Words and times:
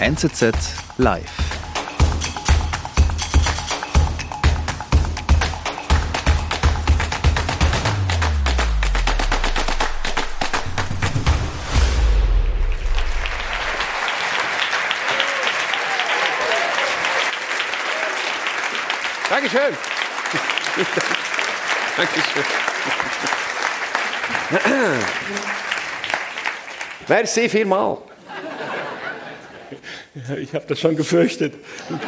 NZZ 0.00 0.52
Live. 0.98 1.24
Dankeschön. 19.28 19.60
Dankeschön. 21.96 22.44
Merci 27.08 27.48
vielmal. 27.48 28.07
Ich 30.40 30.54
habe 30.54 30.64
das 30.66 30.80
schon 30.80 30.96
gefürchtet. 30.96 31.54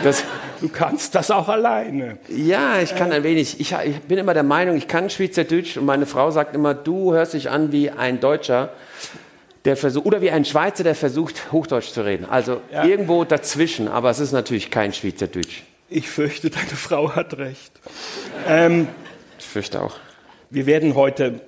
Das, 0.03 0.25
du 0.61 0.69
kannst 0.69 1.15
das 1.15 1.31
auch 1.31 1.49
alleine. 1.49 2.19
Ja, 2.29 2.81
ich 2.81 2.95
kann 2.95 3.13
ein 3.13 3.23
wenig. 3.23 3.61
Ich, 3.61 3.73
ich, 3.73 4.01
bin 4.03 4.19
immer 4.19 4.35
der 4.35 4.43
Meinung, 4.43 4.77
ich 4.77 4.89
kann 4.89 5.11
Schweizerdeutsch 5.11 5.77
und 5.77 5.85
meine 5.85 6.07
Frau 6.07 6.31
sagt 6.31 6.55
immer, 6.55 6.75
du 6.75 7.13
hörst 7.13 7.35
dich 7.35 7.51
an 7.51 7.73
wie 7.73 7.91
ein 7.91 8.21
Deutscher, 8.21 8.71
der 9.65 9.77
versucht, 9.77 10.07
oder 10.07 10.21
wie 10.21 10.31
ein 10.31 10.45
Schweizer, 10.45 10.85
der 10.85 10.95
versucht, 10.95 11.53
Hochdeutsch 11.53 11.91
zu 11.91 12.05
reden. 12.05 12.27
Also 12.29 12.61
ja. 12.73 12.85
irgendwo 12.85 13.25
dazwischen, 13.25 13.89
aber 13.89 14.11
es 14.11 14.21
ist 14.21 14.33
natürlich 14.33 14.71
kein 14.71 14.93
Schweizerdeutsch. 14.93 15.63
Ich 15.89 16.09
fürchte, 16.09 16.51
deine 16.51 16.67
Frau 16.69 17.15
hat 17.15 17.37
recht. 17.39 17.73
Ähm, 18.49 18.89
ich 19.39 19.47
fürchte 19.47 19.83
auch. 19.83 19.97
Wir 20.51 20.67
werden 20.67 20.95
heute 20.95 21.41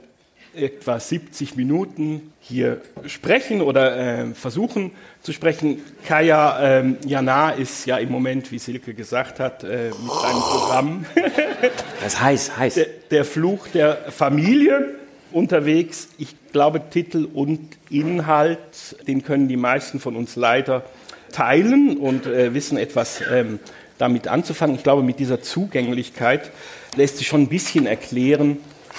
etwa 0.54 1.00
70 1.00 1.56
Minuten 1.56 2.32
hier 2.40 2.80
sprechen 3.06 3.60
oder 3.60 3.96
äh, 3.96 4.34
versuchen 4.34 4.92
zu 5.22 5.32
sprechen. 5.32 5.82
Kaya 6.06 6.80
ähm, 6.80 6.96
Jana 7.06 7.50
ist 7.50 7.86
ja 7.86 7.98
im 7.98 8.10
Moment, 8.10 8.50
wie 8.52 8.58
Silke 8.58 8.94
gesagt 8.94 9.40
hat, 9.40 9.64
äh, 9.64 9.88
mit 9.88 10.12
seinem 10.12 10.40
Programm. 10.40 11.06
das 12.02 12.20
heißt, 12.20 12.56
heißt. 12.56 12.76
Der, 12.76 12.86
der, 13.10 13.24
Fluch 13.24 13.68
der 13.68 13.96
Familie 14.10 14.96
unterwegs. 15.30 16.08
Ich 16.18 16.34
glaube, 16.52 16.82
Titel 16.90 17.28
und 17.32 17.60
Inhalt, 17.90 18.58
den 19.06 19.22
können 19.22 19.48
die 19.48 19.56
meisten 19.56 20.00
von 20.00 20.16
uns 20.16 20.36
leider 20.36 20.84
teilen 21.32 21.96
und 21.96 22.26
äh, 22.26 22.52
wissen 22.52 22.76
etwas 22.76 23.22
ähm, 23.30 23.58
damit 23.98 24.28
anzufangen. 24.28 24.76
Ich 24.76 24.82
glaube, 24.82 25.02
mit 25.02 25.18
dieser 25.18 25.40
Zugänglichkeit 25.40 26.50
lässt 26.96 27.18
sich 27.18 27.26
schon 27.26 27.42
ein 27.42 27.48
bisschen 27.48 27.86
erklären, 27.86 28.58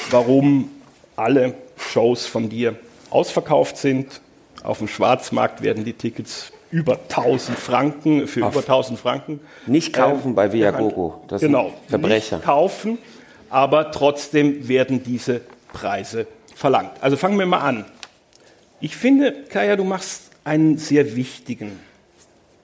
warum 0.09 0.69
alle 1.15 1.55
Shows 1.77 2.25
von 2.25 2.49
dir 2.49 2.75
ausverkauft 3.09 3.77
sind. 3.77 4.21
Auf 4.63 4.79
dem 4.79 4.87
Schwarzmarkt 4.87 5.61
werden 5.61 5.83
die 5.83 5.93
Tickets 5.93 6.51
über 6.71 6.99
1000 7.09 7.57
Franken, 7.57 8.27
für 8.27 8.45
Auf 8.45 8.53
über 8.53 8.61
1000 8.61 8.99
Franken. 8.99 9.39
Nicht 9.67 9.93
kaufen 9.93 10.31
äh, 10.31 10.35
bei 10.35 10.51
Viagogo, 10.51 11.23
das 11.27 11.41
genau, 11.41 11.65
sind 11.65 11.89
Verbrecher. 11.89 12.37
Nicht 12.37 12.45
kaufen, 12.45 12.97
aber 13.49 13.91
trotzdem 13.91 14.67
werden 14.67 15.03
diese 15.03 15.41
Preise 15.71 16.25
verlangt. 16.55 16.91
Also 17.01 17.15
fangen 17.17 17.37
wir 17.37 17.45
mal 17.45 17.59
an. 17.59 17.85
Ich 18.81 18.95
finde, 18.95 19.33
Kaya, 19.49 19.75
du 19.75 19.83
machst 19.83 20.31
einen 20.43 20.77
sehr 20.77 21.15
wichtigen 21.15 21.79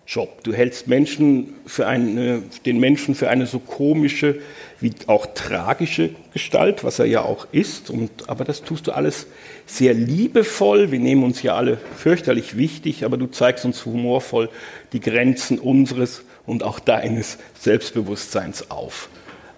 Job. 0.10 0.44
Du 0.44 0.54
hältst 0.54 0.88
Menschen 0.88 1.54
für 1.68 1.86
eine, 1.86 2.42
den 2.66 2.80
Menschen 2.80 3.14
für 3.14 3.30
eine 3.30 3.46
so 3.46 3.60
komische 3.60 4.42
wie 4.80 4.92
auch 5.06 5.28
tragische 5.36 6.10
Gestalt, 6.34 6.84
was 6.84 6.98
er 6.98 7.06
ja 7.06 7.22
auch 7.22 7.46
ist. 7.52 7.92
Und, 7.92 8.28
aber 8.28 8.44
das 8.44 8.64
tust 8.64 8.88
du 8.88 8.92
alles 8.92 9.28
sehr 9.68 9.94
liebevoll. 9.94 10.92
Wir 10.92 10.98
nehmen 10.98 11.24
uns 11.24 11.44
ja 11.44 11.56
alle 11.56 11.78
fürchterlich 11.96 12.58
wichtig, 12.58 13.06
aber 13.06 13.18
du 13.18 13.28
zeigst 13.28 13.66
uns 13.66 13.86
humorvoll 13.86 14.50
die 14.94 15.00
Grenzen 15.00 15.60
unseres 15.60 16.24
und 16.48 16.64
auch 16.64 16.80
deines 16.80 17.38
Selbstbewusstseins 17.60 18.72
auf. 18.72 19.10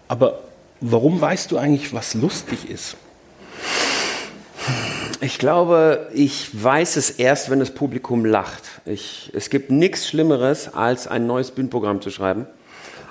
Aber 0.09 0.41
warum 0.81 1.22
weißt 1.22 1.50
du 1.53 1.59
eigentlich, 1.59 1.94
was 1.94 2.13
lustig 2.13 2.69
ist? 2.69 2.97
Ich 5.23 5.37
glaube, 5.37 6.07
ich 6.13 6.49
weiß 6.51 6.95
es 6.95 7.11
erst, 7.11 7.51
wenn 7.51 7.59
das 7.59 7.69
Publikum 7.69 8.25
lacht. 8.25 8.63
Ich, 8.85 9.31
es 9.35 9.51
gibt 9.51 9.69
nichts 9.69 10.07
Schlimmeres, 10.07 10.73
als 10.73 11.05
ein 11.05 11.27
neues 11.27 11.51
Bühnenprogramm 11.51 12.01
zu 12.01 12.09
schreiben. 12.09 12.47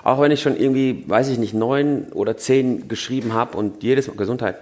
Auch 0.02 0.20
wenn 0.20 0.32
ich 0.32 0.42
schon 0.42 0.56
irgendwie, 0.56 1.04
weiß 1.06 1.28
ich 1.28 1.38
nicht, 1.38 1.54
neun 1.54 2.08
oder 2.12 2.36
zehn 2.36 2.88
geschrieben 2.88 3.32
habe 3.32 3.56
und 3.56 3.84
jedes 3.84 4.08
Mal 4.08 4.16
Gesundheit. 4.16 4.56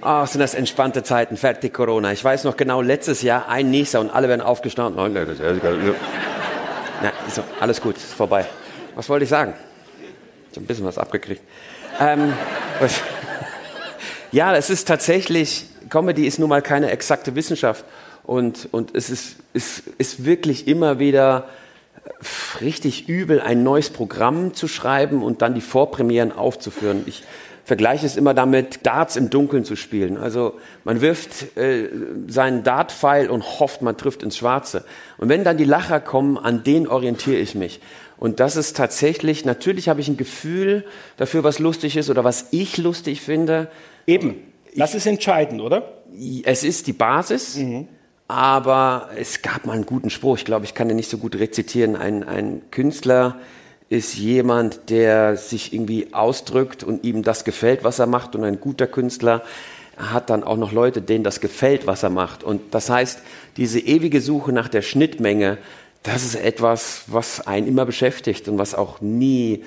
Oh, 0.00 0.24
sind 0.26 0.40
das 0.40 0.54
entspannte 0.54 1.02
Zeiten, 1.02 1.36
fertig 1.36 1.74
Corona. 1.74 2.12
Ich 2.12 2.22
weiß 2.22 2.44
noch 2.44 2.56
genau, 2.56 2.82
letztes 2.82 3.22
Jahr 3.22 3.48
ein 3.48 3.72
nächster 3.72 3.98
und 3.98 4.10
alle 4.10 4.28
werden 4.28 4.40
aufgestanden. 4.40 5.00
Oh, 5.00 5.08
Na, 7.02 7.12
so, 7.32 7.42
alles 7.58 7.80
gut, 7.80 7.96
ist 7.96 8.14
vorbei. 8.14 8.46
Was 8.94 9.08
wollte 9.08 9.24
ich 9.24 9.30
sagen? 9.30 9.54
Ich 10.52 10.56
habe 10.56 10.66
ein 10.66 10.68
bisschen 10.68 10.86
was 10.86 10.98
abgekriegt. 10.98 11.42
Ähm, 11.98 12.32
was, 12.78 13.00
ja, 14.30 14.54
es 14.54 14.70
ist 14.70 14.86
tatsächlich, 14.86 15.66
Comedy 15.94 16.26
ist 16.26 16.40
nun 16.40 16.48
mal 16.48 16.60
keine 16.60 16.90
exakte 16.90 17.36
Wissenschaft. 17.36 17.84
Und, 18.24 18.68
und 18.72 18.96
es 18.96 19.10
ist, 19.10 19.36
ist, 19.52 19.84
ist 19.96 20.24
wirklich 20.24 20.66
immer 20.66 20.98
wieder 20.98 21.46
richtig 22.60 23.08
übel, 23.08 23.40
ein 23.40 23.62
neues 23.62 23.90
Programm 23.90 24.54
zu 24.54 24.66
schreiben 24.66 25.22
und 25.22 25.40
dann 25.40 25.54
die 25.54 25.60
Vorpremieren 25.60 26.32
aufzuführen. 26.32 27.04
Ich 27.06 27.22
vergleiche 27.64 28.06
es 28.06 28.16
immer 28.16 28.34
damit, 28.34 28.80
Darts 28.84 29.14
im 29.14 29.30
Dunkeln 29.30 29.64
zu 29.64 29.76
spielen. 29.76 30.16
Also 30.16 30.54
man 30.82 31.00
wirft 31.00 31.56
äh, 31.56 31.88
seinen 32.26 32.64
Dartpfeil 32.64 33.30
und 33.30 33.60
hofft, 33.60 33.80
man 33.80 33.96
trifft 33.96 34.24
ins 34.24 34.36
Schwarze. 34.36 34.84
Und 35.18 35.28
wenn 35.28 35.44
dann 35.44 35.58
die 35.58 35.64
Lacher 35.64 36.00
kommen, 36.00 36.38
an 36.38 36.64
denen 36.64 36.88
orientiere 36.88 37.38
ich 37.38 37.54
mich. 37.54 37.80
Und 38.16 38.40
das 38.40 38.56
ist 38.56 38.76
tatsächlich, 38.76 39.44
natürlich 39.44 39.88
habe 39.88 40.00
ich 40.00 40.08
ein 40.08 40.16
Gefühl 40.16 40.84
dafür, 41.18 41.44
was 41.44 41.60
lustig 41.60 41.96
ist 41.96 42.10
oder 42.10 42.24
was 42.24 42.48
ich 42.50 42.78
lustig 42.78 43.20
finde. 43.20 43.70
Eben, 44.08 44.42
das 44.74 44.94
ist 44.94 45.06
entscheidend, 45.06 45.60
oder? 45.60 46.02
Es 46.44 46.64
ist 46.64 46.86
die 46.86 46.92
Basis. 46.92 47.56
Mhm. 47.56 47.88
Aber 48.26 49.10
es 49.18 49.42
gab 49.42 49.66
mal 49.66 49.74
einen 49.74 49.84
guten 49.84 50.08
Spruch, 50.08 50.38
ich 50.38 50.46
glaube, 50.46 50.64
ich 50.64 50.74
kann 50.74 50.88
den 50.88 50.96
nicht 50.96 51.10
so 51.10 51.18
gut 51.18 51.36
rezitieren. 51.36 51.94
Ein, 51.94 52.24
ein 52.26 52.62
Künstler 52.70 53.36
ist 53.90 54.16
jemand, 54.16 54.88
der 54.88 55.36
sich 55.36 55.74
irgendwie 55.74 56.14
ausdrückt 56.14 56.82
und 56.84 57.04
ihm 57.04 57.22
das 57.22 57.44
gefällt, 57.44 57.84
was 57.84 57.98
er 57.98 58.06
macht. 58.06 58.34
Und 58.34 58.44
ein 58.44 58.60
guter 58.60 58.86
Künstler 58.86 59.42
hat 59.96 60.30
dann 60.30 60.42
auch 60.42 60.56
noch 60.56 60.72
Leute, 60.72 61.02
denen 61.02 61.22
das 61.22 61.40
gefällt, 61.40 61.86
was 61.86 62.02
er 62.02 62.10
macht. 62.10 62.42
Und 62.42 62.74
das 62.74 62.88
heißt, 62.88 63.20
diese 63.56 63.78
ewige 63.78 64.20
Suche 64.20 64.52
nach 64.52 64.68
der 64.68 64.82
Schnittmenge, 64.82 65.58
das 66.02 66.24
ist 66.24 66.34
etwas, 66.34 67.04
was 67.06 67.46
einen 67.46 67.66
immer 67.66 67.84
beschäftigt 67.84 68.48
und 68.48 68.58
was 68.58 68.74
auch 68.74 69.00
nie 69.00 69.64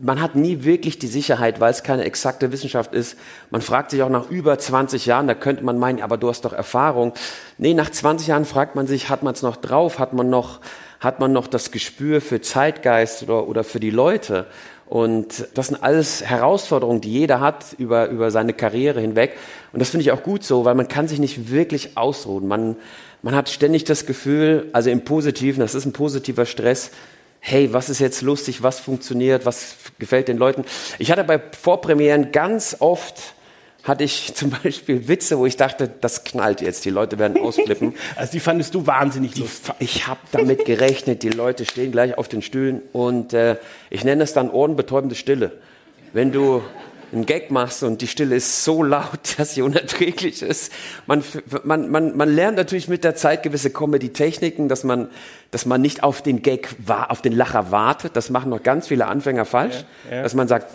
man 0.00 0.20
hat 0.22 0.34
nie 0.34 0.64
wirklich 0.64 0.98
die 0.98 1.06
Sicherheit, 1.06 1.60
weil 1.60 1.70
es 1.70 1.82
keine 1.82 2.04
exakte 2.04 2.50
Wissenschaft 2.50 2.94
ist. 2.94 3.16
Man 3.50 3.60
fragt 3.60 3.90
sich 3.90 4.02
auch 4.02 4.08
nach 4.08 4.30
über 4.30 4.58
20 4.58 5.06
Jahren, 5.06 5.26
da 5.26 5.34
könnte 5.34 5.64
man 5.64 5.78
meinen, 5.78 6.02
aber 6.02 6.16
du 6.16 6.28
hast 6.28 6.44
doch 6.44 6.52
Erfahrung. 6.52 7.12
Nee, 7.58 7.74
nach 7.74 7.90
20 7.90 8.28
Jahren 8.28 8.44
fragt 8.44 8.74
man 8.74 8.86
sich, 8.86 9.10
hat 9.10 9.22
man 9.22 9.34
es 9.34 9.42
noch 9.42 9.56
drauf? 9.56 9.98
Hat 9.98 10.14
man 10.14 10.30
noch, 10.30 10.60
hat 11.00 11.20
man 11.20 11.32
noch 11.32 11.46
das 11.46 11.70
Gespür 11.70 12.20
für 12.20 12.40
Zeitgeist 12.40 13.22
oder, 13.24 13.46
oder 13.48 13.64
für 13.64 13.80
die 13.80 13.90
Leute? 13.90 14.46
Und 14.86 15.48
das 15.54 15.68
sind 15.68 15.82
alles 15.82 16.22
Herausforderungen, 16.22 17.00
die 17.00 17.12
jeder 17.12 17.40
hat 17.40 17.74
über, 17.78 18.08
über 18.08 18.30
seine 18.30 18.52
Karriere 18.52 19.00
hinweg. 19.00 19.36
Und 19.72 19.80
das 19.80 19.90
finde 19.90 20.02
ich 20.02 20.12
auch 20.12 20.22
gut 20.22 20.44
so, 20.44 20.64
weil 20.64 20.74
man 20.74 20.88
kann 20.88 21.08
sich 21.08 21.18
nicht 21.18 21.50
wirklich 21.50 21.96
ausruhen. 21.96 22.46
Man, 22.46 22.76
man 23.22 23.34
hat 23.34 23.48
ständig 23.48 23.84
das 23.84 24.04
Gefühl, 24.04 24.68
also 24.72 24.90
im 24.90 25.04
Positiven, 25.04 25.60
das 25.60 25.74
ist 25.74 25.86
ein 25.86 25.92
positiver 25.92 26.44
Stress, 26.44 26.90
hey, 27.44 27.72
was 27.72 27.90
ist 27.90 27.98
jetzt 27.98 28.22
lustig, 28.22 28.62
was 28.62 28.78
funktioniert, 28.78 29.44
was 29.44 29.74
gefällt 29.98 30.28
den 30.28 30.38
Leuten. 30.38 30.64
Ich 30.98 31.10
hatte 31.10 31.24
bei 31.24 31.40
Vorpremieren 31.60 32.30
ganz 32.30 32.76
oft, 32.78 33.34
hatte 33.82 34.04
ich 34.04 34.32
zum 34.34 34.50
Beispiel 34.50 35.08
Witze, 35.08 35.38
wo 35.38 35.44
ich 35.44 35.56
dachte, 35.56 35.90
das 36.00 36.22
knallt 36.22 36.60
jetzt, 36.60 36.84
die 36.84 36.90
Leute 36.90 37.18
werden 37.18 37.36
ausflippen. 37.42 37.94
also 38.16 38.32
die 38.32 38.40
fandest 38.40 38.74
du 38.76 38.86
wahnsinnig 38.86 39.36
lustig. 39.36 39.74
Ich 39.80 40.06
habe 40.06 40.20
damit 40.30 40.64
gerechnet, 40.64 41.24
die 41.24 41.30
Leute 41.30 41.64
stehen 41.64 41.90
gleich 41.90 42.16
auf 42.16 42.28
den 42.28 42.42
Stühlen 42.42 42.80
und 42.92 43.34
äh, 43.34 43.56
ich 43.90 44.04
nenne 44.04 44.22
es 44.22 44.32
dann 44.32 44.48
ohrenbetäubende 44.48 45.16
Stille. 45.16 45.50
Wenn 46.12 46.30
du 46.30 46.62
einen 47.12 47.26
Gag 47.26 47.50
machst 47.50 47.82
und 47.82 48.00
die 48.00 48.06
Stille 48.06 48.36
ist 48.36 48.64
so 48.64 48.82
laut, 48.82 49.20
dass 49.38 49.54
sie 49.54 49.62
unerträglich 49.62 50.42
ist. 50.42 50.72
Man, 51.06 51.22
man, 51.64 51.90
man, 51.90 52.16
man 52.16 52.34
lernt 52.34 52.56
natürlich 52.56 52.88
mit 52.88 53.04
der 53.04 53.14
Zeit 53.14 53.42
gewisse 53.42 53.70
Comedy-Techniken, 53.70 54.68
dass 54.68 54.84
man, 54.84 55.08
dass 55.50 55.66
man 55.66 55.80
nicht 55.80 56.02
auf 56.02 56.22
den 56.22 56.42
Gag, 56.42 56.74
auf 56.86 57.22
den 57.22 57.32
Lacher 57.32 57.70
wartet. 57.70 58.16
Das 58.16 58.30
machen 58.30 58.50
noch 58.50 58.62
ganz 58.62 58.88
viele 58.88 59.06
Anfänger 59.06 59.44
falsch. 59.44 59.84
Ja, 60.10 60.16
ja. 60.16 60.22
Dass 60.22 60.34
man 60.34 60.48
sagt, 60.48 60.66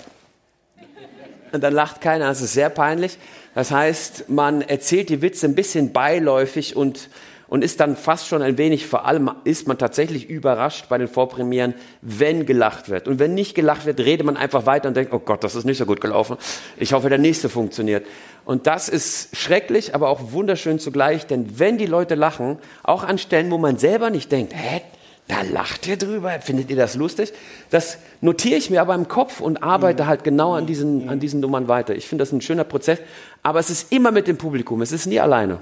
und 1.51 1.63
dann 1.63 1.73
lacht 1.73 2.01
keiner, 2.01 2.27
das 2.27 2.41
ist 2.41 2.53
sehr 2.53 2.69
peinlich. 2.69 3.17
Das 3.55 3.71
heißt, 3.71 4.29
man 4.29 4.61
erzählt 4.61 5.09
die 5.09 5.21
Witze 5.21 5.47
ein 5.47 5.55
bisschen 5.55 5.91
beiläufig 5.93 6.75
und 6.75 7.09
und 7.47 7.63
ist 7.63 7.79
dann 7.79 7.95
fast 7.95 8.27
schon 8.27 8.41
ein 8.41 8.57
wenig, 8.57 8.87
vor 8.87 9.05
allem 9.05 9.31
ist 9.43 9.67
man 9.67 9.77
tatsächlich 9.77 10.29
überrascht 10.29 10.89
bei 10.89 10.97
den 10.97 11.07
Vorpremieren, 11.07 11.73
wenn 12.01 12.45
gelacht 12.45 12.89
wird. 12.89 13.07
Und 13.07 13.19
wenn 13.19 13.33
nicht 13.33 13.55
gelacht 13.55 13.85
wird, 13.85 13.99
redet 13.99 14.25
man 14.25 14.37
einfach 14.37 14.65
weiter 14.65 14.87
und 14.89 14.97
denkt, 14.97 15.13
oh 15.13 15.19
Gott, 15.19 15.43
das 15.43 15.55
ist 15.55 15.65
nicht 15.65 15.77
so 15.77 15.85
gut 15.85 16.01
gelaufen. 16.01 16.37
Ich 16.77 16.93
hoffe, 16.93 17.09
der 17.09 17.17
nächste 17.17 17.49
funktioniert. 17.49 18.05
Und 18.45 18.67
das 18.67 18.89
ist 18.89 19.35
schrecklich, 19.35 19.95
aber 19.95 20.09
auch 20.09 20.31
wunderschön 20.31 20.79
zugleich, 20.79 21.25
denn 21.27 21.59
wenn 21.59 21.77
die 21.77 21.85
Leute 21.85 22.15
lachen, 22.15 22.59
auch 22.83 23.03
an 23.03 23.17
Stellen, 23.17 23.51
wo 23.51 23.57
man 23.57 23.77
selber 23.77 24.09
nicht 24.09 24.31
denkt, 24.31 24.53
hä, 24.55 24.81
Da 25.27 25.41
lacht 25.41 25.87
ihr 25.87 25.97
drüber, 25.97 26.39
findet 26.39 26.69
ihr 26.69 26.77
das 26.77 26.95
lustig? 26.95 27.33
Das 27.69 27.97
notiere 28.21 28.55
ich 28.55 28.69
mir 28.69 28.79
aber 28.79 28.95
im 28.95 29.09
Kopf 29.09 29.41
und 29.41 29.61
arbeite 29.61 30.03
mhm. 30.03 30.07
halt 30.07 30.23
genau 30.23 30.53
an 30.53 30.65
diesen, 30.65 31.09
an 31.09 31.19
diesen 31.19 31.41
Nummern 31.41 31.67
weiter. 31.67 31.95
Ich 31.95 32.07
finde 32.07 32.21
das 32.21 32.31
ein 32.31 32.39
schöner 32.39 32.63
Prozess, 32.63 32.99
aber 33.43 33.59
es 33.59 33.69
ist 33.69 33.91
immer 33.91 34.11
mit 34.11 34.27
dem 34.27 34.37
Publikum, 34.37 34.81
es 34.81 34.93
ist 34.93 35.05
nie 35.05 35.19
alleine. 35.19 35.59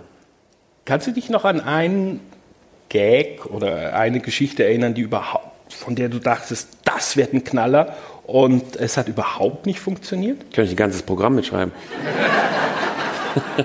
Kannst 0.86 1.08
du 1.08 1.12
dich 1.12 1.30
noch 1.30 1.46
an 1.46 1.62
einen 1.62 2.20
Gag 2.90 3.48
oder 3.48 3.96
eine 3.96 4.20
Geschichte 4.20 4.64
erinnern, 4.64 4.94
die 4.94 5.02
überhaupt, 5.02 5.74
von 5.74 5.96
der 5.96 6.10
du 6.10 6.20
dachtest, 6.20 6.70
das 6.84 7.18
wird 7.18 7.34
ein 7.34 7.44
Knaller 7.44 7.98
und 8.28 8.76
es 8.76 8.96
hat 8.96 9.08
überhaupt 9.08 9.66
nicht 9.66 9.80
funktioniert? 9.80 10.42
Könnte 10.54 10.66
ich 10.66 10.74
ein 10.74 10.76
ganzes 10.76 11.02
Programm 11.02 11.34
mitschreiben. 11.34 11.74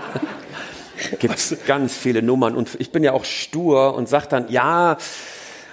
Gibt 1.19 1.37
es 1.37 1.59
ganz 1.67 1.95
viele 1.95 2.23
Nummern 2.23 2.57
und 2.57 2.71
ich 2.79 2.91
bin 2.91 3.05
ja 3.05 3.13
auch 3.13 3.27
stur 3.27 3.95
und 3.95 4.09
sage 4.09 4.27
dann, 4.31 4.49
ja, 4.49 4.97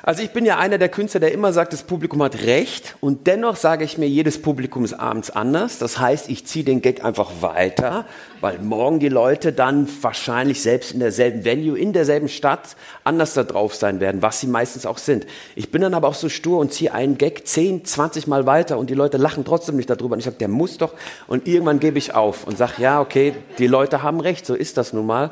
also 0.08 0.24
ich 0.24 0.32
bin 0.32 0.46
ja 0.46 0.58
einer 0.58 0.78
der 0.78 0.88
Künstler, 0.88 1.20
der 1.20 1.34
immer 1.34 1.52
sagt, 1.52 1.74
das 1.74 1.84
Publikum 1.84 2.24
hat 2.24 2.44
recht 2.46 2.96
und 3.02 3.28
dennoch 3.28 3.58
sage 3.58 3.84
ich 3.84 3.98
mir, 3.98 4.08
jedes 4.08 4.42
Publikum 4.42 4.86
ist 4.86 4.94
abends 4.94 5.30
anders. 5.30 5.80
Das 5.80 6.00
heißt, 6.00 6.30
ich 6.30 6.46
ziehe 6.46 6.64
den 6.64 6.82
Gag 6.82 7.04
einfach 7.04 7.30
weiter, 7.42 8.06
weil 8.40 8.58
morgen 8.60 9.02
die 9.02 9.10
Leute 9.10 9.52
dann 9.52 9.86
wahrscheinlich 10.00 10.62
selbst 10.62 10.94
in 10.94 11.02
derselben 11.02 11.44
Venue, 11.44 11.78
in 11.78 11.92
derselben 11.92 12.30
Stadt 12.30 12.78
anders 13.04 13.34
da 13.34 13.44
drauf 13.44 13.76
sein 13.76 14.00
werden, 14.00 14.22
was 14.22 14.40
sie 14.40 14.48
meistens 14.48 14.86
auch 14.86 14.98
sind. 14.98 15.28
Ich 15.56 15.72
bin 15.72 15.82
dann 15.82 15.94
aber 15.94 16.08
auch 16.08 16.14
so 16.14 16.30
stur 16.30 16.60
und 16.60 16.72
ziehe 16.72 16.94
einen 16.94 17.18
Gag 17.18 17.46
10, 17.46 17.84
20 17.84 18.28
Mal 18.28 18.46
weiter 18.46 18.78
und 18.78 18.90
die 18.90 18.96
Leute 18.96 19.18
lachen 19.18 19.44
trotzdem 19.44 19.76
nicht 19.76 19.90
darüber. 19.90 20.14
Und 20.14 20.20
ich 20.20 20.26
sage, 20.26 20.38
der 20.38 20.48
muss 20.48 20.78
doch. 20.78 20.94
Und 21.28 21.50
irgendwann 21.50 21.82
gebe 21.82 21.98
ich 21.98 22.14
auf 22.14 22.48
und 22.48 22.58
sage, 22.58 22.76
ja, 22.78 23.02
okay, 23.02 23.34
die 23.58 23.68
Leute 23.68 24.04
haben 24.04 24.22
recht, 24.22 24.46
so 24.46 24.56
ist 24.56 24.78
das 24.78 24.94
nun 24.94 25.06
mal. 25.06 25.32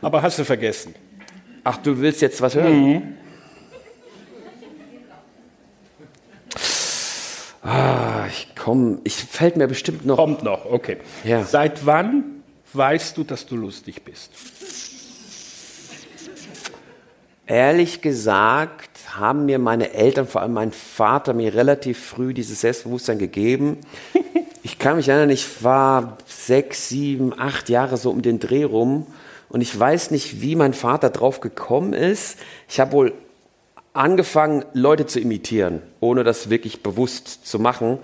Aber 0.00 0.22
hast 0.22 0.38
du 0.38 0.44
vergessen? 0.44 0.94
Ach, 1.64 1.78
du 1.78 1.98
willst 1.98 2.22
jetzt 2.22 2.40
was 2.40 2.54
hören? 2.54 2.84
Mhm. 2.84 3.21
Ah, 7.62 8.26
ich 8.28 8.54
komme, 8.56 8.98
ich 9.04 9.14
fällt 9.14 9.56
mir 9.56 9.68
bestimmt 9.68 10.04
noch. 10.04 10.16
Kommt 10.16 10.42
noch, 10.42 10.66
okay. 10.66 10.98
Ja. 11.22 11.44
Seit 11.44 11.86
wann 11.86 12.42
weißt 12.72 13.16
du, 13.16 13.24
dass 13.24 13.46
du 13.46 13.56
lustig 13.56 14.02
bist? 14.04 14.32
Ehrlich 17.46 18.00
gesagt 18.00 18.88
haben 19.14 19.44
mir 19.44 19.58
meine 19.58 19.92
Eltern, 19.92 20.26
vor 20.26 20.40
allem 20.40 20.54
mein 20.54 20.72
Vater, 20.72 21.34
mir 21.34 21.54
relativ 21.54 22.02
früh 22.02 22.34
dieses 22.34 22.60
Selbstbewusstsein 22.60 23.18
gegeben. 23.18 23.78
Ich 24.64 24.78
kann 24.78 24.94
mich 24.94 25.08
erinnern, 25.08 25.30
ich 25.30 25.64
war 25.64 26.18
sechs, 26.24 26.88
sieben, 26.88 27.36
acht 27.36 27.68
Jahre 27.68 27.96
so 27.96 28.10
um 28.10 28.22
den 28.22 28.38
Dreh 28.38 28.62
rum 28.62 29.08
und 29.48 29.60
ich 29.60 29.76
weiß 29.76 30.12
nicht, 30.12 30.40
wie 30.40 30.54
mein 30.54 30.72
Vater 30.72 31.10
drauf 31.10 31.40
gekommen 31.40 31.94
ist. 31.94 32.38
Ich 32.68 32.78
habe 32.78 32.92
wohl 32.92 33.12
angefangen, 33.94 34.64
Leute 34.72 35.06
zu 35.06 35.20
imitieren, 35.20 35.82
ohne 36.00 36.24
das 36.24 36.50
wirklich 36.50 36.82
bewusst 36.82 37.46
zu 37.46 37.58
machen. 37.58 37.98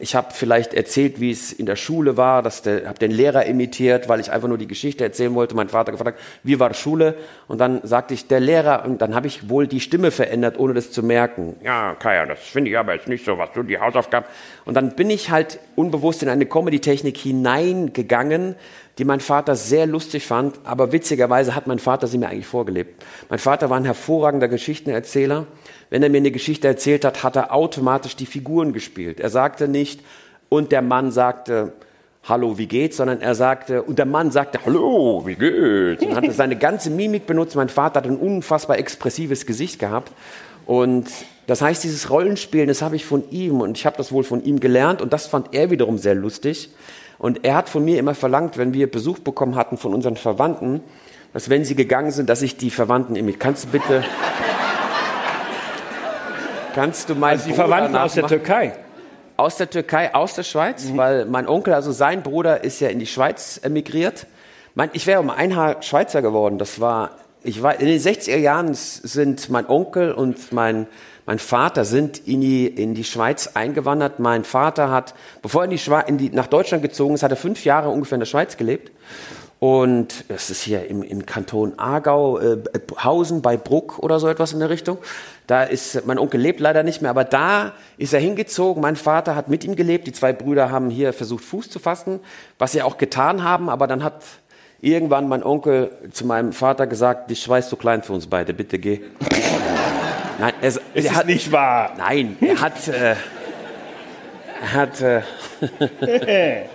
Ich 0.00 0.16
habe 0.16 0.28
vielleicht 0.32 0.74
erzählt, 0.74 1.20
wie 1.20 1.30
es 1.30 1.52
in 1.52 1.66
der 1.66 1.76
Schule 1.76 2.16
war, 2.16 2.42
dass 2.42 2.62
der, 2.62 2.88
habe 2.88 2.98
den 2.98 3.12
Lehrer 3.12 3.46
imitiert, 3.46 4.08
weil 4.08 4.18
ich 4.18 4.32
einfach 4.32 4.48
nur 4.48 4.58
die 4.58 4.66
Geschichte 4.66 5.04
erzählen 5.04 5.34
wollte. 5.34 5.54
Mein 5.54 5.68
Vater 5.68 5.92
gefragt, 5.92 6.18
wie 6.42 6.58
war 6.58 6.74
Schule? 6.74 7.14
Und 7.46 7.58
dann 7.60 7.80
sagte 7.84 8.12
ich, 8.12 8.26
der 8.26 8.40
Lehrer, 8.40 8.84
und 8.84 9.00
dann 9.00 9.14
habe 9.14 9.28
ich 9.28 9.48
wohl 9.48 9.68
die 9.68 9.78
Stimme 9.78 10.10
verändert, 10.10 10.58
ohne 10.58 10.74
das 10.74 10.90
zu 10.90 11.04
merken. 11.04 11.54
Ja, 11.62 11.94
Kaya, 11.94 12.26
das 12.26 12.40
finde 12.40 12.70
ich 12.70 12.78
aber 12.78 12.94
jetzt 12.94 13.06
nicht 13.06 13.24
so, 13.24 13.38
was 13.38 13.52
du 13.52 13.62
die 13.62 13.78
Hausaufgaben. 13.78 14.26
Und 14.64 14.74
dann 14.74 14.96
bin 14.96 15.10
ich 15.10 15.30
halt 15.30 15.60
unbewusst 15.76 16.24
in 16.24 16.28
eine 16.28 16.46
Comedy-Technik 16.46 17.16
hineingegangen, 17.16 18.56
die 18.98 19.04
mein 19.04 19.20
Vater 19.20 19.56
sehr 19.56 19.86
lustig 19.86 20.26
fand, 20.26 20.58
aber 20.64 20.92
witzigerweise 20.92 21.54
hat 21.54 21.66
mein 21.66 21.78
Vater 21.78 22.06
sie 22.06 22.18
mir 22.18 22.28
eigentlich 22.28 22.46
vorgelebt. 22.46 23.04
Mein 23.28 23.38
Vater 23.38 23.68
war 23.70 23.76
ein 23.76 23.84
hervorragender 23.84 24.48
Geschichtenerzähler. 24.48 25.46
Wenn 25.90 26.02
er 26.02 26.10
mir 26.10 26.18
eine 26.18 26.30
Geschichte 26.30 26.68
erzählt 26.68 27.04
hat, 27.04 27.22
hat 27.22 27.36
er 27.36 27.52
automatisch 27.52 28.14
die 28.16 28.26
Figuren 28.26 28.72
gespielt. 28.72 29.20
Er 29.20 29.30
sagte 29.30 29.68
nicht, 29.68 30.00
und 30.48 30.70
der 30.70 30.82
Mann 30.82 31.10
sagte, 31.10 31.72
Hallo, 32.26 32.56
wie 32.56 32.66
geht's? 32.66 32.96
Sondern 32.96 33.20
er 33.20 33.34
sagte, 33.34 33.82
und 33.82 33.98
der 33.98 34.06
Mann 34.06 34.30
sagte, 34.30 34.60
Hallo, 34.64 35.26
wie 35.26 35.34
geht's? 35.34 36.02
Und 36.02 36.16
hat 36.16 36.24
seine 36.32 36.56
ganze 36.56 36.90
Mimik 36.90 37.26
benutzt. 37.26 37.56
Mein 37.56 37.68
Vater 37.68 38.00
hat 38.00 38.06
ein 38.06 38.16
unfassbar 38.16 38.78
expressives 38.78 39.44
Gesicht 39.44 39.78
gehabt. 39.78 40.12
Und 40.64 41.08
das 41.46 41.60
heißt, 41.60 41.84
dieses 41.84 42.08
Rollenspielen, 42.08 42.68
das 42.68 42.80
habe 42.80 42.96
ich 42.96 43.04
von 43.04 43.30
ihm 43.30 43.60
und 43.60 43.76
ich 43.76 43.84
habe 43.84 43.96
das 43.96 44.12
wohl 44.12 44.24
von 44.24 44.42
ihm 44.42 44.60
gelernt 44.60 45.02
und 45.02 45.12
das 45.12 45.26
fand 45.26 45.54
er 45.54 45.70
wiederum 45.70 45.98
sehr 45.98 46.14
lustig. 46.14 46.70
Und 47.18 47.44
er 47.44 47.54
hat 47.54 47.68
von 47.68 47.84
mir 47.84 47.98
immer 47.98 48.14
verlangt, 48.14 48.58
wenn 48.58 48.74
wir 48.74 48.90
Besuch 48.90 49.18
bekommen 49.18 49.56
hatten 49.56 49.76
von 49.76 49.94
unseren 49.94 50.16
Verwandten, 50.16 50.82
dass 51.32 51.50
wenn 51.50 51.64
sie 51.64 51.74
gegangen 51.74 52.10
sind, 52.10 52.28
dass 52.28 52.42
ich 52.42 52.56
die 52.56 52.70
Verwandten 52.70 53.16
imitiere. 53.16 53.40
Kannst 53.40 53.64
du 53.64 53.68
bitte, 53.68 54.04
kannst 56.74 57.10
du 57.10 57.14
meinen 57.14 57.38
also 57.38 57.48
die 57.48 57.54
Verwandten 57.54 57.96
aus 57.96 58.14
der 58.14 58.26
Türkei? 58.26 58.72
Aus 59.36 59.56
der 59.56 59.68
Türkei, 59.68 60.14
aus 60.14 60.34
der 60.34 60.44
Schweiz, 60.44 60.84
mhm. 60.84 60.96
weil 60.96 61.24
mein 61.26 61.48
Onkel, 61.48 61.74
also 61.74 61.90
sein 61.90 62.22
Bruder, 62.22 62.62
ist 62.62 62.80
ja 62.80 62.88
in 62.88 63.00
die 63.00 63.06
Schweiz 63.06 63.58
emigriert. 63.62 64.26
Ich 64.92 65.06
wäre 65.06 65.20
um 65.20 65.30
ein 65.30 65.56
Haar 65.56 65.82
Schweizer 65.82 66.22
geworden. 66.22 66.58
Das 66.58 66.80
war, 66.80 67.10
ich 67.44 67.62
war 67.62 67.78
in 67.78 67.86
den 67.86 68.00
60er 68.00 68.36
Jahren 68.36 68.74
sind 68.74 69.50
mein 69.50 69.68
Onkel 69.68 70.12
und 70.12 70.52
mein 70.52 70.86
mein 71.26 71.38
Vater 71.38 71.86
sind 71.86 72.18
in 72.28 72.42
die, 72.42 72.66
in 72.66 72.94
die 72.94 73.04
Schweiz 73.04 73.52
eingewandert. 73.54 74.18
Mein 74.18 74.44
Vater 74.44 74.90
hat, 74.90 75.14
bevor 75.40 75.62
er 75.62 75.64
in 75.64 75.70
die 75.70 75.78
Schweiz, 75.78 76.06
in 76.06 76.18
die, 76.18 76.28
nach 76.28 76.48
Deutschland 76.48 76.82
gezogen 76.82 77.14
ist, 77.14 77.22
hat 77.22 77.30
er 77.30 77.38
fünf 77.38 77.64
Jahre 77.64 77.88
ungefähr 77.88 78.16
in 78.16 78.20
der 78.20 78.26
Schweiz 78.26 78.58
gelebt. 78.58 78.92
Und 79.58 80.26
es 80.28 80.50
ist 80.50 80.60
hier 80.60 80.90
im, 80.90 81.02
im 81.02 81.24
Kanton 81.24 81.78
Aargau, 81.78 82.38
äh, 82.38 82.58
Hausen 83.02 83.40
bei 83.40 83.56
Bruck 83.56 83.98
oder 84.00 84.20
so 84.20 84.28
etwas 84.28 84.52
in 84.52 84.58
der 84.58 84.68
Richtung. 84.68 84.98
Da 85.46 85.62
ist, 85.62 86.04
mein 86.04 86.18
Onkel 86.18 86.38
lebt 86.38 86.60
leider 86.60 86.82
nicht 86.82 87.00
mehr, 87.00 87.10
aber 87.10 87.24
da 87.24 87.72
ist 87.96 88.12
er 88.12 88.20
hingezogen. 88.20 88.82
Mein 88.82 88.96
Vater 88.96 89.34
hat 89.34 89.48
mit 89.48 89.64
ihm 89.64 89.74
gelebt. 89.74 90.06
Die 90.06 90.12
zwei 90.12 90.34
Brüder 90.34 90.70
haben 90.70 90.90
hier 90.90 91.14
versucht, 91.14 91.44
Fuß 91.44 91.70
zu 91.70 91.78
fassen, 91.78 92.20
was 92.58 92.72
sie 92.72 92.82
auch 92.82 92.98
getan 92.98 93.42
haben. 93.42 93.70
Aber 93.70 93.86
dann 93.86 94.04
hat 94.04 94.22
irgendwann 94.84 95.28
mein 95.28 95.42
Onkel 95.42 95.90
zu 96.12 96.26
meinem 96.26 96.52
Vater 96.52 96.86
gesagt, 96.86 97.30
die 97.30 97.36
Schweiz 97.36 97.68
zu 97.68 97.76
klein 97.76 98.02
für 98.02 98.12
uns 98.12 98.26
beide, 98.26 98.52
bitte 98.52 98.78
geh. 98.78 99.00
Nein, 100.38 100.52
er, 100.60 100.68
es 100.68 100.76
er 100.76 100.82
ist 100.94 101.14
hat, 101.14 101.26
nicht 101.26 101.50
wahr. 101.50 101.92
Nein, 101.96 102.36
er 102.40 102.60
hat, 102.60 102.88
äh, 102.88 103.14
er 104.60 104.72
hat, 104.72 105.00
äh, 105.00 105.22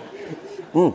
hm. 0.72 0.94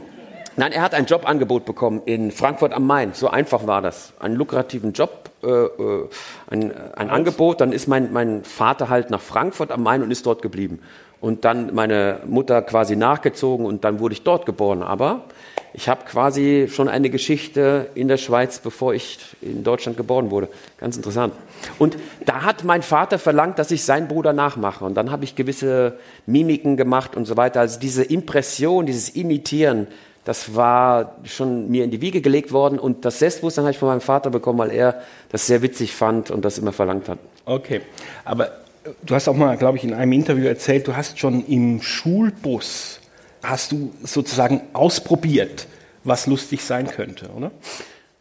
Nein, 0.57 0.71
er 0.71 0.81
hat 0.81 0.93
ein 0.93 1.05
Jobangebot 1.05 1.65
bekommen 1.65 2.01
in 2.05 2.31
Frankfurt 2.31 2.73
am 2.73 2.87
Main. 2.87 3.13
So 3.13 3.29
einfach 3.29 3.67
war 3.67 3.81
das. 3.81 4.13
Einen 4.19 4.35
lukrativen 4.35 4.93
Job, 4.93 5.29
äh, 5.43 5.47
äh 5.47 6.09
ein, 6.49 6.73
ein 6.95 7.09
Angebot. 7.09 7.59
Dann 7.59 7.73
ist 7.73 7.87
mein, 7.87 8.13
mein 8.13 8.43
Vater 8.43 8.87
halt 8.89 9.09
nach 9.09 9.21
Frankfurt 9.21 9.71
am 9.71 9.83
Main 9.83 10.01
und 10.01 10.11
ist 10.11 10.25
dort 10.25 10.41
geblieben. 10.41 10.79
Und 11.19 11.43
dann 11.43 11.73
meine 11.73 12.19
Mutter 12.25 12.61
quasi 12.61 12.95
nachgezogen 12.95 13.65
und 13.65 13.83
dann 13.83 13.99
wurde 13.99 14.13
ich 14.13 14.23
dort 14.23 14.45
geboren. 14.45 14.81
Aber 14.81 15.23
ich 15.77 15.89
habe 15.89 16.05
quasi 16.05 16.69
schon 16.71 16.87
eine 16.87 17.09
Geschichte 17.09 17.89
in 17.95 18.07
der 18.07 18.15
Schweiz, 18.15 18.59
bevor 18.59 18.93
ich 18.93 19.19
in 19.41 19.65
Deutschland 19.65 19.97
geboren 19.97 20.31
wurde. 20.31 20.47
Ganz 20.77 20.95
interessant. 20.95 21.33
Und 21.79 21.97
da 22.25 22.43
hat 22.43 22.63
mein 22.63 22.81
Vater 22.81 23.19
verlangt, 23.19 23.59
dass 23.59 23.71
ich 23.71 23.83
seinen 23.83 24.07
Bruder 24.07 24.31
nachmache. 24.31 24.85
Und 24.85 24.95
dann 24.95 25.11
habe 25.11 25.25
ich 25.25 25.35
gewisse 25.35 25.99
Mimiken 26.27 26.77
gemacht 26.77 27.17
und 27.17 27.25
so 27.25 27.35
weiter. 27.35 27.59
Also 27.59 27.77
diese 27.77 28.03
Impression, 28.03 28.85
dieses 28.85 29.09
Imitieren, 29.09 29.87
das 30.23 30.55
war 30.55 31.17
schon 31.25 31.69
mir 31.69 31.83
in 31.83 31.91
die 31.91 31.99
Wiege 31.99 32.21
gelegt 32.21 32.53
worden. 32.53 32.79
Und 32.79 33.03
das 33.03 33.19
Selbstbewusstsein 33.19 33.65
habe 33.65 33.73
ich 33.73 33.77
von 33.77 33.89
meinem 33.89 34.01
Vater 34.01 34.29
bekommen, 34.29 34.59
weil 34.59 34.71
er 34.71 35.01
das 35.29 35.45
sehr 35.45 35.61
witzig 35.61 35.93
fand 35.93 36.31
und 36.31 36.45
das 36.45 36.57
immer 36.57 36.71
verlangt 36.71 37.09
hat. 37.09 37.19
Okay, 37.43 37.81
aber 38.23 38.51
du 39.05 39.13
hast 39.13 39.27
auch 39.27 39.35
mal, 39.35 39.57
glaube 39.57 39.77
ich, 39.77 39.83
in 39.83 39.93
einem 39.93 40.13
Interview 40.13 40.45
erzählt, 40.45 40.87
du 40.87 40.95
hast 40.95 41.19
schon 41.19 41.45
im 41.47 41.81
Schulbus 41.81 43.01
hast 43.49 43.71
du 43.71 43.93
sozusagen 44.03 44.61
ausprobiert, 44.73 45.67
was 46.03 46.27
lustig 46.27 46.63
sein 46.63 46.87
könnte, 46.87 47.29
oder? 47.29 47.51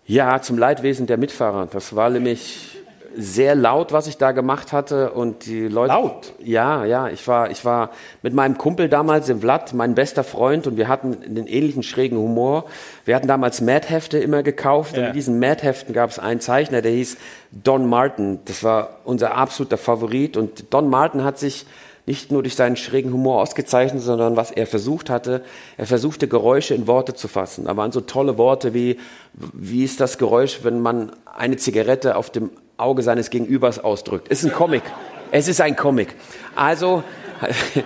Ja, 0.07 0.41
zum 0.43 0.59
Leidwesen 0.59 1.07
der 1.07 1.17
Mitfahrer. 1.17 1.67
Das 1.67 1.97
war 1.97 2.11
nämlich 2.11 2.75
sehr 3.17 3.55
laut, 3.55 3.93
was 3.93 4.07
ich 4.07 4.17
da 4.17 4.33
gemacht 4.33 4.73
hatte 4.73 5.13
und 5.13 5.47
die 5.47 5.69
Leute. 5.69 5.93
Laut? 5.93 6.33
Ja, 6.43 6.85
ja. 6.85 7.09
Ich 7.09 7.27
war, 7.29 7.51
ich 7.51 7.65
war 7.65 7.91
mit 8.23 8.35
meinem 8.35 8.59
Kumpel 8.59 8.89
damals 8.89 9.29
im 9.29 9.41
Vlad, 9.41 9.73
mein 9.73 9.95
bester 9.95 10.25
Freund, 10.25 10.67
und 10.67 10.77
wir 10.77 10.89
hatten 10.89 11.17
einen 11.25 11.47
ähnlichen 11.47 11.83
schrägen 11.83 12.19
Humor. 12.19 12.65
Wir 13.05 13.15
hatten 13.15 13.29
damals 13.29 13.61
Mad-Hefte 13.61 14.19
immer 14.19 14.43
gekauft 14.43 14.97
ja. 14.97 15.03
und 15.03 15.07
in 15.09 15.13
diesen 15.15 15.39
Mad-Heften 15.39 15.95
gab 15.95 16.11
es 16.11 16.19
einen 16.19 16.41
Zeichner, 16.41 16.83
der 16.83 16.93
hieß 16.93 17.17
Don 17.53 17.89
Martin. 17.89 18.41
Das 18.47 18.65
war 18.65 18.99
unser 19.05 19.37
absoluter 19.37 19.79
Favorit 19.79 20.37
und 20.37 20.73
Don 20.73 20.89
Martin 20.89 21.25
hat 21.25 21.39
sich 21.39 21.67
nicht 22.07 22.31
nur 22.31 22.43
durch 22.43 22.55
seinen 22.55 22.77
schrägen 22.77 23.13
Humor 23.13 23.41
ausgezeichnet, 23.41 24.03
sondern 24.03 24.37
was 24.37 24.51
er 24.51 24.67
versucht 24.67 25.09
hatte, 25.09 25.43
er 25.77 25.87
versuchte 25.87 26.29
Geräusche 26.29 26.75
in 26.75 26.87
Worte 26.87 27.15
zu 27.15 27.29
fassen. 27.29 27.65
Da 27.65 27.77
waren 27.77 27.93
so 27.93 28.01
tolle 28.01 28.37
Worte 28.37 28.75
wie, 28.75 28.99
wie 29.33 29.85
ist 29.85 30.01
das 30.01 30.19
Geräusch, 30.19 30.61
wenn 30.63 30.81
man 30.81 31.13
eine 31.25 31.57
Zigarette 31.57 32.17
auf 32.17 32.31
dem 32.31 32.51
Auge 32.77 33.03
seines 33.03 33.31
Gegenübers 33.31 33.79
ausdrückt. 33.79 34.29
Ist 34.29 34.45
ein 34.45 34.53
Comic. 34.53 34.83
Es 35.31 35.49
ist 35.49 35.61
ein 35.61 35.77
Comic. 35.77 36.15
Also, 36.55 37.03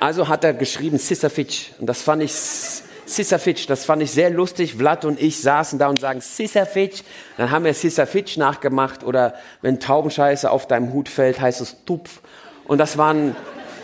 also 0.00 0.28
hat 0.28 0.44
er 0.44 0.52
geschrieben 0.52 0.98
Sister 0.98 1.30
Fitch. 1.30 1.72
Und 1.78 1.86
das 1.86 2.02
fand 2.02 2.22
ich 2.22 2.32
Sissafitch, 3.04 3.66
das 3.66 3.84
fand 3.84 4.02
ich 4.02 4.10
sehr 4.10 4.30
lustig. 4.30 4.74
Vlad 4.74 5.04
und 5.04 5.20
ich 5.20 5.40
saßen 5.40 5.78
da 5.78 5.88
und 5.88 6.00
sagen 6.00 6.20
Sissafitch. 6.20 7.02
Dann 7.36 7.50
haben 7.50 7.64
wir 7.64 7.74
Sissafitch 7.74 8.36
nachgemacht 8.36 9.04
oder 9.04 9.34
wenn 9.60 9.80
Taubenscheiße 9.80 10.50
auf 10.50 10.66
deinem 10.66 10.92
Hut 10.92 11.08
fällt, 11.08 11.40
heißt 11.40 11.60
es 11.60 11.76
Tupf. 11.84 12.20
Und 12.64 12.78
das 12.78 12.96
waren 12.98 13.36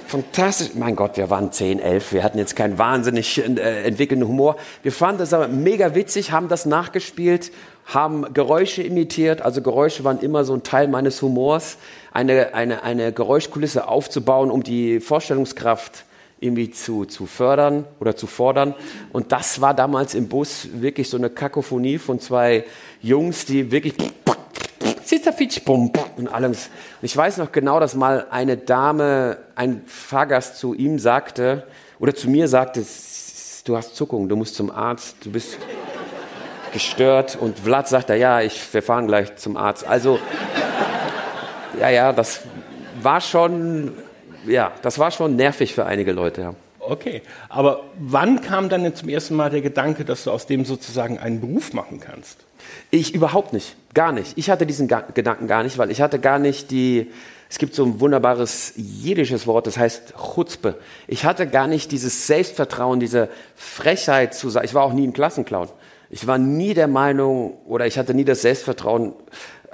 fantastisch. 0.09 0.71
Mein 0.75 0.97
Gott, 0.97 1.17
wir 1.17 1.31
waren 1.31 1.53
10, 1.53 1.81
11. 1.81 2.12
Wir 2.12 2.25
hatten 2.25 2.38
jetzt 2.38 2.57
keinen 2.57 2.79
wahnsinnig 2.79 3.38
äh, 3.38 3.85
entwickelnden 3.85 4.27
Humor. 4.27 4.57
Wir 4.83 4.93
fanden 4.93 5.19
das 5.19 5.33
aber 5.33 5.49
mega 5.49 5.95
witzig, 5.95 6.33
haben 6.33 6.49
das 6.49 6.67
nachgespielt, 6.67 7.53
haben 7.85 8.33
Geräusche 8.33 8.83
imitiert. 8.83 9.43
Also 9.43 9.62
Geräusche 9.62 10.05
waren 10.05 10.21
immer 10.21 10.45
so 10.45 10.55
ein 10.55 10.62
Teil 10.62 10.88
meines 10.88 11.21
Humors. 11.23 11.77
Eine, 12.12 12.55
eine, 12.55 12.83
eine 12.83 13.12
Geräuschkulisse 13.12 13.87
aufzubauen, 13.87 14.50
um 14.50 14.62
die 14.62 15.00
Vorstellungskraft 15.00 16.05
irgendwie 16.41 16.71
zu, 16.71 17.05
zu 17.05 17.27
fördern 17.27 17.85
oder 18.00 18.17
zu 18.17 18.27
fordern. 18.27 18.75
Und 19.12 19.33
das 19.33 19.61
war 19.61 19.75
damals 19.75 20.15
im 20.15 20.29
Bus 20.29 20.69
wirklich 20.73 21.11
so 21.11 21.17
eine 21.17 21.31
Kakophonie 21.31 21.99
von 21.99 22.21
zwei 22.21 22.65
Jungs, 23.03 23.45
die 23.45 23.71
wirklich 23.71 23.95
und 26.17 26.29
allem. 26.29 26.55
Ich 27.03 27.17
weiß 27.17 27.38
noch 27.38 27.53
genau, 27.53 27.81
dass 27.81 27.95
mal 27.95 28.27
eine 28.31 28.57
Dame, 28.57 29.38
ein 29.55 29.83
Fahrgast 29.87 30.59
zu 30.59 30.75
ihm 30.75 30.99
sagte, 30.99 31.67
oder 31.99 32.15
zu 32.15 32.29
mir 32.31 32.49
sagte, 32.49 32.85
du 33.65 33.77
hast 33.77 33.97
Zuckung, 33.97 34.29
du 34.29 34.37
musst 34.37 34.55
zum 34.55 34.71
Arzt, 34.71 35.17
du 35.25 35.33
bist 35.33 35.59
gestört. 36.73 37.37
Und 37.41 37.59
Vlad 37.59 37.88
sagte, 37.88 38.15
ja, 38.15 38.41
ich, 38.41 38.73
wir 38.73 38.83
fahren 38.83 39.07
gleich 39.07 39.37
zum 39.37 39.57
Arzt. 39.57 39.87
Also, 39.87 40.19
ja, 41.81 41.91
ja, 41.91 42.12
das 42.12 42.43
war 43.03 43.21
schon, 43.21 43.93
ja, 44.47 44.73
das 44.83 44.99
war 44.99 45.11
schon 45.11 45.37
nervig 45.37 45.75
für 45.75 45.87
einige 45.87 46.12
Leute, 46.12 46.41
ja. 46.41 46.55
Okay, 46.81 47.21
aber 47.50 47.83
wann 47.99 48.41
kam 48.41 48.71
dann 48.71 48.95
zum 48.95 49.11
ersten 49.11 49.37
Mal 49.37 49.50
der 49.50 49.61
Gedanke, 49.61 50.07
dass 50.07 50.25
du 50.25 50.31
aus 50.31 50.47
dem 50.47 50.65
sozusagen 50.65 51.19
einen 51.19 51.41
Beruf 51.41 51.75
machen 51.75 52.00
kannst? 52.00 52.38
Ich 52.91 53.15
überhaupt 53.15 53.53
nicht, 53.53 53.77
gar 53.99 54.12
nicht. 54.12 54.38
Ich 54.38 54.49
hatte 54.49 54.64
diesen 54.64 54.87
Ga 54.87 55.00
Gedanken 55.12 55.49
gar 55.49 55.64
nicht, 55.64 55.76
weil 55.76 55.90
ich 55.90 56.00
hatte 56.00 56.21
gar 56.21 56.38
nicht 56.38 56.71
die, 56.71 57.11
es 57.50 57.59
gibt 57.59 57.75
so 57.75 57.85
ein 57.85 57.99
wunderbares 57.99 58.75
jiddisches 58.76 59.49
Wort, 59.49 59.67
das 59.67 59.76
heißt 59.76 60.14
Chutzpe. 60.35 60.76
Ich 61.09 61.25
hatte 61.25 61.49
gar 61.49 61.67
nicht 61.67 61.90
dieses 61.90 62.28
Selbstvertrauen, 62.28 63.00
diese 63.00 63.28
Frechheit 63.57 64.35
zu 64.35 64.50
sagen. 64.50 64.64
Ich 64.67 64.73
war 64.73 64.85
auch 64.85 64.93
nie 64.93 65.05
ein 65.05 65.12
Klassenclown. 65.12 65.69
Ich 66.11 66.28
war 66.28 66.38
nie 66.38 66.75
der 66.75 66.87
Meinung 66.87 67.59
oder 67.67 67.88
ich 67.88 67.99
hatte 67.99 68.14
nie 68.14 68.25
das 68.25 68.43
Selbstvertrauen, 68.43 69.14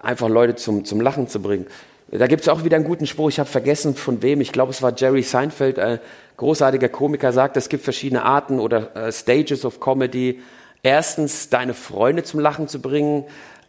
einfach 0.02 0.31
Leute 0.31 0.54
zum, 0.54 0.87
zum 0.87 1.02
Lachen 1.02 1.28
zu 1.28 1.43
bringen. 1.43 1.66
Da 2.11 2.26
gibt 2.26 2.40
es 2.40 2.49
auch 2.49 2.64
wieder 2.64 2.76
einen 2.76 2.87
guten 2.87 3.07
Spruch, 3.07 3.28
ich 3.28 3.38
habe 3.38 3.50
vergessen 3.50 3.95
von 3.95 4.23
wem, 4.23 4.40
ich 4.40 4.52
glaube 4.52 4.71
es 4.71 4.81
war 4.81 4.95
Jerry 4.97 5.23
Seinfeld, 5.23 5.78
ein 5.78 6.00
großartiger 6.38 6.88
Komiker, 6.88 7.31
sagt, 7.35 7.59
es 7.59 7.69
gibt 7.69 7.85
verschiedene 7.85 8.23
Arten 8.23 8.59
oder 8.59 8.97
äh, 8.97 9.12
Stages 9.12 9.66
of 9.66 9.81
Comedy 9.81 10.40
erstens 10.83 11.49
deine 11.50 11.75
Freunde 11.75 12.23
zum 12.23 12.40
Lachen 12.40 12.69
zu 12.69 12.81
bringen, 12.81 13.25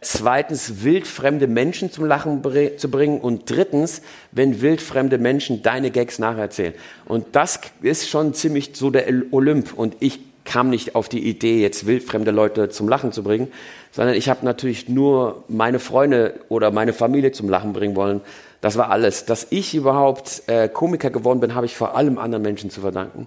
zweitens 0.06 0.84
wildfremde 0.84 1.48
Menschen 1.48 1.90
zum 1.90 2.04
Lachen 2.04 2.42
zu 2.76 2.90
bringen 2.90 3.20
und 3.20 3.50
drittens, 3.50 4.02
wenn 4.30 4.60
wildfremde 4.60 5.18
Menschen 5.18 5.62
deine 5.62 5.90
Gags 5.90 6.18
nacherzählen. 6.18 6.74
Und 7.06 7.26
das 7.32 7.60
ist 7.82 8.08
schon 8.08 8.32
ziemlich 8.32 8.70
so 8.74 8.90
der 8.90 9.06
Olymp 9.32 9.74
und 9.74 9.96
ich 10.00 10.20
kam 10.44 10.70
nicht 10.70 10.94
auf 10.94 11.08
die 11.08 11.28
Idee, 11.28 11.60
jetzt 11.60 11.86
wildfremde 11.86 12.30
Leute 12.30 12.68
zum 12.68 12.88
Lachen 12.88 13.10
zu 13.10 13.24
bringen, 13.24 13.48
sondern 13.90 14.14
ich 14.14 14.28
habe 14.28 14.44
natürlich 14.44 14.88
nur 14.88 15.42
meine 15.48 15.80
Freunde 15.80 16.34
oder 16.48 16.70
meine 16.70 16.92
Familie 16.92 17.32
zum 17.32 17.48
Lachen 17.48 17.72
bringen 17.72 17.96
wollen. 17.96 18.20
Das 18.60 18.78
war 18.78 18.90
alles. 18.90 19.24
Dass 19.24 19.48
ich 19.50 19.74
überhaupt 19.74 20.44
äh, 20.46 20.68
Komiker 20.68 21.10
geworden 21.10 21.40
bin, 21.40 21.56
habe 21.56 21.66
ich 21.66 21.74
vor 21.74 21.96
allem 21.96 22.18
anderen 22.18 22.42
Menschen 22.42 22.70
zu 22.70 22.80
verdanken 22.80 23.26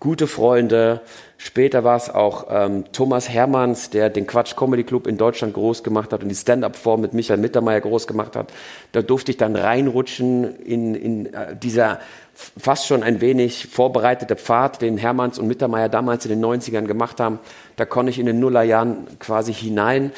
gute 0.00 0.26
Freunde. 0.26 1.00
Später 1.36 1.84
war 1.84 1.96
es 1.96 2.10
auch 2.10 2.46
ähm, 2.50 2.84
Thomas 2.92 3.28
Hermanns, 3.28 3.90
der 3.90 4.10
den 4.10 4.26
Quatsch 4.26 4.56
Comedy 4.56 4.84
Club 4.84 5.06
in 5.06 5.16
Deutschland 5.16 5.54
groß 5.54 5.82
gemacht 5.82 6.12
hat 6.12 6.22
und 6.22 6.28
die 6.28 6.34
Stand-up-Form 6.34 7.00
mit 7.00 7.14
Michael 7.14 7.38
Mittermeier 7.38 7.80
groß 7.80 8.06
gemacht 8.06 8.34
hat. 8.36 8.52
Da 8.92 9.02
durfte 9.02 9.30
ich 9.30 9.36
dann 9.36 9.54
reinrutschen 9.56 10.58
in, 10.60 10.94
in 10.94 11.26
äh, 11.32 11.56
dieser 11.56 12.00
fast 12.34 12.86
schon 12.86 13.02
ein 13.02 13.20
wenig 13.20 13.66
vorbereitete 13.66 14.36
Pfad, 14.36 14.80
den 14.80 14.96
Hermanns 14.96 15.38
und 15.38 15.48
Mittermeier 15.48 15.88
damals 15.88 16.24
in 16.24 16.30
den 16.30 16.44
90ern 16.44 16.86
gemacht 16.86 17.18
haben. 17.18 17.40
Da 17.76 17.84
konnte 17.84 18.10
ich 18.10 18.18
in 18.18 18.26
den 18.26 18.38
Nullerjahren 18.38 19.06
quasi 19.18 19.52
hinein. 19.52 20.12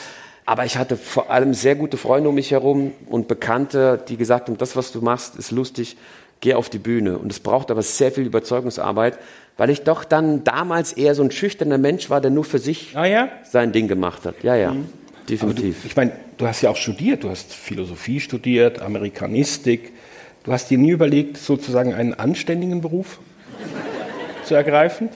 Aber 0.45 0.65
ich 0.65 0.77
hatte 0.77 0.97
vor 0.97 1.31
allem 1.31 1.55
sehr 1.55 1.77
gute 1.77 1.97
Freunde 1.97 2.29
um 2.29 2.35
mich 2.35 2.51
herum 2.51 2.93
und 3.07 3.29
Bekannte, 3.29 4.03
die 4.09 4.17
gesagt 4.17 4.49
haben, 4.49 4.59
das, 4.59 4.75
was 4.75 4.91
du 4.91 5.01
machst, 5.01 5.37
ist 5.37 5.51
lustig, 5.51 5.97
geh 6.41 6.55
auf 6.55 6.69
die 6.69 6.79
Bühne. 6.79 7.19
Und 7.19 7.31
es 7.31 7.41
braucht 7.41 7.71
aber 7.71 7.83
sehr 7.83 8.11
viel 8.13 8.25
Überzeugungsarbeit, 8.25 9.19
weil 9.61 9.69
ich 9.69 9.83
doch 9.83 10.05
dann 10.05 10.43
damals 10.43 10.95
eher 10.95 11.15
so 11.15 11.23
ein 11.23 11.31
schüchterner 11.31 11.77
Mensch 11.77 12.09
war, 12.09 12.23
der 12.23 12.31
nur 12.31 12.45
für 12.45 12.59
sich 12.59 12.97
ah, 12.97 13.05
ja? 13.05 13.29
sein 13.45 13.73
Ding 13.73 13.89
gemacht 13.89 14.25
hat. 14.25 14.37
Ja, 14.43 14.57
ja, 14.57 14.73
mhm. 14.73 14.87
definitiv. 15.29 15.83
Du, 15.83 15.87
ich 15.87 15.95
meine, 15.95 16.13
du 16.39 16.47
hast 16.47 16.63
ja 16.63 16.71
auch 16.71 16.79
studiert, 16.79 17.25
du 17.25 17.29
hast 17.29 17.53
Philosophie 17.53 18.21
studiert, 18.21 18.81
Amerikanistik. 18.81 19.93
Du 20.45 20.53
hast 20.53 20.71
dir 20.71 20.79
nie 20.79 20.93
überlegt, 20.93 21.37
sozusagen 21.37 21.93
einen 21.93 22.15
anständigen 22.15 22.81
Beruf 22.81 23.19
zu 24.45 24.55
ergreifen? 24.55 25.11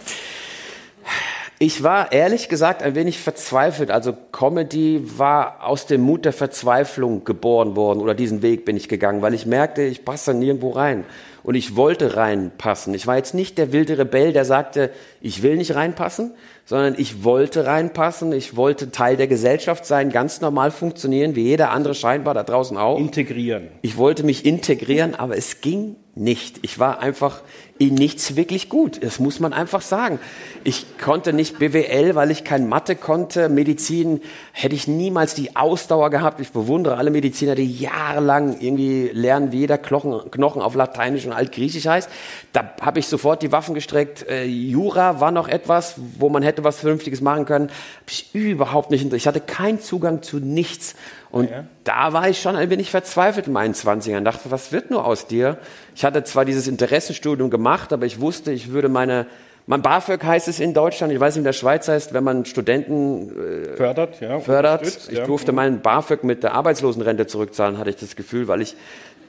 Ich 1.58 1.82
war 1.82 2.12
ehrlich 2.12 2.50
gesagt 2.50 2.82
ein 2.82 2.94
wenig 2.94 3.20
verzweifelt. 3.20 3.90
Also 3.90 4.14
Comedy 4.30 5.00
war 5.16 5.64
aus 5.64 5.86
dem 5.86 6.02
Mut 6.02 6.26
der 6.26 6.34
Verzweiflung 6.34 7.24
geboren 7.24 7.76
worden 7.76 8.00
oder 8.00 8.12
diesen 8.14 8.42
Weg 8.42 8.66
bin 8.66 8.76
ich 8.76 8.90
gegangen, 8.90 9.22
weil 9.22 9.32
ich 9.32 9.46
merkte, 9.46 9.80
ich 9.80 10.04
passe 10.04 10.34
nirgendwo 10.34 10.72
rein 10.72 11.04
und 11.44 11.54
ich 11.54 11.76
wollte 11.76 12.16
reinpassen. 12.16 12.94
Ich 12.94 13.06
war 13.06 13.16
jetzt 13.16 13.34
nicht 13.34 13.58
der 13.58 13.70
wilde 13.70 13.98
Rebell, 13.98 14.32
der 14.32 14.44
sagte, 14.44 14.90
ich 15.20 15.42
will 15.42 15.56
nicht 15.56 15.74
reinpassen, 15.76 16.32
sondern 16.64 16.94
ich 16.96 17.22
wollte 17.22 17.66
reinpassen, 17.66 18.32
ich 18.32 18.56
wollte 18.56 18.90
Teil 18.90 19.16
der 19.16 19.28
Gesellschaft 19.28 19.86
sein, 19.86 20.10
ganz 20.10 20.40
normal 20.40 20.70
funktionieren, 20.70 21.36
wie 21.36 21.42
jeder 21.42 21.70
andere 21.70 21.94
scheinbar 21.94 22.34
da 22.34 22.42
draußen 22.42 22.76
auch. 22.76 22.98
Integrieren. 22.98 23.68
Ich 23.82 23.96
wollte 23.98 24.24
mich 24.24 24.44
integrieren, 24.46 25.14
aber 25.14 25.36
es 25.36 25.60
ging 25.60 25.96
nicht. 26.16 26.60
Ich 26.62 26.78
war 26.78 27.00
einfach 27.00 27.42
in 27.76 27.94
nichts 27.94 28.36
wirklich 28.36 28.68
gut. 28.68 29.02
Das 29.02 29.18
muss 29.18 29.40
man 29.40 29.52
einfach 29.52 29.82
sagen. 29.82 30.20
Ich 30.62 30.86
konnte 30.98 31.32
nicht 31.32 31.58
BWL, 31.58 32.14
weil 32.14 32.30
ich 32.30 32.44
kein 32.44 32.68
Mathe 32.68 32.94
konnte. 32.94 33.48
Medizin 33.48 34.20
hätte 34.52 34.76
ich 34.76 34.86
niemals 34.86 35.34
die 35.34 35.56
Ausdauer 35.56 36.10
gehabt. 36.10 36.38
Ich 36.40 36.52
bewundere 36.52 36.96
alle 36.98 37.10
Mediziner, 37.10 37.56
die 37.56 37.66
jahrelang 37.66 38.60
irgendwie 38.60 39.10
lernen, 39.12 39.50
wie 39.50 39.58
jeder 39.58 39.76
Knochen, 39.76 40.30
Knochen 40.30 40.62
auf 40.62 40.76
Lateinisch 40.76 41.26
und 41.26 41.32
Altgriechisch 41.32 41.86
heißt. 41.86 42.08
Da 42.52 42.74
habe 42.80 43.00
ich 43.00 43.08
sofort 43.08 43.42
die 43.42 43.50
Waffen 43.50 43.74
gestreckt. 43.74 44.24
Äh, 44.28 44.44
Jura 44.44 45.18
war 45.20 45.32
noch 45.32 45.48
etwas, 45.48 45.96
wo 46.18 46.28
man 46.28 46.44
hätte 46.44 46.62
was 46.62 46.78
Vernünftiges 46.78 47.22
machen 47.22 47.44
können. 47.44 47.70
Hab 47.70 48.10
ich 48.10 48.32
überhaupt 48.34 48.92
nicht. 48.92 49.12
Ich 49.12 49.26
hatte 49.26 49.40
keinen 49.40 49.80
Zugang 49.80 50.22
zu 50.22 50.38
nichts. 50.38 50.94
Und 51.34 51.50
ja. 51.50 51.64
da 51.82 52.12
war 52.12 52.28
ich 52.28 52.40
schon 52.40 52.54
ein 52.54 52.70
wenig 52.70 52.92
verzweifelt 52.92 53.48
in 53.48 53.52
meinen 53.52 53.74
20ern. 53.74 54.20
Dachte, 54.20 54.52
was 54.52 54.70
wird 54.70 54.92
nur 54.92 55.04
aus 55.04 55.26
dir? 55.26 55.58
Ich 55.96 56.04
hatte 56.04 56.22
zwar 56.22 56.44
dieses 56.44 56.68
Interessenstudium 56.68 57.50
gemacht, 57.50 57.92
aber 57.92 58.06
ich 58.06 58.20
wusste, 58.20 58.52
ich 58.52 58.70
würde 58.70 58.88
meine, 58.88 59.26
mein 59.66 59.82
BAföG 59.82 60.22
heißt 60.22 60.46
es 60.46 60.60
in 60.60 60.74
Deutschland, 60.74 61.12
ich 61.12 61.18
weiß 61.18 61.34
nicht, 61.34 61.40
in 61.40 61.44
der 61.44 61.52
Schweiz 61.52 61.88
heißt, 61.88 62.14
wenn 62.14 62.22
man 62.22 62.44
Studenten 62.44 63.30
äh, 63.30 63.76
fördert, 63.76 64.20
ja, 64.20 64.38
fördert. 64.38 64.86
Ich 64.86 65.18
ja. 65.18 65.26
durfte 65.26 65.50
meinen 65.50 65.80
BAföG 65.80 66.22
mit 66.22 66.44
der 66.44 66.54
Arbeitslosenrente 66.54 67.26
zurückzahlen, 67.26 67.78
hatte 67.78 67.90
ich 67.90 67.96
das 67.96 68.14
Gefühl, 68.14 68.46
weil 68.46 68.60
ich 68.60 68.76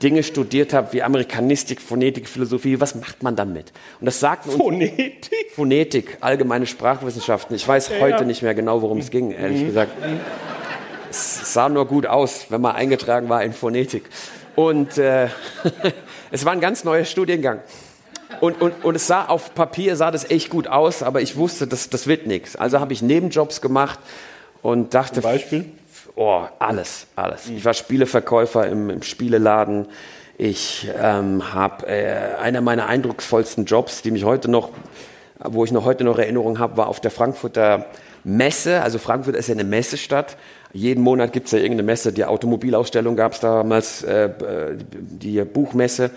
Dinge 0.04 0.22
studiert 0.22 0.74
habe 0.74 0.94
wie 0.94 1.02
Amerikanistik, 1.02 1.82
Phonetik, 1.82 2.30
Philosophie. 2.30 2.80
Was 2.80 2.94
macht 2.94 3.24
man 3.24 3.36
damit? 3.36 3.74
Und 4.00 4.06
das 4.06 4.20
sagt 4.20 4.46
uns 4.46 4.58
Phonetik? 4.58 5.32
Phonetik, 5.56 6.20
allgemeine 6.22 6.68
Sprachwissenschaften. 6.68 7.56
Ich 7.56 7.68
weiß 7.68 7.90
ja, 7.90 8.00
heute 8.00 8.26
nicht 8.26 8.44
mehr 8.44 8.54
genau, 8.54 8.84
worum 8.84 9.00
es 9.00 9.10
ging, 9.10 9.32
ehrlich 9.32 9.64
mhm. 9.64 9.68
gesagt. 9.68 9.92
Es 11.16 11.54
sah 11.54 11.70
nur 11.70 11.88
gut 11.88 12.06
aus, 12.06 12.48
wenn 12.50 12.60
man 12.60 12.76
eingetragen 12.76 13.30
war 13.30 13.42
in 13.42 13.54
Phonetik. 13.54 14.10
Und 14.54 14.98
äh, 14.98 15.30
es 16.32 16.44
war 16.44 16.52
ein 16.52 16.60
ganz 16.60 16.84
neuer 16.84 17.06
Studiengang. 17.06 17.62
Und, 18.42 18.62
und, 18.62 18.84
und 18.84 18.96
es 18.96 19.08
sah 19.08 19.24
auf 19.24 19.56
Papier 19.56 19.96
sah 19.96 20.12
das 20.12 20.30
echt 20.30 20.50
gut 20.50 20.68
aus, 20.68 21.04
aber 21.04 21.22
ich 21.22 21.38
wusste, 21.38 21.68
das, 21.68 21.90
das 21.90 22.08
wird 22.08 22.28
nichts. 22.28 22.58
Also 22.58 22.82
habe 22.82 22.92
ich 22.92 23.02
Nebenjobs 23.02 23.62
gemacht 23.62 23.98
und 24.62 24.94
dachte. 24.94 25.22
Zum 25.22 25.24
Beispiel? 25.24 25.66
Oh, 26.16 26.44
alles, 26.60 27.08
alles. 27.16 27.48
Ich 27.48 27.64
war 27.64 27.74
Spieleverkäufer 27.74 28.68
im, 28.68 28.90
im 28.90 29.02
Spieleladen. 29.02 29.88
Ich 30.38 30.90
ähm, 31.02 31.54
habe 31.54 31.88
äh, 31.88 32.36
einer 32.42 32.60
meiner 32.60 32.88
eindrucksvollsten 32.88 33.64
Jobs, 33.64 34.02
die 34.02 34.12
mich 34.12 34.26
heute 34.26 34.52
noch, 34.52 34.72
wo 35.40 35.64
ich 35.64 35.72
noch 35.72 35.86
heute 35.86 36.04
noch 36.04 36.18
Erinnerungen 36.18 36.60
habe, 36.60 36.76
war 36.76 36.88
auf 36.88 37.00
der 37.00 37.12
Frankfurter 37.12 37.86
Messe. 38.26 38.82
Also 38.82 39.00
Frankfurt 39.00 39.38
ist 39.38 39.48
ja 39.48 39.54
eine 39.54 39.64
Messestadt 39.64 40.36
jeden 40.76 41.04
Monat 41.04 41.32
gibt 41.32 41.46
es 41.46 41.54
ja 41.54 41.60
irgendeine 41.60 41.84
Messe. 41.84 42.12
Die 42.12 42.26
Automobilausstellung 42.26 43.16
gab 43.16 43.32
es 43.32 43.40
damals, 43.40 44.04
äh, 44.04 44.30
die 44.92 45.42
Buchmesse. 45.46 46.12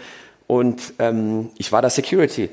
Und 0.48 0.94
ähm, 0.98 1.50
ich 1.58 1.70
war 1.70 1.80
da 1.80 1.88
Security. 1.88 2.50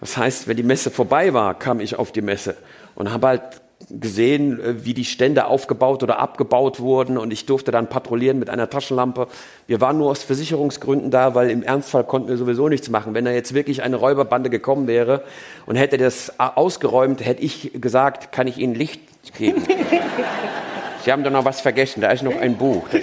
Das 0.00 0.16
heißt, 0.16 0.46
wenn 0.46 0.56
die 0.56 0.62
Messe 0.62 0.92
vorbei 0.92 1.34
war, 1.34 1.58
kam 1.58 1.80
ich 1.80 1.98
auf 1.98 2.12
die 2.12 2.22
Messe 2.22 2.54
und 2.94 3.12
habe 3.12 3.26
halt 3.26 3.42
gesehen, 3.90 4.60
äh, 4.60 4.84
wie 4.84 4.94
die 4.94 5.04
Stände 5.04 5.46
aufgebaut 5.46 6.04
oder 6.04 6.20
abgebaut 6.20 6.78
wurden 6.78 7.18
und 7.18 7.32
ich 7.32 7.44
durfte 7.44 7.72
dann 7.72 7.88
patrouillieren 7.88 8.38
mit 8.38 8.50
einer 8.50 8.70
Taschenlampe. 8.70 9.26
Wir 9.66 9.80
waren 9.80 9.98
nur 9.98 10.10
aus 10.10 10.22
Versicherungsgründen 10.22 11.10
da, 11.10 11.34
weil 11.34 11.50
im 11.50 11.64
Ernstfall 11.64 12.04
konnten 12.04 12.28
wir 12.28 12.36
sowieso 12.36 12.68
nichts 12.68 12.88
machen. 12.88 13.14
Wenn 13.14 13.24
da 13.24 13.32
jetzt 13.32 13.52
wirklich 13.52 13.82
eine 13.82 13.96
Räuberbande 13.96 14.48
gekommen 14.48 14.86
wäre 14.86 15.24
und 15.66 15.74
hätte 15.74 15.98
das 15.98 16.38
ausgeräumt, 16.38 17.24
hätte 17.24 17.42
ich 17.42 17.72
gesagt, 17.80 18.30
kann 18.30 18.46
ich 18.46 18.58
Ihnen 18.58 18.76
Licht 18.76 19.00
geben. 19.36 19.64
Sie 21.08 21.12
haben 21.12 21.24
doch 21.24 21.30
noch 21.30 21.46
was 21.46 21.62
vergessen, 21.62 22.02
da 22.02 22.10
ist 22.10 22.22
noch 22.22 22.38
ein 22.38 22.58
Buch. 22.58 22.86
Das, 22.92 23.00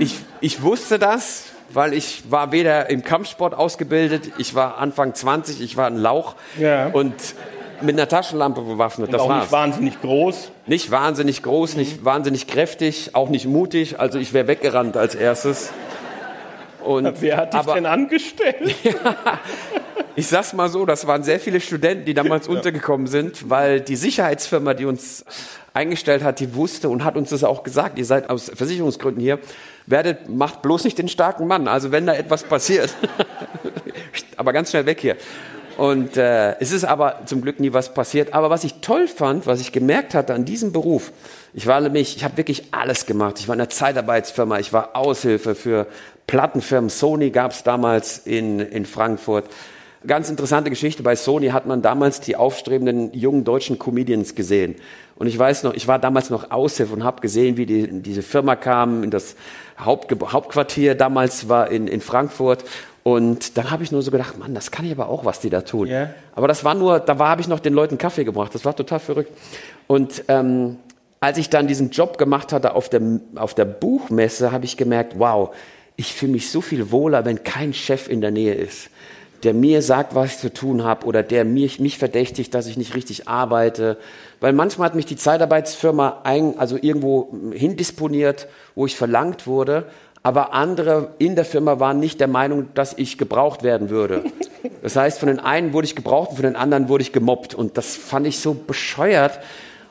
ich, 0.00 0.14
ich 0.40 0.62
wusste 0.62 0.98
das, 0.98 1.44
weil 1.68 1.92
ich 1.92 2.30
war 2.30 2.52
weder 2.52 2.88
im 2.88 3.04
Kampfsport 3.04 3.52
ausgebildet, 3.52 4.30
ich 4.38 4.54
war 4.54 4.78
Anfang 4.78 5.12
20, 5.12 5.60
ich 5.60 5.76
war 5.76 5.88
ein 5.88 5.98
Lauch 5.98 6.36
ja. 6.58 6.86
und 6.86 7.12
mit 7.82 7.96
einer 7.96 8.08
Taschenlampe 8.08 8.62
bewaffnet. 8.62 9.08
Und 9.08 9.12
das 9.12 9.20
auch 9.20 9.28
war's. 9.28 9.42
nicht 9.42 9.52
wahnsinnig 9.52 10.00
groß. 10.00 10.52
Nicht 10.64 10.90
wahnsinnig 10.90 11.42
groß, 11.42 11.74
mhm. 11.74 11.80
nicht 11.80 12.04
wahnsinnig 12.06 12.46
kräftig, 12.46 13.10
auch 13.12 13.28
nicht 13.28 13.44
mutig. 13.44 14.00
Also 14.00 14.18
ich 14.18 14.32
wäre 14.32 14.48
weggerannt 14.48 14.96
als 14.96 15.14
erstes. 15.14 15.74
Und, 16.82 17.20
Wer 17.20 17.36
hat 17.36 17.52
dich 17.52 17.60
aber, 17.60 17.74
denn 17.74 17.84
angestellt? 17.84 18.74
ja, 18.84 19.38
ich 20.14 20.28
sag's 20.28 20.54
mal 20.54 20.70
so, 20.70 20.86
das 20.86 21.06
waren 21.06 21.22
sehr 21.24 21.40
viele 21.40 21.60
Studenten, 21.60 22.06
die 22.06 22.14
damals 22.14 22.46
ja. 22.46 22.54
untergekommen 22.54 23.06
sind, 23.06 23.50
weil 23.50 23.82
die 23.82 23.96
Sicherheitsfirma, 23.96 24.72
die 24.72 24.86
uns 24.86 25.26
eingestellt 25.76 26.24
hat, 26.24 26.40
die 26.40 26.54
wusste 26.54 26.88
und 26.88 27.04
hat 27.04 27.16
uns 27.16 27.30
das 27.30 27.44
auch 27.44 27.62
gesagt. 27.62 27.98
Ihr 27.98 28.04
seid 28.04 28.30
aus 28.30 28.50
Versicherungsgründen 28.52 29.22
hier. 29.22 29.38
Werdet, 29.86 30.28
macht 30.28 30.62
bloß 30.62 30.84
nicht 30.84 30.98
den 30.98 31.08
starken 31.08 31.46
Mann. 31.46 31.68
Also 31.68 31.92
wenn 31.92 32.06
da 32.06 32.14
etwas 32.14 32.42
passiert, 32.42 32.94
aber 34.36 34.52
ganz 34.52 34.70
schnell 34.70 34.86
weg 34.86 35.00
hier. 35.00 35.16
Und 35.76 36.16
äh, 36.16 36.58
es 36.58 36.72
ist 36.72 36.84
aber 36.84 37.20
zum 37.26 37.42
Glück 37.42 37.60
nie 37.60 37.74
was 37.74 37.92
passiert. 37.92 38.32
Aber 38.32 38.48
was 38.48 38.64
ich 38.64 38.80
toll 38.80 39.06
fand, 39.08 39.46
was 39.46 39.60
ich 39.60 39.72
gemerkt 39.72 40.14
hatte 40.14 40.32
an 40.32 40.46
diesem 40.46 40.72
Beruf, 40.72 41.12
ich 41.52 41.66
war 41.66 41.80
nämlich, 41.80 42.16
ich 42.16 42.24
habe 42.24 42.38
wirklich 42.38 42.64
alles 42.72 43.04
gemacht. 43.04 43.38
Ich 43.38 43.46
war 43.46 43.54
in 43.54 43.60
einer 43.60 43.68
Zeitarbeitsfirma, 43.68 44.58
ich 44.58 44.72
war 44.72 44.96
Aushilfe 44.96 45.54
für 45.54 45.86
Plattenfirmen. 46.26 46.88
Sony 46.88 47.30
gab 47.30 47.52
es 47.52 47.62
damals 47.62 48.18
in, 48.18 48.60
in 48.60 48.86
Frankfurt. 48.86 49.44
Ganz 50.06 50.30
interessante 50.30 50.70
Geschichte. 50.70 51.02
Bei 51.02 51.16
Sony 51.16 51.48
hat 51.48 51.66
man 51.66 51.82
damals 51.82 52.20
die 52.20 52.36
aufstrebenden 52.36 53.12
jungen 53.12 53.44
deutschen 53.44 53.78
Comedians 53.78 54.34
gesehen. 54.34 54.76
Und 55.16 55.26
ich 55.26 55.38
weiß 55.38 55.62
noch, 55.62 55.74
ich 55.74 55.88
war 55.88 55.98
damals 55.98 56.30
noch 56.30 56.50
Aushilfe 56.50 56.92
und 56.92 57.02
habe 57.02 57.20
gesehen, 57.20 57.56
wie 57.56 57.66
die, 57.66 58.02
diese 58.02 58.22
Firma 58.22 58.54
kam 58.54 59.02
in 59.02 59.10
das 59.10 59.34
Haupt, 59.82 60.14
Hauptquartier. 60.32 60.94
Damals 60.94 61.48
war 61.48 61.70
in, 61.70 61.88
in 61.88 62.00
Frankfurt 62.00 62.64
und 63.02 63.56
dann 63.56 63.70
habe 63.70 63.84
ich 63.84 63.92
nur 63.92 64.02
so 64.02 64.10
gedacht, 64.10 64.36
Mann, 64.36 64.52
das 64.52 64.72
kann 64.72 64.84
ich 64.84 64.90
aber 64.90 65.08
auch, 65.08 65.24
was 65.24 65.38
die 65.38 65.48
da 65.48 65.60
tun. 65.60 65.86
Yeah. 65.86 66.12
Aber 66.34 66.48
das 66.48 66.64
war 66.64 66.74
nur, 66.74 66.98
da 66.98 67.16
habe 67.18 67.40
ich 67.40 67.46
noch 67.46 67.60
den 67.60 67.72
Leuten 67.72 67.98
Kaffee 67.98 68.24
gebracht. 68.24 68.52
Das 68.52 68.64
war 68.64 68.74
total 68.74 68.98
verrückt. 68.98 69.30
Und 69.86 70.24
ähm, 70.26 70.78
als 71.20 71.38
ich 71.38 71.48
dann 71.48 71.68
diesen 71.68 71.90
Job 71.90 72.18
gemacht 72.18 72.52
hatte 72.52 72.74
auf 72.74 72.88
der, 72.88 73.02
auf 73.36 73.54
der 73.54 73.64
Buchmesse, 73.64 74.50
habe 74.50 74.64
ich 74.64 74.76
gemerkt, 74.76 75.20
wow, 75.20 75.54
ich 75.94 76.14
fühle 76.14 76.32
mich 76.32 76.50
so 76.50 76.60
viel 76.60 76.90
wohler, 76.90 77.24
wenn 77.24 77.44
kein 77.44 77.72
Chef 77.72 78.08
in 78.08 78.20
der 78.20 78.32
Nähe 78.32 78.54
ist, 78.54 78.90
der 79.42 79.54
mir 79.54 79.82
sagt, 79.82 80.14
was 80.14 80.32
ich 80.32 80.38
zu 80.38 80.52
tun 80.52 80.84
habe 80.84 81.06
oder 81.06 81.22
der 81.22 81.44
mich, 81.44 81.80
mich 81.80 81.98
verdächtigt, 81.98 82.54
dass 82.54 82.66
ich 82.66 82.76
nicht 82.76 82.94
richtig 82.94 83.28
arbeite. 83.28 83.96
Weil 84.40 84.52
manchmal 84.52 84.88
hat 84.88 84.94
mich 84.94 85.06
die 85.06 85.16
Zeitarbeitsfirma 85.16 86.20
ein, 86.24 86.58
also 86.58 86.78
irgendwo 86.80 87.32
hindisponiert, 87.52 88.48
wo 88.74 88.86
ich 88.86 88.96
verlangt 88.96 89.46
wurde 89.46 89.86
aber 90.26 90.52
andere 90.54 91.10
in 91.18 91.36
der 91.36 91.44
Firma 91.44 91.78
waren 91.78 92.00
nicht 92.00 92.18
der 92.18 92.26
Meinung, 92.26 92.70
dass 92.74 92.98
ich 92.98 93.16
gebraucht 93.16 93.62
werden 93.62 93.90
würde. 93.90 94.24
Das 94.82 94.96
heißt, 94.96 95.20
von 95.20 95.28
den 95.28 95.38
einen 95.38 95.72
wurde 95.72 95.84
ich 95.84 95.94
gebraucht 95.94 96.30
und 96.30 96.36
von 96.36 96.44
den 96.44 96.56
anderen 96.56 96.88
wurde 96.88 97.02
ich 97.02 97.12
gemobbt. 97.12 97.54
Und 97.54 97.78
das 97.78 97.94
fand 97.94 98.26
ich 98.26 98.40
so 98.40 98.54
bescheuert. 98.54 99.38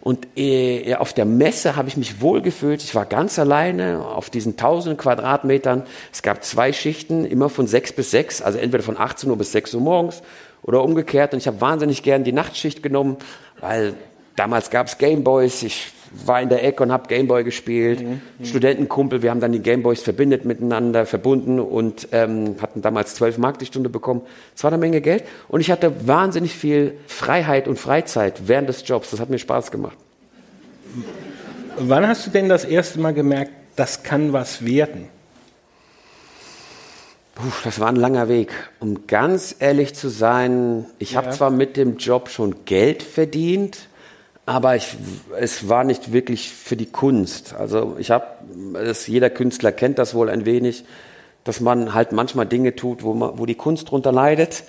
Und 0.05 0.27
äh, 0.37 0.93
auf 0.93 1.13
der 1.13 1.25
Messe 1.25 1.75
habe 1.75 1.87
ich 1.87 1.97
mich 1.97 2.21
wohlgefühlt. 2.21 2.83
Ich 2.83 2.93
war 2.93 3.07
ganz 3.07 3.39
alleine 3.39 4.05
auf 4.05 4.29
diesen 4.29 4.55
tausenden 4.55 4.99
Quadratmetern. 4.99 5.81
Es 6.13 6.21
gab 6.21 6.43
zwei 6.43 6.73
Schichten, 6.73 7.25
immer 7.25 7.49
von 7.49 7.65
sechs 7.65 7.91
bis 7.91 8.11
sechs, 8.11 8.39
also 8.39 8.59
entweder 8.59 8.83
von 8.83 8.99
18 8.99 9.31
Uhr 9.31 9.35
bis 9.35 9.51
6 9.51 9.73
Uhr 9.73 9.81
morgens 9.81 10.21
oder 10.61 10.83
umgekehrt. 10.83 11.33
Und 11.33 11.39
ich 11.39 11.47
habe 11.47 11.59
wahnsinnig 11.59 12.03
gern 12.03 12.23
die 12.23 12.33
Nachtschicht 12.33 12.83
genommen, 12.83 13.17
weil 13.59 13.95
damals 14.35 14.69
gab 14.69 14.85
es 14.85 14.99
Gameboys. 14.99 15.63
Ich 15.63 15.91
war 16.23 16.41
in 16.41 16.49
der 16.49 16.63
Ecke 16.63 16.83
und 16.83 16.91
habe 16.91 17.07
Gameboy 17.07 17.43
gespielt. 17.43 18.01
Mhm. 18.01 18.21
mhm. 18.37 18.45
Studentenkumpel, 18.45 19.21
wir 19.21 19.31
haben 19.31 19.39
dann 19.39 19.51
die 19.51 19.59
Gameboys 19.59 20.01
verbindet 20.01 20.45
miteinander, 20.45 21.05
verbunden 21.05 21.59
und 21.59 22.09
ähm, 22.11 22.55
hatten 22.61 22.81
damals 22.81 23.15
12 23.15 23.37
Mark 23.37 23.59
die 23.59 23.65
Stunde 23.65 23.89
bekommen. 23.89 24.21
Es 24.55 24.63
war 24.63 24.71
eine 24.71 24.77
Menge 24.77 25.01
Geld 25.01 25.23
und 25.47 25.61
ich 25.61 25.71
hatte 25.71 26.07
wahnsinnig 26.07 26.53
viel 26.53 26.95
Freiheit 27.07 27.67
und 27.67 27.79
Freizeit 27.79 28.47
während 28.47 28.69
des 28.69 28.87
Jobs. 28.87 29.11
Das 29.11 29.19
hat 29.19 29.29
mir 29.29 29.39
Spaß 29.39 29.71
gemacht. 29.71 29.97
Wann 31.77 32.07
hast 32.07 32.25
du 32.25 32.31
denn 32.31 32.49
das 32.49 32.65
erste 32.65 32.99
Mal 32.99 33.13
gemerkt, 33.13 33.51
das 33.75 34.03
kann 34.03 34.33
was 34.33 34.65
werden? 34.65 35.09
Puh, 37.35 37.43
das 37.65 37.81
war 37.81 37.89
ein 37.89 37.97
langer 37.97 38.29
Weg. 38.29 38.53
Um 38.79 39.07
ganz 39.07 39.55
ehrlich 39.59 39.93
zu 39.93 40.07
sein, 40.07 40.85
ich 40.99 41.11
ja. 41.11 41.17
habe 41.17 41.31
zwar 41.31 41.49
mit 41.49 41.75
dem 41.75 41.97
Job 41.97 42.29
schon 42.29 42.63
Geld 42.63 43.03
verdient, 43.03 43.89
aber 44.45 44.75
ich, 44.77 44.95
es 45.37 45.67
war 45.67 45.83
nicht 45.83 46.13
wirklich 46.13 46.51
für 46.51 46.77
die 46.77 46.85
Kunst. 46.85 47.53
Also 47.53 47.97
ich 47.99 48.11
habe, 48.11 48.25
jeder 49.05 49.29
Künstler 49.29 49.73
kennt 49.73 49.99
das 49.99 50.13
wohl 50.13 50.29
ein 50.29 50.45
wenig, 50.45 50.85
dass 51.43 51.59
man 51.59 51.93
halt 51.93 52.13
manchmal 52.13 52.45
Dinge 52.45 52.75
tut, 52.75 53.03
wo, 53.03 53.13
man, 53.13 53.37
wo 53.37 53.45
die 53.45 53.55
Kunst 53.55 53.91
drunter 53.91 54.13
leidet. 54.13 54.63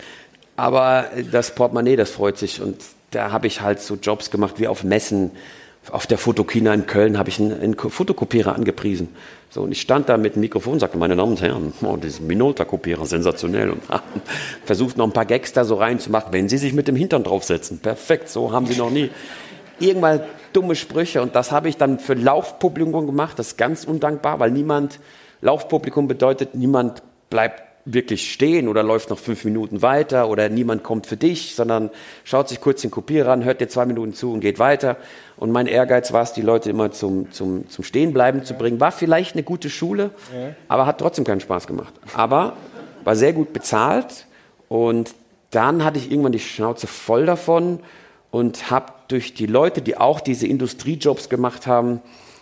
Aber 0.57 1.07
das 1.31 1.55
Portemonnaie, 1.55 1.97
das 1.97 2.11
freut 2.11 2.39
sich. 2.39 2.61
Und 2.61 2.83
da 3.11 3.31
habe 3.31 3.47
ich 3.47 3.61
halt 3.61 3.81
so 3.81 3.95
Jobs 3.95 4.31
gemacht 4.31 4.55
wie 4.59 4.67
auf 4.67 4.83
Messen. 4.83 5.31
Auf 5.90 6.07
der 6.07 6.18
Fotokina 6.18 6.75
in 6.75 6.87
Köln 6.87 7.16
habe 7.18 7.29
ich 7.29 7.38
einen, 7.38 7.61
einen 7.61 7.77
Fotokopierer 7.77 8.55
angepriesen. 8.55 9.09
So, 9.51 9.62
und 9.62 9.72
ich 9.72 9.81
stand 9.81 10.09
da 10.09 10.16
mit 10.16 10.35
dem 10.35 10.40
Mikrofon 10.40 10.75
und 10.75 10.81
sagte, 10.81 10.99
meine 10.99 11.16
Damen 11.16 11.33
und 11.33 11.40
Herren, 11.40 11.72
oh, 11.83 11.96
diesen 11.96 12.27
Minolta-Kopierer, 12.27 13.07
sensationell. 13.07 13.70
Und 13.70 13.83
versucht 14.64 14.96
noch 14.96 15.07
ein 15.07 15.12
paar 15.12 15.27
Gags 15.27 15.53
da 15.53 15.64
so 15.64 15.77
reinzumachen, 15.77 16.33
wenn 16.33 16.49
Sie 16.49 16.59
sich 16.59 16.72
mit 16.72 16.88
dem 16.88 16.96
Hintern 16.96 17.22
draufsetzen. 17.22 17.79
Perfekt, 17.79 18.29
so 18.29 18.53
haben 18.53 18.66
Sie 18.66 18.77
noch 18.77 18.90
nie 18.90 19.11
irgendwann 19.79 20.22
dumme 20.53 20.75
Sprüche. 20.75 21.22
Und 21.22 21.35
das 21.35 21.53
habe 21.53 21.68
ich 21.68 21.77
dann 21.77 21.99
für 21.99 22.14
Laufpublikum 22.14 23.07
gemacht. 23.07 23.38
Das 23.38 23.49
ist 23.49 23.59
ganz 23.59 23.85
undankbar, 23.85 24.40
weil 24.40 24.51
niemand, 24.51 24.99
Laufpublikum 25.40 26.09
bedeutet, 26.09 26.55
niemand 26.55 27.03
bleibt 27.31 27.66
wirklich 27.87 28.33
stehen 28.33 28.66
oder 28.66 28.83
läuft 28.83 29.11
noch 29.11 29.18
fünf 29.18 29.44
Minuten 29.44 29.81
weiter 29.81 30.29
oder 30.29 30.49
niemand 30.49 30.83
kommt 30.83 31.07
für 31.07 31.16
dich, 31.16 31.55
sondern 31.55 31.90
schaut 32.25 32.49
sich 32.49 32.61
kurz 32.61 32.83
den 32.83 32.90
Kopierer 32.90 33.33
an, 33.33 33.44
hört 33.44 33.61
dir 33.61 33.68
zwei 33.68 33.87
Minuten 33.87 34.12
zu 34.12 34.33
und 34.33 34.40
geht 34.40 34.59
weiter. 34.59 34.96
Und 35.37 35.53
mein 35.53 35.66
Ehrgeiz 35.66 36.12
war 36.12 36.22
es, 36.22 36.33
die 36.33 36.42
Leute 36.42 36.68
immer 36.68 36.90
zum, 36.90 37.31
zum, 37.31 37.68
zum 37.70 37.85
Stehenbleiben 37.85 38.40
ja. 38.40 38.44
zu 38.44 38.55
bringen. 38.55 38.81
War 38.81 38.90
vielleicht 38.90 39.35
eine 39.35 39.44
gute 39.44 39.70
Schule, 39.70 40.11
ja. 40.35 40.55
aber 40.66 40.87
hat 40.87 40.99
trotzdem 40.99 41.25
keinen 41.25 41.40
Spaß 41.40 41.68
gemacht. 41.68 41.94
Aber 42.14 42.57
war 43.05 43.14
sehr 43.14 43.33
gut 43.33 43.53
bezahlt 43.53 44.27
und 44.68 45.14
dann 45.53 45.85
hatte 45.85 45.99
ich 45.99 46.11
irgendwann 46.11 46.33
die 46.33 46.40
Schnauze 46.40 46.88
voll 46.88 47.25
davon 47.25 47.79
und 48.33 48.70
habe 48.70 48.92
durch 49.07 49.33
die 49.33 49.46
Leute, 49.46 49.81
die 49.81 49.96
auch 49.96 50.20
diese 50.20 50.49
Industriejobs 50.49 51.29
gemacht 51.29 51.68
haben, 51.68 52.01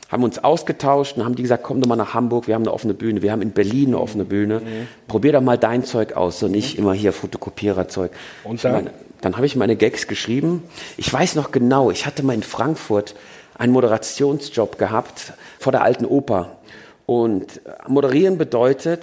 haben 0.08 0.22
uns 0.22 0.42
ausgetauscht 0.42 1.16
und 1.16 1.24
haben 1.24 1.34
die 1.34 1.42
gesagt, 1.42 1.62
komm 1.62 1.80
doch 1.80 1.88
mal 1.88 1.96
nach 1.96 2.14
Hamburg, 2.14 2.46
wir 2.46 2.54
haben 2.54 2.62
eine 2.62 2.72
offene 2.72 2.94
Bühne, 2.94 3.22
wir 3.22 3.32
haben 3.32 3.42
in 3.42 3.52
Berlin 3.52 3.88
eine 3.88 4.00
offene 4.00 4.24
Bühne, 4.24 4.60
mhm. 4.60 4.88
probier 5.08 5.32
doch 5.32 5.40
mal 5.40 5.58
dein 5.58 5.84
Zeug 5.84 6.14
aus 6.14 6.42
und 6.42 6.52
nicht 6.52 6.78
immer 6.78 6.92
hier 6.92 7.12
Fotokopiererzeug. 7.12 8.12
Und 8.44 8.62
dann? 8.64 8.72
Meine, 8.72 8.90
dann 9.20 9.36
habe 9.36 9.46
ich 9.46 9.56
meine 9.56 9.76
Gags 9.76 10.06
geschrieben. 10.06 10.62
Ich 10.96 11.10
weiß 11.12 11.34
noch 11.34 11.50
genau, 11.50 11.90
ich 11.90 12.04
hatte 12.06 12.22
mal 12.22 12.34
in 12.34 12.42
Frankfurt 12.42 13.14
einen 13.56 13.72
Moderationsjob 13.72 14.78
gehabt 14.78 15.32
vor 15.58 15.72
der 15.72 15.82
alten 15.82 16.04
Oper. 16.04 16.58
Und 17.06 17.60
moderieren 17.86 18.38
bedeutet, 18.38 19.02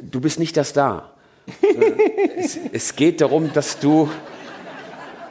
du 0.00 0.20
bist 0.20 0.38
nicht 0.38 0.56
das 0.56 0.72
da. 0.72 1.12
es, 2.36 2.58
es 2.72 2.96
geht 2.96 3.20
darum, 3.20 3.52
dass 3.52 3.78
du 3.78 4.10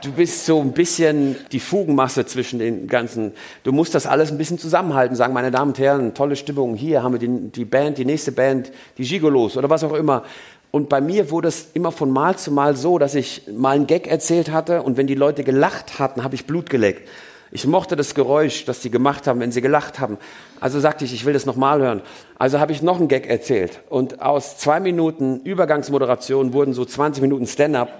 du 0.01 0.11
bist 0.11 0.45
so 0.45 0.61
ein 0.61 0.71
bisschen 0.71 1.35
die 1.51 1.59
Fugenmasse 1.59 2.25
zwischen 2.25 2.59
den 2.59 2.87
ganzen. 2.87 3.33
Du 3.63 3.71
musst 3.71 3.95
das 3.95 4.05
alles 4.05 4.31
ein 4.31 4.37
bisschen 4.37 4.59
zusammenhalten, 4.59 5.15
sagen, 5.15 5.33
meine 5.33 5.51
Damen 5.51 5.71
und 5.71 5.79
Herren, 5.79 6.13
tolle 6.13 6.35
Stimmung. 6.35 6.75
Hier 6.75 7.03
haben 7.03 7.13
wir 7.13 7.19
die, 7.19 7.51
die 7.51 7.65
Band, 7.65 7.97
die 7.97 8.05
nächste 8.05 8.31
Band, 8.31 8.71
die 8.97 9.03
Gigolos 9.03 9.57
oder 9.57 9.69
was 9.69 9.83
auch 9.83 9.93
immer. 9.93 10.23
Und 10.71 10.89
bei 10.89 11.01
mir 11.01 11.31
wurde 11.31 11.47
es 11.47 11.69
immer 11.73 11.91
von 11.91 12.11
Mal 12.11 12.37
zu 12.37 12.51
Mal 12.51 12.75
so, 12.75 12.97
dass 12.97 13.15
ich 13.15 13.43
mal 13.51 13.75
einen 13.75 13.87
Gag 13.87 14.07
erzählt 14.07 14.51
hatte 14.51 14.83
und 14.83 14.97
wenn 14.97 15.07
die 15.07 15.15
Leute 15.15 15.43
gelacht 15.43 15.99
hatten, 15.99 16.23
habe 16.23 16.35
ich 16.35 16.45
Blut 16.45 16.69
geleckt. 16.69 17.07
Ich 17.49 17.65
mochte 17.65 17.95
das 17.95 18.13
Geräusch, 18.13 18.65
das 18.65 18.81
sie 18.81 18.91
gemacht 18.91 19.25
haben, 19.25 19.39
wenn 19.39 19.53
sie 19.53 19.61
gelacht 19.61 19.99
haben. 19.99 20.17
Also 20.59 20.81
sagte 20.81 21.05
ich, 21.05 21.13
ich 21.13 21.23
will 21.25 21.31
das 21.31 21.45
nochmal 21.45 21.79
hören. 21.79 22.01
Also 22.37 22.59
habe 22.59 22.73
ich 22.73 22.81
noch 22.81 22.99
einen 22.99 23.07
Gag 23.07 23.27
erzählt. 23.27 23.79
Und 23.89 24.21
aus 24.21 24.57
zwei 24.57 24.81
Minuten 24.81 25.39
Übergangsmoderation 25.43 26.51
wurden 26.51 26.73
so 26.73 26.83
20 26.83 27.21
Minuten 27.21 27.47
Stand-up. 27.47 27.93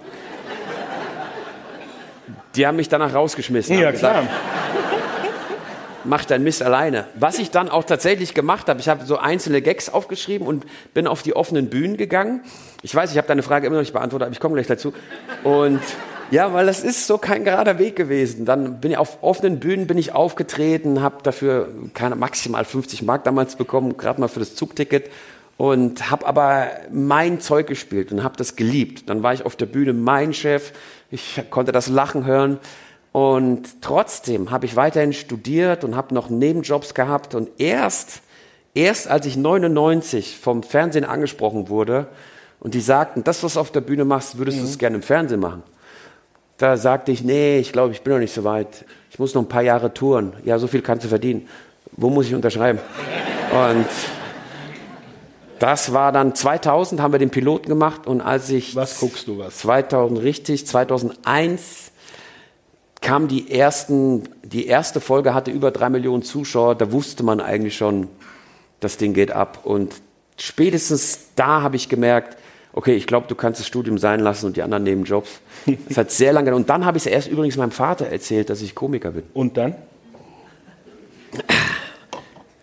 Die 2.58 2.66
haben 2.66 2.76
mich 2.76 2.88
danach 2.88 3.14
rausgeschmissen. 3.14 3.78
Ja, 3.78 3.92
klar. 3.92 4.22
Gesagt, 4.22 4.34
mach 6.04 6.24
dein 6.24 6.42
Mist 6.42 6.60
alleine. 6.60 7.04
Was 7.14 7.38
ich 7.38 7.52
dann 7.52 7.68
auch 7.68 7.84
tatsächlich 7.84 8.34
gemacht 8.34 8.68
habe, 8.68 8.80
ich 8.80 8.88
habe 8.88 9.04
so 9.04 9.16
einzelne 9.16 9.62
Gags 9.62 9.88
aufgeschrieben 9.88 10.44
und 10.44 10.66
bin 10.92 11.06
auf 11.06 11.22
die 11.22 11.36
offenen 11.36 11.70
Bühnen 11.70 11.96
gegangen. 11.96 12.42
Ich 12.82 12.92
weiß, 12.92 13.12
ich 13.12 13.16
habe 13.16 13.28
deine 13.28 13.44
Frage 13.44 13.68
immer 13.68 13.76
noch 13.76 13.82
nicht 13.82 13.92
beantwortet, 13.92 14.26
aber 14.26 14.32
ich 14.32 14.40
komme 14.40 14.54
gleich 14.54 14.66
dazu. 14.66 14.92
Und 15.44 15.80
Ja, 16.30 16.52
weil 16.52 16.66
das 16.66 16.82
ist 16.82 17.06
so 17.06 17.16
kein 17.16 17.44
gerader 17.44 17.78
Weg 17.78 17.96
gewesen. 17.96 18.44
Dann 18.44 18.80
bin 18.80 18.90
ich 18.90 18.98
auf 18.98 19.22
offenen 19.22 19.60
Bühnen 19.60 19.86
bin 19.86 19.96
ich 19.96 20.12
aufgetreten, 20.12 21.00
habe 21.00 21.22
dafür 21.22 21.68
keine 21.94 22.16
maximal 22.16 22.64
50 22.64 23.02
Mark 23.02 23.24
damals 23.24 23.56
bekommen, 23.56 23.96
gerade 23.96 24.20
mal 24.20 24.28
für 24.28 24.40
das 24.40 24.54
Zugticket 24.54 25.10
und 25.58 26.10
habe 26.10 26.26
aber 26.26 26.68
mein 26.90 27.40
Zeug 27.40 27.66
gespielt 27.66 28.12
und 28.12 28.22
habe 28.22 28.36
das 28.36 28.56
geliebt. 28.56 29.08
Dann 29.08 29.22
war 29.22 29.32
ich 29.32 29.44
auf 29.44 29.56
der 29.56 29.66
Bühne 29.66 29.92
mein 29.92 30.32
Chef, 30.32 30.72
ich 31.10 31.42
konnte 31.50 31.72
das 31.72 31.88
Lachen 31.88 32.24
hören 32.24 32.58
und 33.12 33.82
trotzdem 33.82 34.50
habe 34.50 34.66
ich 34.66 34.76
weiterhin 34.76 35.12
studiert 35.12 35.84
und 35.84 35.96
habe 35.96 36.14
noch 36.14 36.28
Nebenjobs 36.30 36.94
gehabt 36.94 37.34
und 37.34 37.48
erst 37.58 38.22
erst 38.74 39.08
als 39.08 39.26
ich 39.26 39.36
99 39.36 40.38
vom 40.38 40.62
Fernsehen 40.62 41.04
angesprochen 41.04 41.68
wurde 41.68 42.08
und 42.60 42.74
die 42.74 42.80
sagten, 42.80 43.24
das 43.24 43.42
was 43.42 43.54
du 43.54 43.60
auf 43.60 43.72
der 43.72 43.80
Bühne 43.80 44.04
machst, 44.04 44.38
würdest 44.38 44.58
mhm. 44.58 44.62
du 44.62 44.68
es 44.68 44.78
gerne 44.78 44.96
im 44.96 45.02
Fernsehen 45.02 45.40
machen. 45.40 45.62
Da 46.58 46.76
sagte 46.76 47.12
ich, 47.12 47.22
nee, 47.22 47.58
ich 47.58 47.72
glaube, 47.72 47.92
ich 47.92 48.02
bin 48.02 48.12
noch 48.12 48.20
nicht 48.20 48.34
so 48.34 48.42
weit. 48.42 48.84
Ich 49.10 49.18
muss 49.18 49.34
noch 49.34 49.42
ein 49.42 49.48
paar 49.48 49.62
Jahre 49.62 49.94
touren. 49.94 50.32
Ja, 50.44 50.58
so 50.58 50.66
viel 50.66 50.82
kannst 50.82 51.04
du 51.04 51.08
verdienen. 51.08 51.48
Wo 51.92 52.10
muss 52.10 52.26
ich 52.26 52.34
unterschreiben? 52.34 52.80
Und 53.52 53.86
das 55.58 55.92
war 55.92 56.12
dann 56.12 56.34
2000, 56.34 57.00
haben 57.00 57.12
wir 57.12 57.18
den 57.18 57.30
Piloten 57.30 57.68
gemacht 57.68 58.06
und 58.06 58.20
als 58.20 58.50
ich... 58.50 58.74
Was 58.76 59.00
guckst 59.00 59.28
du 59.28 59.38
was? 59.38 59.58
2000, 59.58 60.22
richtig, 60.22 60.66
2001 60.66 61.92
kam 63.00 63.28
die 63.28 63.50
ersten, 63.50 64.28
die 64.42 64.66
erste 64.66 65.00
Folge 65.00 65.34
hatte 65.34 65.50
über 65.50 65.70
drei 65.70 65.88
Millionen 65.88 66.22
Zuschauer, 66.22 66.74
da 66.74 66.92
wusste 66.92 67.22
man 67.22 67.40
eigentlich 67.40 67.76
schon, 67.76 68.08
das 68.80 68.96
Ding 68.96 69.14
geht 69.14 69.30
ab. 69.30 69.60
Und 69.64 69.94
spätestens 70.36 71.28
da 71.36 71.62
habe 71.62 71.76
ich 71.76 71.88
gemerkt, 71.88 72.36
okay, 72.72 72.94
ich 72.94 73.06
glaube, 73.06 73.26
du 73.28 73.34
kannst 73.34 73.60
das 73.60 73.66
Studium 73.66 73.98
sein 73.98 74.20
lassen 74.20 74.46
und 74.46 74.56
die 74.56 74.62
anderen 74.62 74.84
nehmen 74.84 75.04
Jobs. 75.04 75.40
Es 75.88 75.96
hat 75.96 76.10
sehr 76.10 76.32
lange. 76.32 76.54
Und 76.54 76.68
dann 76.70 76.84
habe 76.84 76.98
ich 76.98 77.06
es 77.06 77.12
erst 77.12 77.28
übrigens 77.28 77.56
meinem 77.56 77.70
Vater 77.70 78.06
erzählt, 78.06 78.50
dass 78.50 78.62
ich 78.62 78.74
Komiker 78.74 79.10
bin. 79.10 79.24
Und 79.34 79.56
dann? 79.56 79.74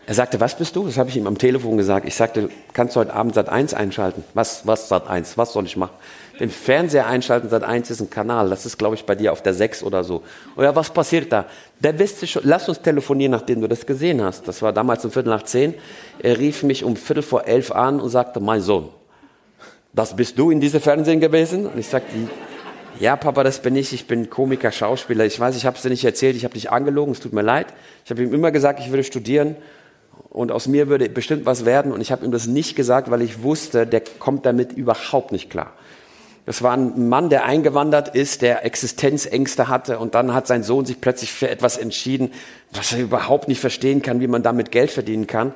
Er 0.08 0.14
sagte, 0.14 0.40
was 0.40 0.56
bist 0.56 0.76
du? 0.76 0.86
Das 0.86 0.98
habe 0.98 1.10
ich 1.10 1.18
ihm 1.18 1.26
am 1.26 1.38
Telefon 1.38 1.78
gesagt. 1.78 2.08
Ich 2.08 2.16
sagte, 2.16 2.50
kannst 2.74 2.96
du 2.96 3.00
heute 3.00 3.14
Abend 3.14 3.34
Sat 3.34 3.50
1 3.50 3.74
einschalten? 3.74 4.24
Was, 4.36 4.68
was 4.68 4.88
Sat 4.88 5.08
1? 5.08 5.36
Was 5.38 5.54
soll 5.54 5.66
ich 5.66 5.78
machen? 5.78 5.96
Den 6.40 6.52
Fernseher 6.52 7.08
einschalten, 7.08 7.50
Sat 7.50 7.64
1 7.64 7.90
ist 7.90 8.02
ein 8.02 8.10
Kanal. 8.12 8.50
Das 8.50 8.68
ist, 8.68 8.78
glaube 8.78 8.96
ich, 8.96 9.06
bei 9.06 9.16
dir 9.16 9.32
auf 9.32 9.42
der 9.42 9.56
6 9.56 9.82
oder 9.82 10.04
so. 10.04 10.22
Oder 10.58 10.76
was 10.76 10.92
passiert 10.92 11.32
da? 11.32 11.46
Der 11.80 11.98
wusste 12.00 12.28
schon, 12.28 12.44
lass 12.46 12.70
uns 12.70 12.82
telefonieren, 12.82 13.32
nachdem 13.32 13.62
du 13.62 13.68
das 13.68 13.86
gesehen 13.86 14.22
hast. 14.22 14.48
Das 14.48 14.62
war 14.62 14.74
damals 14.74 15.04
um 15.06 15.12
Viertel 15.12 15.30
nach 15.30 15.44
zehn. 15.44 15.74
Er 16.20 16.38
rief 16.38 16.62
mich 16.62 16.84
um 16.84 16.96
Viertel 16.96 17.24
vor 17.24 17.48
elf 17.48 17.72
an 17.72 18.00
und 18.00 18.10
sagte, 18.10 18.40
mein 18.40 18.62
Sohn, 18.62 18.90
das 19.92 20.16
bist 20.16 20.38
du 20.38 20.52
in 20.52 20.60
diesem 20.60 20.82
Fernsehen 20.82 21.20
gewesen? 21.20 21.66
Und 21.66 21.80
ich 21.80 21.88
sagte, 21.88 22.14
ja, 23.00 23.16
Papa, 23.16 23.44
das 23.44 23.60
bin 23.60 23.76
ich. 23.76 23.92
Ich 23.92 24.06
bin 24.06 24.30
Komiker, 24.30 24.72
Schauspieler. 24.72 25.26
Ich 25.26 25.40
weiß, 25.40 25.56
ich 25.56 25.66
habe 25.66 25.78
es 25.78 25.82
dir 25.82 25.90
nicht 25.90 26.06
erzählt. 26.06 26.36
Ich 26.36 26.44
habe 26.44 26.54
dich 26.54 26.70
angelogen. 26.70 27.14
Es 27.14 27.20
tut 27.20 27.34
mir 27.34 27.42
leid. 27.42 27.68
Ich 28.04 28.12
habe 28.12 28.22
ihm 28.22 28.34
immer 28.34 28.52
gesagt, 28.52 28.80
ich 28.80 28.90
würde 28.90 29.04
studieren 29.04 29.56
und 30.36 30.52
aus 30.52 30.68
mir 30.68 30.90
würde 30.90 31.08
bestimmt 31.08 31.46
was 31.46 31.64
werden. 31.64 31.94
Und 31.94 32.02
ich 32.02 32.12
habe 32.12 32.26
ihm 32.26 32.32
das 32.32 32.46
nicht 32.46 32.76
gesagt, 32.76 33.10
weil 33.10 33.22
ich 33.22 33.42
wusste, 33.42 33.88
der 33.88 34.02
kommt 34.02 34.46
damit 34.46 34.74
überhaupt 34.74 35.32
nicht 35.32 35.50
klar. 35.50 35.72
Das 36.46 36.62
war 36.62 36.74
ein 36.74 37.08
Mann, 37.08 37.30
der 37.30 37.46
eingewandert 37.46 38.14
ist, 38.14 38.42
der 38.42 38.66
Existenzängste 38.66 39.68
hatte 39.70 39.98
und 39.98 40.14
dann 40.14 40.34
hat 40.34 40.46
sein 40.46 40.62
Sohn 40.62 40.86
sich 40.86 41.00
plötzlich 41.02 41.32
für 41.32 41.50
etwas 41.50 41.78
entschieden, 41.78 42.32
was 42.72 42.92
er 42.92 43.00
überhaupt 43.00 43.48
nicht 43.48 43.62
verstehen 43.62 44.02
kann, 44.02 44.20
wie 44.20 44.28
man 44.28 44.44
damit 44.44 44.72
Geld 44.72 44.92
verdienen 44.92 45.26
kann. 45.26 45.54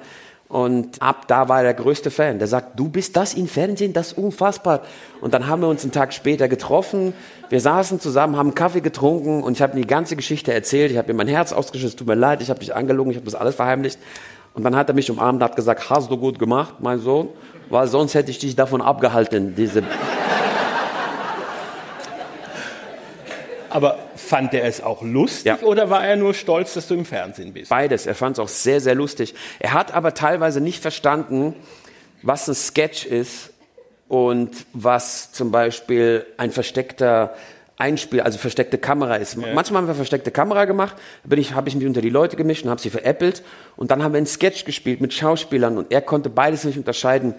Und 0.47 0.99
ab 0.99 1.27
da 1.27 1.47
war 1.47 1.57
er 1.57 1.63
der 1.63 1.73
größte 1.75 2.09
Fan. 2.09 2.39
Der 2.39 2.47
sagt, 2.47 2.79
du 2.79 2.89
bist 2.89 3.15
das 3.17 3.35
im 3.35 3.47
Fernsehen, 3.47 3.93
das 3.93 4.13
ist 4.13 4.17
unfassbar. 4.17 4.81
Und 5.21 5.35
dann 5.35 5.45
haben 5.45 5.61
wir 5.61 5.67
uns 5.67 5.83
einen 5.83 5.91
Tag 5.91 6.11
später 6.11 6.47
getroffen. 6.47 7.13
Wir 7.49 7.59
saßen 7.59 7.99
zusammen, 7.99 8.35
haben 8.35 8.55
Kaffee 8.55 8.81
getrunken 8.81 9.43
und 9.43 9.53
ich 9.53 9.61
habe 9.61 9.73
ihm 9.73 9.81
die 9.81 9.87
ganze 9.87 10.15
Geschichte 10.15 10.51
erzählt. 10.51 10.89
Ich 10.89 10.97
habe 10.97 11.11
ihm 11.11 11.17
mein 11.17 11.27
Herz 11.27 11.53
ausgeschüttet, 11.53 11.99
tut 11.99 12.07
mir 12.07 12.15
leid, 12.15 12.41
ich 12.41 12.49
habe 12.49 12.61
dich 12.61 12.73
angelogen, 12.73 13.11
ich 13.11 13.17
habe 13.17 13.25
das 13.25 13.35
alles 13.35 13.55
verheimlicht. 13.55 13.99
Und 14.59 14.65
dann 14.65 14.75
hat 14.75 14.89
er 14.89 14.93
mich 14.93 15.09
umarmt 15.09 15.37
und 15.37 15.43
hat 15.45 15.55
gesagt, 15.55 15.89
hast 15.89 16.11
du 16.11 16.17
gut 16.17 16.37
gemacht, 16.37 16.75
mein 16.79 16.99
Sohn, 16.99 17.29
weil 17.69 17.87
sonst 17.87 18.13
hätte 18.13 18.29
ich 18.29 18.39
dich 18.39 18.57
davon 18.57 18.81
abgehalten, 18.81 19.55
diese 19.55 19.83
Aber 23.69 23.99
fand 24.17 24.53
er 24.53 24.65
es 24.65 24.83
auch 24.83 25.01
lustig 25.01 25.45
ja. 25.45 25.59
oder 25.61 25.89
war 25.89 26.03
er 26.03 26.17
nur 26.17 26.33
stolz, 26.33 26.73
dass 26.73 26.89
du 26.89 26.95
im 26.95 27.05
Fernsehen 27.05 27.53
bist? 27.53 27.69
Beides. 27.69 28.05
Er 28.05 28.15
fand 28.15 28.37
es 28.37 28.43
auch 28.43 28.49
sehr, 28.49 28.81
sehr 28.81 28.95
lustig. 28.95 29.33
Er 29.59 29.71
hat 29.71 29.93
aber 29.93 30.13
teilweise 30.13 30.59
nicht 30.59 30.81
verstanden, 30.81 31.55
was 32.21 32.49
ein 32.49 32.55
Sketch 32.55 33.05
ist 33.05 33.51
und 34.09 34.65
was 34.73 35.31
zum 35.31 35.51
Beispiel 35.51 36.25
ein 36.35 36.51
versteckter 36.51 37.33
Einspiel, 37.79 38.19
also 38.21 38.37
versteckte 38.37 38.77
Kamera 38.77 39.15
ist. 39.15 39.37
Ja. 39.37 39.53
Manchmal 39.53 39.81
haben 39.81 39.87
wir 39.87 39.95
versteckte 39.95 40.31
Kamera 40.31 40.65
gemacht, 40.65 40.95
da 41.23 41.37
ich, 41.37 41.53
habe 41.53 41.69
ich 41.69 41.75
mich 41.75 41.87
unter 41.87 42.01
die 42.01 42.09
Leute 42.09 42.35
gemischt 42.35 42.65
und 42.65 42.69
habe 42.69 42.81
sie 42.81 42.89
veräppelt 42.89 43.41
und 43.77 43.89
dann 43.89 44.03
haben 44.03 44.13
wir 44.13 44.17
einen 44.17 44.27
Sketch 44.27 44.65
gespielt 44.65 44.99
mit 44.99 45.13
Schauspielern 45.13 45.77
und 45.77 45.91
er 45.91 46.01
konnte 46.01 46.29
beides 46.29 46.65
nicht 46.65 46.77
unterscheiden. 46.77 47.33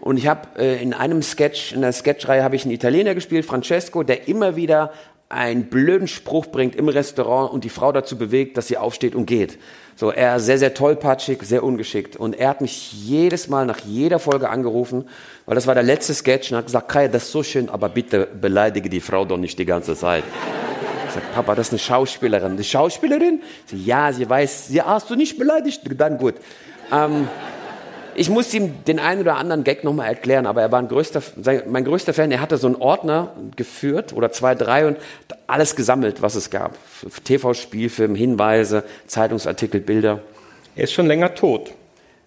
Und 0.00 0.16
ich 0.16 0.26
habe 0.26 0.58
äh, 0.58 0.82
in 0.82 0.94
einem 0.94 1.22
Sketch, 1.22 1.72
in 1.72 1.82
der 1.82 1.92
Sketchreihe 1.92 2.42
habe 2.42 2.56
ich 2.56 2.64
einen 2.64 2.72
Italiener 2.72 3.14
gespielt, 3.14 3.44
Francesco, 3.44 4.02
der 4.02 4.26
immer 4.26 4.56
wieder 4.56 4.92
einen 5.28 5.64
blöden 5.64 6.08
Spruch 6.08 6.46
bringt 6.46 6.76
im 6.76 6.88
Restaurant 6.88 7.52
und 7.52 7.64
die 7.64 7.70
Frau 7.70 7.92
dazu 7.92 8.16
bewegt, 8.16 8.56
dass 8.56 8.68
sie 8.68 8.78
aufsteht 8.78 9.14
und 9.14 9.26
geht. 9.26 9.58
So, 9.96 10.10
er 10.10 10.40
sehr, 10.40 10.58
sehr 10.58 10.74
tollpatschig, 10.74 11.42
sehr 11.42 11.62
ungeschickt. 11.62 12.16
Und 12.16 12.36
er 12.36 12.48
hat 12.48 12.60
mich 12.60 12.92
jedes 12.92 13.48
Mal 13.48 13.64
nach 13.64 13.78
jeder 13.86 14.18
Folge 14.18 14.50
angerufen, 14.50 15.08
weil 15.46 15.54
das 15.54 15.66
war 15.66 15.74
der 15.74 15.84
letzte 15.84 16.14
Sketch 16.14 16.50
und 16.50 16.58
hat 16.58 16.66
gesagt, 16.66 16.88
Kai, 16.88 17.08
das 17.08 17.24
ist 17.24 17.32
so 17.32 17.42
schön, 17.42 17.68
aber 17.68 17.88
bitte 17.88 18.26
beleidige 18.26 18.88
die 18.88 19.00
Frau 19.00 19.24
doch 19.24 19.36
nicht 19.36 19.58
die 19.58 19.64
ganze 19.64 19.94
Zeit. 19.94 20.24
Ich 21.06 21.14
sag, 21.14 21.32
Papa, 21.32 21.54
das 21.54 21.68
ist 21.68 21.72
eine 21.74 21.78
Schauspielerin. 21.78 22.56
Die 22.56 22.64
Schauspielerin? 22.64 23.40
Sie, 23.66 23.84
ja, 23.84 24.12
sie 24.12 24.28
weiß, 24.28 24.70
ja, 24.70 24.86
hast 24.86 25.10
du 25.10 25.14
nicht 25.14 25.38
beleidigt? 25.38 25.82
Dann 25.96 26.18
gut. 26.18 26.34
Ähm, 26.90 27.28
ich 28.16 28.30
muss 28.30 28.52
ihm 28.54 28.84
den 28.84 28.98
einen 28.98 29.20
oder 29.20 29.36
anderen 29.36 29.64
Gag 29.64 29.84
nochmal 29.84 30.08
erklären, 30.08 30.46
aber 30.46 30.62
er 30.62 30.72
war 30.72 30.78
ein 30.78 30.88
größter, 30.88 31.22
mein 31.68 31.84
größter 31.84 32.14
Fan. 32.14 32.30
Er 32.30 32.40
hatte 32.40 32.56
so 32.56 32.66
einen 32.66 32.76
Ordner 32.76 33.32
geführt 33.56 34.12
oder 34.12 34.32
zwei, 34.32 34.54
drei 34.54 34.86
und 34.86 34.98
alles 35.46 35.76
gesammelt, 35.76 36.22
was 36.22 36.34
es 36.34 36.50
gab. 36.50 36.76
TV-Spielfilm, 37.24 38.14
Hinweise, 38.14 38.84
Zeitungsartikel, 39.06 39.80
Bilder. 39.80 40.20
Er 40.76 40.84
ist 40.84 40.92
schon 40.92 41.06
länger 41.06 41.34
tot. 41.34 41.72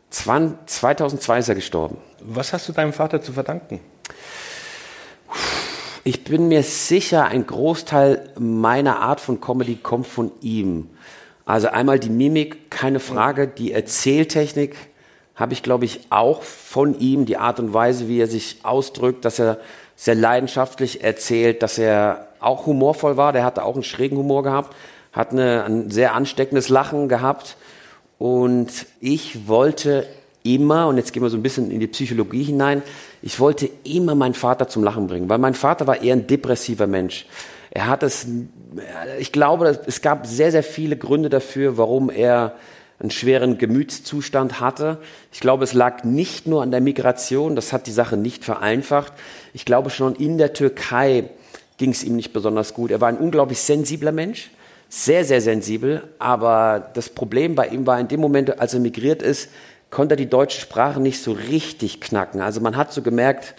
2002 0.10 1.40
ist 1.40 1.50
er 1.50 1.56
gestorben. 1.56 1.98
Was 2.22 2.54
hast 2.54 2.70
du 2.70 2.74
deinem 2.74 2.94
Vater 2.94 3.22
zu 3.22 3.34
verdanken? 3.34 3.80
Ich 6.04 6.24
bin 6.24 6.48
mir 6.48 6.64
sicher, 6.64 7.26
ein 7.26 7.46
Großteil 7.46 8.30
meiner 8.40 9.00
Art 9.00 9.20
von 9.20 9.42
Comedy 9.42 9.76
kommt 9.76 10.08
von 10.08 10.32
ihm. 10.42 10.90
Also 11.46 11.68
einmal 11.68 12.00
die 12.00 12.10
Mimik, 12.10 12.72
keine 12.72 13.00
Frage, 13.00 13.48
die 13.48 13.74
Erzähltechnik, 13.74 14.76
habe 15.38 15.54
ich, 15.54 15.64
glaube 15.64 15.86
ich, 15.86 16.02
auch 16.10 16.42
von 16.42 17.00
ihm 17.00 17.26
die 17.26 17.38
Art 17.38 17.60
und 17.60 17.74
Weise, 17.74 18.10
wie 18.10 18.20
er 18.20 18.28
sich 18.28 18.58
ausdrückt, 18.64 19.24
dass 19.24 19.40
er 19.40 19.60
sehr 19.96 20.16
leidenschaftlich 20.16 21.04
erzählt, 21.04 21.62
dass 21.62 21.78
er 21.78 22.28
auch 22.40 22.66
humorvoll 22.66 23.18
war. 23.18 23.34
Der 23.34 23.46
hatte 23.46 23.64
auch 23.64 23.76
einen 23.76 23.84
schrägen 23.84 24.18
Humor 24.18 24.44
gehabt, 24.44 24.76
hat 25.14 25.32
eine, 25.32 25.64
ein 25.64 25.92
sehr 25.92 26.16
ansteckendes 26.16 26.70
Lachen 26.70 27.08
gehabt. 27.08 27.56
Und 28.18 28.88
ich 29.00 29.48
wollte 29.48 30.08
immer, 30.44 30.88
und 30.88 30.98
jetzt 30.98 31.14
gehen 31.14 31.22
wir 31.22 31.30
so 31.30 31.38
ein 31.38 31.44
bisschen 31.44 31.70
in 31.70 31.80
die 31.80 31.88
Psychologie 31.88 32.44
hinein, 32.44 32.82
ich 33.22 33.40
wollte 33.40 33.70
immer 33.84 34.16
meinen 34.16 34.34
Vater 34.34 34.68
zum 34.68 34.84
Lachen 34.84 35.08
bringen, 35.08 35.30
weil 35.30 35.38
mein 35.38 35.54
Vater 35.54 35.86
war 35.86 36.02
eher 36.02 36.16
ein 36.16 36.26
depressiver 36.26 36.88
Mensch. 36.88 37.28
Er 37.70 37.88
hat 37.88 38.02
es, 38.02 38.28
ich 39.20 39.32
glaube, 39.32 39.80
es 39.86 40.02
gab 40.02 40.26
sehr, 40.26 40.52
sehr 40.52 40.64
viele 40.64 40.98
Gründe 40.98 41.30
dafür, 41.30 41.78
warum 41.78 42.10
er 42.10 42.56
einen 43.00 43.12
schweren 43.12 43.58
Gemütszustand 43.58 44.60
hatte. 44.60 44.98
Ich 45.32 45.40
glaube, 45.40 45.64
es 45.64 45.74
lag 45.74 46.04
nicht 46.04 46.48
nur 46.48 46.64
an 46.64 46.72
der 46.72 46.82
Migration, 46.82 47.56
das 47.56 47.72
hat 47.74 47.88
die 47.88 47.92
Sache 47.92 48.18
nicht 48.18 48.44
vereinfacht. 48.44 49.14
Ich 49.54 49.66
glaube, 49.66 49.90
schon 49.90 50.16
in 50.16 50.38
der 50.38 50.54
Türkei 50.54 51.30
ging 51.78 51.92
es 51.92 52.04
ihm 52.04 52.16
nicht 52.16 52.34
besonders 52.34 52.74
gut. 52.74 52.90
Er 52.90 53.02
war 53.02 53.10
ein 53.10 53.18
unglaublich 53.18 53.60
sensibler 53.60 54.12
Mensch, 54.12 54.50
sehr, 54.90 55.26
sehr 55.26 55.42
sensibel, 55.42 56.04
aber 56.18 56.90
das 56.94 57.10
Problem 57.10 57.56
bei 57.56 57.68
ihm 57.68 57.86
war 57.86 58.00
in 58.00 58.08
dem 58.08 58.20
Moment, 58.20 58.60
als 58.60 58.74
er 58.74 58.80
migriert 58.80 59.22
ist, 59.22 59.50
konnte 59.90 60.16
er 60.16 60.18
die 60.18 60.30
deutsche 60.30 60.60
Sprache 60.60 61.00
nicht 61.00 61.22
so 61.22 61.32
richtig 61.34 62.02
knacken. 62.02 62.42
Also 62.42 62.62
man 62.62 62.76
hat 62.76 62.92
so 62.92 63.02
gemerkt, 63.02 63.54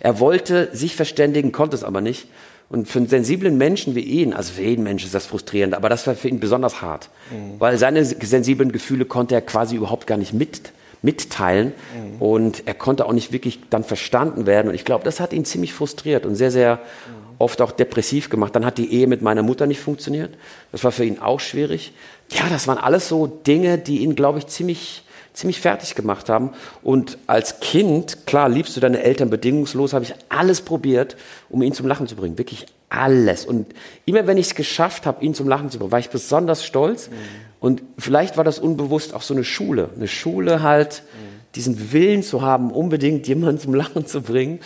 er 0.00 0.20
wollte 0.20 0.68
sich 0.72 0.96
verständigen, 0.96 1.50
konnte 1.50 1.76
es 1.76 1.84
aber 1.84 2.00
nicht. 2.00 2.28
Und 2.72 2.88
für 2.88 3.00
einen 3.00 3.08
sensiblen 3.08 3.58
Menschen 3.58 3.94
wie 3.94 4.00
ihn, 4.00 4.32
also 4.32 4.54
für 4.54 4.62
jeden 4.62 4.82
Menschen 4.82 5.04
ist 5.04 5.14
das 5.14 5.26
frustrierend, 5.26 5.74
aber 5.74 5.90
das 5.90 6.06
war 6.06 6.14
für 6.14 6.28
ihn 6.28 6.40
besonders 6.40 6.80
hart, 6.80 7.10
mhm. 7.30 7.60
weil 7.60 7.76
seine 7.76 8.02
sensiblen 8.02 8.72
Gefühle 8.72 9.04
konnte 9.04 9.34
er 9.34 9.42
quasi 9.42 9.76
überhaupt 9.76 10.06
gar 10.06 10.16
nicht 10.16 10.32
mit, 10.32 10.72
mitteilen 11.02 11.74
mhm. 11.94 12.22
und 12.22 12.62
er 12.64 12.72
konnte 12.72 13.04
auch 13.04 13.12
nicht 13.12 13.30
wirklich 13.30 13.60
dann 13.68 13.84
verstanden 13.84 14.46
werden. 14.46 14.68
Und 14.68 14.74
ich 14.74 14.86
glaube, 14.86 15.04
das 15.04 15.20
hat 15.20 15.34
ihn 15.34 15.44
ziemlich 15.44 15.74
frustriert 15.74 16.24
und 16.24 16.34
sehr, 16.34 16.50
sehr 16.50 16.76
mhm. 16.76 17.34
oft 17.38 17.60
auch 17.60 17.72
depressiv 17.72 18.30
gemacht. 18.30 18.56
Dann 18.56 18.64
hat 18.64 18.78
die 18.78 18.90
Ehe 18.90 19.06
mit 19.06 19.20
meiner 19.20 19.42
Mutter 19.42 19.66
nicht 19.66 19.80
funktioniert. 19.80 20.32
Das 20.70 20.82
war 20.82 20.92
für 20.92 21.04
ihn 21.04 21.18
auch 21.18 21.40
schwierig. 21.40 21.92
Ja, 22.30 22.48
das 22.48 22.68
waren 22.68 22.78
alles 22.78 23.06
so 23.06 23.26
Dinge, 23.26 23.76
die 23.76 23.98
ihn, 23.98 24.14
glaube 24.14 24.38
ich, 24.38 24.46
ziemlich 24.46 25.04
ziemlich 25.32 25.60
fertig 25.60 25.94
gemacht 25.94 26.28
haben. 26.28 26.50
Und 26.82 27.18
als 27.26 27.60
Kind, 27.60 28.26
klar, 28.26 28.48
liebst 28.48 28.76
du 28.76 28.80
deine 28.80 29.02
Eltern 29.02 29.30
bedingungslos, 29.30 29.92
habe 29.92 30.04
ich 30.04 30.14
alles 30.28 30.60
probiert, 30.60 31.16
um 31.48 31.62
ihn 31.62 31.72
zum 31.72 31.86
Lachen 31.86 32.06
zu 32.06 32.16
bringen. 32.16 32.38
Wirklich 32.38 32.66
alles. 32.88 33.46
Und 33.46 33.66
immer 34.04 34.26
wenn 34.26 34.36
ich 34.36 34.48
es 34.48 34.54
geschafft 34.54 35.06
habe, 35.06 35.24
ihn 35.24 35.34
zum 35.34 35.48
Lachen 35.48 35.70
zu 35.70 35.78
bringen, 35.78 35.92
war 35.92 35.98
ich 35.98 36.10
besonders 36.10 36.64
stolz. 36.64 37.08
Mhm. 37.08 37.14
Und 37.60 37.82
vielleicht 37.98 38.36
war 38.36 38.44
das 38.44 38.58
unbewusst 38.58 39.14
auch 39.14 39.22
so 39.22 39.34
eine 39.34 39.44
Schule. 39.44 39.90
Eine 39.96 40.08
Schule 40.08 40.62
halt, 40.62 41.02
mhm. 41.12 41.40
diesen 41.54 41.92
Willen 41.92 42.22
zu 42.22 42.42
haben, 42.42 42.70
unbedingt 42.70 43.26
jemanden 43.26 43.60
zum 43.60 43.74
Lachen 43.74 44.06
zu 44.06 44.22
bringen, 44.22 44.60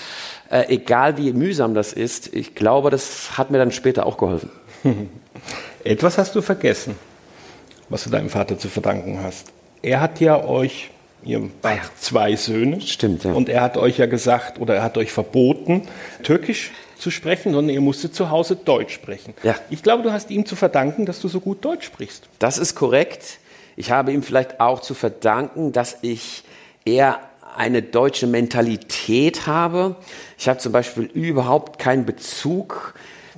äh, 0.51 0.65
egal 0.69 1.17
wie 1.17 1.33
mühsam 1.33 1.75
das 1.75 1.93
ist. 1.93 2.35
Ich 2.35 2.55
glaube, 2.55 2.91
das 2.91 3.39
hat 3.39 3.51
mir 3.51 3.59
dann 3.59 3.71
später 3.71 4.07
auch 4.07 4.19
geholfen. 4.19 4.51
Etwas 5.85 6.19
hast 6.19 6.35
du 6.35 6.43
vergessen, 6.43 6.97
was 7.89 8.05
du 8.05 8.11
deinem 8.11 8.31
Vater 8.31 8.59
zu 8.59 8.69
verdanken 8.69 9.21
hast. 9.23 9.53
Er 9.87 10.01
hat 10.01 10.21
ja 10.21 10.45
euch 10.45 10.91
Ihr 11.23 11.43
habt 11.65 12.01
zwei 12.01 12.37
Söhne. 12.37 12.81
Stimmt, 12.81 13.25
ja. 13.25 13.33
Und 13.33 13.49
er 13.49 13.63
hat 13.63 13.77
euch 13.77 13.99
ja 13.99 14.07
gesagt 14.07 14.61
oder 14.61 14.77
er 14.77 14.83
hat 14.85 14.97
euch 14.97 15.11
verboten, 15.11 15.83
Türkisch 16.23 16.71
zu 16.97 17.11
sprechen, 17.11 17.53
sondern 17.53 17.75
ihr 17.75 17.81
musstet 17.81 18.15
zu 18.15 18.31
Hause 18.31 18.55
Deutsch 18.55 18.95
sprechen. 18.95 19.35
Ja. 19.43 19.57
Ich 19.69 19.83
glaube, 19.83 20.05
du 20.05 20.13
hast 20.13 20.31
ihm 20.31 20.47
zu 20.47 20.55
verdanken, 20.55 21.05
dass 21.05 21.21
du 21.21 21.27
so 21.27 21.41
gut 21.41 21.65
Deutsch 21.65 21.85
sprichst. 21.85 22.29
Das 22.39 22.59
ist 22.59 22.77
korrekt. 22.77 23.39
Ich 23.75 23.91
habe 23.91 24.13
ihm 24.13 24.23
vielleicht 24.23 24.61
auch 24.61 24.81
zu 24.81 24.95
verdanken, 24.95 25.73
dass 25.73 25.99
ich 26.03 26.45
eher 26.85 27.19
eine 27.57 27.83
deutsche 27.83 28.29
Mentalität 28.29 29.49
habe. 29.49 29.97
Ich 30.39 30.49
habe 30.49 30.61
zum 30.61 30.71
Beispiel 30.71 31.05
überhaupt 31.05 31.81
keinen 31.81 32.07
Bezug, 32.07 32.95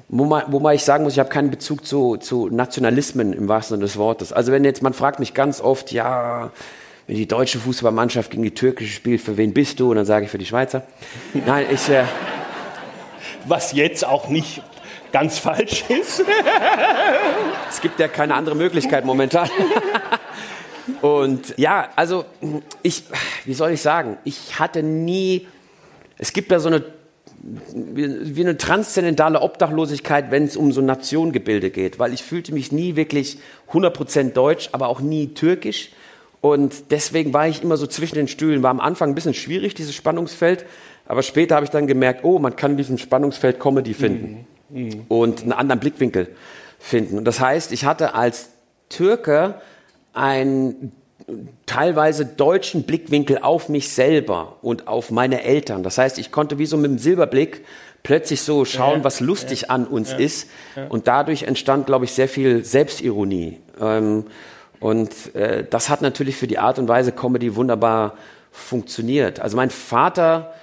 wo 0.08 0.24
man, 0.24 0.44
wo 0.48 0.58
man 0.58 0.74
ich 0.74 0.84
sagen 0.84 1.04
muss, 1.04 1.12
ich 1.12 1.18
habe 1.18 1.28
keinen 1.28 1.50
Bezug 1.50 1.86
zu, 1.86 2.16
zu 2.16 2.48
Nationalismen 2.48 3.32
im 3.32 3.48
wahrsten 3.48 3.76
Sinne 3.76 3.84
des 3.84 3.96
Wortes. 3.98 4.32
Also 4.32 4.52
wenn 4.52 4.64
jetzt, 4.64 4.82
man 4.82 4.94
fragt 4.94 5.20
mich 5.20 5.34
ganz 5.34 5.60
oft, 5.60 5.92
ja, 5.92 6.50
wenn 7.06 7.16
die 7.16 7.28
deutsche 7.28 7.58
Fußballmannschaft 7.58 8.30
gegen 8.30 8.42
die 8.42 8.54
türkische 8.54 8.92
spielt, 8.92 9.20
für 9.20 9.36
wen 9.36 9.52
bist 9.52 9.80
du? 9.80 9.90
Und 9.90 9.96
dann 9.96 10.06
sage 10.06 10.24
ich 10.24 10.30
für 10.30 10.38
die 10.38 10.46
Schweizer. 10.46 10.82
Nein, 11.46 11.66
ich. 11.70 11.88
Äh, 11.88 12.04
Was 13.46 13.72
jetzt 13.72 14.06
auch 14.06 14.28
nicht 14.28 14.62
ganz 15.12 15.38
falsch 15.38 15.84
ist. 15.88 16.22
es 17.70 17.80
gibt 17.80 17.98
ja 17.98 18.08
keine 18.08 18.34
andere 18.34 18.54
Möglichkeit 18.54 19.04
momentan. 19.04 19.48
Und 21.02 21.54
ja, 21.56 21.88
also 21.96 22.24
ich, 22.82 23.04
wie 23.44 23.54
soll 23.54 23.72
ich 23.72 23.82
sagen, 23.82 24.18
ich 24.24 24.58
hatte 24.58 24.82
nie, 24.82 25.46
es 26.16 26.32
gibt 26.32 26.50
da 26.50 26.60
so 26.60 26.68
eine, 26.68 26.82
wie 27.72 28.40
eine 28.40 28.56
transzendentale 28.56 29.40
Obdachlosigkeit, 29.40 30.30
wenn 30.30 30.44
es 30.44 30.56
um 30.56 30.72
so 30.72 30.80
Nationengebilde 30.80 31.70
geht, 31.70 31.98
weil 31.98 32.12
ich 32.12 32.22
fühlte 32.22 32.52
mich 32.52 32.72
nie 32.72 32.96
wirklich 32.96 33.38
100% 33.72 34.32
deutsch, 34.32 34.70
aber 34.72 34.88
auch 34.88 35.00
nie 35.00 35.28
türkisch. 35.28 35.90
Und 36.40 36.90
deswegen 36.90 37.32
war 37.32 37.48
ich 37.48 37.62
immer 37.62 37.76
so 37.76 37.86
zwischen 37.86 38.14
den 38.14 38.28
Stühlen. 38.28 38.62
War 38.62 38.70
am 38.70 38.80
Anfang 38.80 39.10
ein 39.10 39.14
bisschen 39.14 39.34
schwierig, 39.34 39.74
dieses 39.74 39.94
Spannungsfeld. 39.94 40.66
Aber 41.06 41.22
später 41.22 41.56
habe 41.56 41.64
ich 41.64 41.70
dann 41.70 41.86
gemerkt, 41.86 42.24
oh, 42.24 42.38
man 42.38 42.54
kann 42.54 42.72
in 42.72 42.76
diesem 42.76 42.98
Spannungsfeld 42.98 43.58
Comedy 43.58 43.94
finden. 43.94 44.46
Mhm. 44.68 44.84
Mhm. 44.84 45.04
Und 45.08 45.42
einen 45.42 45.52
anderen 45.52 45.80
Blickwinkel 45.80 46.28
finden. 46.78 47.18
Und 47.18 47.24
das 47.24 47.40
heißt, 47.40 47.72
ich 47.72 47.84
hatte 47.84 48.14
als 48.14 48.50
Türke 48.88 49.60
einen 50.12 50.92
teilweise 51.66 52.24
deutschen 52.24 52.84
Blickwinkel 52.84 53.38
auf 53.38 53.68
mich 53.68 53.90
selber 53.90 54.56
und 54.62 54.88
auf 54.88 55.10
meine 55.10 55.42
Eltern. 55.42 55.82
Das 55.82 55.98
heißt, 55.98 56.18
ich 56.18 56.32
konnte 56.32 56.58
wie 56.58 56.66
so 56.66 56.76
mit 56.76 56.90
dem 56.90 56.98
Silberblick 56.98 57.64
plötzlich 58.02 58.42
so 58.42 58.64
schauen, 58.64 59.04
was 59.04 59.20
lustig 59.20 59.70
an 59.70 59.86
uns 59.86 60.12
ist. 60.12 60.48
Und 60.88 61.08
dadurch 61.08 61.42
entstand, 61.42 61.86
glaube 61.86 62.06
ich, 62.06 62.12
sehr 62.12 62.28
viel 62.28 62.64
Selbstironie. 62.64 63.58
Ähm, 63.80 64.24
und 64.80 65.34
äh, 65.34 65.64
das 65.68 65.88
hat 65.88 66.02
natürlich 66.02 66.36
für 66.36 66.46
die 66.46 66.58
Art 66.58 66.78
und 66.78 66.88
Weise 66.88 67.12
Comedy 67.12 67.56
wunderbar 67.56 68.14
funktioniert. 68.50 69.40
Also 69.40 69.56
mein 69.56 69.70
Vater 69.70 70.54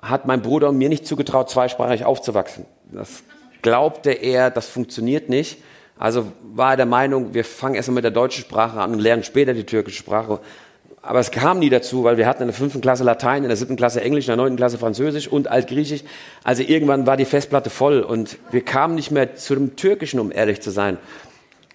hat 0.00 0.26
meinem 0.26 0.42
Bruder 0.42 0.68
und 0.68 0.78
mir 0.78 0.88
nicht 0.88 1.06
zugetraut, 1.06 1.50
zweisprachig 1.50 2.04
aufzuwachsen. 2.04 2.66
Das 2.92 3.22
glaubte 3.62 4.10
er, 4.10 4.50
das 4.50 4.68
funktioniert 4.68 5.28
nicht. 5.28 5.58
Also 5.98 6.32
war 6.42 6.72
er 6.72 6.76
der 6.78 6.86
Meinung, 6.86 7.34
wir 7.34 7.44
fangen 7.44 7.74
erstmal 7.74 7.96
mit 7.96 8.04
der 8.04 8.10
deutschen 8.10 8.42
Sprache 8.42 8.80
an 8.80 8.92
und 8.92 8.98
lernen 8.98 9.22
später 9.24 9.54
die 9.54 9.64
türkische 9.64 9.98
Sprache. 9.98 10.40
Aber 11.00 11.18
es 11.18 11.30
kam 11.30 11.58
nie 11.58 11.70
dazu, 11.70 12.04
weil 12.04 12.16
wir 12.16 12.26
hatten 12.26 12.42
in 12.42 12.48
der 12.48 12.56
fünften 12.56 12.80
Klasse 12.80 13.04
Latein, 13.04 13.42
in 13.42 13.48
der 13.48 13.56
siebten 13.56 13.76
Klasse 13.76 14.00
Englisch, 14.00 14.26
in 14.26 14.30
der 14.30 14.36
neunten 14.36 14.56
Klasse 14.56 14.78
Französisch 14.78 15.28
und 15.28 15.48
Altgriechisch. 15.48 16.04
Also 16.44 16.62
irgendwann 16.62 17.06
war 17.06 17.16
die 17.16 17.24
Festplatte 17.24 17.70
voll 17.70 18.00
und 18.00 18.38
wir 18.50 18.64
kamen 18.64 18.94
nicht 18.94 19.10
mehr 19.10 19.34
zu 19.34 19.54
dem 19.54 19.76
Türkischen, 19.76 20.20
um 20.20 20.30
ehrlich 20.30 20.60
zu 20.60 20.70
sein. 20.70 20.98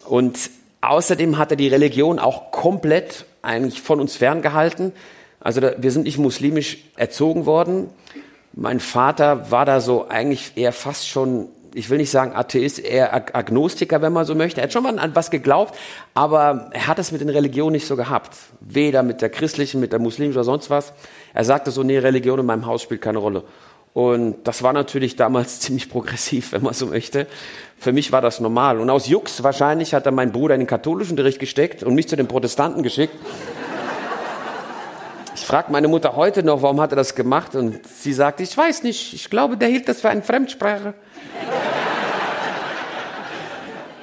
Und 0.06 0.38
Außerdem 0.82 1.38
hat 1.38 1.52
er 1.52 1.58
die 1.58 1.68
Religion 1.68 2.20
auch 2.20 2.52
komplett 2.52 3.26
eigentlich 3.42 3.82
von 3.82 4.00
uns 4.00 4.16
ferngehalten. 4.16 4.94
Also 5.40 5.60
da, 5.60 5.74
wir 5.78 5.92
sind 5.92 6.04
nicht 6.04 6.18
muslimisch 6.18 6.78
erzogen 6.96 7.46
worden. 7.46 7.90
Mein 8.54 8.80
Vater 8.80 9.52
war 9.52 9.66
da 9.66 9.82
so 9.82 10.08
eigentlich 10.08 10.54
eher 10.56 10.72
fast 10.72 11.08
schon, 11.08 11.50
ich 11.78 11.92
will 11.92 12.00
nicht 12.00 12.10
sagen 12.10 12.32
Atheist, 12.34 12.80
eher 12.80 13.14
Agnostiker, 13.36 14.02
wenn 14.02 14.12
man 14.12 14.26
so 14.26 14.34
möchte. 14.34 14.60
Er 14.60 14.64
hat 14.64 14.74
schon 14.74 14.82
mal 14.82 14.98
an 14.98 15.16
was 15.16 15.30
geglaubt, 15.30 15.78
aber 16.16 16.70
er 16.72 16.88
hat 16.88 16.98
es 16.98 17.12
mit 17.12 17.22
den 17.22 17.30
Religionen 17.30 17.74
nicht 17.74 17.86
so 17.86 17.96
gehabt. 17.96 18.36
Weder 18.62 19.04
mit 19.04 19.22
der 19.22 19.30
christlichen, 19.30 19.80
mit 19.80 19.92
der 19.92 20.00
muslimischen 20.00 20.38
oder 20.38 20.44
sonst 20.44 20.72
was. 20.72 20.94
Er 21.36 21.44
sagte 21.44 21.70
so, 21.70 21.84
nee, 21.84 22.00
Religion 22.00 22.40
in 22.40 22.48
meinem 22.48 22.66
Haus 22.66 22.82
spielt 22.82 23.02
keine 23.02 23.20
Rolle. 23.20 23.44
Und 23.94 24.48
das 24.48 24.64
war 24.64 24.74
natürlich 24.74 25.16
damals 25.16 25.60
ziemlich 25.62 25.88
progressiv, 25.88 26.52
wenn 26.52 26.64
man 26.64 26.74
so 26.74 26.88
möchte. 26.88 27.28
Für 27.78 27.94
mich 27.94 28.12
war 28.12 28.22
das 28.22 28.40
normal. 28.40 28.80
Und 28.80 28.90
aus 28.90 29.08
Jux 29.08 29.44
wahrscheinlich 29.44 29.94
hat 29.94 30.08
er 30.08 30.12
meinen 30.12 30.32
Bruder 30.32 30.56
in 30.56 30.62
den 30.62 30.68
katholischen 30.68 31.12
Unterricht 31.12 31.40
gesteckt 31.40 31.84
und 31.84 31.94
mich 31.94 32.08
zu 32.08 32.16
den 32.16 32.28
Protestanten 32.28 32.82
geschickt. 32.82 33.14
Ich 35.48 35.50
frage 35.50 35.72
meine 35.72 35.88
Mutter 35.88 36.18
heute 36.18 36.44
noch, 36.44 36.62
warum 36.62 36.82
hat 36.82 36.92
er 36.92 36.98
das 36.98 37.16
gemacht? 37.16 37.56
Und 37.56 37.80
sie 37.88 38.12
sagt, 38.12 38.42
ich 38.42 38.58
weiß 38.58 38.84
nicht, 38.84 39.14
ich 39.14 39.30
glaube, 39.30 39.56
der 39.56 39.70
hielt 39.70 39.88
das 39.88 40.02
für 40.02 40.10
eine 40.10 40.22
Fremdsprache. 40.22 40.94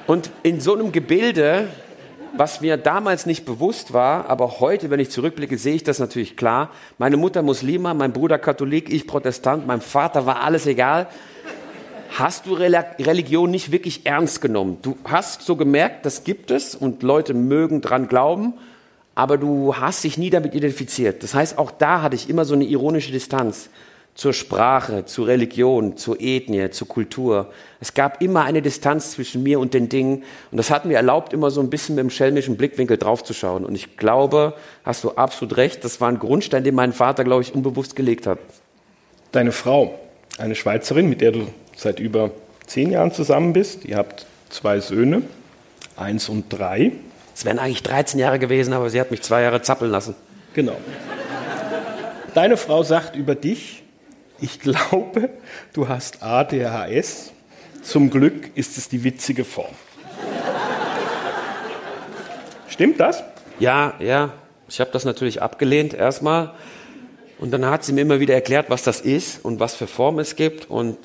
Und 0.07 0.31
in 0.41 0.59
so 0.59 0.73
einem 0.73 0.91
Gebilde 0.91 1.67
was 2.35 2.61
mir 2.61 2.77
damals 2.77 3.27
nicht 3.27 3.45
bewusst 3.45 3.93
war, 3.93 4.27
aber 4.27 4.59
heute, 4.59 4.89
wenn 4.89 4.99
ich 4.99 5.11
zurückblicke, 5.11 5.57
sehe 5.59 5.75
ich 5.75 5.83
das 5.83 5.99
natürlich 5.99 6.35
klar. 6.35 6.71
Meine 6.97 7.15
Mutter 7.15 7.43
Muslima, 7.43 7.93
mein 7.93 8.11
Bruder 8.11 8.39
Katholik, 8.39 8.91
ich 8.91 9.05
Protestant, 9.05 9.67
meinem 9.67 9.81
Vater 9.81 10.25
war 10.25 10.41
alles 10.41 10.65
egal. 10.65 11.07
Hast 12.17 12.47
du 12.47 12.55
Religion 12.55 13.51
nicht 13.51 13.71
wirklich 13.71 14.07
ernst 14.07 14.41
genommen? 14.41 14.79
Du 14.81 14.97
hast 15.03 15.43
so 15.43 15.55
gemerkt, 15.55 16.07
das 16.07 16.23
gibt 16.23 16.49
es 16.49 16.73
und 16.73 17.03
Leute 17.03 17.35
mögen 17.35 17.81
dran 17.81 18.07
glauben, 18.07 18.55
aber 19.15 19.37
du 19.37 19.75
hast 19.75 20.03
dich 20.03 20.17
nie 20.17 20.29
damit 20.29 20.53
identifiziert. 20.53 21.23
Das 21.23 21.33
heißt, 21.33 21.57
auch 21.57 21.71
da 21.71 22.01
hatte 22.01 22.15
ich 22.15 22.29
immer 22.29 22.45
so 22.45 22.53
eine 22.53 22.65
ironische 22.65 23.11
Distanz 23.11 23.69
zur 24.13 24.31
Sprache, 24.31 25.05
zur 25.05 25.27
Religion, 25.27 25.97
zur 25.97 26.21
Ethnie, 26.21 26.69
zur 26.69 26.87
Kultur. 26.87 27.51
Es 27.81 27.93
gab 27.93 28.21
immer 28.21 28.43
eine 28.43 28.61
Distanz 28.61 29.11
zwischen 29.11 29.43
mir 29.43 29.59
und 29.59 29.73
den 29.73 29.89
Dingen 29.89 30.23
und 30.51 30.57
das 30.57 30.69
hat 30.69 30.85
mir 30.85 30.95
erlaubt, 30.95 31.33
immer 31.33 31.51
so 31.51 31.59
ein 31.59 31.69
bisschen 31.69 31.95
mit 31.95 32.03
dem 32.03 32.09
schelmischen 32.09 32.55
Blickwinkel 32.55 32.97
draufzuschauen. 32.97 33.65
Und 33.65 33.75
ich 33.75 33.97
glaube, 33.97 34.53
hast 34.85 35.03
du 35.03 35.11
absolut 35.11 35.57
recht, 35.57 35.83
das 35.83 35.99
war 35.99 36.09
ein 36.09 36.19
Grundstein, 36.19 36.63
den 36.63 36.75
mein 36.75 36.93
Vater, 36.93 37.25
glaube 37.25 37.41
ich, 37.41 37.53
unbewusst 37.53 37.95
gelegt 37.95 38.25
hat. 38.25 38.39
Deine 39.33 39.51
Frau, 39.51 39.99
eine 40.37 40.55
Schweizerin, 40.55 41.09
mit 41.09 41.19
der 41.19 41.33
du 41.33 41.47
seit 41.75 41.99
über 41.99 42.31
zehn 42.67 42.91
Jahren 42.91 43.11
zusammen 43.11 43.51
bist, 43.51 43.83
ihr 43.83 43.97
habt 43.97 44.25
zwei 44.49 44.79
Söhne, 44.79 45.23
eins 45.97 46.29
und 46.29 46.45
drei. 46.49 46.93
Es 47.35 47.43
wären 47.43 47.59
eigentlich 47.59 47.83
13 47.83 48.17
Jahre 48.17 48.39
gewesen, 48.39 48.71
aber 48.71 48.89
sie 48.89 48.99
hat 48.99 49.11
mich 49.11 49.21
zwei 49.21 49.41
Jahre 49.41 49.61
zappeln 49.61 49.91
lassen. 49.91 50.15
Genau. 50.53 50.77
Deine 52.33 52.55
Frau 52.55 52.81
sagt 52.81 53.15
über 53.17 53.35
dich, 53.35 53.83
ich 54.39 54.61
glaube, 54.61 55.29
du 55.73 55.89
hast 55.89 56.23
ADHS. 56.23 57.33
Zum 57.83 58.09
Glück 58.09 58.51
ist 58.55 58.77
es 58.77 58.89
die 58.89 59.03
witzige 59.03 59.43
Form. 59.43 59.73
Stimmt 62.69 62.99
das? 62.99 63.23
Ja, 63.59 63.93
ja. 63.99 64.33
Ich 64.67 64.79
habe 64.79 64.89
das 64.91 65.05
natürlich 65.05 65.41
abgelehnt 65.41 65.93
erstmal. 65.93 66.53
Und 67.37 67.51
dann 67.51 67.65
hat 67.65 67.83
sie 67.83 67.91
mir 67.91 68.01
immer 68.01 68.21
wieder 68.21 68.33
erklärt, 68.33 68.69
was 68.69 68.83
das 68.83 69.01
ist 69.01 69.43
und 69.43 69.59
was 69.59 69.75
für 69.75 69.87
Formen 69.87 70.19
es 70.19 70.35
gibt. 70.35 70.69
Und 70.69 70.97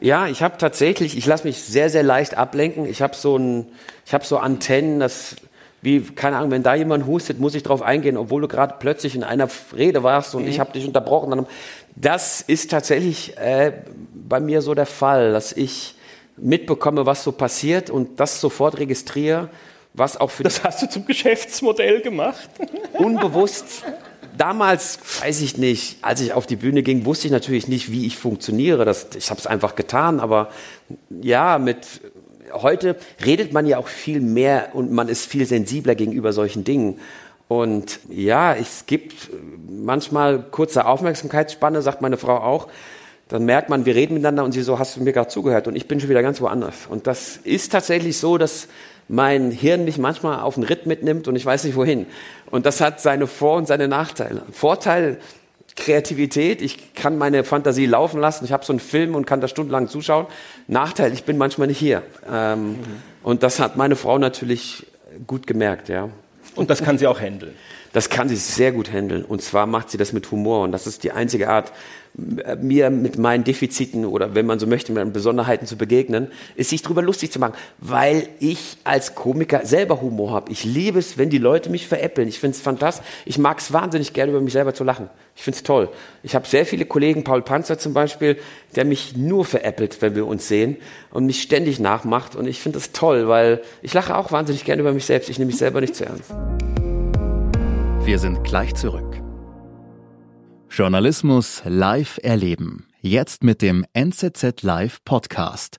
ja, 0.00 0.26
ich 0.26 0.42
habe 0.42 0.58
tatsächlich, 0.58 1.16
ich 1.16 1.26
lasse 1.26 1.46
mich 1.46 1.62
sehr, 1.62 1.90
sehr 1.90 2.02
leicht 2.02 2.36
ablenken. 2.36 2.86
Ich 2.86 3.02
habe 3.02 3.14
so, 3.14 3.36
ein, 3.36 3.66
ich 4.06 4.12
so 4.26 4.38
Antennen, 4.38 5.00
das 5.00 5.36
wie, 5.84 6.00
keine 6.00 6.38
Ahnung, 6.38 6.50
wenn 6.50 6.62
da 6.62 6.74
jemand 6.74 7.06
hustet, 7.06 7.38
muss 7.38 7.54
ich 7.54 7.62
drauf 7.62 7.82
eingehen, 7.82 8.16
obwohl 8.16 8.40
du 8.40 8.48
gerade 8.48 8.76
plötzlich 8.78 9.14
in 9.14 9.22
einer 9.22 9.48
Rede 9.76 10.02
warst 10.02 10.34
und 10.34 10.44
mhm. 10.44 10.48
ich 10.48 10.58
habe 10.58 10.72
dich 10.72 10.86
unterbrochen. 10.86 11.46
Das 11.94 12.40
ist 12.40 12.70
tatsächlich 12.70 13.36
äh, 13.36 13.72
bei 14.14 14.40
mir 14.40 14.62
so 14.62 14.74
der 14.74 14.86
Fall, 14.86 15.32
dass 15.32 15.52
ich 15.52 15.94
mitbekomme, 16.38 17.04
was 17.04 17.22
so 17.22 17.32
passiert 17.32 17.90
und 17.90 18.18
das 18.18 18.40
sofort 18.40 18.78
registriere, 18.78 19.50
was 19.92 20.18
auch 20.18 20.30
für 20.30 20.42
Das 20.42 20.64
hast 20.64 20.82
du 20.82 20.88
zum 20.88 21.04
Geschäftsmodell 21.04 22.00
gemacht? 22.00 22.48
Unbewusst. 22.94 23.84
Damals, 24.36 24.98
weiß 25.20 25.40
ich 25.42 25.58
nicht, 25.58 25.98
als 26.02 26.20
ich 26.20 26.32
auf 26.32 26.46
die 26.46 26.56
Bühne 26.56 26.82
ging, 26.82 27.04
wusste 27.04 27.28
ich 27.28 27.32
natürlich 27.32 27.68
nicht, 27.68 27.92
wie 27.92 28.06
ich 28.06 28.16
funktioniere. 28.16 28.84
Das, 28.84 29.08
ich 29.16 29.30
habe 29.30 29.38
es 29.38 29.46
einfach 29.46 29.76
getan, 29.76 30.18
aber 30.18 30.50
ja, 31.22 31.58
mit 31.58 31.86
heute 32.52 32.96
redet 33.24 33.52
man 33.52 33.66
ja 33.66 33.78
auch 33.78 33.88
viel 33.88 34.20
mehr 34.20 34.70
und 34.74 34.92
man 34.92 35.08
ist 35.08 35.26
viel 35.26 35.46
sensibler 35.46 35.94
gegenüber 35.94 36.32
solchen 36.32 36.64
Dingen. 36.64 36.98
Und 37.46 38.00
ja, 38.08 38.54
es 38.54 38.86
gibt 38.86 39.30
manchmal 39.68 40.42
kurze 40.50 40.86
Aufmerksamkeitsspanne, 40.86 41.82
sagt 41.82 42.00
meine 42.00 42.16
Frau 42.16 42.36
auch. 42.38 42.68
dann 43.28 43.44
merkt 43.44 43.68
man, 43.68 43.86
wir 43.86 43.94
reden 43.94 44.14
miteinander 44.14 44.44
und 44.44 44.52
sie 44.52 44.62
so, 44.62 44.78
hast 44.78 44.96
du 44.96 45.02
mir 45.02 45.12
gerade 45.12 45.28
zugehört? 45.28 45.66
Und 45.66 45.76
ich 45.76 45.88
bin 45.88 45.98
schon 46.00 46.10
wieder 46.10 46.22
ganz 46.22 46.40
woanders. 46.40 46.86
Und 46.88 47.06
das 47.06 47.38
ist 47.38 47.72
tatsächlich 47.72 48.18
so, 48.18 48.38
dass 48.38 48.68
mein 49.08 49.50
Hirn 49.50 49.84
mich 49.84 49.98
manchmal 49.98 50.40
auf 50.40 50.56
einen 50.56 50.64
Ritt 50.64 50.86
mitnimmt 50.86 51.28
und 51.28 51.36
ich 51.36 51.44
weiß 51.44 51.64
nicht 51.64 51.76
wohin. 51.76 52.06
Und 52.54 52.66
das 52.66 52.80
hat 52.80 53.00
seine 53.00 53.26
Vor- 53.26 53.56
und 53.56 53.66
seine 53.66 53.88
Nachteile. 53.88 54.42
Vorteil, 54.52 55.18
Kreativität, 55.74 56.62
ich 56.62 56.94
kann 56.94 57.18
meine 57.18 57.42
Fantasie 57.42 57.84
laufen 57.84 58.20
lassen, 58.20 58.44
ich 58.44 58.52
habe 58.52 58.64
so 58.64 58.72
einen 58.72 58.78
Film 58.78 59.16
und 59.16 59.26
kann 59.26 59.40
da 59.40 59.48
stundenlang 59.48 59.88
zuschauen. 59.88 60.26
Nachteil, 60.68 61.12
ich 61.12 61.24
bin 61.24 61.36
manchmal 61.36 61.66
nicht 61.66 61.80
hier. 61.80 62.04
Ähm, 62.32 62.68
mhm. 62.68 62.78
Und 63.24 63.42
das 63.42 63.58
hat 63.58 63.76
meine 63.76 63.96
Frau 63.96 64.18
natürlich 64.18 64.86
gut 65.26 65.48
gemerkt, 65.48 65.88
ja. 65.88 66.10
Und 66.54 66.70
das 66.70 66.80
kann 66.80 66.96
sie 66.96 67.08
auch 67.08 67.18
handeln. 67.18 67.56
Das 67.94 68.10
kann 68.10 68.28
sie 68.28 68.34
sehr 68.34 68.72
gut 68.72 68.92
handeln. 68.92 69.24
Und 69.24 69.40
zwar 69.40 69.66
macht 69.66 69.88
sie 69.88 69.96
das 69.98 70.12
mit 70.12 70.28
Humor. 70.32 70.64
Und 70.64 70.72
das 70.72 70.88
ist 70.88 71.04
die 71.04 71.12
einzige 71.12 71.48
Art, 71.48 71.72
mir 72.60 72.90
mit 72.90 73.18
meinen 73.18 73.44
Defiziten 73.44 74.04
oder 74.04 74.34
wenn 74.34 74.46
man 74.46 74.58
so 74.58 74.66
möchte, 74.66 74.92
mit 74.92 75.02
meinen 75.02 75.12
Besonderheiten 75.12 75.66
zu 75.66 75.76
begegnen, 75.76 76.28
ist 76.56 76.70
sich 76.70 76.82
darüber 76.82 77.02
lustig 77.02 77.30
zu 77.30 77.38
machen, 77.38 77.54
weil 77.78 78.28
ich 78.40 78.78
als 78.82 79.14
Komiker 79.14 79.64
selber 79.64 80.00
Humor 80.00 80.32
habe. 80.32 80.50
Ich 80.50 80.64
liebe 80.64 80.98
es, 80.98 81.18
wenn 81.18 81.30
die 81.30 81.38
Leute 81.38 81.70
mich 81.70 81.86
veräppeln. 81.86 82.28
Ich 82.28 82.40
finde 82.40 82.56
es 82.56 82.62
fantastisch. 82.62 83.06
Ich 83.26 83.38
mag 83.38 83.58
es 83.58 83.72
wahnsinnig 83.72 84.12
gerne, 84.12 84.32
über 84.32 84.40
mich 84.40 84.52
selber 84.52 84.74
zu 84.74 84.82
lachen. 84.82 85.08
Ich 85.36 85.42
finde 85.42 85.56
es 85.56 85.62
toll. 85.62 85.88
Ich 86.24 86.34
habe 86.34 86.48
sehr 86.48 86.66
viele 86.66 86.86
Kollegen, 86.86 87.22
Paul 87.22 87.42
Panzer 87.42 87.78
zum 87.78 87.94
Beispiel, 87.94 88.38
der 88.74 88.84
mich 88.84 89.16
nur 89.16 89.44
veräppelt, 89.44 90.02
wenn 90.02 90.16
wir 90.16 90.26
uns 90.26 90.48
sehen 90.48 90.78
und 91.12 91.26
mich 91.26 91.42
ständig 91.42 91.78
nachmacht. 91.78 92.34
Und 92.34 92.48
ich 92.48 92.60
finde 92.60 92.78
das 92.78 92.90
toll, 92.90 93.28
weil 93.28 93.60
ich 93.82 93.94
lache 93.94 94.16
auch 94.16 94.32
wahnsinnig 94.32 94.64
gerne 94.64 94.82
über 94.82 94.92
mich 94.92 95.04
selbst. 95.04 95.30
Ich 95.30 95.38
nehme 95.38 95.50
mich 95.50 95.58
selber 95.58 95.80
nicht 95.80 95.94
zu 95.94 96.04
ernst. 96.04 96.32
Wir 98.04 98.18
sind 98.18 98.44
gleich 98.44 98.74
zurück. 98.74 99.22
Journalismus 100.68 101.62
live 101.64 102.20
erleben. 102.22 102.86
Jetzt 103.00 103.42
mit 103.42 103.62
dem 103.62 103.86
NZZ 103.94 104.60
Live 104.60 105.02
Podcast. 105.06 105.78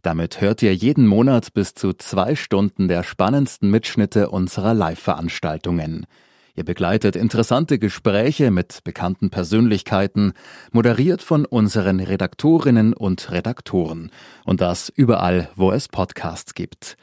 Damit 0.00 0.40
hört 0.40 0.62
ihr 0.62 0.72
jeden 0.72 1.04
Monat 1.04 1.52
bis 1.52 1.74
zu 1.74 1.92
zwei 1.92 2.36
Stunden 2.36 2.86
der 2.86 3.02
spannendsten 3.02 3.72
Mitschnitte 3.72 4.30
unserer 4.30 4.72
Live-Veranstaltungen. 4.72 6.06
Ihr 6.54 6.64
begleitet 6.64 7.16
interessante 7.16 7.80
Gespräche 7.80 8.52
mit 8.52 8.84
bekannten 8.84 9.30
Persönlichkeiten, 9.30 10.32
moderiert 10.70 11.22
von 11.22 11.44
unseren 11.44 11.98
Redaktorinnen 11.98 12.92
und 12.92 13.32
Redaktoren. 13.32 14.12
Und 14.44 14.60
das 14.60 14.92
überall, 14.94 15.48
wo 15.56 15.72
es 15.72 15.88
Podcasts 15.88 16.54
gibt. 16.54 16.96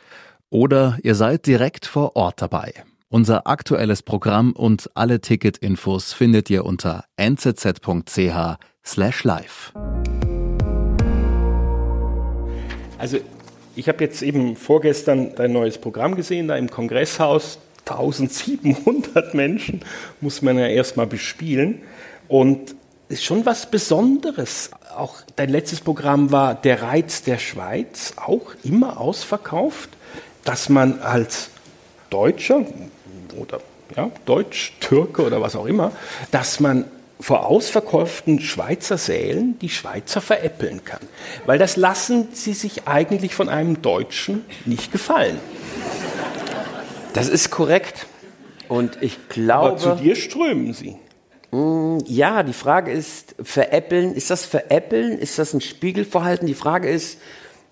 Oder 0.50 0.98
ihr 1.04 1.16
seid 1.16 1.46
direkt 1.46 1.86
vor 1.86 2.16
Ort 2.16 2.42
dabei. 2.42 2.86
Unser 3.14 3.46
aktuelles 3.46 4.04
Programm 4.04 4.54
und 4.54 4.90
alle 4.94 5.20
Ticketinfos 5.20 6.14
findet 6.14 6.50
ihr 6.50 6.64
unter 6.64 7.04
nzz.ch 7.20 8.58
slash 8.86 9.24
live. 9.26 9.74
Also 12.98 13.18
ich 13.76 13.90
habe 13.90 14.02
jetzt 14.02 14.22
eben 14.22 14.56
vorgestern 14.56 15.36
dein 15.36 15.52
neues 15.52 15.78
Programm 15.78 16.16
gesehen, 16.16 16.48
da 16.48 16.56
im 16.56 16.70
Kongresshaus. 16.70 17.60
1700 17.86 19.34
Menschen 19.34 19.82
muss 20.22 20.42
man 20.42 20.58
ja 20.58 20.68
erstmal 20.68 21.08
bespielen. 21.08 21.82
Und 22.30 22.76
ist 23.10 23.26
schon 23.26 23.46
was 23.46 23.70
Besonderes. 23.70 24.72
Auch 24.96 25.16
dein 25.36 25.50
letztes 25.50 25.82
Programm 25.82 26.32
war 26.32 26.56
Der 26.56 26.82
Reiz 26.82 27.24
der 27.24 27.40
Schweiz, 27.40 28.14
auch 28.16 28.54
immer 28.64 29.02
ausverkauft, 29.02 29.90
dass 30.46 30.70
man 30.70 31.02
als 31.02 31.50
Deutscher, 32.10 32.66
oder 33.34 33.62
ja, 33.96 34.10
Deutsch, 34.26 34.74
Türke 34.80 35.24
oder 35.24 35.42
was 35.42 35.56
auch 35.56 35.66
immer, 35.66 35.92
dass 36.32 36.60
man 36.60 36.86
vor 37.20 37.46
ausverkauften 37.46 38.40
Schweizer 38.40 38.98
Sälen 38.98 39.60
die 39.60 39.70
Schweizer 39.70 40.22
veräppeln 40.22 40.84
kann. 40.84 41.02
Weil 41.46 41.60
das 41.60 41.78
lassen 41.78 42.30
sie 42.34 42.54
sich 42.54 42.88
eigentlich 42.88 43.36
von 43.36 43.48
einem 43.48 43.82
Deutschen 43.82 44.44
nicht 44.66 44.92
gefallen. 44.92 45.40
Das 47.14 47.30
ist 47.30 47.52
korrekt. 47.52 48.08
Und 48.68 48.98
ich 49.02 49.30
glaube. 49.30 49.68
Aber 49.68 49.78
zu 49.78 49.96
dir 49.96 50.16
strömen 50.16 50.74
sie. 50.74 50.98
Mm, 51.52 52.00
ja, 52.06 52.44
die 52.44 52.54
Frage 52.54 52.92
ist, 52.92 53.36
veräppeln, 53.44 54.16
ist 54.16 54.30
das 54.30 54.46
veräppeln? 54.46 55.20
Ist 55.20 55.38
das 55.38 55.54
ein 55.54 55.62
Spiegelverhalten? 55.62 56.48
Die 56.48 56.54
Frage 56.54 56.90
ist, 56.90 57.20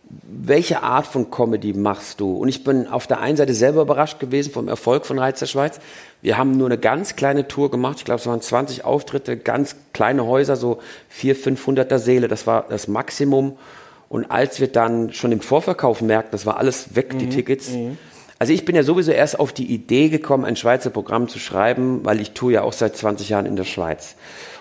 welche 0.09 0.81
Art 0.81 1.05
von 1.05 1.29
Comedy 1.29 1.73
machst 1.73 2.19
du? 2.19 2.35
Und 2.35 2.47
ich 2.47 2.63
bin 2.63 2.87
auf 2.87 3.05
der 3.05 3.19
einen 3.19 3.37
Seite 3.37 3.53
selber 3.53 3.81
überrascht 3.81 4.19
gewesen 4.19 4.51
vom 4.51 4.67
Erfolg 4.67 5.05
von 5.05 5.19
Reiz 5.19 5.39
der 5.39 5.45
Schweiz. 5.45 5.79
Wir 6.21 6.37
haben 6.37 6.57
nur 6.57 6.67
eine 6.67 6.79
ganz 6.79 7.15
kleine 7.15 7.47
Tour 7.47 7.69
gemacht. 7.69 7.99
Ich 7.99 8.05
glaube, 8.05 8.19
es 8.19 8.27
waren 8.27 8.41
20 8.41 8.85
Auftritte, 8.85 9.37
ganz 9.37 9.75
kleine 9.93 10.25
Häuser, 10.25 10.55
so 10.55 10.79
400, 11.09 11.59
500er 11.59 11.99
Seele. 11.99 12.27
Das 12.27 12.47
war 12.47 12.65
das 12.69 12.87
Maximum. 12.87 13.57
Und 14.09 14.31
als 14.31 14.59
wir 14.59 14.67
dann 14.67 15.13
schon 15.13 15.31
im 15.31 15.41
Vorverkauf 15.41 16.01
merkten, 16.01 16.31
das 16.31 16.47
war 16.47 16.57
alles 16.57 16.95
weg, 16.95 17.13
mhm. 17.13 17.19
die 17.19 17.29
Tickets. 17.29 17.71
Mhm. 17.71 17.97
Also 18.39 18.53
ich 18.53 18.65
bin 18.65 18.75
ja 18.75 18.83
sowieso 18.83 19.11
erst 19.11 19.39
auf 19.39 19.53
die 19.53 19.71
Idee 19.71 20.09
gekommen, 20.09 20.45
ein 20.45 20.55
Schweizer 20.55 20.89
Programm 20.89 21.27
zu 21.27 21.39
schreiben, 21.39 21.99
weil 22.03 22.19
ich 22.21 22.31
tue 22.31 22.53
ja 22.53 22.63
auch 22.63 22.73
seit 22.73 22.95
20 22.95 23.29
Jahren 23.29 23.45
in 23.45 23.57
der 23.57 23.65
Schweiz. 23.65 24.15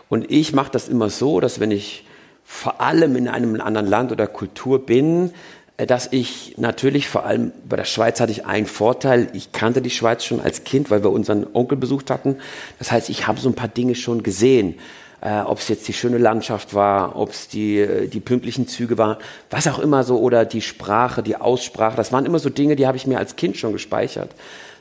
Und 0.08 0.30
ich 0.30 0.52
mache 0.52 0.72
das 0.72 0.88
immer 0.88 1.08
so, 1.10 1.40
dass 1.40 1.60
wenn 1.60 1.70
ich 1.70 2.04
vor 2.50 2.80
allem 2.80 3.14
in 3.14 3.28
einem 3.28 3.60
anderen 3.60 3.86
Land 3.86 4.10
oder 4.10 4.26
Kultur 4.26 4.84
bin, 4.86 5.32
äh, 5.76 5.86
dass 5.86 6.08
ich 6.10 6.54
natürlich 6.56 7.06
vor 7.06 7.26
allem 7.26 7.52
bei 7.68 7.76
der 7.76 7.84
Schweiz 7.84 8.20
hatte 8.20 8.32
ich 8.32 8.46
einen 8.46 8.66
Vorteil. 8.66 9.28
Ich 9.34 9.52
kannte 9.52 9.82
die 9.82 9.90
Schweiz 9.90 10.24
schon 10.24 10.40
als 10.40 10.64
Kind, 10.64 10.90
weil 10.90 11.04
wir 11.04 11.10
unseren 11.12 11.46
Onkel 11.52 11.76
besucht 11.76 12.10
hatten. 12.10 12.38
Das 12.78 12.90
heißt, 12.90 13.10
ich 13.10 13.26
habe 13.26 13.38
so 13.38 13.50
ein 13.50 13.54
paar 13.54 13.68
Dinge 13.68 13.94
schon 13.94 14.22
gesehen. 14.22 14.76
Äh, 15.20 15.40
ob 15.40 15.58
es 15.58 15.68
jetzt 15.68 15.86
die 15.88 15.92
schöne 15.92 16.16
Landschaft 16.16 16.74
war, 16.74 17.16
ob 17.16 17.30
es 17.30 17.48
die, 17.48 17.80
äh, 17.80 18.08
die 18.08 18.20
pünktlichen 18.20 18.66
Züge 18.66 18.96
waren, 18.96 19.18
was 19.50 19.68
auch 19.68 19.78
immer 19.78 20.02
so, 20.02 20.18
oder 20.18 20.46
die 20.46 20.62
Sprache, 20.62 21.22
die 21.22 21.36
Aussprache. 21.36 21.96
Das 21.96 22.12
waren 22.12 22.24
immer 22.24 22.38
so 22.38 22.48
Dinge, 22.48 22.76
die 22.76 22.86
habe 22.86 22.96
ich 22.96 23.06
mir 23.06 23.18
als 23.18 23.36
Kind 23.36 23.58
schon 23.58 23.72
gespeichert. 23.74 24.30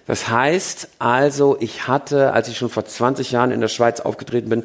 Das 0.06 0.30
heißt 0.30 0.88
also, 1.00 1.58
ich 1.60 1.90
hatte, 1.90 2.32
als 2.32 2.48
ich 2.48 2.58
schon 2.58 2.70
vor 2.70 2.86
20 2.86 3.32
Jahren 3.32 3.52
in 3.52 3.60
der 3.60 3.68
Schweiz 3.68 4.00
aufgetreten 4.00 4.48
bin, 4.48 4.64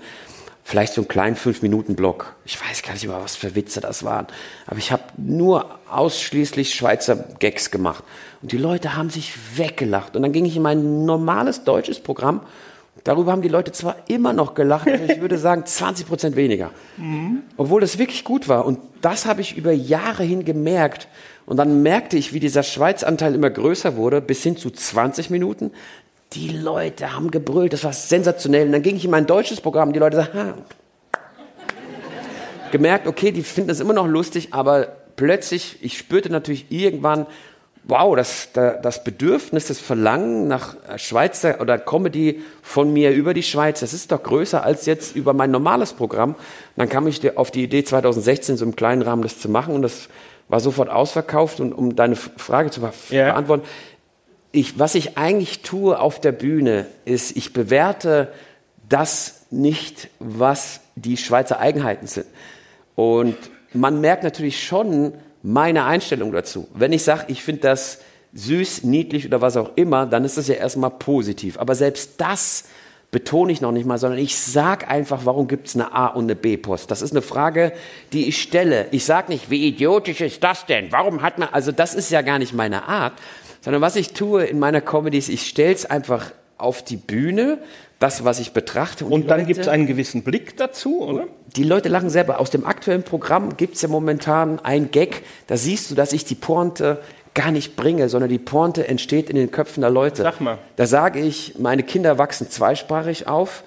vielleicht 0.65 0.95
so 0.95 1.03
einen 1.03 1.09
kleinen 1.09 1.37
Fünf-Minuten-Block. 1.37 2.37
Ich 2.45 2.59
weiß 2.61 2.83
gar 2.83 2.93
nicht 2.93 3.07
mehr, 3.07 3.21
was 3.23 3.37
für 3.37 3.55
Witze 3.55 3.81
das 3.81 4.05
waren. 4.05 4.27
Aber 4.67 4.79
ich 4.79 4.93
habe 4.93 5.03
nur 5.17 5.79
ausschließlich 5.91 6.75
Schweizer 6.75 7.17
Gags 7.39 7.71
gemacht. 7.71 8.05
Und 8.41 8.53
die 8.53 8.59
Leute 8.59 8.97
haben 8.97 9.11
sich 9.11 9.33
weggelacht. 9.57 10.17
Und 10.17 10.23
dann 10.23 10.33
ging 10.33 10.45
ich 10.45 10.57
in 10.57 10.63
mein 10.63 11.05
normales 11.05 11.65
deutsches 11.65 12.01
Programm. 12.01 12.41
Darüber 13.05 13.33
haben 13.33 13.43
die 13.43 13.49
Leute 13.49 13.73
zwar 13.73 13.97
immer 14.07 14.33
noch 14.33 14.55
gelacht, 14.55 14.87
aber 14.87 15.05
ich 15.05 15.21
würde 15.21 15.39
sagen 15.39 15.67
20 15.67 16.07
Prozent 16.07 16.37
weniger. 16.37 16.71
Mhm. 16.99 17.43
Obwohl 17.57 17.81
das 17.81 17.99
wirklich 17.99 18.23
gut 18.23 18.49
war. 18.49 18.65
Und 18.65 18.79
das 19.01 19.27
habe 19.27 19.41
ich 19.41 19.57
über 19.57 19.73
Jahre 19.73 20.23
hin 20.23 20.45
gemerkt. 20.45 21.09
Und 21.45 21.57
dann 21.57 21.83
merkte 21.83 22.17
ich, 22.17 22.33
wie 22.33 22.41
dieser 22.41 22.63
Schweizanteil 22.63 23.35
immer 23.35 23.51
größer 23.51 23.97
wurde, 23.97 24.21
bis 24.21 24.43
hin 24.43 24.57
zu 24.57 24.71
20 24.71 25.31
Minuten. 25.31 25.73
Die 26.35 26.49
Leute 26.49 27.15
haben 27.15 27.31
gebrüllt, 27.31 27.73
das 27.73 27.85
war 27.85 27.93
sensationell. 27.93 28.67
Und 28.67 28.73
dann 28.73 28.83
ging 28.83 28.97
ich 28.97 29.05
in 29.05 29.11
mein 29.11 29.27
deutsches 29.27 29.61
Programm, 29.61 29.93
die 29.93 29.99
Leute 29.99 30.17
sagten, 30.17 30.39
ha. 30.39 30.55
Gemerkt, 32.71 33.07
okay, 33.07 33.33
die 33.33 33.43
finden 33.43 33.69
das 33.69 33.81
immer 33.81 33.93
noch 33.93 34.07
lustig, 34.07 34.49
aber 34.53 34.87
plötzlich, 35.17 35.77
ich 35.83 35.99
spürte 35.99 36.33
natürlich 36.33 36.67
irgendwann, 36.71 37.27
wow, 37.85 38.17
das, 38.17 38.51
das 38.55 39.05
Bedürfnis, 39.05 39.67
das 39.67 39.79
Verlangen 39.79 40.49
nach 40.49 40.77
Schweizer 40.97 41.61
oder 41.61 41.79
Comedy 41.79 42.43
von 42.63 42.93
mir 42.93 43.11
über 43.11 43.35
die 43.35 43.43
Schweiz, 43.43 43.81
das 43.81 43.93
ist 43.93 44.13
doch 44.13 44.23
größer 44.23 44.65
als 44.65 44.87
jetzt 44.87 45.17
über 45.17 45.35
mein 45.35 45.51
normales 45.51 45.93
Programm. 45.93 46.31
Und 46.31 46.39
dann 46.77 46.89
kam 46.89 47.07
ich 47.07 47.37
auf 47.37 47.51
die 47.51 47.65
Idee 47.65 47.85
2016 47.85 48.57
so 48.57 48.65
im 48.65 48.77
kleinen 48.77 49.03
Rahmen 49.03 49.23
das 49.23 49.39
zu 49.39 49.51
machen 49.51 49.75
und 49.75 49.83
das 49.83 50.09
war 50.49 50.61
sofort 50.61 50.89
ausverkauft. 50.89 51.61
Und 51.61 51.73
um 51.73 51.97
deine 51.97 52.17
Frage 52.17 52.71
zu 52.71 52.81
beantworten, 52.81 53.65
ja 53.65 53.73
ich, 54.53 54.79
was 54.79 54.95
ich 54.95 55.17
eigentlich 55.17 55.63
tue 55.63 55.99
auf 55.99 56.21
der 56.21 56.33
Bühne, 56.33 56.87
ist, 57.05 57.37
ich 57.37 57.53
bewerte 57.53 58.33
das 58.89 59.47
nicht, 59.51 60.09
was 60.19 60.81
die 60.95 61.17
Schweizer 61.17 61.59
Eigenheiten 61.59 62.07
sind. 62.07 62.27
Und 62.95 63.37
man 63.73 64.01
merkt 64.01 64.23
natürlich 64.23 64.63
schon 64.63 65.15
meine 65.43 65.85
Einstellung 65.85 66.33
dazu. 66.33 66.69
Wenn 66.75 66.93
ich 66.93 67.03
sage, 67.03 67.25
ich 67.29 67.43
finde 67.43 67.63
das 67.63 68.01
süß, 68.35 68.85
niedlich 68.85 69.27
oder 69.27 69.41
was 69.41 69.57
auch 69.57 69.71
immer, 69.77 70.07
dann 70.07 70.25
ist 70.25 70.37
das 70.37 70.49
ja 70.49 70.55
erstmal 70.55 70.91
positiv. 70.91 71.59
Aber 71.59 71.75
selbst 71.75 72.13
das 72.19 72.65
betone 73.11 73.53
ich 73.53 73.61
noch 73.61 73.73
nicht 73.73 73.85
mal, 73.85 73.99
sondern 73.99 74.19
ich 74.19 74.39
sage 74.39 74.89
einfach, 74.89 75.21
warum 75.25 75.47
gibt 75.47 75.69
es 75.69 75.75
eine 75.75 75.93
A- 75.93 76.07
und 76.07 76.25
eine 76.25 76.35
B-Post? 76.35 76.91
Das 76.91 77.03
ist 77.03 77.13
eine 77.13 77.21
Frage, 77.21 77.73
die 78.15 78.27
ich 78.27 78.41
stelle. 78.41 78.87
Ich 78.91 79.05
sage 79.05 79.31
nicht, 79.31 79.51
wie 79.51 79.67
idiotisch 79.67 80.23
ist 80.23 80.43
das 80.43 80.65
denn? 80.65 80.91
Warum 80.91 81.21
hat 81.21 81.39
man, 81.39 81.51
also 81.53 81.73
das 81.73 81.95
ist 81.95 82.11
ja 82.11 82.23
gar 82.23 82.39
nicht 82.39 82.55
meine 82.55 82.89
Art, 82.89 83.13
sondern 83.63 83.81
was 83.81 83.97
ich 83.97 84.13
tue 84.13 84.45
in 84.45 84.59
meiner 84.59 84.81
Comedy 84.81 85.17
ist, 85.17 85.31
ich 85.31 85.47
stelle 85.47 85.73
es 85.73 85.87
einfach 85.87 86.33
auf 86.59 86.83
die 86.85 86.97
Bühne, 86.97 87.59
das, 87.99 88.25
was 88.25 88.41
ich 88.41 88.53
betrachte. 88.53 89.05
Und, 89.05 89.13
und 89.13 89.29
dann 89.29 89.47
gibt 89.47 89.61
es 89.61 89.69
einen 89.69 89.87
gewissen 89.87 90.23
Blick 90.23 90.57
dazu, 90.57 91.03
oder? 91.03 91.27
Die 91.57 91.65
Leute 91.65 91.89
lachen 91.89 92.11
selber. 92.11 92.41
Aus 92.41 92.51
dem 92.51 92.67
aktuellen 92.67 93.05
Programm 93.05 93.57
gibt 93.57 93.77
es 93.77 93.83
ja 93.83 93.89
momentan 93.89 94.59
ein 94.61 94.91
Gag, 94.91 95.23
da 95.47 95.57
siehst 95.57 95.91
du, 95.91 95.95
dass 95.95 96.13
ich 96.13 96.25
die 96.25 96.35
Pointe 96.35 97.01
gar 97.35 97.51
nicht 97.51 97.77
bringe, 97.77 98.09
sondern 98.09 98.29
die 98.29 98.39
Pointe 98.39 98.87
entsteht 98.89 99.31
in 99.31 99.37
den 99.37 99.51
Köpfen 99.51 99.81
der 99.81 99.91
Leute. 99.91 100.23
Sag 100.23 100.41
mal. 100.41 100.59
Da 100.77 100.87
sage 100.87 101.21
ich, 101.21 101.59
meine 101.59 101.83
Kinder 101.83 102.19
wachsen 102.19 102.51
zweisprachig 102.51 103.27
auf. 103.27 103.63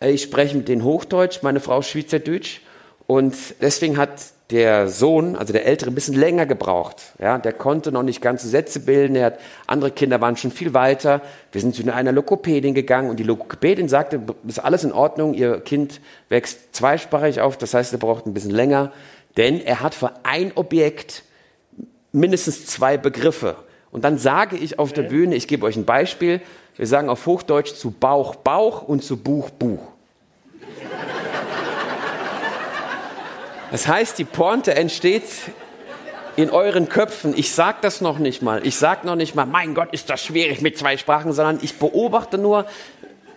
Ich 0.00 0.22
spreche 0.22 0.56
mit 0.56 0.68
denen 0.68 0.84
Hochdeutsch, 0.84 1.42
meine 1.42 1.60
Frau 1.60 1.82
Schweizerdeutsch 1.82 2.60
Und 3.06 3.36
deswegen 3.60 3.98
hat 3.98 4.10
der 4.50 4.88
Sohn, 4.88 5.36
also 5.36 5.52
der 5.52 5.64
Ältere, 5.66 5.90
ein 5.90 5.94
bisschen 5.94 6.14
länger 6.14 6.46
gebraucht. 6.46 6.96
Ja, 7.20 7.38
der 7.38 7.52
konnte 7.52 7.92
noch 7.92 8.02
nicht 8.02 8.20
ganze 8.20 8.48
Sätze 8.48 8.80
bilden. 8.80 9.14
Er 9.16 9.26
hat, 9.26 9.40
andere 9.66 9.90
Kinder 9.90 10.20
waren 10.20 10.36
schon 10.36 10.50
viel 10.50 10.74
weiter. 10.74 11.20
Wir 11.52 11.60
sind 11.60 11.74
zu 11.74 11.90
einer 11.92 12.12
Lokopädin 12.12 12.74
gegangen 12.74 13.10
und 13.10 13.16
die 13.16 13.24
Lokopädin 13.24 13.88
sagte, 13.88 14.20
ist 14.46 14.58
alles 14.58 14.84
in 14.84 14.92
Ordnung, 14.92 15.34
ihr 15.34 15.60
Kind 15.60 16.00
wächst 16.28 16.74
zweisprachig 16.74 17.40
auf, 17.40 17.56
das 17.56 17.74
heißt, 17.74 17.92
er 17.92 17.98
braucht 17.98 18.26
ein 18.26 18.34
bisschen 18.34 18.50
länger, 18.50 18.92
denn 19.36 19.60
er 19.60 19.80
hat 19.80 19.94
für 19.94 20.12
ein 20.24 20.52
Objekt 20.56 21.22
mindestens 22.12 22.66
zwei 22.66 22.96
Begriffe. 22.96 23.56
Und 23.92 24.04
dann 24.04 24.18
sage 24.18 24.56
ich 24.56 24.78
auf 24.78 24.92
der 24.92 25.02
Bühne, 25.02 25.34
ich 25.34 25.48
gebe 25.48 25.66
euch 25.66 25.76
ein 25.76 25.84
Beispiel, 25.84 26.40
wir 26.76 26.86
sagen 26.86 27.08
auf 27.08 27.26
Hochdeutsch 27.26 27.74
zu 27.74 27.90
Bauch 27.90 28.36
Bauch 28.36 28.82
und 28.82 29.04
zu 29.04 29.16
Buch 29.16 29.50
Buch. 29.50 29.80
Das 33.70 33.86
heißt, 33.86 34.18
die 34.18 34.24
Pointe 34.24 34.74
entsteht 34.74 35.24
in 36.36 36.50
euren 36.50 36.88
Köpfen. 36.88 37.34
Ich 37.36 37.52
sage 37.52 37.78
das 37.82 38.00
noch 38.00 38.18
nicht 38.18 38.42
mal. 38.42 38.66
Ich 38.66 38.76
sage 38.76 39.06
noch 39.06 39.16
nicht 39.16 39.34
mal, 39.34 39.46
mein 39.46 39.74
Gott, 39.74 39.88
ist 39.92 40.10
das 40.10 40.24
schwierig 40.24 40.60
mit 40.60 40.78
zwei 40.78 40.96
Sprachen, 40.96 41.32
sondern 41.32 41.58
ich 41.62 41.76
beobachte 41.76 42.38
nur, 42.38 42.66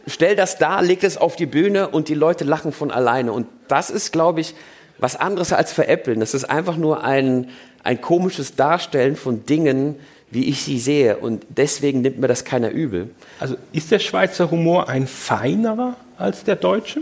stell 0.08 0.36
das 0.36 0.58
da, 0.58 0.80
leg 0.80 1.04
es 1.04 1.18
auf 1.18 1.36
die 1.36 1.46
Bühne 1.46 1.90
und 1.90 2.08
die 2.08 2.16
Leute 2.16 2.44
lachen 2.46 2.72
von 2.72 2.92
alleine. 2.92 3.32
Und 3.32 3.48
das 3.68 3.90
ist, 3.90 4.12
glaube 4.12 4.42
ich, 4.42 4.56
was 4.98 5.16
anderes 5.16 5.54
als 5.54 5.74
veräppeln. 5.74 6.20
Das 6.20 6.34
ist 6.34 6.46
einfach 6.46 6.78
nur 6.78 7.04
ein, 7.04 7.50
ein 7.84 8.02
komisches 8.02 8.56
Darstellen 8.56 9.16
von 9.16 9.46
Dingen, 9.46 10.00
wie 10.32 10.46
ich 10.46 10.64
sie 10.64 10.80
sehe. 10.80 11.18
Und 11.18 11.46
deswegen 11.50 12.02
nimmt 12.02 12.20
mir 12.20 12.28
das 12.28 12.46
keiner 12.46 12.70
übel. 12.70 13.10
Also 13.40 13.56
ist 13.72 13.92
der 13.92 14.00
Schweizer 14.00 14.50
Humor 14.50 14.90
ein 14.90 15.08
feinerer 15.08 15.96
als 16.18 16.44
der 16.44 16.56
deutsche? 16.56 17.02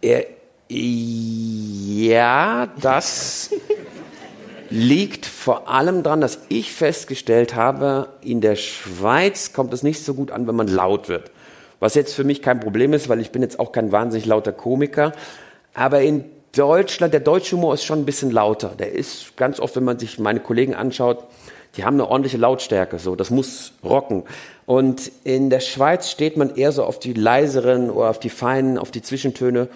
Er 0.00 0.24
ja, 0.68 2.68
das 2.80 3.50
liegt 4.70 5.24
vor 5.24 5.68
allem 5.68 6.02
daran, 6.02 6.20
dass 6.20 6.40
ich 6.48 6.72
festgestellt 6.72 7.54
habe, 7.54 8.08
in 8.20 8.40
der 8.40 8.56
Schweiz 8.56 9.52
kommt 9.52 9.72
es 9.72 9.82
nicht 9.82 10.04
so 10.04 10.14
gut 10.14 10.30
an, 10.30 10.46
wenn 10.46 10.56
man 10.56 10.68
laut 10.68 11.08
wird. 11.08 11.30
Was 11.80 11.94
jetzt 11.94 12.14
für 12.14 12.24
mich 12.24 12.42
kein 12.42 12.60
Problem 12.60 12.92
ist, 12.92 13.08
weil 13.08 13.20
ich 13.20 13.30
bin 13.30 13.40
jetzt 13.40 13.60
auch 13.60 13.72
kein 13.72 13.92
wahnsinnig 13.92 14.26
lauter 14.26 14.52
Komiker. 14.52 15.12
Aber 15.74 16.02
in 16.02 16.24
Deutschland, 16.54 17.14
der 17.14 17.20
deutsche 17.20 17.56
Humor 17.56 17.74
ist 17.74 17.84
schon 17.84 18.00
ein 18.00 18.04
bisschen 18.04 18.30
lauter. 18.30 18.72
Der 18.78 18.92
ist 18.92 19.36
ganz 19.36 19.60
oft, 19.60 19.76
wenn 19.76 19.84
man 19.84 19.98
sich 19.98 20.18
meine 20.18 20.40
Kollegen 20.40 20.74
anschaut, 20.74 21.24
die 21.76 21.84
haben 21.84 21.94
eine 21.94 22.08
ordentliche 22.08 22.38
Lautstärke, 22.38 22.98
so, 22.98 23.14
das 23.14 23.30
muss 23.30 23.74
rocken. 23.84 24.24
Und 24.66 25.12
in 25.22 25.50
der 25.50 25.60
Schweiz 25.60 26.10
steht 26.10 26.36
man 26.36 26.56
eher 26.56 26.72
so 26.72 26.84
auf 26.84 26.98
die 26.98 27.12
leiseren 27.12 27.90
oder 27.90 28.10
auf 28.10 28.18
die 28.18 28.30
feinen, 28.30 28.78
auf 28.78 28.90
die 28.90 29.02
Zwischentöne 29.02 29.68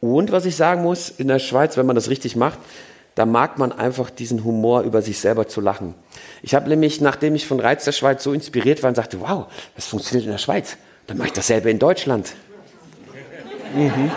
und 0.00 0.32
was 0.32 0.46
ich 0.46 0.56
sagen 0.56 0.82
muss, 0.82 1.10
in 1.10 1.28
der 1.28 1.38
Schweiz, 1.38 1.76
wenn 1.76 1.86
man 1.86 1.96
das 1.96 2.08
richtig 2.08 2.36
macht, 2.36 2.58
da 3.14 3.26
mag 3.26 3.58
man 3.58 3.72
einfach 3.72 4.08
diesen 4.08 4.44
Humor 4.44 4.82
über 4.82 5.02
sich 5.02 5.18
selber 5.18 5.46
zu 5.46 5.60
lachen. 5.60 5.94
Ich 6.42 6.54
habe 6.54 6.68
nämlich, 6.68 7.00
nachdem 7.00 7.34
ich 7.34 7.46
von 7.46 7.60
Reiz 7.60 7.84
der 7.84 7.92
Schweiz 7.92 8.22
so 8.22 8.32
inspiriert 8.32 8.82
war 8.82 8.88
und 8.88 8.94
sagte, 8.94 9.20
wow, 9.20 9.46
das 9.76 9.86
funktioniert 9.86 10.24
in 10.24 10.32
der 10.32 10.38
Schweiz, 10.38 10.76
dann 11.06 11.18
mache 11.18 11.28
ich 11.28 11.34
dasselbe 11.34 11.70
in 11.70 11.78
Deutschland. 11.78 12.34
Mhm. 13.74 14.10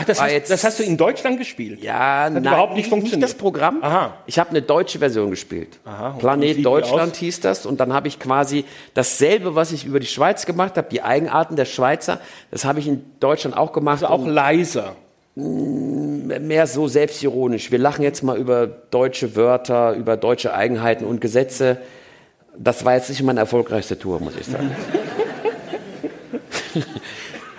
Ach, 0.00 0.04
das 0.04 0.20
hast, 0.20 0.50
das 0.50 0.62
hast, 0.62 0.78
du 0.78 0.84
in 0.84 0.96
Deutschland 0.96 1.38
gespielt? 1.38 1.82
Ja, 1.82 2.24
hat 2.24 2.34
nein, 2.34 2.44
überhaupt 2.44 2.74
nicht 2.74 2.88
funktioniert. 2.88 3.20
Nicht 3.20 3.32
das 3.32 3.38
Programm. 3.38 3.82
Aha. 3.82 4.14
Ich 4.26 4.38
habe 4.38 4.50
eine 4.50 4.62
deutsche 4.62 5.00
Version 5.00 5.30
gespielt. 5.30 5.80
Aha, 5.84 6.10
Planet 6.18 6.64
Deutschland 6.64 7.16
hieß 7.16 7.40
das 7.40 7.66
und 7.66 7.80
dann 7.80 7.92
habe 7.92 8.06
ich 8.06 8.20
quasi 8.20 8.64
dasselbe, 8.94 9.56
was 9.56 9.72
ich 9.72 9.84
über 9.84 9.98
die 9.98 10.06
Schweiz 10.06 10.46
gemacht 10.46 10.76
habe, 10.76 10.88
die 10.88 11.02
Eigenarten 11.02 11.56
der 11.56 11.64
Schweizer, 11.64 12.20
das 12.52 12.64
habe 12.64 12.78
ich 12.78 12.86
in 12.86 13.04
Deutschland 13.18 13.56
auch 13.56 13.72
gemacht. 13.72 14.04
Also 14.04 14.14
auch 14.14 14.24
leiser. 14.24 14.94
Mm, 15.34 16.28
mehr 16.46 16.68
so 16.68 16.86
selbstironisch. 16.86 17.72
Wir 17.72 17.78
lachen 17.78 18.02
jetzt 18.02 18.22
mal 18.22 18.38
über 18.38 18.68
deutsche 18.68 19.34
Wörter, 19.34 19.94
über 19.94 20.16
deutsche 20.16 20.54
Eigenheiten 20.54 21.04
und 21.04 21.20
Gesetze. 21.20 21.78
Das 22.56 22.84
war 22.84 22.94
jetzt 22.94 23.08
nicht 23.08 23.22
meine 23.22 23.40
erfolgreichste 23.40 23.98
Tour, 23.98 24.20
muss 24.20 24.34
ich 24.36 24.46
sagen. 24.46 24.70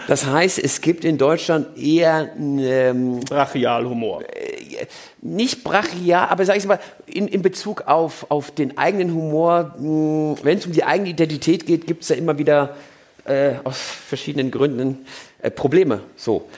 Das 0.10 0.26
heißt, 0.26 0.58
es 0.58 0.82
gibt 0.82 1.06
in 1.06 1.20
Deutschland 1.20 1.78
eher 1.78 2.32
ähm, 2.36 3.20
Brachialhumor. 3.20 4.24
Äh, 4.24 4.88
nicht 5.22 5.64
brachial, 5.64 6.30
aber 6.30 6.46
sag 6.46 6.58
ich 6.58 6.66
mal, 6.66 6.80
in, 7.06 7.28
in 7.28 7.44
Bezug 7.44 7.84
auf, 7.86 8.26
auf 8.30 8.50
den 8.50 8.76
eigenen 8.80 9.14
Humor, 9.14 9.76
wenn 9.78 10.58
es 10.58 10.66
um 10.66 10.72
die 10.72 10.84
eigene 10.84 11.10
Identität 11.10 11.68
geht, 11.68 11.86
gibt 11.86 12.02
es 12.02 12.10
ja 12.10 12.16
immer 12.16 12.40
wieder 12.40 12.76
äh, 13.26 13.52
aus 13.64 13.78
verschiedenen 13.80 14.50
Gründen 14.50 15.06
äh, 15.44 15.52
Probleme. 15.52 16.00
So. 16.16 16.50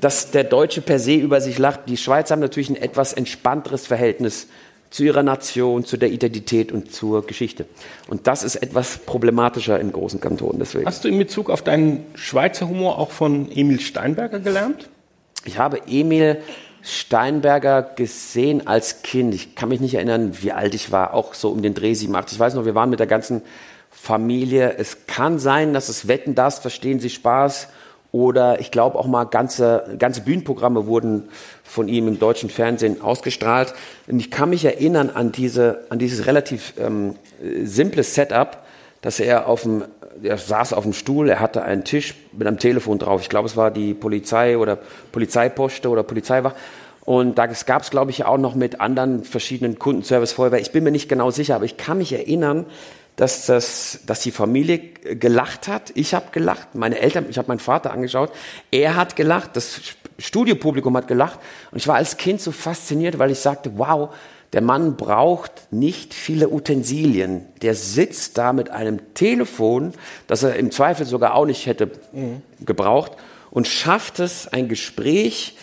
Dass 0.00 0.30
der 0.30 0.44
Deutsche 0.44 0.80
per 0.80 0.98
se 0.98 1.16
über 1.16 1.42
sich 1.42 1.58
lacht. 1.58 1.80
Die 1.88 1.98
Schweizer 1.98 2.32
haben 2.32 2.40
natürlich 2.40 2.70
ein 2.70 2.76
etwas 2.76 3.12
entspannteres 3.12 3.86
Verhältnis 3.86 4.46
zu 4.96 5.04
ihrer 5.04 5.22
Nation, 5.22 5.84
zu 5.84 5.98
der 5.98 6.08
Identität 6.08 6.72
und 6.72 6.90
zur 6.90 7.26
Geschichte. 7.26 7.66
Und 8.08 8.26
das 8.26 8.42
ist 8.42 8.56
etwas 8.56 8.96
problematischer 8.96 9.78
im 9.78 9.92
großen 9.92 10.20
Kanton. 10.22 10.56
Deswegen. 10.58 10.86
Hast 10.86 11.04
du 11.04 11.08
in 11.08 11.18
Bezug 11.18 11.50
auf 11.50 11.60
deinen 11.60 12.06
Schweizer 12.14 12.66
Humor 12.66 12.98
auch 12.98 13.10
von 13.10 13.52
Emil 13.52 13.78
Steinberger 13.80 14.40
gelernt? 14.40 14.88
Ich 15.44 15.58
habe 15.58 15.82
Emil 15.86 16.38
Steinberger 16.80 17.82
gesehen 17.82 18.66
als 18.66 19.02
Kind. 19.02 19.34
Ich 19.34 19.54
kann 19.54 19.68
mich 19.68 19.80
nicht 19.80 19.96
erinnern, 19.96 20.38
wie 20.40 20.52
alt 20.52 20.74
ich 20.74 20.90
war, 20.92 21.12
auch 21.12 21.34
so 21.34 21.50
um 21.50 21.60
den 21.60 21.74
Dreh 21.74 21.92
87. 21.92 22.36
Ich 22.36 22.40
weiß 22.40 22.54
noch, 22.54 22.64
wir 22.64 22.74
waren 22.74 22.88
mit 22.88 22.98
der 22.98 23.06
ganzen 23.06 23.42
Familie. 23.90 24.76
Es 24.78 25.06
kann 25.06 25.38
sein, 25.38 25.74
dass 25.74 25.90
es 25.90 26.08
Wetten 26.08 26.34
das, 26.34 26.60
verstehen 26.60 27.00
Sie 27.00 27.10
Spaß 27.10 27.68
oder 28.12 28.60
ich 28.60 28.70
glaube 28.70 28.98
auch 28.98 29.06
mal 29.06 29.24
ganze, 29.24 29.94
ganze 29.98 30.22
Bühnenprogramme 30.22 30.86
wurden 30.86 31.28
von 31.66 31.88
ihm 31.88 32.08
im 32.08 32.18
deutschen 32.18 32.50
Fernsehen 32.50 33.00
ausgestrahlt. 33.00 33.74
Und 34.06 34.20
ich 34.20 34.30
kann 34.30 34.50
mich 34.50 34.64
erinnern 34.64 35.10
an, 35.10 35.32
diese, 35.32 35.86
an 35.90 35.98
dieses 35.98 36.26
relativ 36.26 36.74
ähm, 36.78 37.14
simple 37.64 38.02
Setup, 38.02 38.58
dass 39.02 39.20
er 39.20 39.48
auf 39.48 39.62
dem, 39.62 39.84
er 40.22 40.38
saß 40.38 40.72
auf 40.72 40.84
dem 40.84 40.92
Stuhl, 40.92 41.28
er 41.28 41.40
hatte 41.40 41.62
einen 41.62 41.84
Tisch 41.84 42.14
mit 42.32 42.46
einem 42.46 42.58
Telefon 42.58 42.98
drauf. 42.98 43.20
Ich 43.20 43.28
glaube, 43.28 43.46
es 43.46 43.56
war 43.56 43.70
die 43.70 43.94
Polizei 43.94 44.56
oder 44.56 44.78
Polizeiposte 45.12 45.88
oder 45.88 46.02
Polizeiwach. 46.02 46.54
Und 47.04 47.38
da 47.38 47.46
gab 47.46 47.82
es, 47.82 47.90
glaube 47.90 48.10
ich, 48.10 48.24
auch 48.24 48.38
noch 48.38 48.56
mit 48.56 48.80
anderen 48.80 49.22
verschiedenen 49.22 49.78
Kundenservice 49.78 50.32
Feuerwehr. 50.32 50.60
Ich 50.60 50.72
bin 50.72 50.82
mir 50.82 50.90
nicht 50.90 51.08
genau 51.08 51.30
sicher, 51.30 51.54
aber 51.54 51.64
ich 51.64 51.76
kann 51.76 51.98
mich 51.98 52.12
erinnern, 52.12 52.66
dass, 53.14 53.46
das, 53.46 54.00
dass 54.06 54.20
die 54.20 54.32
Familie 54.32 54.78
gelacht 54.78 55.68
hat. 55.68 55.92
Ich 55.94 56.14
habe 56.14 56.26
gelacht, 56.32 56.74
meine 56.74 56.98
Eltern, 56.98 57.26
ich 57.30 57.38
habe 57.38 57.48
meinen 57.48 57.60
Vater 57.60 57.92
angeschaut. 57.92 58.30
Er 58.72 58.96
hat 58.96 59.14
gelacht, 59.14 59.50
das 59.54 59.80
Studiopublikum 60.18 60.96
hat 60.96 61.08
gelacht. 61.08 61.38
Und 61.70 61.78
ich 61.78 61.88
war 61.88 61.96
als 61.96 62.16
Kind 62.16 62.40
so 62.40 62.52
fasziniert, 62.52 63.18
weil 63.18 63.30
ich 63.30 63.38
sagte, 63.38 63.72
wow, 63.76 64.10
der 64.52 64.62
Mann 64.62 64.96
braucht 64.96 65.70
nicht 65.70 66.14
viele 66.14 66.48
Utensilien. 66.48 67.46
Der 67.62 67.74
sitzt 67.74 68.38
da 68.38 68.52
mit 68.52 68.70
einem 68.70 69.14
Telefon, 69.14 69.92
das 70.26 70.42
er 70.42 70.56
im 70.56 70.70
Zweifel 70.70 71.04
sogar 71.04 71.34
auch 71.34 71.46
nicht 71.46 71.66
hätte 71.66 71.90
mhm. 72.12 72.42
gebraucht, 72.64 73.12
und 73.50 73.66
schafft 73.66 74.20
es, 74.20 74.48
ein 74.48 74.68
Gespräch 74.68 75.56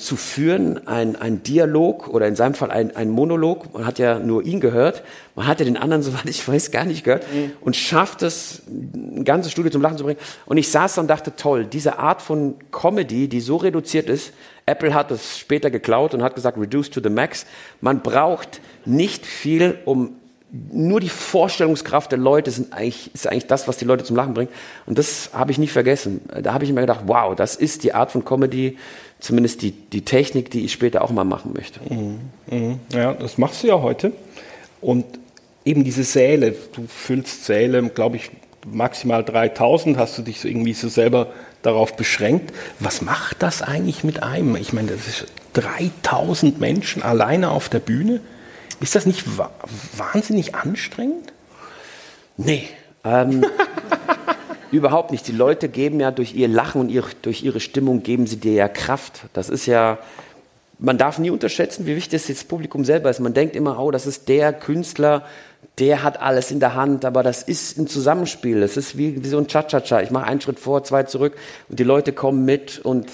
zu 0.00 0.16
führen, 0.16 0.86
ein, 0.86 1.16
ein 1.16 1.42
Dialog 1.42 2.08
oder 2.08 2.26
in 2.26 2.34
seinem 2.34 2.54
Fall 2.54 2.70
ein, 2.70 2.96
ein 2.96 3.10
Monolog. 3.10 3.72
Man 3.74 3.86
hat 3.86 3.98
ja 3.98 4.18
nur 4.18 4.42
ihn 4.42 4.60
gehört, 4.60 5.02
man 5.36 5.46
hat 5.46 5.60
ja 5.60 5.64
den 5.64 5.76
anderen, 5.76 6.02
soweit 6.02 6.26
ich 6.26 6.46
weiß, 6.46 6.70
gar 6.70 6.84
nicht 6.84 7.04
gehört 7.04 7.24
mhm. 7.32 7.52
und 7.60 7.76
schafft 7.76 8.22
es, 8.22 8.62
ein 8.68 9.24
ganzes 9.24 9.52
Studio 9.52 9.70
zum 9.70 9.82
Lachen 9.82 9.98
zu 9.98 10.04
bringen. 10.04 10.20
Und 10.46 10.56
ich 10.56 10.70
saß 10.70 10.94
da 10.94 11.00
und 11.02 11.08
dachte, 11.08 11.36
toll, 11.36 11.64
diese 11.64 11.98
Art 11.98 12.22
von 12.22 12.54
Comedy, 12.70 13.28
die 13.28 13.40
so 13.40 13.56
reduziert 13.56 14.08
ist, 14.08 14.32
Apple 14.66 14.94
hat 14.94 15.10
es 15.10 15.38
später 15.38 15.70
geklaut 15.70 16.14
und 16.14 16.22
hat 16.22 16.34
gesagt, 16.34 16.56
reduce 16.56 16.90
to 16.90 17.00
the 17.02 17.10
max. 17.10 17.44
Man 17.80 18.02
braucht 18.02 18.60
nicht 18.84 19.26
viel, 19.26 19.78
um 19.84 20.19
nur 20.52 21.00
die 21.00 21.08
Vorstellungskraft 21.08 22.10
der 22.10 22.18
Leute 22.18 22.50
sind 22.50 22.72
eigentlich, 22.72 23.14
ist 23.14 23.26
eigentlich 23.26 23.46
das, 23.46 23.68
was 23.68 23.76
die 23.76 23.84
Leute 23.84 24.04
zum 24.04 24.16
Lachen 24.16 24.34
bringt. 24.34 24.50
Und 24.86 24.98
das 24.98 25.30
habe 25.32 25.52
ich 25.52 25.58
nie 25.58 25.68
vergessen. 25.68 26.20
Da 26.42 26.52
habe 26.52 26.64
ich 26.64 26.72
mir 26.72 26.80
gedacht, 26.80 27.02
wow, 27.06 27.36
das 27.36 27.54
ist 27.54 27.84
die 27.84 27.94
Art 27.94 28.10
von 28.10 28.24
Comedy, 28.24 28.76
zumindest 29.20 29.62
die, 29.62 29.70
die 29.70 30.02
Technik, 30.02 30.50
die 30.50 30.64
ich 30.64 30.72
später 30.72 31.02
auch 31.02 31.10
mal 31.10 31.24
machen 31.24 31.52
möchte. 31.54 31.80
Mhm. 31.92 32.18
Mhm. 32.50 32.80
Ja, 32.92 33.12
das 33.14 33.38
machst 33.38 33.62
du 33.62 33.68
ja 33.68 33.80
heute. 33.80 34.12
Und 34.80 35.04
eben 35.64 35.84
diese 35.84 36.02
Säle, 36.02 36.54
du 36.72 36.86
füllst 36.88 37.44
Säle, 37.44 37.82
glaube 37.90 38.16
ich, 38.16 38.30
maximal 38.66 39.24
3000, 39.24 39.96
hast 39.98 40.18
du 40.18 40.22
dich 40.22 40.40
so 40.40 40.48
irgendwie 40.48 40.74
so 40.74 40.88
selber 40.88 41.28
darauf 41.62 41.96
beschränkt. 41.96 42.52
Was 42.78 43.02
macht 43.02 43.42
das 43.42 43.62
eigentlich 43.62 44.04
mit 44.04 44.22
einem? 44.22 44.56
Ich 44.56 44.72
meine, 44.72 44.92
das 44.92 45.06
ist 45.06 45.26
3000 45.54 46.60
Menschen 46.60 47.02
alleine 47.02 47.50
auf 47.50 47.68
der 47.68 47.80
Bühne. 47.80 48.20
Ist 48.80 48.94
das 48.94 49.06
nicht 49.06 49.24
wahnsinnig 49.96 50.54
anstrengend? 50.54 51.32
Nee. 52.36 52.68
Ähm, 53.04 53.44
Überhaupt 54.72 55.10
nicht. 55.10 55.26
Die 55.26 55.32
Leute 55.32 55.68
geben 55.68 56.00
ja 56.00 56.10
durch 56.10 56.34
ihr 56.34 56.48
Lachen 56.48 56.80
und 56.80 56.90
ihre, 56.90 57.08
durch 57.22 57.42
ihre 57.42 57.60
Stimmung 57.60 58.02
geben 58.02 58.26
sie 58.26 58.36
dir 58.36 58.52
ja 58.52 58.68
Kraft. 58.68 59.22
Das 59.32 59.48
ist 59.48 59.66
ja, 59.66 59.98
man 60.78 60.96
darf 60.96 61.18
nie 61.18 61.30
unterschätzen, 61.30 61.86
wie 61.86 61.96
wichtig 61.96 62.24
das 62.26 62.44
Publikum 62.44 62.84
selber 62.84 63.10
ist. 63.10 63.20
Man 63.20 63.34
denkt 63.34 63.56
immer, 63.56 63.78
oh, 63.80 63.90
das 63.90 64.06
ist 64.06 64.28
der 64.28 64.52
Künstler, 64.52 65.24
der 65.78 66.02
hat 66.02 66.20
alles 66.20 66.50
in 66.50 66.60
der 66.60 66.74
Hand, 66.74 67.04
aber 67.04 67.22
das 67.22 67.42
ist 67.42 67.78
ein 67.78 67.88
Zusammenspiel. 67.88 68.60
Das 68.60 68.76
ist 68.76 68.96
wie, 68.96 69.22
wie 69.24 69.28
so 69.28 69.38
ein 69.38 69.48
Cha-Cha-Cha. 69.48 70.02
Ich 70.02 70.10
mache 70.10 70.26
einen 70.26 70.40
Schritt 70.40 70.60
vor, 70.60 70.84
zwei 70.84 71.02
zurück 71.02 71.36
und 71.68 71.78
die 71.80 71.84
Leute 71.84 72.12
kommen 72.12 72.44
mit 72.44 72.78
und 72.78 73.08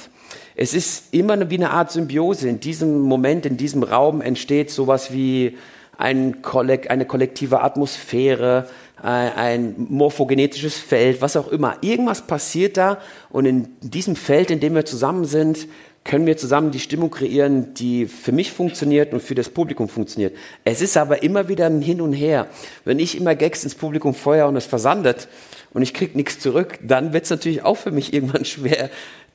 es 0.57 0.73
ist 0.73 1.13
immer 1.13 1.51
wie 1.51 1.57
eine 1.57 1.71
Art 1.71 1.93
Symbiose. 1.93 2.49
In 2.49 2.61
diesem 2.61 3.01
Moment, 3.01 3.45
in 3.45 3.59
diesem 3.59 3.83
Raum 3.83 4.23
entsteht 4.23 4.71
sowas 4.71 5.13
wie 5.13 5.57
ein 5.99 6.43
Kollek 6.43 6.91
eine 6.91 7.05
kollektive 7.05 7.63
Atmosphäre, 7.63 8.67
ein, 9.03 9.75
morphogenetisches 9.91 10.79
Feld, 10.79 11.21
was 11.21 11.37
auch 11.37 11.49
immer. 11.49 11.77
Irgendwas 11.83 12.27
passiert 12.27 12.79
da 12.79 12.99
und 13.31 13.45
in 13.45 13.69
diesem 13.83 14.17
Feld, 14.17 14.51
in 14.51 14.61
dem 14.61 14.75
wir 14.75 14.87
zusammen 14.87 15.27
sind, 15.27 15.69
können 16.05 16.25
wir 16.25 16.37
zusammen 16.37 16.71
die 16.71 16.81
Stimmung 16.81 17.11
kreieren, 17.11 17.75
die 17.75 18.07
für 18.07 18.33
mich 18.33 18.53
funktioniert 18.53 19.13
und 19.13 19.23
für 19.23 19.35
das 19.35 19.49
Publikum 19.51 19.89
funktioniert. 19.89 20.37
Es 20.65 20.81
ist 20.81 20.97
aber 20.97 21.23
immer 21.23 21.49
wieder 21.49 21.67
ein 21.67 21.83
Hin 21.83 22.01
und 22.01 22.13
Her. 22.13 22.47
Wenn 22.85 22.99
ich 22.99 23.19
immer 23.19 23.35
Gags 23.35 23.65
ins 23.65 23.75
Publikum 23.75 24.15
feuer 24.15 24.49
und 24.49 24.57
es 24.57 24.67
versandet 24.67 25.29
und 25.75 25.83
ich 25.83 25.93
krieg 25.93 26.15
nichts 26.15 26.39
zurück, 26.39 26.79
dann 26.83 27.13
wird 27.13 27.25
es 27.25 27.31
natürlich 27.31 27.65
auch 27.65 27.77
für 27.77 27.91
mich 27.91 28.13
irgendwann 28.15 28.45
schwer, 28.45 28.89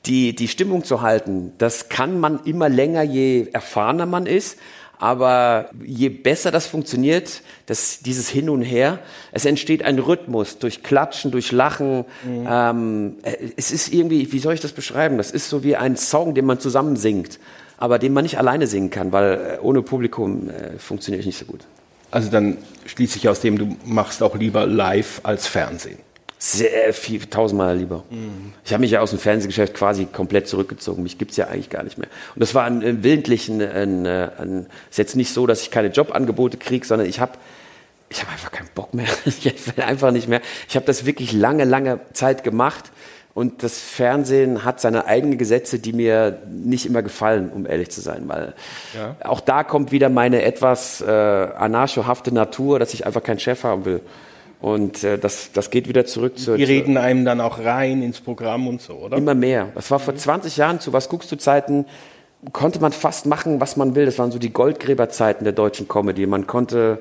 die, 0.06 0.34
die 0.34 0.48
Stimmung 0.48 0.84
zu 0.84 1.00
halten. 1.02 1.52
Das 1.58 1.88
kann 1.88 2.18
man 2.18 2.40
immer 2.44 2.68
länger, 2.68 3.02
je 3.02 3.48
erfahrener 3.52 4.06
man 4.06 4.26
ist. 4.26 4.58
Aber 4.98 5.70
je 5.84 6.10
besser 6.10 6.52
das 6.52 6.68
funktioniert, 6.68 7.42
das, 7.66 8.00
dieses 8.02 8.28
Hin 8.28 8.48
und 8.48 8.62
Her, 8.62 9.00
es 9.32 9.44
entsteht 9.44 9.82
ein 9.82 9.98
Rhythmus 9.98 10.58
durch 10.58 10.84
Klatschen, 10.84 11.32
durch 11.32 11.50
Lachen. 11.50 12.04
Mhm. 12.24 12.46
Ähm, 12.48 13.16
es 13.56 13.72
ist 13.72 13.92
irgendwie, 13.92 14.32
wie 14.32 14.38
soll 14.38 14.54
ich 14.54 14.60
das 14.60 14.70
beschreiben? 14.70 15.18
Das 15.18 15.32
ist 15.32 15.48
so 15.48 15.64
wie 15.64 15.74
ein 15.74 15.96
Song, 15.96 16.36
den 16.36 16.44
man 16.44 16.60
zusammen 16.60 16.94
singt, 16.94 17.40
aber 17.78 17.98
den 17.98 18.12
man 18.12 18.22
nicht 18.22 18.38
alleine 18.38 18.68
singen 18.68 18.90
kann, 18.90 19.10
weil 19.10 19.58
äh, 19.58 19.60
ohne 19.60 19.82
Publikum 19.82 20.48
äh, 20.48 20.78
funktioniert 20.78 21.26
nicht 21.26 21.38
so 21.38 21.46
gut. 21.46 21.62
Also 22.12 22.30
dann 22.30 22.58
schließe 22.86 23.18
ich 23.18 23.28
aus 23.28 23.40
dem, 23.40 23.58
du 23.58 23.76
machst 23.84 24.22
auch 24.22 24.36
lieber 24.36 24.66
live 24.66 25.20
als 25.24 25.48
Fernsehen 25.48 25.98
sehr 26.44 26.92
viel, 26.92 27.20
tausendmal 27.26 27.76
lieber. 27.76 28.02
Mhm. 28.10 28.52
Ich 28.64 28.72
habe 28.72 28.80
mich 28.80 28.90
ja 28.90 29.00
aus 29.00 29.10
dem 29.10 29.20
Fernsehgeschäft 29.20 29.74
quasi 29.74 30.06
komplett 30.06 30.48
zurückgezogen. 30.48 31.04
Mich 31.04 31.16
gibt's 31.16 31.36
ja 31.36 31.46
eigentlich 31.46 31.70
gar 31.70 31.84
nicht 31.84 31.98
mehr. 31.98 32.08
Und 32.34 32.40
das 32.40 32.52
war 32.52 32.64
ein, 32.64 32.82
ein 32.82 33.04
willentlichen, 33.04 33.62
ein, 33.62 34.04
ein, 34.06 34.66
ist 34.90 34.98
jetzt 34.98 35.14
nicht 35.14 35.32
so, 35.32 35.46
dass 35.46 35.62
ich 35.62 35.70
keine 35.70 35.88
Jobangebote 35.88 36.56
kriege, 36.56 36.84
sondern 36.84 37.08
ich 37.08 37.20
habe 37.20 37.38
ich 38.08 38.20
hab 38.20 38.32
einfach 38.32 38.50
keinen 38.50 38.68
Bock 38.74 38.92
mehr. 38.92 39.06
ich 39.24 39.44
will 39.44 39.84
einfach 39.84 40.10
nicht 40.10 40.26
mehr. 40.26 40.40
Ich 40.68 40.74
habe 40.74 40.84
das 40.84 41.06
wirklich 41.06 41.32
lange, 41.32 41.62
lange 41.62 42.00
Zeit 42.12 42.42
gemacht. 42.42 42.90
Und 43.34 43.62
das 43.62 43.78
Fernsehen 43.78 44.64
hat 44.64 44.80
seine 44.80 45.06
eigenen 45.06 45.38
Gesetze, 45.38 45.78
die 45.78 45.92
mir 45.92 46.42
nicht 46.50 46.86
immer 46.86 47.02
gefallen, 47.02 47.50
um 47.54 47.66
ehrlich 47.66 47.90
zu 47.90 48.00
sein, 48.00 48.24
weil 48.26 48.52
ja. 48.94 49.14
auch 49.24 49.40
da 49.40 49.62
kommt 49.62 49.92
wieder 49.92 50.08
meine 50.08 50.42
etwas 50.42 51.00
äh, 51.00 51.06
anarchohafte 51.06 52.34
Natur, 52.34 52.80
dass 52.80 52.92
ich 52.94 53.06
einfach 53.06 53.22
keinen 53.22 53.38
Chef 53.38 53.62
haben 53.62 53.84
will. 53.84 54.00
Und 54.62 55.02
äh, 55.02 55.18
das, 55.18 55.50
das 55.52 55.70
geht 55.70 55.88
wieder 55.88 56.06
zurück 56.06 56.38
zu. 56.38 56.56
Die 56.56 56.62
reden 56.62 56.96
einem 56.96 57.24
dann 57.24 57.40
auch 57.40 57.58
rein 57.58 58.00
ins 58.00 58.20
Programm 58.20 58.68
und 58.68 58.80
so, 58.80 58.94
oder? 58.94 59.16
Immer 59.16 59.34
mehr. 59.34 59.72
Das 59.74 59.90
war 59.90 59.98
vor 59.98 60.14
20 60.14 60.56
Jahren 60.56 60.78
zu 60.78 60.92
Was 60.92 61.08
guckst 61.08 61.32
du 61.32 61.36
Zeiten, 61.36 61.84
konnte 62.52 62.80
man 62.80 62.92
fast 62.92 63.26
machen, 63.26 63.60
was 63.60 63.76
man 63.76 63.96
will. 63.96 64.06
Das 64.06 64.20
waren 64.20 64.30
so 64.30 64.38
die 64.38 64.52
Goldgräberzeiten 64.52 65.42
der 65.42 65.52
deutschen 65.52 65.88
Comedy. 65.88 66.28
Man 66.28 66.46
konnte, 66.46 67.00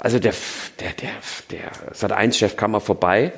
also 0.00 0.18
der, 0.18 0.34
der, 0.80 0.90
der, 1.00 1.10
der 1.52 1.94
Sat 1.94 2.10
1 2.10 2.36
Chef 2.36 2.56
kam 2.56 2.72
mal 2.72 2.80
vorbei 2.80 3.32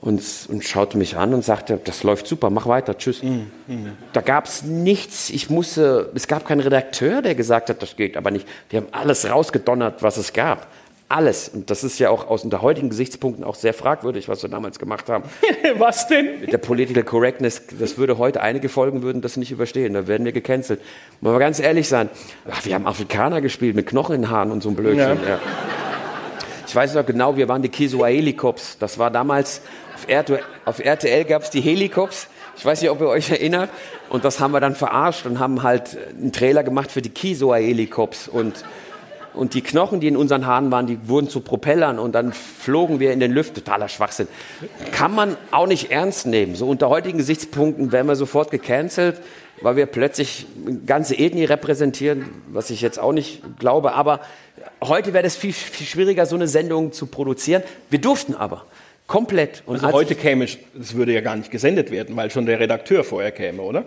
und, 0.00 0.22
und 0.48 0.64
schaute 0.64 0.96
mich 0.96 1.18
an 1.18 1.34
und 1.34 1.44
sagte, 1.44 1.78
das 1.84 2.02
läuft 2.02 2.26
super, 2.26 2.48
mach 2.48 2.66
weiter, 2.66 2.96
tschüss. 2.96 3.22
Mm, 3.22 3.26
mm. 3.66 3.92
Da 4.14 4.22
gab 4.22 4.46
es 4.46 4.62
nichts, 4.62 5.28
ich 5.28 5.50
musste, 5.50 6.10
es 6.14 6.28
gab 6.28 6.46
keinen 6.46 6.60
Redakteur, 6.60 7.20
der 7.20 7.34
gesagt 7.34 7.68
hat, 7.68 7.82
das 7.82 7.96
geht 7.96 8.16
aber 8.16 8.30
nicht. 8.30 8.48
Wir 8.70 8.80
haben 8.80 8.88
alles 8.92 9.28
rausgedonnert, 9.28 10.02
was 10.02 10.16
es 10.16 10.32
gab 10.32 10.66
alles. 11.10 11.48
Und 11.48 11.70
das 11.70 11.84
ist 11.84 11.98
ja 11.98 12.10
auch 12.10 12.28
aus 12.28 12.44
unter 12.44 12.62
heutigen 12.62 12.88
Gesichtspunkten 12.88 13.44
auch 13.44 13.54
sehr 13.54 13.74
fragwürdig, 13.74 14.28
was 14.28 14.42
wir 14.42 14.50
damals 14.50 14.78
gemacht 14.78 15.08
haben. 15.08 15.24
was 15.78 16.06
denn? 16.06 16.40
Mit 16.40 16.52
der 16.52 16.58
Political 16.58 17.02
Correctness, 17.02 17.62
das 17.78 17.98
würde 17.98 18.18
heute 18.18 18.40
einige 18.40 18.68
Folgen 18.68 19.02
würden 19.02 19.20
das 19.20 19.36
nicht 19.36 19.50
überstehen. 19.50 19.94
Da 19.94 20.06
werden 20.06 20.24
wir 20.24 20.32
gecancelt. 20.32 20.80
Wir 21.20 21.38
ganz 21.38 21.58
ehrlich 21.58 21.88
sein. 21.88 22.08
Ach, 22.50 22.64
wir 22.64 22.74
haben 22.74 22.86
Afrikaner 22.86 23.40
gespielt 23.40 23.74
mit 23.74 23.86
Knochen 23.86 24.14
in 24.14 24.22
den 24.22 24.30
Haaren 24.30 24.52
und 24.52 24.62
so 24.62 24.68
ein 24.68 24.76
Blödsinn. 24.76 25.18
Ja. 25.22 25.30
Ja. 25.30 25.38
Ich 26.66 26.76
weiß 26.76 26.94
noch 26.94 27.04
genau, 27.04 27.36
wir 27.36 27.48
waren 27.48 27.62
die 27.62 27.68
Kiswahili 27.68 28.34
Cops. 28.34 28.78
Das 28.78 28.96
war 28.96 29.10
damals, 29.10 29.60
auf 29.96 30.08
RTL, 30.08 30.40
auf 30.64 30.78
RTL 30.78 31.24
gab 31.24 31.42
es 31.42 31.50
die 31.50 31.60
Helikops. 31.60 32.28
Ich 32.56 32.64
weiß 32.64 32.80
nicht, 32.80 32.90
ob 32.90 33.00
ihr 33.00 33.08
euch 33.08 33.30
erinnert. 33.30 33.70
Und 34.08 34.24
das 34.24 34.38
haben 34.38 34.52
wir 34.52 34.60
dann 34.60 34.76
verarscht 34.76 35.26
und 35.26 35.40
haben 35.40 35.64
halt 35.64 35.98
einen 36.16 36.30
Trailer 36.30 36.62
gemacht 36.62 36.92
für 36.92 37.02
die 37.02 37.10
Kiswahili 37.10 37.86
Cops. 37.86 38.28
Und 38.28 38.64
und 39.34 39.54
die 39.54 39.62
Knochen, 39.62 40.00
die 40.00 40.08
in 40.08 40.16
unseren 40.16 40.46
Haaren 40.46 40.70
waren, 40.70 40.86
die 40.86 40.98
wurden 41.08 41.28
zu 41.28 41.40
Propellern 41.40 41.98
und 41.98 42.12
dann 42.14 42.32
flogen 42.32 43.00
wir 43.00 43.12
in 43.12 43.20
den 43.20 43.32
Lüft. 43.32 43.54
Totaler 43.54 43.88
Schwachsinn. 43.88 44.28
Kann 44.92 45.14
man 45.14 45.36
auch 45.50 45.66
nicht 45.66 45.90
ernst 45.90 46.26
nehmen. 46.26 46.54
So 46.54 46.68
unter 46.68 46.88
heutigen 46.88 47.18
Gesichtspunkten 47.18 47.92
wären 47.92 48.06
wir 48.06 48.16
sofort 48.16 48.50
gecancelt, 48.50 49.20
weil 49.62 49.76
wir 49.76 49.86
plötzlich 49.86 50.46
eine 50.66 50.78
ganze 50.80 51.14
Ethnie 51.16 51.44
repräsentieren, 51.44 52.30
was 52.48 52.70
ich 52.70 52.80
jetzt 52.80 52.98
auch 52.98 53.12
nicht 53.12 53.42
glaube. 53.58 53.92
Aber 53.92 54.20
heute 54.82 55.12
wäre 55.12 55.26
es 55.26 55.36
viel, 55.36 55.52
viel 55.52 55.86
schwieriger, 55.86 56.26
so 56.26 56.36
eine 56.36 56.48
Sendung 56.48 56.92
zu 56.92 57.06
produzieren. 57.06 57.62
Wir 57.88 58.00
durften 58.00 58.34
aber. 58.34 58.64
Komplett. 59.06 59.64
Und 59.66 59.82
also 59.82 59.92
heute 59.92 60.14
käme, 60.14 60.44
es 60.44 60.94
würde 60.94 61.12
ja 61.12 61.20
gar 61.20 61.34
nicht 61.34 61.50
gesendet 61.50 61.90
werden, 61.90 62.16
weil 62.16 62.30
schon 62.30 62.46
der 62.46 62.60
Redakteur 62.60 63.02
vorher 63.02 63.32
käme, 63.32 63.62
oder? 63.62 63.86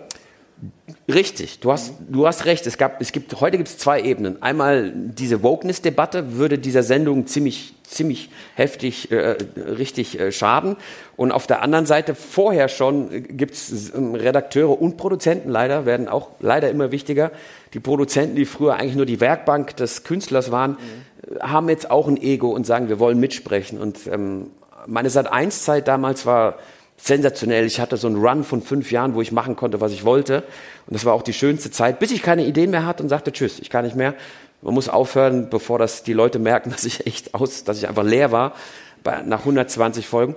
Richtig, 1.06 1.60
du 1.60 1.70
hast, 1.70 1.94
du 2.08 2.26
hast 2.26 2.46
recht. 2.46 2.66
Es 2.66 2.78
gab, 2.78 3.00
es 3.00 3.12
gibt, 3.12 3.40
heute 3.40 3.58
gibt 3.58 3.68
es 3.68 3.76
zwei 3.76 4.00
Ebenen. 4.00 4.42
Einmal 4.42 4.90
diese 4.94 5.42
Wokeness-Debatte 5.42 6.38
würde 6.38 6.58
dieser 6.58 6.82
Sendung 6.82 7.26
ziemlich, 7.26 7.74
ziemlich 7.82 8.30
heftig, 8.54 9.10
äh, 9.10 9.36
richtig 9.56 10.18
äh, 10.18 10.32
schaden. 10.32 10.76
Und 11.16 11.32
auf 11.32 11.46
der 11.46 11.60
anderen 11.62 11.84
Seite 11.84 12.14
vorher 12.14 12.68
schon 12.68 13.10
gibt 13.36 13.54
es 13.54 13.92
ähm, 13.94 14.14
Redakteure 14.14 14.80
und 14.80 14.96
Produzenten 14.96 15.50
leider, 15.50 15.84
werden 15.84 16.08
auch 16.08 16.30
leider 16.40 16.70
immer 16.70 16.90
wichtiger. 16.90 17.32
Die 17.74 17.80
Produzenten, 17.80 18.36
die 18.36 18.46
früher 18.46 18.76
eigentlich 18.76 18.96
nur 18.96 19.06
die 19.06 19.20
Werkbank 19.20 19.76
des 19.76 20.04
Künstlers 20.04 20.50
waren, 20.50 20.72
mhm. 20.72 21.42
haben 21.42 21.68
jetzt 21.68 21.90
auch 21.90 22.08
ein 22.08 22.16
Ego 22.16 22.50
und 22.50 22.64
sagen, 22.64 22.88
wir 22.88 22.98
wollen 22.98 23.20
mitsprechen. 23.20 23.78
Und 23.78 24.06
ähm, 24.06 24.50
meine 24.86 25.10
Sat-1-Zeit 25.10 25.86
damals 25.86 26.24
war 26.24 26.56
sensationell. 26.96 27.66
Ich 27.66 27.80
hatte 27.80 27.96
so 27.96 28.06
einen 28.06 28.16
Run 28.16 28.44
von 28.44 28.62
fünf 28.62 28.90
Jahren, 28.92 29.14
wo 29.14 29.20
ich 29.20 29.32
machen 29.32 29.56
konnte, 29.56 29.80
was 29.80 29.92
ich 29.92 30.04
wollte. 30.04 30.44
Und 30.86 30.94
das 30.94 31.04
war 31.04 31.14
auch 31.14 31.22
die 31.22 31.32
schönste 31.32 31.70
Zeit, 31.70 31.98
bis 31.98 32.10
ich 32.10 32.22
keine 32.22 32.44
Ideen 32.44 32.70
mehr 32.70 32.86
hatte 32.86 33.02
und 33.02 33.08
sagte, 33.08 33.32
tschüss, 33.32 33.58
ich 33.58 33.70
kann 33.70 33.84
nicht 33.84 33.96
mehr. 33.96 34.14
Man 34.62 34.74
muss 34.74 34.88
aufhören, 34.88 35.50
bevor 35.50 35.78
das 35.78 36.02
die 36.02 36.14
Leute 36.14 36.38
merken, 36.38 36.70
dass 36.72 36.84
ich 36.84 37.06
echt 37.06 37.34
aus, 37.34 37.64
dass 37.64 37.78
ich 37.78 37.88
einfach 37.88 38.04
leer 38.04 38.32
war, 38.32 38.54
bei, 39.02 39.22
nach 39.22 39.40
120 39.40 40.06
Folgen. 40.06 40.34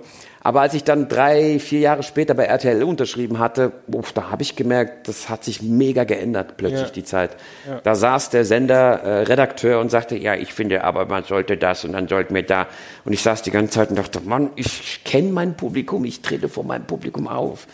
Aber 0.48 0.62
als 0.62 0.72
ich 0.72 0.82
dann 0.82 1.08
drei, 1.08 1.58
vier 1.58 1.80
Jahre 1.80 2.02
später 2.02 2.32
bei 2.32 2.44
RTL 2.44 2.82
unterschrieben 2.82 3.38
hatte, 3.38 3.70
uff, 3.92 4.14
da 4.14 4.30
habe 4.30 4.40
ich 4.40 4.56
gemerkt, 4.56 5.06
das 5.06 5.28
hat 5.28 5.44
sich 5.44 5.60
mega 5.60 6.04
geändert 6.04 6.56
plötzlich 6.56 6.80
ja. 6.80 6.88
die 6.88 7.04
Zeit. 7.04 7.36
Ja. 7.68 7.82
Da 7.84 7.94
saß 7.94 8.30
der 8.30 8.46
Sender 8.46 9.02
äh, 9.02 9.22
Redakteur 9.24 9.78
und 9.78 9.90
sagte, 9.90 10.16
ja, 10.16 10.34
ich 10.36 10.54
finde 10.54 10.84
aber 10.84 11.04
man 11.04 11.24
sollte 11.24 11.58
das 11.58 11.84
und 11.84 11.92
dann 11.92 12.08
sollten 12.08 12.34
wir 12.34 12.44
da. 12.44 12.66
Und 13.04 13.12
ich 13.12 13.20
saß 13.20 13.42
die 13.42 13.50
ganze 13.50 13.72
Zeit 13.72 13.90
und 13.90 13.98
dachte, 13.98 14.22
Mann, 14.22 14.48
ich 14.56 15.04
kenne 15.04 15.32
mein 15.32 15.54
Publikum, 15.54 16.06
ich 16.06 16.22
trete 16.22 16.48
vor 16.48 16.64
meinem 16.64 16.86
Publikum 16.86 17.28
auf. 17.28 17.66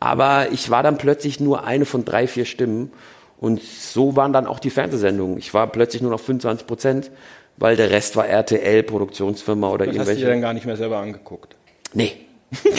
Aber 0.00 0.48
ich 0.50 0.68
war 0.68 0.82
dann 0.82 0.98
plötzlich 0.98 1.38
nur 1.38 1.62
eine 1.62 1.84
von 1.84 2.04
drei, 2.04 2.26
vier 2.26 2.44
Stimmen. 2.44 2.90
Und 3.38 3.62
so 3.62 4.16
waren 4.16 4.32
dann 4.32 4.48
auch 4.48 4.58
die 4.58 4.70
Fernsehsendungen. 4.70 5.38
Ich 5.38 5.54
war 5.54 5.68
plötzlich 5.68 6.02
nur 6.02 6.10
noch 6.10 6.18
25 6.18 6.66
Prozent, 6.66 7.12
weil 7.56 7.76
der 7.76 7.90
Rest 7.90 8.16
war 8.16 8.26
RTL, 8.26 8.82
Produktionsfirma 8.82 9.68
oder 9.70 9.86
das 9.86 9.94
irgendwelche. 9.94 10.10
Hast 10.10 10.22
du 10.22 10.26
dir 10.26 10.32
dann 10.32 10.40
gar 10.40 10.54
nicht 10.54 10.66
mehr 10.66 10.76
selber 10.76 10.96
angeguckt? 10.96 11.55
Nee, 11.96 12.12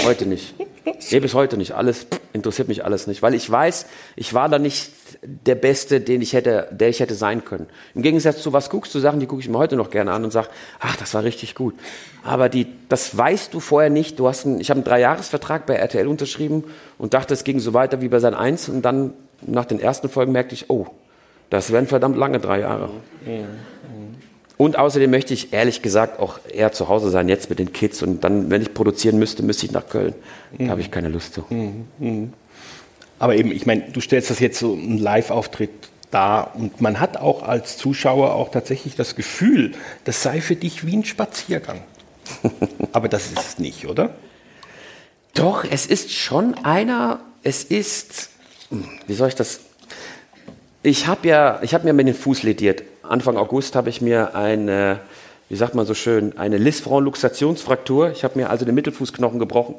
heute 0.05 0.27
nicht. 0.27 0.53
Nee, 1.11 1.19
bis 1.19 1.33
heute 1.33 1.57
nicht. 1.57 1.71
Alles 1.71 2.05
interessiert 2.33 2.67
mich 2.67 2.85
alles 2.85 3.07
nicht, 3.07 3.23
weil 3.23 3.33
ich 3.33 3.49
weiß, 3.49 3.87
ich 4.15 4.35
war 4.35 4.47
da 4.47 4.59
nicht 4.59 4.91
der 5.23 5.55
Beste, 5.55 6.01
den 6.01 6.21
ich 6.21 6.33
hätte, 6.33 6.67
der 6.69 6.89
ich 6.89 6.99
hätte 6.99 7.15
sein 7.15 7.43
können. 7.43 7.65
Im 7.95 8.03
Gegensatz 8.03 8.43
zu 8.43 8.53
was 8.53 8.69
guckst 8.69 8.93
du 8.93 8.99
Sachen, 8.99 9.19
die 9.19 9.25
gucke 9.25 9.41
ich 9.41 9.49
mir 9.49 9.57
heute 9.57 9.75
noch 9.75 9.89
gerne 9.89 10.11
an 10.11 10.23
und 10.23 10.29
sage, 10.29 10.49
ach, 10.79 10.95
das 10.97 11.15
war 11.15 11.23
richtig 11.23 11.55
gut. 11.55 11.73
Aber 12.23 12.47
die, 12.47 12.67
das 12.89 13.17
weißt 13.17 13.55
du 13.55 13.59
vorher 13.59 13.89
nicht. 13.89 14.19
Du 14.19 14.27
hast 14.27 14.45
einen, 14.45 14.61
ich 14.61 14.69
habe 14.69 14.77
einen 14.77 14.85
Dreijahresvertrag 14.85 15.65
bei 15.65 15.73
RTL 15.73 16.07
unterschrieben 16.07 16.65
und 16.99 17.15
dachte, 17.15 17.33
es 17.33 17.43
ging 17.43 17.59
so 17.59 17.73
weiter 17.73 18.01
wie 18.01 18.09
bei 18.09 18.19
sein 18.19 18.35
Eins 18.35 18.69
und 18.69 18.83
dann 18.83 19.13
nach 19.41 19.65
den 19.65 19.79
ersten 19.79 20.09
Folgen 20.09 20.31
merkte 20.31 20.53
ich, 20.53 20.69
oh, 20.69 20.85
das 21.49 21.71
werden 21.71 21.87
verdammt 21.87 22.17
lange 22.17 22.39
drei 22.39 22.59
Jahre. 22.59 22.89
Mhm. 23.25 23.47
Und 24.57 24.77
außerdem 24.77 25.11
möchte 25.11 25.33
ich 25.33 25.53
ehrlich 25.53 25.83
gesagt 25.83 26.19
auch 26.19 26.39
eher 26.51 26.71
zu 26.71 26.87
Hause 26.89 27.11
sein, 27.11 27.29
jetzt 27.29 27.49
mit 27.49 27.59
den 27.59 27.73
Kids. 27.73 28.01
Und 28.01 28.23
dann, 28.23 28.49
wenn 28.49 28.61
ich 28.63 28.73
produzieren 28.73 29.19
müsste, 29.19 29.43
müsste 29.43 29.67
ich 29.67 29.71
nach 29.71 29.87
Köln. 29.87 30.15
Da 30.57 30.63
mhm. 30.63 30.69
habe 30.71 30.81
ich 30.81 30.89
keine 30.89 31.09
Lust 31.09 31.33
zu. 31.33 31.45
Mhm. 31.49 31.85
mhm. 31.99 32.33
Aber 33.19 33.35
eben, 33.35 33.51
ich 33.51 33.65
meine, 33.65 33.81
du 33.91 33.99
stellst 33.99 34.29
das 34.29 34.39
jetzt 34.39 34.59
so 34.59 34.73
einen 34.73 34.99
Live-Auftritt 34.99 35.71
dar 36.11 36.55
und 36.55 36.81
man 36.81 36.99
hat 36.99 37.17
auch 37.17 37.43
als 37.43 37.77
Zuschauer 37.77 38.33
auch 38.33 38.49
tatsächlich 38.51 38.95
das 38.95 39.15
Gefühl, 39.15 39.73
das 40.05 40.21
sei 40.21 40.39
für 40.39 40.55
dich 40.55 40.85
wie 40.85 40.95
ein 40.95 41.03
Spaziergang. 41.03 41.81
Aber 42.91 43.09
das 43.09 43.27
ist 43.27 43.39
es 43.39 43.59
nicht, 43.59 43.87
oder? 43.87 44.15
Doch, 45.33 45.63
es 45.69 45.85
ist 45.85 46.13
schon 46.13 46.53
einer, 46.63 47.19
es 47.43 47.63
ist, 47.63 48.29
hm, 48.69 48.87
wie 49.07 49.13
soll 49.13 49.29
ich 49.29 49.35
das? 49.35 49.61
Ich 50.83 51.07
habe 51.07 51.27
ja, 51.27 51.59
ich 51.63 51.73
habe 51.73 51.85
mir 51.85 51.93
mit 51.93 52.07
den 52.07 52.15
Fuß 52.15 52.43
lediert 52.43 52.83
Anfang 53.07 53.37
August 53.37 53.75
habe 53.75 53.89
ich 53.89 54.01
mir 54.01 54.35
eine, 54.35 54.99
wie 55.49 55.55
sagt 55.55 55.75
man 55.75 55.85
so 55.85 55.93
schön, 55.93 56.37
eine 56.37 56.57
Lisfranc-Luxationsfraktur. 56.57 58.11
Ich 58.11 58.23
habe 58.23 58.37
mir 58.39 58.49
also 58.49 58.65
den 58.65 58.75
Mittelfußknochen 58.75 59.39
gebrochen. 59.39 59.75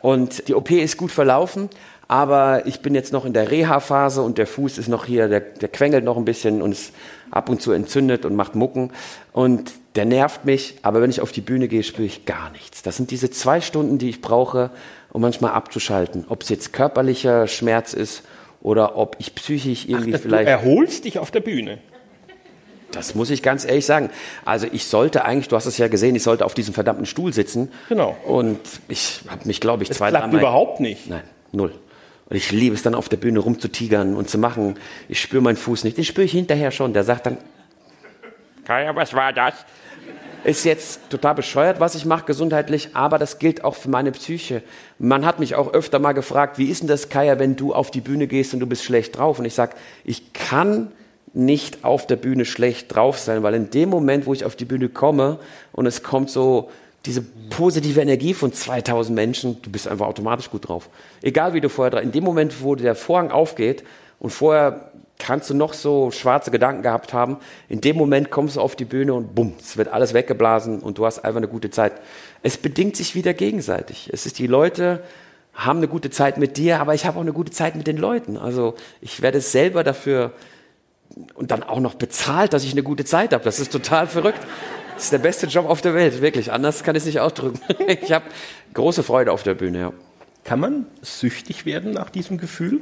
Und 0.00 0.48
die 0.48 0.54
OP 0.54 0.70
ist 0.70 0.96
gut 0.96 1.12
verlaufen, 1.12 1.70
aber 2.08 2.66
ich 2.66 2.80
bin 2.80 2.94
jetzt 2.94 3.12
noch 3.12 3.24
in 3.24 3.32
der 3.32 3.50
Reha-Phase 3.50 4.20
und 4.22 4.36
der 4.36 4.46
Fuß 4.46 4.78
ist 4.78 4.88
noch 4.88 5.04
hier, 5.04 5.28
der, 5.28 5.40
der 5.40 5.68
quengelt 5.68 6.04
noch 6.04 6.16
ein 6.16 6.24
bisschen 6.24 6.60
und 6.60 6.72
ist 6.72 6.92
ab 7.30 7.48
und 7.48 7.62
zu 7.62 7.72
entzündet 7.72 8.24
und 8.24 8.34
macht 8.34 8.56
Mucken 8.56 8.90
und 9.32 9.72
der 9.94 10.04
nervt 10.04 10.44
mich, 10.44 10.78
aber 10.82 11.00
wenn 11.02 11.10
ich 11.10 11.20
auf 11.20 11.32
die 11.32 11.40
Bühne 11.40 11.68
gehe, 11.68 11.82
spüre 11.82 12.06
ich 12.06 12.26
gar 12.26 12.50
nichts. 12.50 12.82
Das 12.82 12.96
sind 12.96 13.10
diese 13.10 13.30
zwei 13.30 13.60
Stunden, 13.60 13.98
die 13.98 14.08
ich 14.08 14.20
brauche, 14.20 14.70
um 15.10 15.22
manchmal 15.22 15.52
abzuschalten. 15.52 16.24
Ob 16.28 16.42
es 16.42 16.48
jetzt 16.48 16.72
körperlicher 16.72 17.46
Schmerz 17.46 17.92
ist 17.94 18.22
oder 18.60 18.96
ob 18.96 19.16
ich 19.18 19.34
psychisch 19.34 19.86
irgendwie 19.86 20.14
Ach, 20.14 20.20
vielleicht. 20.20 20.48
Du 20.48 20.50
erholst 20.50 21.04
dich 21.04 21.18
auf 21.18 21.30
der 21.30 21.40
Bühne. 21.40 21.78
Das 22.92 23.14
muss 23.14 23.30
ich 23.30 23.42
ganz 23.42 23.64
ehrlich 23.64 23.86
sagen. 23.86 24.10
Also 24.44 24.66
ich 24.70 24.86
sollte 24.86 25.24
eigentlich, 25.24 25.48
du 25.48 25.56
hast 25.56 25.66
es 25.66 25.78
ja 25.78 25.88
gesehen, 25.88 26.14
ich 26.14 26.22
sollte 26.22 26.44
auf 26.44 26.54
diesem 26.54 26.74
verdammten 26.74 27.06
Stuhl 27.06 27.32
sitzen. 27.32 27.70
Genau. 27.88 28.16
Und 28.24 28.60
ich 28.88 29.22
habe 29.28 29.46
mich, 29.46 29.60
glaube 29.60 29.82
ich, 29.82 29.88
das 29.88 29.98
zwei, 29.98 30.10
klappt 30.10 30.26
dreimal... 30.26 30.40
überhaupt 30.40 30.80
nicht. 30.80 31.08
Nein, 31.08 31.24
null. 31.52 31.72
Und 32.28 32.36
ich 32.36 32.50
liebe 32.50 32.74
es 32.74 32.82
dann 32.82 32.94
auf 32.94 33.08
der 33.08 33.18
Bühne 33.18 33.40
rumzutigern 33.40 34.16
und 34.16 34.30
zu 34.30 34.38
machen. 34.38 34.76
Ich 35.08 35.20
spüre 35.20 35.42
meinen 35.42 35.56
Fuß 35.56 35.84
nicht. 35.84 35.96
Den 35.96 36.04
spüre 36.04 36.24
ich 36.24 36.32
hinterher 36.32 36.70
schon. 36.70 36.92
Der 36.94 37.04
sagt 37.04 37.26
dann, 37.26 37.38
Kaya, 38.64 38.94
was 38.94 39.12
war 39.12 39.32
das? 39.32 39.54
Ist 40.44 40.64
jetzt 40.64 41.08
total 41.08 41.36
bescheuert, 41.36 41.78
was 41.78 41.94
ich 41.94 42.04
mache 42.04 42.24
gesundheitlich, 42.24 42.90
aber 42.94 43.18
das 43.18 43.38
gilt 43.38 43.62
auch 43.62 43.76
für 43.76 43.88
meine 43.88 44.10
Psyche. 44.10 44.62
Man 44.98 45.24
hat 45.24 45.38
mich 45.38 45.54
auch 45.54 45.72
öfter 45.72 46.00
mal 46.00 46.12
gefragt, 46.12 46.58
wie 46.58 46.66
ist 46.66 46.80
denn 46.80 46.88
das, 46.88 47.08
Kaya, 47.08 47.38
wenn 47.38 47.54
du 47.54 47.72
auf 47.72 47.92
die 47.92 48.00
Bühne 48.00 48.26
gehst 48.26 48.52
und 48.52 48.60
du 48.60 48.66
bist 48.66 48.82
schlecht 48.82 49.18
drauf? 49.18 49.38
Und 49.38 49.44
ich 49.44 49.54
sage, 49.54 49.76
ich 50.04 50.32
kann 50.32 50.90
nicht 51.34 51.84
auf 51.84 52.06
der 52.06 52.16
Bühne 52.16 52.44
schlecht 52.44 52.94
drauf 52.94 53.18
sein, 53.18 53.42
weil 53.42 53.54
in 53.54 53.70
dem 53.70 53.88
Moment, 53.88 54.26
wo 54.26 54.34
ich 54.34 54.44
auf 54.44 54.56
die 54.56 54.64
Bühne 54.64 54.88
komme 54.88 55.38
und 55.72 55.86
es 55.86 56.02
kommt 56.02 56.30
so 56.30 56.70
diese 57.06 57.22
positive 57.50 58.00
Energie 58.00 58.34
von 58.34 58.52
2000 58.52 59.14
Menschen, 59.14 59.60
du 59.62 59.70
bist 59.70 59.88
einfach 59.88 60.06
automatisch 60.06 60.50
gut 60.50 60.68
drauf. 60.68 60.88
Egal 61.20 61.54
wie 61.54 61.60
du 61.60 61.68
vorher 61.68 61.90
drauf, 61.90 62.02
in 62.02 62.12
dem 62.12 62.24
Moment, 62.24 62.62
wo 62.62 62.74
der 62.74 62.94
Vorhang 62.94 63.30
aufgeht 63.30 63.82
und 64.18 64.30
vorher 64.30 64.92
kannst 65.18 65.50
du 65.50 65.54
noch 65.54 65.72
so 65.72 66.10
schwarze 66.10 66.50
Gedanken 66.50 66.82
gehabt 66.82 67.12
haben. 67.12 67.36
In 67.68 67.80
dem 67.80 67.96
Moment 67.96 68.30
kommst 68.30 68.56
du 68.56 68.60
auf 68.60 68.74
die 68.74 68.84
Bühne 68.84 69.14
und 69.14 69.34
bumm, 69.34 69.54
es 69.58 69.76
wird 69.76 69.88
alles 69.88 70.14
weggeblasen 70.14 70.80
und 70.80 70.98
du 70.98 71.06
hast 71.06 71.20
einfach 71.20 71.38
eine 71.38 71.48
gute 71.48 71.70
Zeit. 71.70 71.92
Es 72.42 72.56
bedingt 72.56 72.96
sich 72.96 73.14
wieder 73.14 73.32
gegenseitig. 73.32 74.10
Es 74.12 74.26
ist 74.26 74.38
die 74.38 74.48
Leute 74.48 75.02
haben 75.54 75.78
eine 75.78 75.88
gute 75.88 76.10
Zeit 76.10 76.38
mit 76.38 76.56
dir, 76.56 76.80
aber 76.80 76.94
ich 76.94 77.04
habe 77.04 77.18
auch 77.18 77.22
eine 77.22 77.32
gute 77.32 77.52
Zeit 77.52 77.76
mit 77.76 77.86
den 77.86 77.98
Leuten. 77.98 78.36
Also 78.36 78.74
ich 79.00 79.20
werde 79.22 79.40
selber 79.40 79.84
dafür 79.84 80.32
und 81.34 81.50
dann 81.50 81.62
auch 81.62 81.80
noch 81.80 81.94
bezahlt, 81.94 82.52
dass 82.52 82.64
ich 82.64 82.72
eine 82.72 82.82
gute 82.82 83.04
Zeit 83.04 83.32
habe. 83.32 83.44
Das 83.44 83.60
ist 83.60 83.72
total 83.72 84.06
verrückt. 84.06 84.40
Das 84.94 85.04
ist 85.04 85.12
der 85.12 85.18
beste 85.18 85.46
Job 85.46 85.68
auf 85.68 85.80
der 85.80 85.94
Welt, 85.94 86.20
wirklich. 86.20 86.52
Anders 86.52 86.84
kann 86.84 86.94
ich 86.94 87.02
es 87.02 87.06
nicht 87.06 87.20
ausdrücken. 87.20 87.60
Ich 88.02 88.12
habe 88.12 88.24
große 88.74 89.02
Freude 89.02 89.32
auf 89.32 89.42
der 89.42 89.54
Bühne. 89.54 89.78
Ja. 89.78 89.92
Kann 90.44 90.60
man 90.60 90.86
süchtig 91.02 91.66
werden 91.66 91.92
nach 91.92 92.10
diesem 92.10 92.38
Gefühl? 92.38 92.80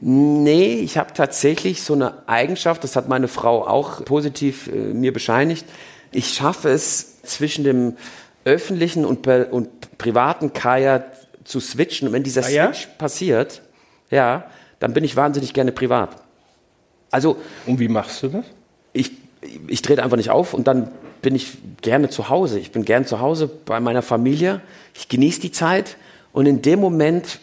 Nee, 0.00 0.76
ich 0.76 0.96
habe 0.96 1.12
tatsächlich 1.12 1.82
so 1.82 1.92
eine 1.92 2.26
Eigenschaft, 2.26 2.84
das 2.84 2.96
hat 2.96 3.08
meine 3.08 3.28
Frau 3.28 3.66
auch 3.66 4.04
positiv 4.04 4.68
äh, 4.68 4.70
mir 4.94 5.12
bescheinigt. 5.12 5.66
Ich 6.10 6.28
schaffe 6.28 6.70
es 6.70 7.22
zwischen 7.22 7.64
dem 7.64 7.96
öffentlichen 8.44 9.04
und, 9.04 9.26
und 9.26 9.98
privaten 9.98 10.52
Kaya 10.52 11.04
zu 11.44 11.60
switchen. 11.60 12.08
Und 12.08 12.14
wenn 12.14 12.22
dieser 12.22 12.44
ah, 12.44 12.48
ja? 12.48 12.66
Switch 12.72 12.88
passiert, 12.98 13.62
ja, 14.10 14.44
dann 14.78 14.94
bin 14.94 15.04
ich 15.04 15.16
wahnsinnig 15.16 15.52
gerne 15.52 15.72
privat. 15.72 16.16
Also. 17.10 17.36
Und 17.66 17.78
wie 17.80 17.88
machst 17.88 18.22
du 18.22 18.28
das? 18.28 18.44
Ich, 18.92 19.12
ich 19.68 19.82
trete 19.82 20.02
einfach 20.02 20.16
nicht 20.16 20.30
auf 20.30 20.54
und 20.54 20.66
dann 20.66 20.90
bin 21.22 21.34
ich 21.34 21.58
gerne 21.82 22.08
zu 22.08 22.28
Hause. 22.28 22.58
Ich 22.58 22.72
bin 22.72 22.84
gern 22.84 23.06
zu 23.06 23.20
Hause 23.20 23.48
bei 23.48 23.80
meiner 23.80 24.02
Familie. 24.02 24.60
Ich 24.94 25.08
genieße 25.08 25.40
die 25.40 25.52
Zeit. 25.52 25.96
Und 26.32 26.46
in 26.46 26.62
dem 26.62 26.78
Moment 26.78 27.40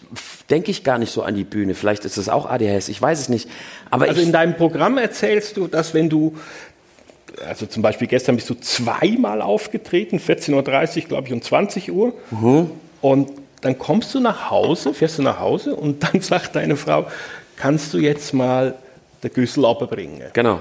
denke 0.49 0.71
ich 0.71 0.83
gar 0.83 0.97
nicht 0.97 1.11
so 1.11 1.21
an 1.21 1.35
die 1.35 1.43
Bühne. 1.43 1.75
Vielleicht 1.75 2.05
ist 2.05 2.17
es 2.17 2.29
auch 2.29 2.45
ADHS, 2.45 2.87
ich 2.87 3.01
weiß 3.01 3.19
es 3.19 3.29
nicht. 3.29 3.49
Aber 3.89 4.05
also 4.05 4.21
in 4.21 4.31
deinem 4.31 4.55
Programm 4.55 4.97
erzählst 4.97 5.57
du, 5.57 5.67
dass 5.67 5.93
wenn 5.93 6.09
du, 6.09 6.37
also 7.45 7.65
zum 7.65 7.83
Beispiel 7.83 8.07
gestern 8.07 8.37
bist 8.37 8.49
du 8.49 8.53
zweimal 8.55 9.41
aufgetreten, 9.41 10.19
14.30 10.19 10.53
Uhr, 11.03 11.07
glaube 11.09 11.27
ich, 11.27 11.33
und 11.33 11.43
20 11.43 11.91
Uhr. 11.91 12.13
Mhm. 12.31 12.71
Und 13.01 13.31
dann 13.61 13.77
kommst 13.77 14.15
du 14.15 14.21
nach 14.21 14.49
Hause, 14.49 14.93
fährst 14.93 15.17
du 15.17 15.23
nach 15.23 15.39
Hause 15.39 15.75
und 15.75 16.03
dann 16.03 16.21
sagt 16.21 16.55
deine 16.55 16.77
Frau, 16.77 17.07
kannst 17.57 17.93
du 17.93 17.97
jetzt 17.97 18.33
mal 18.33 18.75
der 19.23 19.29
Güssel 19.29 19.65
abbringen? 19.65 20.23
Genau. 20.33 20.59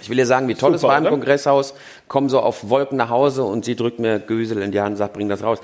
Ich 0.00 0.08
will 0.08 0.16
dir 0.16 0.26
sagen, 0.26 0.48
wie 0.48 0.54
toll 0.54 0.70
Super, 0.70 0.76
es 0.76 0.82
war 0.82 0.98
im 0.98 1.04
oder? 1.04 1.10
Kongresshaus. 1.10 1.74
Komm 2.08 2.28
so 2.28 2.40
auf 2.40 2.68
Wolken 2.68 2.98
nach 2.98 3.08
Hause 3.08 3.44
und 3.44 3.64
sie 3.64 3.76
drückt 3.76 4.00
mir 4.00 4.18
Güsel 4.18 4.60
in 4.60 4.72
die 4.72 4.80
Hand 4.80 4.92
und 4.92 4.96
sagt, 4.96 5.14
bring 5.14 5.28
das 5.28 5.42
raus. 5.42 5.60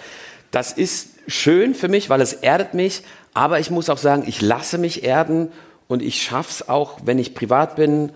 Das 0.52 0.72
ist 0.72 1.10
schön 1.26 1.74
für 1.74 1.88
mich, 1.88 2.08
weil 2.08 2.20
es 2.20 2.32
erdet 2.32 2.72
mich. 2.72 3.02
Aber 3.34 3.58
ich 3.58 3.70
muss 3.70 3.90
auch 3.90 3.98
sagen, 3.98 4.24
ich 4.26 4.40
lasse 4.40 4.78
mich 4.78 5.02
erden 5.02 5.50
und 5.88 6.02
ich 6.02 6.22
schaffe 6.22 6.50
es 6.50 6.68
auch, 6.68 7.00
wenn 7.04 7.18
ich 7.18 7.34
privat 7.34 7.76
bin, 7.76 8.12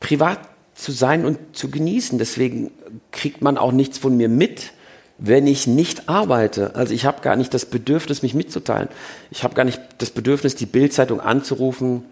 privat 0.00 0.38
zu 0.74 0.92
sein 0.92 1.24
und 1.24 1.56
zu 1.56 1.70
genießen. 1.70 2.18
Deswegen 2.18 2.70
kriegt 3.10 3.42
man 3.42 3.58
auch 3.58 3.72
nichts 3.72 3.98
von 3.98 4.16
mir 4.16 4.28
mit, 4.28 4.72
wenn 5.18 5.46
ich 5.46 5.66
nicht 5.66 6.08
arbeite. 6.08 6.76
Also 6.76 6.94
ich 6.94 7.06
habe 7.06 7.22
gar 7.22 7.34
nicht 7.34 7.52
das 7.54 7.66
Bedürfnis, 7.66 8.22
mich 8.22 8.34
mitzuteilen. 8.34 8.88
Ich 9.30 9.42
habe 9.42 9.54
gar 9.54 9.64
nicht 9.64 9.80
das 9.98 10.10
Bedürfnis, 10.10 10.54
die 10.54 10.66
Bildzeitung 10.66 11.20
anzurufen 11.20 12.04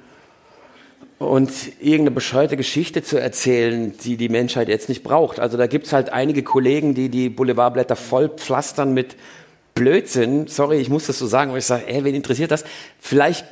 und 1.24 1.50
irgendeine 1.80 2.12
bescheuerte 2.12 2.56
Geschichte 2.56 3.02
zu 3.02 3.18
erzählen, 3.18 3.94
die 4.04 4.16
die 4.16 4.28
Menschheit 4.28 4.68
jetzt 4.68 4.88
nicht 4.88 5.02
braucht. 5.02 5.40
Also 5.40 5.56
da 5.56 5.66
gibt 5.66 5.86
es 5.86 5.92
halt 5.92 6.10
einige 6.10 6.42
Kollegen, 6.42 6.94
die 6.94 7.08
die 7.08 7.28
Boulevardblätter 7.28 7.96
voll 7.96 8.28
pflastern 8.28 8.94
mit 8.94 9.16
Blödsinn, 9.74 10.46
sorry, 10.46 10.78
ich 10.78 10.88
muss 10.88 11.06
das 11.06 11.18
so 11.18 11.26
sagen, 11.26 11.50
aber 11.50 11.58
ich 11.58 11.64
sage, 11.64 11.88
ey, 11.88 12.04
wen 12.04 12.14
interessiert 12.14 12.52
das? 12.52 12.64
Vielleicht 13.00 13.44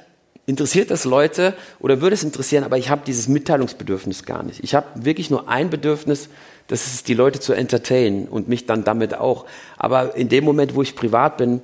interessiert 0.46 0.90
das 0.90 1.04
Leute 1.04 1.54
oder 1.80 2.00
würde 2.00 2.14
es 2.14 2.22
interessieren, 2.22 2.64
aber 2.64 2.78
ich 2.78 2.90
habe 2.90 3.02
dieses 3.06 3.28
Mitteilungsbedürfnis 3.28 4.24
gar 4.24 4.42
nicht. 4.42 4.62
Ich 4.62 4.74
habe 4.74 4.86
wirklich 4.94 5.30
nur 5.30 5.48
ein 5.48 5.70
Bedürfnis, 5.70 6.28
das 6.68 6.86
ist 6.86 7.08
die 7.08 7.14
Leute 7.14 7.40
zu 7.40 7.52
entertainen 7.52 8.28
und 8.28 8.48
mich 8.48 8.66
dann 8.66 8.84
damit 8.84 9.14
auch. 9.14 9.46
Aber 9.76 10.14
in 10.14 10.28
dem 10.28 10.44
Moment, 10.44 10.74
wo 10.74 10.82
ich 10.82 10.94
privat 10.94 11.36
bin, 11.36 11.60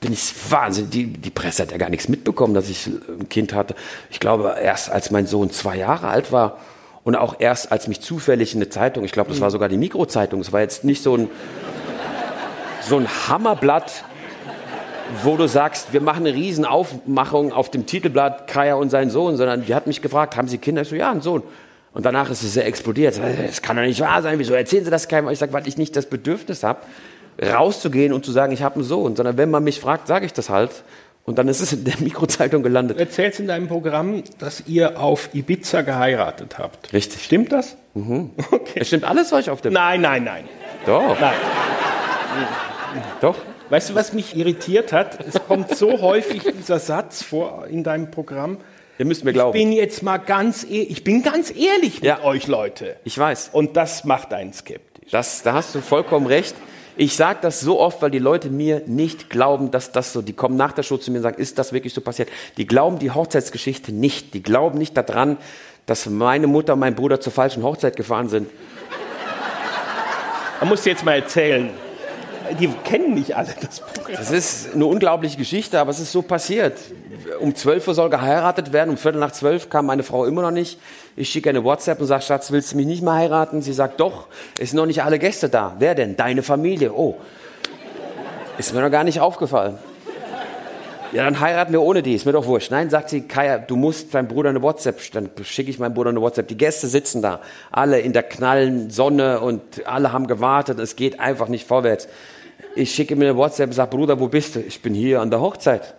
bin 0.00 0.12
ich 0.12 0.32
wahnsinnig. 0.50 0.90
Die, 0.90 1.06
die 1.06 1.30
Presse 1.30 1.62
hat 1.62 1.72
ja 1.72 1.78
gar 1.78 1.90
nichts 1.90 2.08
mitbekommen, 2.08 2.54
dass 2.54 2.68
ich 2.68 2.86
ein 2.86 3.28
Kind 3.28 3.52
hatte. 3.52 3.74
Ich 4.10 4.20
glaube, 4.20 4.56
erst 4.62 4.90
als 4.90 5.10
mein 5.10 5.26
Sohn 5.26 5.50
zwei 5.50 5.76
Jahre 5.76 6.08
alt 6.08 6.30
war 6.32 6.58
und 7.04 7.16
auch 7.16 7.36
erst 7.38 7.72
als 7.72 7.88
mich 7.88 8.00
zufällig 8.00 8.54
in 8.54 8.60
eine 8.60 8.68
Zeitung, 8.68 9.04
ich 9.04 9.12
glaube, 9.12 9.30
das 9.30 9.40
war 9.40 9.50
sogar 9.50 9.68
die 9.68 9.76
Mikrozeitung, 9.76 10.40
es 10.40 10.52
war 10.52 10.60
jetzt 10.60 10.84
nicht 10.84 11.02
so 11.02 11.16
ein 11.16 11.28
so 12.80 12.96
ein 12.96 13.08
Hammerblatt, 13.28 14.04
wo 15.22 15.36
du 15.36 15.46
sagst, 15.46 15.92
wir 15.92 16.00
machen 16.00 16.26
eine 16.26 16.34
Riesenaufmachung 16.34 17.52
auf 17.52 17.70
dem 17.70 17.86
Titelblatt 17.86 18.46
Kaya 18.46 18.74
und 18.74 18.90
sein 18.90 19.10
Sohn, 19.10 19.36
sondern 19.36 19.64
die 19.64 19.74
hat 19.74 19.86
mich 19.86 20.00
gefragt, 20.00 20.36
haben 20.36 20.48
Sie 20.48 20.58
Kinder? 20.58 20.82
Ich 20.82 20.88
so, 20.88 20.96
ja, 20.96 21.10
einen 21.10 21.20
Sohn. 21.20 21.42
Und 21.92 22.04
danach 22.06 22.30
ist 22.30 22.42
es 22.42 22.54
sehr 22.54 22.66
explodiert. 22.66 23.18
Das 23.46 23.62
kann 23.62 23.76
doch 23.76 23.82
nicht 23.82 24.00
wahr 24.00 24.22
sein. 24.22 24.38
Wieso 24.38 24.54
erzählen 24.54 24.84
Sie 24.84 24.90
das 24.90 25.08
keinem? 25.08 25.28
Ich 25.30 25.38
sage, 25.38 25.52
weil 25.52 25.66
ich 25.66 25.78
nicht 25.78 25.96
das 25.96 26.06
Bedürfnis 26.06 26.62
habe, 26.62 26.80
rauszugehen 27.42 28.12
und 28.12 28.24
zu 28.24 28.32
sagen, 28.32 28.52
ich 28.52 28.62
habe 28.62 28.76
einen 28.76 28.84
Sohn, 28.84 29.16
sondern 29.16 29.36
wenn 29.36 29.50
man 29.50 29.64
mich 29.64 29.80
fragt, 29.80 30.06
sage 30.08 30.26
ich 30.26 30.32
das 30.32 30.50
halt. 30.50 30.70
Und 31.24 31.36
dann 31.36 31.46
ist 31.46 31.60
es 31.60 31.74
in 31.74 31.84
der 31.84 31.94
Mikrozeitung 32.00 32.62
gelandet. 32.62 32.96
Du 32.96 33.02
erzählst 33.02 33.38
in 33.38 33.46
deinem 33.46 33.68
Programm, 33.68 34.22
dass 34.38 34.64
ihr 34.66 34.98
auf 34.98 35.28
Ibiza 35.34 35.82
geheiratet 35.82 36.58
habt. 36.58 36.92
Richtig. 36.92 37.22
Stimmt 37.22 37.52
das? 37.52 37.76
Mhm. 37.94 38.30
Okay. 38.50 38.80
Es 38.80 38.86
stimmt 38.88 39.04
alles, 39.04 39.30
was 39.30 39.40
ich 39.40 39.50
auf 39.50 39.60
dem. 39.60 39.72
Nein, 39.74 40.00
nein, 40.00 40.24
nein. 40.24 40.48
Doch. 40.86 41.20
Nein. 41.20 41.34
Doch. 43.20 43.36
Weißt 43.70 43.90
du, 43.90 43.94
was 43.94 44.14
mich 44.14 44.34
irritiert 44.36 44.92
hat? 44.92 45.18
Es 45.26 45.34
kommt 45.46 45.76
so 45.76 46.00
häufig 46.00 46.42
dieser 46.44 46.78
Satz 46.78 47.22
vor 47.22 47.66
in 47.70 47.84
deinem 47.84 48.10
Programm. 48.10 48.56
Ihr 48.98 49.04
müsst 49.04 49.24
mir 49.24 49.32
glauben. 49.32 49.56
Ich 49.56 49.62
bin 49.62 49.72
jetzt 49.72 50.02
mal 50.02 50.16
ganz, 50.16 50.64
e 50.64 50.82
ich 50.82 51.04
bin 51.04 51.22
ganz 51.22 51.50
ehrlich 51.50 51.96
mit 51.96 52.04
ja. 52.04 52.24
euch, 52.24 52.46
Leute. 52.46 52.96
Ich 53.04 53.18
weiß. 53.18 53.50
Und 53.52 53.76
das 53.76 54.04
macht 54.04 54.32
einen 54.32 54.52
skeptisch. 54.52 55.10
Das, 55.10 55.42
da 55.42 55.52
hast 55.52 55.74
du 55.74 55.80
vollkommen 55.80 56.26
recht. 56.26 56.56
Ich 56.98 57.14
sage 57.14 57.38
das 57.40 57.60
so 57.60 57.78
oft, 57.78 58.02
weil 58.02 58.10
die 58.10 58.18
Leute 58.18 58.50
mir 58.50 58.82
nicht 58.86 59.30
glauben, 59.30 59.70
dass 59.70 59.92
das 59.92 60.12
so, 60.12 60.20
die 60.20 60.32
kommen 60.32 60.56
nach 60.56 60.72
der 60.72 60.82
Show 60.82 60.96
zu 60.96 61.12
mir 61.12 61.18
und 61.18 61.22
sagen, 61.22 61.40
ist 61.40 61.56
das 61.56 61.72
wirklich 61.72 61.94
so 61.94 62.00
passiert? 62.00 62.28
Die 62.56 62.66
glauben 62.66 62.98
die 62.98 63.12
Hochzeitsgeschichte 63.12 63.92
nicht. 63.92 64.34
Die 64.34 64.42
glauben 64.42 64.78
nicht 64.78 64.96
daran, 64.96 65.36
dass 65.86 66.06
meine 66.06 66.48
Mutter 66.48 66.72
und 66.72 66.80
mein 66.80 66.96
Bruder 66.96 67.20
zur 67.20 67.32
falschen 67.32 67.62
Hochzeit 67.62 67.94
gefahren 67.94 68.28
sind. 68.28 68.50
Man 70.58 70.68
muss 70.68 70.84
jetzt 70.84 71.04
mal 71.04 71.14
erzählen 71.14 71.70
die 72.54 72.68
kennen 72.84 73.14
nicht 73.14 73.36
alle 73.36 73.54
das 73.60 73.80
Programm. 73.80 74.16
Das 74.16 74.30
ist 74.30 74.74
eine 74.74 74.86
unglaubliche 74.86 75.36
Geschichte, 75.36 75.78
aber 75.80 75.90
es 75.90 76.00
ist 76.00 76.12
so 76.12 76.22
passiert. 76.22 76.78
Um 77.40 77.54
12 77.54 77.88
Uhr 77.88 77.94
soll 77.94 78.10
geheiratet 78.10 78.72
werden, 78.72 78.90
um 78.90 78.96
Viertel 78.96 79.18
nach 79.18 79.32
zwölf 79.32 79.68
kam 79.70 79.86
meine 79.86 80.02
Frau 80.02 80.24
immer 80.24 80.42
noch 80.42 80.50
nicht. 80.50 80.78
Ich 81.18 81.30
schicke 81.30 81.50
eine 81.50 81.64
WhatsApp 81.64 82.00
und 82.00 82.06
sage, 82.06 82.22
Schatz, 82.22 82.52
willst 82.52 82.72
du 82.72 82.76
mich 82.76 82.86
nicht 82.86 83.02
mehr 83.02 83.14
heiraten? 83.14 83.60
Sie 83.60 83.72
sagt, 83.72 83.98
doch, 83.98 84.28
es 84.60 84.70
sind 84.70 84.76
noch 84.76 84.86
nicht 84.86 85.02
alle 85.02 85.18
Gäste 85.18 85.48
da. 85.48 85.74
Wer 85.80 85.96
denn? 85.96 86.14
Deine 86.16 86.44
Familie. 86.44 86.92
Oh, 86.94 87.16
ist 88.56 88.72
mir 88.72 88.82
noch 88.82 88.90
gar 88.90 89.02
nicht 89.02 89.18
aufgefallen. 89.18 89.78
Ja, 91.10 91.24
dann 91.24 91.40
heiraten 91.40 91.72
wir 91.72 91.82
ohne 91.82 92.02
die, 92.02 92.14
ist 92.14 92.24
mir 92.24 92.30
doch 92.30 92.46
wurscht. 92.46 92.70
Nein, 92.70 92.88
sagt 92.88 93.10
sie, 93.10 93.22
Kaya, 93.22 93.58
du 93.58 93.74
musst 93.74 94.14
deinem 94.14 94.28
Bruder 94.28 94.50
eine 94.50 94.62
WhatsApp, 94.62 95.00
dann 95.12 95.28
schicke 95.42 95.70
ich 95.70 95.80
meinem 95.80 95.94
Bruder 95.94 96.10
eine 96.10 96.20
WhatsApp. 96.20 96.46
Die 96.46 96.56
Gäste 96.56 96.86
sitzen 96.86 97.20
da, 97.20 97.40
alle 97.72 97.98
in 97.98 98.12
der 98.12 98.22
knallen 98.22 98.90
Sonne 98.90 99.40
und 99.40 99.88
alle 99.88 100.12
haben 100.12 100.28
gewartet, 100.28 100.78
es 100.78 100.94
geht 100.94 101.18
einfach 101.18 101.48
nicht 101.48 101.66
vorwärts. 101.66 102.06
Ich 102.76 102.94
schicke 102.94 103.16
mir 103.16 103.30
eine 103.30 103.36
WhatsApp 103.36 103.70
und 103.70 103.72
sage, 103.72 103.90
Bruder, 103.90 104.20
wo 104.20 104.28
bist 104.28 104.54
du? 104.54 104.60
Ich 104.60 104.82
bin 104.82 104.94
hier 104.94 105.20
an 105.20 105.30
der 105.30 105.40
Hochzeit. 105.40 105.94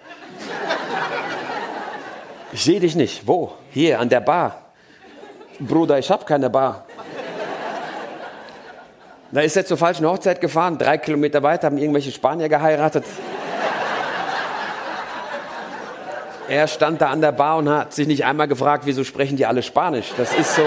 Ich 2.53 2.63
sehe 2.63 2.79
dich 2.79 2.95
nicht. 2.95 3.27
Wo? 3.27 3.51
Hier, 3.71 3.99
an 3.99 4.07
der 4.07 4.21
Bar. 4.21 4.68
Bruder, 5.59 5.99
ich 5.99 6.09
habe 6.09 6.23
keine 6.25 6.49
Bar. 6.49 6.85
Da 9.31 9.41
ist 9.41 9.57
er 9.57 9.65
zur 9.65 9.77
falschen 9.77 10.05
Hochzeit 10.05 10.41
gefahren. 10.41 10.77
Drei 10.77 10.97
Kilometer 10.97 11.43
weiter 11.43 11.67
haben 11.67 11.77
irgendwelche 11.77 12.11
Spanier 12.11 12.49
geheiratet. 12.49 13.03
Er 16.47 16.67
stand 16.67 16.99
da 17.01 17.09
an 17.09 17.21
der 17.21 17.31
Bar 17.31 17.57
und 17.57 17.69
hat 17.69 17.93
sich 17.93 18.07
nicht 18.07 18.25
einmal 18.25 18.47
gefragt, 18.47 18.85
wieso 18.87 19.03
sprechen 19.03 19.37
die 19.37 19.45
alle 19.45 19.61
Spanisch. 19.61 20.13
Das 20.17 20.33
ist 20.33 20.55
so. 20.55 20.65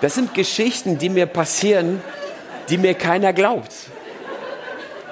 Das 0.00 0.14
sind 0.14 0.34
Geschichten, 0.34 0.98
die 0.98 1.08
mir 1.08 1.26
passieren, 1.26 2.02
die 2.68 2.78
mir 2.78 2.94
keiner 2.94 3.32
glaubt. 3.32 3.72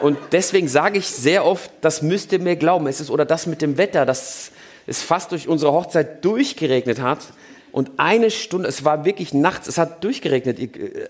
Und 0.01 0.18
deswegen 0.33 0.66
sage 0.66 0.99
ich 0.99 1.07
sehr 1.09 1.45
oft, 1.45 1.70
das 1.81 2.03
müsst 2.03 2.33
ihr 2.33 2.41
mir 2.41 2.57
glauben. 2.57 2.87
Es 2.89 3.01
ist 3.01 3.11
oder 3.11 3.25
das 3.25 3.47
mit 3.47 3.62
dem 3.62 3.79
Wetter, 3.79 4.05
dass 4.05 4.51
es 4.87 5.03
fast 5.03 5.31
durch 5.31 5.47
unsere 5.47 5.72
Hochzeit 5.72 6.25
durchgeregnet 6.25 7.01
hat. 7.01 7.20
Und 7.75 7.91
eine 7.97 8.31
Stunde, 8.31 8.68
es 8.68 8.85
war 8.85 9.05
wirklich 9.05 9.35
nachts, 9.35 9.66
es 9.66 9.79
hat 9.79 10.05
durchgeregnet, 10.05 10.61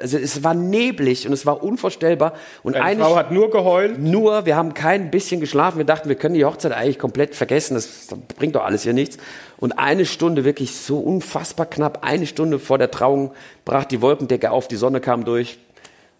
also 0.01 0.17
es 0.17 0.43
war 0.45 0.55
neblig 0.55 1.27
und 1.27 1.35
es 1.35 1.45
war 1.45 1.63
unvorstellbar. 1.63 2.33
Und 2.63 2.77
Deine 2.77 2.87
eine 2.87 3.05
Frau 3.05 3.17
hat 3.17 3.31
nur 3.31 3.51
geheult? 3.51 3.99
Nur, 3.99 4.47
wir 4.47 4.57
haben 4.57 4.73
kein 4.73 5.11
bisschen 5.11 5.41
geschlafen. 5.41 5.77
Wir 5.77 5.85
dachten, 5.85 6.09
wir 6.09 6.17
können 6.17 6.37
die 6.37 6.47
Hochzeit 6.47 6.73
eigentlich 6.73 6.99
komplett 6.99 7.35
vergessen, 7.35 7.75
das, 7.75 8.07
das 8.07 8.19
bringt 8.39 8.55
doch 8.55 8.65
alles 8.65 8.83
hier 8.83 8.95
nichts. 8.95 9.19
Und 9.59 9.73
eine 9.73 10.07
Stunde, 10.07 10.47
wirklich 10.47 10.75
so 10.75 11.01
unfassbar 11.01 11.67
knapp, 11.67 11.99
eine 12.01 12.27
Stunde 12.27 12.59
vor 12.59 12.79
der 12.79 12.91
Trauung 12.91 13.33
brach 13.67 13.85
die 13.85 14.01
Wolkendecke 14.01 14.51
auf, 14.51 14.67
die 14.67 14.77
Sonne 14.77 15.03
kam 15.03 15.27
durch. 15.27 15.59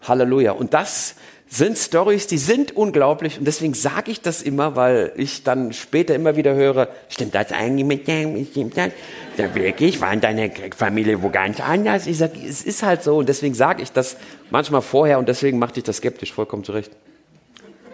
Halleluja. 0.03 0.51
Und 0.51 0.75
das 0.75 1.15
sind 1.47 1.77
Stories, 1.77 2.27
die 2.27 2.37
sind 2.37 2.75
unglaublich 2.75 3.37
und 3.37 3.45
deswegen 3.45 3.73
sage 3.73 4.11
ich 4.11 4.21
das 4.21 4.41
immer, 4.41 4.75
weil 4.75 5.11
ich 5.15 5.43
dann 5.43 5.73
später 5.73 6.15
immer 6.15 6.35
wieder 6.35 6.55
höre, 6.55 6.87
stimmt 7.07 7.35
das 7.35 7.51
eigentlich 7.51 7.85
mit 7.85 8.07
dem, 8.07 8.45
stimmt 8.45 8.77
das? 8.77 8.89
Ja, 9.37 9.53
wirklich, 9.53 10.01
war 10.01 10.11
in 10.11 10.21
deiner 10.21 10.49
Familie 10.75 11.21
wo 11.21 11.29
ganz 11.29 11.59
anders? 11.59 12.07
Ich 12.07 12.17
sage, 12.17 12.39
es 12.45 12.63
ist 12.63 12.83
halt 12.83 13.03
so 13.03 13.17
und 13.17 13.29
deswegen 13.29 13.53
sage 13.53 13.83
ich 13.83 13.91
das 13.91 14.17
manchmal 14.49 14.81
vorher 14.81 15.19
und 15.19 15.29
deswegen 15.29 15.59
machte 15.59 15.79
ich 15.79 15.83
das 15.83 15.97
skeptisch, 15.97 16.33
vollkommen 16.33 16.63
zurecht. 16.63 16.91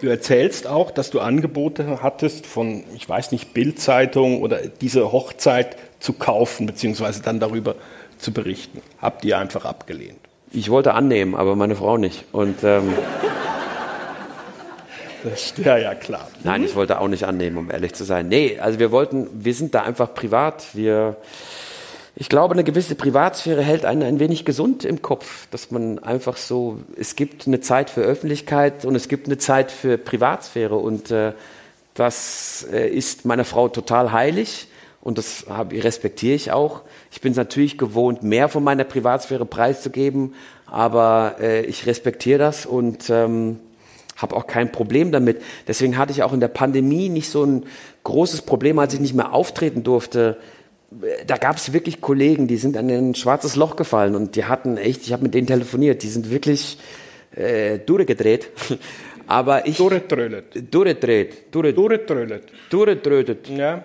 Du 0.00 0.08
erzählst 0.08 0.66
auch, 0.66 0.90
dass 0.90 1.10
du 1.10 1.20
Angebote 1.20 2.02
hattest 2.02 2.46
von, 2.46 2.82
ich 2.96 3.08
weiß 3.08 3.30
nicht, 3.30 3.54
Bildzeitung 3.54 4.42
oder 4.42 4.66
diese 4.66 5.12
Hochzeit 5.12 5.76
zu 6.00 6.14
kaufen, 6.14 6.66
beziehungsweise 6.66 7.22
dann 7.22 7.38
darüber 7.38 7.76
zu 8.18 8.32
berichten. 8.32 8.82
Habt 9.00 9.24
ihr 9.24 9.38
einfach 9.38 9.64
abgelehnt? 9.64 10.18
Ich 10.54 10.68
wollte 10.70 10.94
annehmen, 10.94 11.34
aber 11.34 11.56
meine 11.56 11.74
Frau 11.76 11.96
nicht. 11.96 12.24
Und 12.32 12.62
ähm, 12.62 12.92
das, 15.24 15.54
ja, 15.56 15.78
ja, 15.78 15.94
klar. 15.94 16.28
Nein, 16.44 16.64
ich 16.64 16.74
wollte 16.74 17.00
auch 17.00 17.08
nicht 17.08 17.24
annehmen, 17.24 17.56
um 17.56 17.70
ehrlich 17.70 17.94
zu 17.94 18.04
sein. 18.04 18.28
Nee, 18.28 18.58
also 18.58 18.78
wir 18.78 18.90
wollten, 18.90 19.28
wir 19.32 19.54
sind 19.54 19.74
da 19.74 19.82
einfach 19.82 20.12
privat. 20.12 20.74
Wir, 20.74 21.16
ich 22.16 22.28
glaube, 22.28 22.52
eine 22.52 22.64
gewisse 22.64 22.94
Privatsphäre 22.96 23.62
hält 23.62 23.86
einen 23.86 24.02
ein 24.02 24.20
wenig 24.20 24.44
gesund 24.44 24.84
im 24.84 25.00
Kopf, 25.00 25.46
dass 25.50 25.70
man 25.70 25.98
einfach 26.00 26.36
so, 26.36 26.80
es 26.98 27.16
gibt 27.16 27.46
eine 27.46 27.60
Zeit 27.60 27.88
für 27.88 28.02
Öffentlichkeit 28.02 28.84
und 28.84 28.94
es 28.94 29.08
gibt 29.08 29.28
eine 29.28 29.38
Zeit 29.38 29.70
für 29.70 29.96
Privatsphäre 29.96 30.76
und 30.76 31.10
äh, 31.10 31.32
das 31.94 32.66
äh, 32.70 32.88
ist 32.88 33.24
meiner 33.24 33.44
Frau 33.44 33.68
total 33.68 34.12
heilig 34.12 34.68
und 35.00 35.16
das 35.16 35.46
hab, 35.48 35.72
respektiere 35.72 36.34
ich 36.34 36.52
auch. 36.52 36.82
Ich 37.12 37.20
bin 37.20 37.32
es 37.32 37.36
natürlich 37.36 37.76
gewohnt, 37.76 38.22
mehr 38.22 38.48
von 38.48 38.64
meiner 38.64 38.84
Privatsphäre 38.84 39.44
preiszugeben, 39.44 40.34
aber 40.66 41.36
äh, 41.40 41.60
ich 41.66 41.86
respektiere 41.86 42.38
das 42.38 42.64
und 42.64 43.10
ähm, 43.10 43.58
habe 44.16 44.34
auch 44.34 44.46
kein 44.46 44.72
Problem 44.72 45.12
damit. 45.12 45.42
Deswegen 45.68 45.98
hatte 45.98 46.12
ich 46.12 46.22
auch 46.22 46.32
in 46.32 46.40
der 46.40 46.48
Pandemie 46.48 47.10
nicht 47.10 47.28
so 47.28 47.44
ein 47.44 47.66
großes 48.04 48.42
Problem, 48.42 48.78
als 48.78 48.94
ich 48.94 49.00
nicht 49.00 49.14
mehr 49.14 49.34
auftreten 49.34 49.82
durfte. 49.82 50.38
Da 51.26 51.36
gab 51.36 51.56
es 51.56 51.74
wirklich 51.74 52.00
Kollegen, 52.00 52.48
die 52.48 52.56
sind 52.56 52.78
an 52.78 52.88
ein 52.88 53.14
schwarzes 53.14 53.56
Loch 53.56 53.76
gefallen 53.76 54.14
und 54.14 54.34
die 54.34 54.46
hatten 54.46 54.78
echt, 54.78 55.02
ich 55.02 55.12
habe 55.12 55.24
mit 55.24 55.34
denen 55.34 55.46
telefoniert, 55.46 56.02
die 56.02 56.08
sind 56.08 56.30
wirklich 56.30 56.78
äh, 57.36 57.78
durchgedreht. 57.78 58.48
Aber 59.26 59.66
ich. 59.66 59.76
Durchtrölet. 59.76 60.72
Durchgedreht. 60.72 61.54
Durchtrölet. 61.54 62.42
Durchtrötet. 62.70 63.48
Ja. 63.48 63.84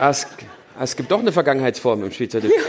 Es, 0.00 0.26
es 0.80 0.96
gibt 0.96 1.10
doch 1.10 1.20
eine 1.20 1.32
Vergangenheitsform 1.32 2.04
im 2.04 2.12
Schweizerdeutsch. 2.12 2.52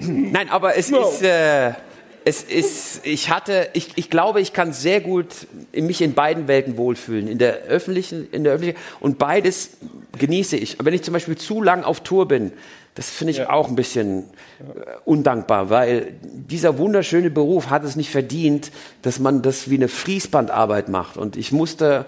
Nein, 0.00 0.50
aber 0.50 0.76
es 0.76 0.90
no. 0.90 1.08
ist, 1.08 1.22
äh, 1.22 1.72
es 2.24 2.42
ist, 2.42 3.06
ich 3.06 3.30
hatte, 3.30 3.70
ich, 3.72 3.90
ich 3.96 4.10
glaube, 4.10 4.40
ich 4.40 4.52
kann 4.52 4.72
sehr 4.72 5.00
gut 5.00 5.26
mich 5.72 6.02
in 6.02 6.14
beiden 6.14 6.48
Welten 6.48 6.76
wohlfühlen, 6.76 7.28
in 7.28 7.38
der 7.38 7.62
öffentlichen, 7.62 8.28
in 8.30 8.44
der 8.44 8.54
öffentlichen 8.54 8.78
und 9.00 9.18
beides 9.18 9.70
genieße 10.18 10.56
ich. 10.56 10.76
Wenn 10.82 10.94
ich 10.94 11.02
zum 11.02 11.14
Beispiel 11.14 11.36
zu 11.36 11.62
lang 11.62 11.82
auf 11.82 12.00
Tour 12.00 12.28
bin, 12.28 12.52
das 12.94 13.08
finde 13.08 13.30
ich 13.32 13.38
ja. 13.38 13.50
auch 13.50 13.68
ein 13.68 13.76
bisschen 13.76 14.24
äh, 14.58 14.96
undankbar, 15.04 15.70
weil 15.70 16.14
dieser 16.22 16.78
wunderschöne 16.78 17.30
Beruf 17.30 17.70
hat 17.70 17.84
es 17.84 17.96
nicht 17.96 18.10
verdient, 18.10 18.72
dass 19.02 19.18
man 19.18 19.42
das 19.42 19.70
wie 19.70 19.76
eine 19.76 19.88
Fließbandarbeit 19.88 20.88
macht. 20.88 21.16
Und 21.16 21.36
ich 21.36 21.52
musste 21.52 22.06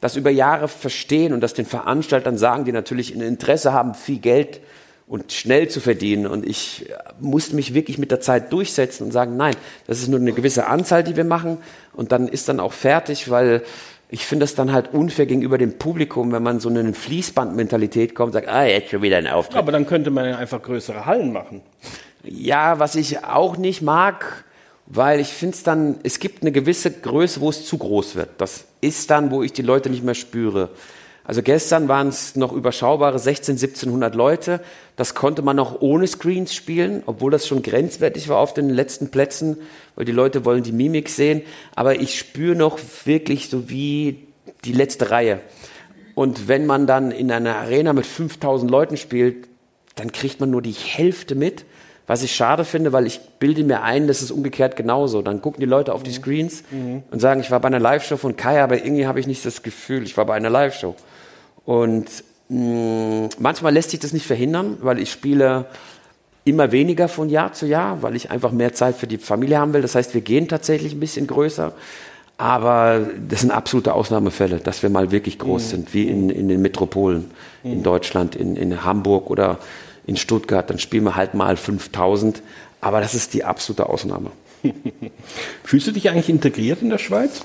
das 0.00 0.16
über 0.16 0.30
Jahre 0.30 0.68
verstehen 0.68 1.32
und 1.32 1.40
das 1.40 1.54
den 1.54 1.66
Veranstaltern 1.66 2.36
sagen, 2.36 2.64
die 2.64 2.72
natürlich 2.72 3.14
ein 3.14 3.20
Interesse 3.20 3.72
haben, 3.72 3.94
viel 3.94 4.18
Geld 4.18 4.60
und 5.06 5.32
schnell 5.32 5.68
zu 5.68 5.80
verdienen. 5.80 6.26
Und 6.26 6.46
ich 6.46 6.90
musste 7.20 7.54
mich 7.54 7.74
wirklich 7.74 7.98
mit 7.98 8.10
der 8.10 8.20
Zeit 8.20 8.52
durchsetzen 8.52 9.04
und 9.04 9.12
sagen, 9.12 9.36
nein, 9.36 9.54
das 9.86 10.00
ist 10.00 10.08
nur 10.08 10.20
eine 10.20 10.32
gewisse 10.32 10.66
Anzahl, 10.66 11.04
die 11.04 11.16
wir 11.16 11.24
machen. 11.24 11.58
Und 11.92 12.12
dann 12.12 12.28
ist 12.28 12.48
dann 12.48 12.60
auch 12.60 12.72
fertig, 12.72 13.30
weil 13.30 13.62
ich 14.14 14.26
finde 14.26 14.44
das 14.44 14.54
dann 14.54 14.72
halt 14.72 14.94
unfair 14.94 15.26
gegenüber 15.26 15.58
dem 15.58 15.76
Publikum, 15.76 16.30
wenn 16.30 16.44
man 16.44 16.60
so 16.60 16.68
eine 16.68 16.94
Fließbandmentalität 16.94 18.14
kommt 18.14 18.28
und 18.28 18.32
sagt, 18.34 18.46
ah, 18.46 18.64
jetzt 18.64 18.90
schon 18.90 19.02
wieder 19.02 19.16
ein 19.16 19.26
Auftritt. 19.26 19.56
Aber 19.56 19.72
dann 19.72 19.88
könnte 19.88 20.12
man 20.12 20.28
ja 20.28 20.38
einfach 20.38 20.62
größere 20.62 21.04
Hallen 21.04 21.32
machen. 21.32 21.62
Ja, 22.22 22.78
was 22.78 22.94
ich 22.94 23.24
auch 23.24 23.56
nicht 23.56 23.82
mag, 23.82 24.44
weil 24.86 25.18
ich 25.18 25.30
finde 25.30 25.56
es 25.56 25.64
dann, 25.64 25.96
es 26.04 26.20
gibt 26.20 26.42
eine 26.42 26.52
gewisse 26.52 26.92
Größe, 26.92 27.40
wo 27.40 27.50
es 27.50 27.66
zu 27.66 27.76
groß 27.76 28.14
wird. 28.14 28.28
Das 28.38 28.66
ist 28.80 29.10
dann, 29.10 29.32
wo 29.32 29.42
ich 29.42 29.52
die 29.52 29.62
Leute 29.62 29.90
nicht 29.90 30.04
mehr 30.04 30.14
spüre. 30.14 30.70
Also 31.26 31.42
gestern 31.42 31.88
waren 31.88 32.08
es 32.08 32.36
noch 32.36 32.52
überschaubare 32.52 33.18
16, 33.18 33.54
1700 33.54 34.14
Leute. 34.14 34.60
Das 34.96 35.14
konnte 35.14 35.40
man 35.40 35.56
noch 35.56 35.80
ohne 35.80 36.06
Screens 36.06 36.54
spielen, 36.54 37.02
obwohl 37.06 37.30
das 37.30 37.46
schon 37.46 37.62
grenzwertig 37.62 38.28
war 38.28 38.36
auf 38.36 38.52
den 38.52 38.68
letzten 38.68 39.10
Plätzen, 39.10 39.56
weil 39.96 40.04
die 40.04 40.12
Leute 40.12 40.44
wollen 40.44 40.62
die 40.62 40.72
Mimik 40.72 41.08
sehen. 41.08 41.42
Aber 41.74 41.98
ich 41.98 42.18
spüre 42.18 42.54
noch 42.54 42.78
wirklich 43.04 43.48
so 43.48 43.70
wie 43.70 44.26
die 44.64 44.72
letzte 44.72 45.10
Reihe. 45.10 45.40
Und 46.14 46.46
wenn 46.46 46.66
man 46.66 46.86
dann 46.86 47.10
in 47.10 47.32
einer 47.32 47.56
Arena 47.56 47.94
mit 47.94 48.06
5000 48.06 48.70
Leuten 48.70 48.98
spielt, 48.98 49.48
dann 49.96 50.12
kriegt 50.12 50.40
man 50.40 50.50
nur 50.50 50.62
die 50.62 50.72
Hälfte 50.72 51.34
mit. 51.34 51.64
Was 52.06 52.22
ich 52.22 52.34
schade 52.36 52.66
finde, 52.66 52.92
weil 52.92 53.06
ich 53.06 53.20
bilde 53.38 53.64
mir 53.64 53.82
ein, 53.82 54.08
das 54.08 54.20
ist 54.20 54.30
umgekehrt 54.30 54.76
genauso. 54.76 55.22
Dann 55.22 55.40
gucken 55.40 55.60
die 55.60 55.66
Leute 55.66 55.94
auf 55.94 56.02
die 56.02 56.12
Screens 56.12 56.62
mhm. 56.70 57.02
und 57.10 57.18
sagen, 57.18 57.40
ich 57.40 57.50
war 57.50 57.60
bei 57.60 57.68
einer 57.68 57.80
Live-Show 57.80 58.18
von 58.18 58.36
Kai, 58.36 58.62
aber 58.62 58.76
irgendwie 58.84 59.06
habe 59.06 59.20
ich 59.20 59.26
nicht 59.26 59.44
das 59.46 59.62
Gefühl, 59.62 60.02
ich 60.02 60.14
war 60.18 60.26
bei 60.26 60.34
einer 60.34 60.50
Live-Show. 60.50 60.94
Und 61.64 62.06
mh, 62.48 62.58
mm, 62.58 63.28
manchmal 63.38 63.72
lässt 63.72 63.90
sich 63.90 64.00
das 64.00 64.12
nicht 64.12 64.26
verhindern, 64.26 64.78
weil 64.80 64.98
ich 64.98 65.10
spiele 65.10 65.66
immer 66.44 66.72
weniger 66.72 67.08
von 67.08 67.30
Jahr 67.30 67.52
zu 67.52 67.66
Jahr, 67.66 68.02
weil 68.02 68.16
ich 68.16 68.30
einfach 68.30 68.52
mehr 68.52 68.74
Zeit 68.74 68.96
für 68.96 69.06
die 69.06 69.18
Familie 69.18 69.58
haben 69.58 69.72
will. 69.72 69.82
Das 69.82 69.94
heißt, 69.94 70.14
wir 70.14 70.20
gehen 70.20 70.46
tatsächlich 70.46 70.92
ein 70.92 71.00
bisschen 71.00 71.26
größer. 71.26 71.72
Aber 72.36 73.06
das 73.28 73.40
sind 73.40 73.50
absolute 73.50 73.94
Ausnahmefälle, 73.94 74.58
dass 74.58 74.82
wir 74.82 74.90
mal 74.90 75.10
wirklich 75.10 75.38
groß 75.38 75.64
mhm. 75.64 75.68
sind, 75.68 75.94
wie 75.94 76.08
in, 76.08 76.30
in 76.30 76.48
den 76.48 76.60
Metropolen 76.60 77.30
mhm. 77.62 77.72
in 77.72 77.82
Deutschland, 77.82 78.36
in, 78.36 78.56
in 78.56 78.84
Hamburg 78.84 79.30
oder 79.30 79.58
in 80.06 80.16
Stuttgart. 80.16 80.68
Dann 80.68 80.78
spielen 80.78 81.04
wir 81.04 81.16
halt 81.16 81.34
mal 81.34 81.56
5000. 81.56 82.42
Aber 82.80 83.00
das 83.00 83.14
ist 83.14 83.32
die 83.32 83.44
absolute 83.44 83.88
Ausnahme. 83.88 84.30
Fühlst 85.64 85.86
du 85.86 85.92
dich 85.92 86.10
eigentlich 86.10 86.28
integriert 86.28 86.82
in 86.82 86.90
der 86.90 86.98
Schweiz? 86.98 87.40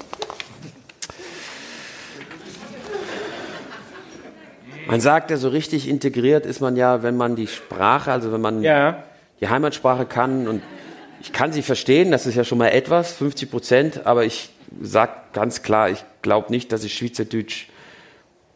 Man 4.89 5.01
sagt 5.01 5.29
ja, 5.29 5.37
so 5.37 5.49
richtig 5.49 5.87
integriert 5.87 6.45
ist 6.45 6.61
man 6.61 6.75
ja, 6.75 7.03
wenn 7.03 7.15
man 7.15 7.35
die 7.35 7.47
Sprache, 7.47 8.11
also 8.11 8.31
wenn 8.31 8.41
man 8.41 8.63
ja. 8.63 9.03
die 9.39 9.47
Heimatsprache 9.47 10.05
kann 10.05 10.47
und 10.47 10.63
ich 11.21 11.31
kann 11.31 11.51
sie 11.51 11.61
verstehen, 11.61 12.11
das 12.11 12.25
ist 12.25 12.35
ja 12.35 12.43
schon 12.43 12.57
mal 12.57 12.69
etwas, 12.69 13.13
50 13.13 13.51
Prozent, 13.51 14.05
aber 14.07 14.25
ich 14.25 14.49
sage 14.81 15.11
ganz 15.33 15.61
klar, 15.61 15.89
ich 15.89 16.03
glaube 16.21 16.51
nicht, 16.51 16.71
dass 16.71 16.83
ich 16.83 16.93
Schweizerdeutsch 16.95 17.67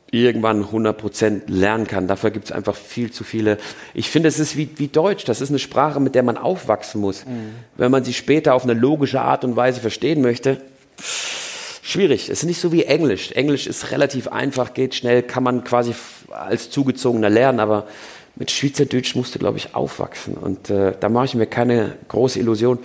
irgendwann 0.10 0.64
100 0.64 0.98
Prozent 0.98 1.50
lernen 1.50 1.88
kann. 1.88 2.08
Dafür 2.08 2.30
gibt 2.30 2.46
es 2.46 2.52
einfach 2.52 2.76
viel 2.76 3.12
zu 3.12 3.24
viele. 3.24 3.58
Ich 3.94 4.10
finde, 4.10 4.30
es 4.30 4.40
ist 4.40 4.56
wie, 4.56 4.70
wie 4.78 4.88
Deutsch. 4.88 5.26
Das 5.26 5.42
ist 5.42 5.50
eine 5.50 5.60
Sprache, 5.60 6.00
mit 6.00 6.14
der 6.14 6.22
man 6.22 6.38
aufwachsen 6.38 7.02
muss. 7.02 7.26
Mhm. 7.26 7.54
Wenn 7.78 7.90
man 7.90 8.04
sie 8.04 8.14
später 8.14 8.54
auf 8.54 8.64
eine 8.64 8.76
logische 8.76 9.22
Art 9.22 9.44
und 9.44 9.56
Weise 9.56 9.82
verstehen 9.82 10.22
möchte, 10.22 10.62
schwierig. 11.84 12.30
Es 12.30 12.40
ist 12.40 12.46
nicht 12.46 12.62
so 12.62 12.72
wie 12.72 12.86
Englisch. 12.86 13.32
Englisch 13.34 13.68
ist 13.68 13.92
relativ 13.92 14.30
einfach, 14.30 14.74
geht 14.74 14.96
schnell, 14.96 15.22
kann 15.22 15.44
man 15.44 15.64
quasi 15.64 15.94
als 16.32 16.72
Zugezogener 16.72 17.30
lernen, 17.30 17.60
aber 17.60 17.86
mit 18.36 18.50
Schweizerdeutsch 18.50 19.16
musst 19.16 19.36
du, 19.36 19.40
glaube 19.40 19.58
ich, 19.58 19.76
aufwachsen. 19.76 20.34
Und 20.36 20.72
äh, 20.72 20.94
da 21.00 21.10
mache 21.10 21.26
ich 21.26 21.36
mir 21.36 21.46
keine 21.46 21.98
große 22.08 22.40
Illusion. 22.40 22.80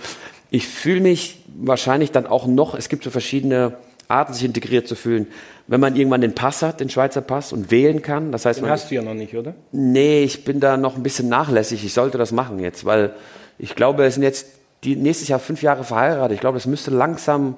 Ich 0.51 0.67
fühle 0.67 1.01
mich 1.01 1.37
wahrscheinlich 1.55 2.11
dann 2.11 2.27
auch 2.27 2.45
noch, 2.45 2.75
es 2.75 2.89
gibt 2.89 3.03
so 3.03 3.09
verschiedene 3.09 3.77
Arten, 4.07 4.33
sich 4.33 4.43
integriert 4.43 4.87
zu 4.87 4.95
fühlen. 4.95 5.27
Wenn 5.67 5.79
man 5.79 5.95
irgendwann 5.95 6.21
den 6.21 6.35
Pass 6.35 6.61
hat, 6.61 6.79
den 6.79 6.89
Schweizer 6.89 7.21
Pass, 7.21 7.53
und 7.53 7.71
wählen 7.71 8.01
kann, 8.01 8.31
das 8.31 8.45
heißt, 8.45 8.59
Den 8.59 8.63
man, 8.63 8.71
hast 8.71 8.91
du 8.91 8.95
ja 8.95 9.01
noch 9.01 9.13
nicht, 9.13 9.35
oder? 9.35 9.55
nee, 9.71 10.23
ich 10.23 10.43
bin 10.43 10.59
da 10.59 10.77
noch 10.77 10.95
ein 10.95 11.03
bisschen 11.03 11.29
nachlässig. 11.29 11.85
Ich 11.85 11.93
sollte 11.93 12.17
das 12.17 12.31
machen 12.31 12.59
jetzt, 12.59 12.85
weil 12.85 13.13
ich 13.57 13.75
glaube, 13.75 14.03
wir 14.03 14.11
sind 14.11 14.23
jetzt 14.23 14.47
die, 14.83 14.95
nächstes 14.95 15.27
Jahr 15.27 15.39
fünf 15.39 15.61
Jahre 15.61 15.83
verheiratet. 15.83 16.35
Ich 16.35 16.41
glaube, 16.41 16.57
das 16.57 16.65
müsste 16.65 16.91
langsam 16.91 17.55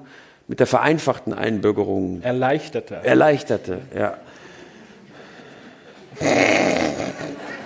mit 0.48 0.60
der 0.60 0.66
vereinfachten 0.66 1.32
Einbürgerung 1.32 2.22
Erleichterter. 2.22 2.96
erleichterte, 3.04 3.80
ja. 3.96 4.16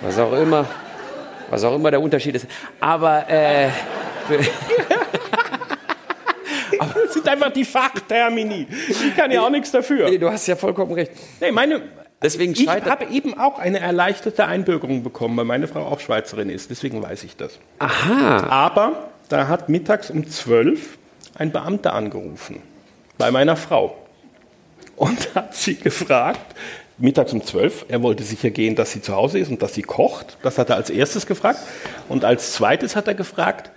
Was 0.01 0.17
auch 0.19 0.33
immer, 0.33 0.65
was 1.49 1.63
auch 1.63 1.75
immer 1.75 1.91
der 1.91 2.01
Unterschied 2.01 2.35
ist. 2.35 2.47
Aber 2.79 3.29
äh, 3.29 3.69
Das 7.07 7.13
sind 7.13 7.27
einfach 7.27 7.51
die 7.51 7.65
Fachtermini. 7.65 8.67
Ich 8.89 9.15
kann 9.15 9.31
ja 9.31 9.41
auch 9.41 9.49
nichts 9.49 9.71
dafür. 9.71 10.09
nee, 10.09 10.17
du 10.17 10.29
hast 10.29 10.45
ja 10.47 10.55
vollkommen 10.55 10.91
recht. 10.93 11.11
Nee, 11.39 11.51
meine, 11.51 11.81
Deswegen 12.21 12.53
ich 12.53 12.67
habe 12.67 13.05
eben 13.05 13.37
auch 13.37 13.59
eine 13.59 13.79
erleichterte 13.79 14.45
Einbürgerung 14.45 15.03
bekommen, 15.03 15.37
weil 15.37 15.45
meine 15.45 15.67
Frau 15.67 15.85
auch 15.85 15.99
Schweizerin 15.99 16.49
ist. 16.49 16.69
Deswegen 16.71 17.01
weiß 17.01 17.23
ich 17.23 17.37
das. 17.37 17.59
Aha. 17.79 18.47
Aber 18.49 19.09
da 19.29 19.47
hat 19.47 19.69
mittags 19.69 20.09
um 20.09 20.27
12 20.27 20.97
ein 21.37 21.51
Beamter 21.51 21.93
angerufen 21.93 22.61
bei 23.17 23.31
meiner 23.31 23.55
Frau 23.55 23.97
und 24.95 25.29
hat 25.35 25.55
sie 25.55 25.75
gefragt, 25.75 26.55
mittags 26.97 27.33
um 27.33 27.43
12, 27.43 27.85
er 27.89 28.01
wollte 28.01 28.23
sicher 28.23 28.49
gehen, 28.49 28.75
dass 28.75 28.91
sie 28.91 29.01
zu 29.01 29.15
Hause 29.15 29.39
ist 29.39 29.49
und 29.49 29.61
dass 29.61 29.73
sie 29.73 29.83
kocht. 29.83 30.37
Das 30.41 30.57
hat 30.57 30.69
er 30.69 30.75
als 30.75 30.89
erstes 30.89 31.25
gefragt. 31.25 31.59
Und 32.09 32.25
als 32.25 32.53
zweites 32.53 32.95
hat 32.95 33.07
er 33.07 33.13
gefragt, 33.13 33.71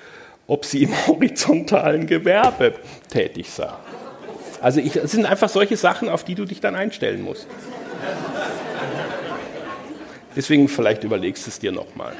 ob 0.46 0.64
sie 0.64 0.84
im 0.84 0.92
horizontalen 1.06 2.06
Gewerbe 2.06 2.74
tätig 3.11 3.50
sei. 3.50 3.68
Also 4.62 4.80
es 4.80 5.12
sind 5.12 5.24
einfach 5.24 5.48
solche 5.48 5.76
Sachen, 5.76 6.08
auf 6.08 6.24
die 6.24 6.34
du 6.34 6.44
dich 6.44 6.61
dann 6.61 6.74
einstellen 6.74 7.22
musst. 7.22 7.46
Deswegen 10.36 10.68
vielleicht 10.68 11.02
überlegst 11.02 11.46
du 11.46 11.50
es 11.50 11.58
dir 11.58 11.72
nochmal. 11.72 12.12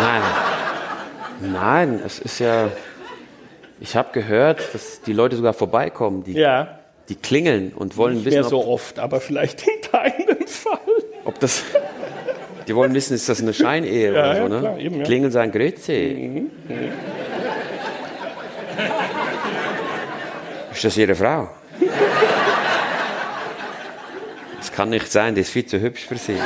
Nein. 0.00 0.22
Nein, 1.40 2.02
es 2.04 2.18
ist 2.18 2.38
ja. 2.38 2.70
Ich 3.80 3.96
habe 3.96 4.08
gehört, 4.12 4.72
dass 4.74 5.00
die 5.02 5.12
Leute 5.12 5.36
sogar 5.36 5.52
vorbeikommen, 5.52 6.24
die, 6.24 6.32
Ja, 6.34 6.78
die 7.08 7.16
klingeln 7.16 7.72
und 7.74 7.96
wollen 7.96 8.14
nicht 8.14 8.24
wissen, 8.26 8.34
mehr 8.36 8.44
ob, 8.44 8.50
so 8.50 8.66
oft, 8.66 8.98
aber 8.98 9.20
vielleicht 9.20 9.62
in 9.66 9.74
deinem 9.92 10.38
Fall. 10.46 10.78
ob 11.24 11.38
das. 11.40 11.62
Die 12.66 12.74
wollen 12.74 12.94
wissen, 12.94 13.12
ist 13.14 13.28
das 13.28 13.42
eine 13.42 13.52
Scheinehe 13.52 14.12
oder 14.12 14.26
Ja, 14.26 14.34
so, 14.36 14.42
ja, 14.42 14.48
ne? 14.48 14.58
klar, 14.60 14.78
eben. 14.78 15.02
Klingeln 15.02 15.30
sagen 15.32 15.52
Grüezi. 15.52 16.46
Ist 20.72 20.84
das 20.84 20.96
Ihre 20.96 21.14
Frau? 21.14 21.50
Das 24.58 24.72
kann 24.72 24.88
nicht 24.90 25.12
sein, 25.12 25.34
die 25.34 25.42
ist 25.42 25.50
viel 25.50 25.66
zu 25.66 25.78
hübsch 25.80 26.06
für 26.06 26.16
Sie. 26.16 26.36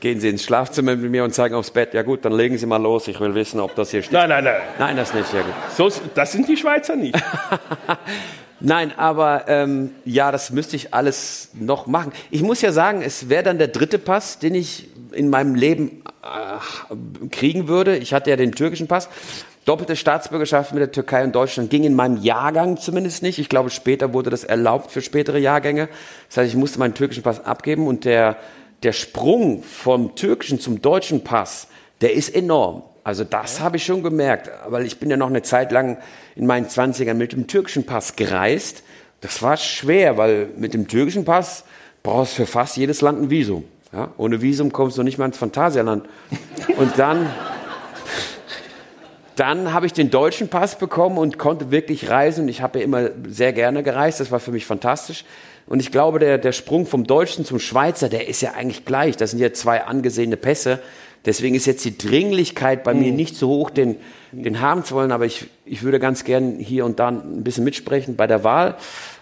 Gehen 0.00 0.18
Sie 0.18 0.28
ins 0.30 0.42
Schlafzimmer 0.44 0.96
mit 0.96 1.10
mir 1.10 1.24
und 1.24 1.34
zeigen 1.34 1.54
aufs 1.54 1.70
Bett. 1.70 1.92
Ja 1.92 2.02
gut, 2.02 2.24
dann 2.24 2.32
legen 2.32 2.56
Sie 2.56 2.66
mal 2.66 2.80
los. 2.80 3.06
Ich 3.08 3.20
will 3.20 3.34
wissen, 3.34 3.60
ob 3.60 3.74
das 3.74 3.90
hier 3.90 4.02
stimmt. 4.02 4.14
Nein, 4.14 4.30
nein, 4.30 4.44
nein. 4.44 4.60
Nein, 4.78 4.96
das 4.96 5.12
nicht. 5.12 5.32
Ja 5.32 5.42
gut. 5.42 5.54
So, 5.76 5.90
das 6.14 6.32
sind 6.32 6.48
die 6.48 6.56
Schweizer 6.56 6.96
nicht. 6.96 7.16
Nein, 8.62 8.92
aber 8.98 9.44
ähm, 9.48 9.92
ja, 10.04 10.30
das 10.30 10.50
müsste 10.50 10.76
ich 10.76 10.92
alles 10.92 11.48
noch 11.54 11.86
machen. 11.86 12.12
Ich 12.30 12.42
muss 12.42 12.60
ja 12.60 12.72
sagen, 12.72 13.00
es 13.00 13.30
wäre 13.30 13.42
dann 13.42 13.56
der 13.56 13.68
dritte 13.68 13.98
Pass, 13.98 14.38
den 14.38 14.54
ich 14.54 14.88
in 15.12 15.30
meinem 15.30 15.54
Leben 15.54 16.02
äh, 16.22 17.28
kriegen 17.30 17.68
würde. 17.68 17.96
Ich 17.96 18.12
hatte 18.12 18.28
ja 18.28 18.36
den 18.36 18.52
türkischen 18.52 18.86
Pass. 18.86 19.08
Doppelte 19.64 19.96
Staatsbürgerschaft 19.96 20.72
mit 20.72 20.80
der 20.80 20.92
Türkei 20.92 21.24
und 21.24 21.34
Deutschland 21.34 21.70
ging 21.70 21.84
in 21.84 21.94
meinem 21.94 22.18
Jahrgang 22.18 22.76
zumindest 22.76 23.22
nicht. 23.22 23.38
Ich 23.38 23.48
glaube, 23.48 23.70
später 23.70 24.12
wurde 24.12 24.28
das 24.28 24.44
erlaubt 24.44 24.90
für 24.90 25.00
spätere 25.00 25.38
Jahrgänge. 25.38 25.88
Das 26.28 26.38
heißt, 26.38 26.50
ich 26.50 26.56
musste 26.56 26.78
meinen 26.78 26.94
türkischen 26.94 27.22
Pass 27.22 27.44
abgeben 27.44 27.86
und 27.86 28.04
der, 28.04 28.36
der 28.82 28.92
Sprung 28.92 29.62
vom 29.62 30.14
türkischen 30.14 30.60
zum 30.60 30.80
deutschen 30.82 31.22
Pass, 31.22 31.68
der 32.00 32.14
ist 32.14 32.34
enorm. 32.34 32.82
Also 33.04 33.24
das 33.24 33.60
habe 33.60 33.76
ich 33.76 33.84
schon 33.84 34.02
gemerkt, 34.02 34.50
weil 34.68 34.86
ich 34.86 34.98
bin 34.98 35.10
ja 35.10 35.16
noch 35.16 35.28
eine 35.28 35.42
Zeit 35.42 35.72
lang 35.72 35.98
in 36.36 36.46
meinen 36.46 36.66
20ern 36.66 37.14
mit 37.14 37.32
dem 37.32 37.46
türkischen 37.46 37.84
Pass 37.84 38.16
gereist. 38.16 38.82
Das 39.20 39.42
war 39.42 39.56
schwer, 39.56 40.16
weil 40.16 40.48
mit 40.56 40.74
dem 40.74 40.88
türkischen 40.88 41.24
Pass 41.24 41.64
brauchst 42.02 42.32
du 42.32 42.42
für 42.42 42.46
fast 42.46 42.76
jedes 42.76 43.00
Land 43.00 43.22
ein 43.22 43.30
Visum. 43.30 43.64
Ja? 43.92 44.12
Ohne 44.16 44.40
Visum 44.40 44.72
kommst 44.72 44.98
du 44.98 45.02
nicht 45.02 45.18
mal 45.18 45.26
ins 45.26 45.38
Phantasialand. 45.38 46.06
Und 46.78 46.98
dann, 46.98 47.26
dann 49.40 49.72
habe 49.72 49.86
ich 49.86 49.94
den 49.94 50.10
deutschen 50.10 50.48
Pass 50.48 50.76
bekommen 50.76 51.16
und 51.16 51.38
konnte 51.38 51.70
wirklich 51.70 52.10
reisen. 52.10 52.42
Und 52.42 52.48
ich 52.48 52.60
habe 52.60 52.78
ja 52.78 52.84
immer 52.84 53.08
sehr 53.26 53.54
gerne 53.54 53.82
gereist. 53.82 54.20
Das 54.20 54.30
war 54.30 54.38
für 54.38 54.52
mich 54.52 54.66
fantastisch. 54.66 55.24
Und 55.66 55.80
ich 55.80 55.90
glaube, 55.90 56.18
der, 56.18 56.36
der 56.36 56.52
Sprung 56.52 56.84
vom 56.84 57.06
Deutschen 57.06 57.46
zum 57.46 57.58
Schweizer, 57.58 58.10
der 58.10 58.28
ist 58.28 58.42
ja 58.42 58.52
eigentlich 58.52 58.84
gleich. 58.84 59.16
Das 59.16 59.30
sind 59.30 59.40
ja 59.40 59.50
zwei 59.54 59.84
angesehene 59.84 60.36
Pässe. 60.36 60.78
Deswegen 61.24 61.54
ist 61.54 61.64
jetzt 61.64 61.86
die 61.86 61.96
Dringlichkeit 61.96 62.84
bei 62.84 62.92
mir 62.92 63.12
nicht 63.12 63.34
so 63.34 63.48
hoch, 63.48 63.70
den, 63.70 63.96
den 64.32 64.60
haben 64.60 64.84
zu 64.84 64.94
wollen. 64.94 65.10
Aber 65.10 65.24
ich, 65.24 65.46
ich 65.64 65.82
würde 65.82 66.00
ganz 66.00 66.24
gern 66.24 66.58
hier 66.58 66.84
und 66.84 66.98
da 67.00 67.08
ein 67.08 67.42
bisschen 67.42 67.64
mitsprechen 67.64 68.16
bei 68.16 68.26
der 68.26 68.44
Wahl. 68.44 68.76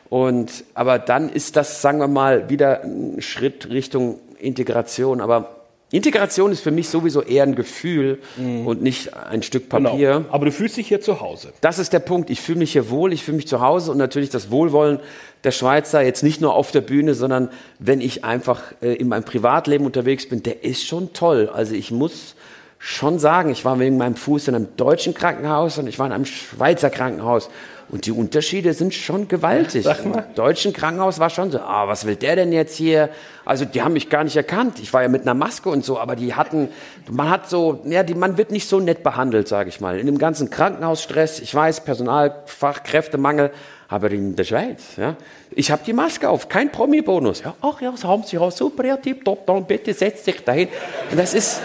Und, 0.08 0.64
aber 0.74 0.98
dann 0.98 1.28
ist 1.28 1.54
das, 1.54 1.80
sagen 1.80 2.00
wir 2.00 2.08
mal, 2.08 2.50
wieder 2.50 2.82
ein 2.82 3.22
Schritt 3.22 3.70
Richtung 3.70 4.18
Integration. 4.40 5.20
Aber 5.20 5.57
Integration 5.90 6.52
ist 6.52 6.60
für 6.60 6.70
mich 6.70 6.90
sowieso 6.90 7.22
eher 7.22 7.44
ein 7.44 7.54
Gefühl 7.54 8.18
und 8.36 8.82
nicht 8.82 9.14
ein 9.14 9.42
Stück 9.42 9.70
Papier. 9.70 10.18
Genau. 10.18 10.24
Aber 10.30 10.44
du 10.44 10.52
fühlst 10.52 10.76
dich 10.76 10.88
hier 10.88 11.00
zu 11.00 11.20
Hause. 11.20 11.52
Das 11.62 11.78
ist 11.78 11.94
der 11.94 12.00
Punkt. 12.00 12.28
Ich 12.28 12.42
fühle 12.42 12.58
mich 12.58 12.72
hier 12.72 12.90
wohl, 12.90 13.12
ich 13.12 13.24
fühle 13.24 13.38
mich 13.38 13.48
zu 13.48 13.60
Hause 13.60 13.92
und 13.92 13.98
natürlich 13.98 14.28
das 14.28 14.50
Wohlwollen 14.50 15.00
der 15.44 15.52
Schweizer, 15.52 16.02
jetzt 16.02 16.22
nicht 16.22 16.40
nur 16.40 16.54
auf 16.54 16.72
der 16.72 16.80
Bühne, 16.82 17.14
sondern 17.14 17.48
wenn 17.78 18.00
ich 18.00 18.24
einfach 18.24 18.60
äh, 18.82 18.94
in 18.94 19.08
meinem 19.08 19.24
Privatleben 19.24 19.86
unterwegs 19.86 20.28
bin, 20.28 20.42
der 20.42 20.64
ist 20.64 20.84
schon 20.84 21.12
toll. 21.12 21.48
Also 21.52 21.74
ich 21.74 21.90
muss 21.90 22.34
schon 22.78 23.18
sagen, 23.18 23.50
ich 23.50 23.64
war 23.64 23.78
wegen 23.78 23.96
meinem 23.96 24.16
Fuß 24.16 24.48
in 24.48 24.54
einem 24.54 24.68
deutschen 24.76 25.14
Krankenhaus 25.14 25.78
und 25.78 25.86
ich 25.86 25.98
war 25.98 26.06
in 26.06 26.12
einem 26.12 26.24
Schweizer 26.24 26.90
Krankenhaus. 26.90 27.50
Und 27.90 28.04
die 28.04 28.12
Unterschiede 28.12 28.74
sind 28.74 28.92
schon 28.92 29.28
gewaltig. 29.28 29.86
Im 30.04 30.14
deutschen 30.34 30.74
Krankenhaus 30.74 31.18
war 31.18 31.30
schon 31.30 31.50
so, 31.50 31.58
ah, 31.60 31.88
was 31.88 32.06
will 32.06 32.16
der 32.16 32.36
denn 32.36 32.52
jetzt 32.52 32.76
hier? 32.76 33.08
Also 33.46 33.64
die 33.64 33.80
haben 33.80 33.94
mich 33.94 34.10
gar 34.10 34.24
nicht 34.24 34.36
erkannt. 34.36 34.78
Ich 34.78 34.92
war 34.92 35.02
ja 35.02 35.08
mit 35.08 35.22
einer 35.22 35.32
Maske 35.32 35.70
und 35.70 35.84
so, 35.84 35.98
aber 35.98 36.14
die 36.14 36.34
hatten, 36.34 36.68
man 37.10 37.30
hat 37.30 37.48
so, 37.48 37.80
ja, 37.84 38.02
die, 38.02 38.14
man 38.14 38.36
wird 38.36 38.50
nicht 38.50 38.68
so 38.68 38.78
nett 38.78 39.02
behandelt, 39.02 39.48
sage 39.48 39.70
ich 39.70 39.80
mal. 39.80 39.98
In 39.98 40.04
dem 40.04 40.18
ganzen 40.18 40.50
Krankenhausstress, 40.50 41.40
ich 41.40 41.54
weiß, 41.54 41.84
Personalfachkräftemangel, 41.84 43.52
aber 43.88 44.10
in 44.10 44.36
der 44.36 44.44
Schweiz, 44.44 44.96
ja, 44.98 45.16
ich 45.50 45.70
habe 45.70 45.80
die 45.86 45.94
Maske 45.94 46.28
auf, 46.28 46.50
kein 46.50 46.70
Promi-Bonus. 46.70 47.42
Ja, 47.42 47.54
ach 47.62 47.80
ja, 47.80 47.90
das 47.90 48.04
haben 48.04 48.22
Sie 48.22 48.36
ja 48.36 48.50
super, 48.50 48.84
ja, 48.84 48.98
tipptopp, 48.98 49.46
dann 49.46 49.64
bitte 49.64 49.94
setz 49.94 50.24
dich 50.24 50.44
dahin. 50.44 50.68
Und 51.10 51.18
das 51.18 51.32
ist, 51.32 51.62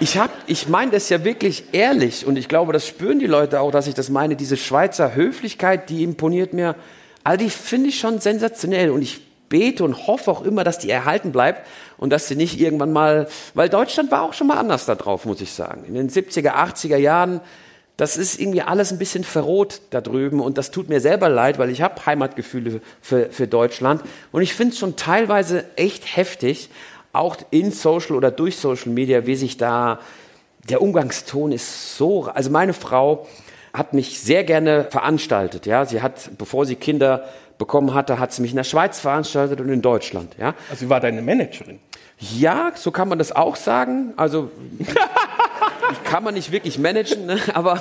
ich 0.00 0.18
hab, 0.18 0.30
ich 0.46 0.68
meine 0.68 0.92
das 0.92 1.08
ja 1.08 1.24
wirklich 1.24 1.64
ehrlich 1.72 2.26
und 2.26 2.36
ich 2.36 2.48
glaube, 2.48 2.72
das 2.72 2.86
spüren 2.86 3.18
die 3.18 3.26
Leute 3.26 3.60
auch, 3.60 3.70
dass 3.70 3.86
ich 3.86 3.94
das 3.94 4.10
meine. 4.10 4.36
Diese 4.36 4.56
Schweizer 4.56 5.14
Höflichkeit, 5.14 5.90
die 5.90 6.02
imponiert 6.02 6.52
mir. 6.52 6.76
All 7.24 7.36
die 7.36 7.50
finde 7.50 7.88
ich 7.88 7.98
schon 7.98 8.20
sensationell 8.20 8.90
und 8.90 9.02
ich 9.02 9.20
bete 9.48 9.82
und 9.84 10.06
hoffe 10.06 10.30
auch 10.30 10.42
immer, 10.42 10.62
dass 10.62 10.78
die 10.78 10.90
erhalten 10.90 11.32
bleibt 11.32 11.66
und 11.96 12.10
dass 12.10 12.28
sie 12.28 12.36
nicht 12.36 12.60
irgendwann 12.60 12.92
mal, 12.92 13.28
weil 13.54 13.68
Deutschland 13.68 14.10
war 14.10 14.22
auch 14.22 14.34
schon 14.34 14.46
mal 14.46 14.58
anders 14.58 14.86
da 14.86 14.94
drauf, 14.94 15.24
muss 15.24 15.40
ich 15.40 15.52
sagen. 15.52 15.84
In 15.86 15.94
den 15.94 16.10
70er, 16.10 16.52
80er 16.52 16.96
Jahren, 16.96 17.40
das 17.96 18.16
ist 18.16 18.38
irgendwie 18.38 18.62
alles 18.62 18.92
ein 18.92 18.98
bisschen 18.98 19.24
verroht 19.24 19.80
da 19.90 20.00
drüben 20.00 20.40
und 20.40 20.58
das 20.58 20.70
tut 20.70 20.88
mir 20.88 21.00
selber 21.00 21.28
leid, 21.28 21.58
weil 21.58 21.70
ich 21.70 21.82
habe 21.82 22.04
Heimatgefühle 22.06 22.80
für, 23.00 23.30
für 23.30 23.48
Deutschland 23.48 24.02
und 24.30 24.42
ich 24.42 24.54
finde 24.54 24.74
es 24.74 24.78
schon 24.78 24.96
teilweise 24.96 25.64
echt 25.76 26.16
heftig, 26.16 26.70
auch 27.12 27.36
in 27.50 27.70
Social 27.72 28.16
oder 28.16 28.30
durch 28.30 28.56
Social 28.56 28.92
Media, 28.92 29.26
wie 29.26 29.34
sich 29.36 29.56
da 29.56 29.98
der 30.68 30.82
Umgangston 30.82 31.52
ist 31.52 31.96
so. 31.96 32.24
Also 32.26 32.50
meine 32.50 32.74
Frau 32.74 33.26
hat 33.72 33.94
mich 33.94 34.20
sehr 34.20 34.44
gerne 34.44 34.84
veranstaltet. 34.90 35.66
Ja, 35.66 35.84
sie 35.86 36.02
hat, 36.02 36.30
bevor 36.36 36.66
sie 36.66 36.74
Kinder 36.76 37.24
bekommen 37.58 37.94
hatte, 37.94 38.18
hat 38.18 38.32
sie 38.32 38.42
mich 38.42 38.50
in 38.52 38.56
der 38.56 38.64
Schweiz 38.64 39.00
veranstaltet 39.00 39.60
und 39.60 39.68
in 39.68 39.82
Deutschland. 39.82 40.34
Ja, 40.38 40.54
Also 40.70 40.80
sie 40.80 40.90
war 40.90 41.00
deine 41.00 41.22
Managerin. 41.22 41.78
ja, 42.18 42.72
so 42.74 42.90
kann 42.90 43.08
man 43.08 43.18
das 43.18 43.32
auch 43.34 43.56
sagen. 43.56 44.12
Also 44.16 44.50
kann 46.04 46.22
man 46.24 46.34
nicht 46.34 46.52
wirklich 46.52 46.78
managen, 46.78 47.26
ne? 47.26 47.38
aber 47.54 47.80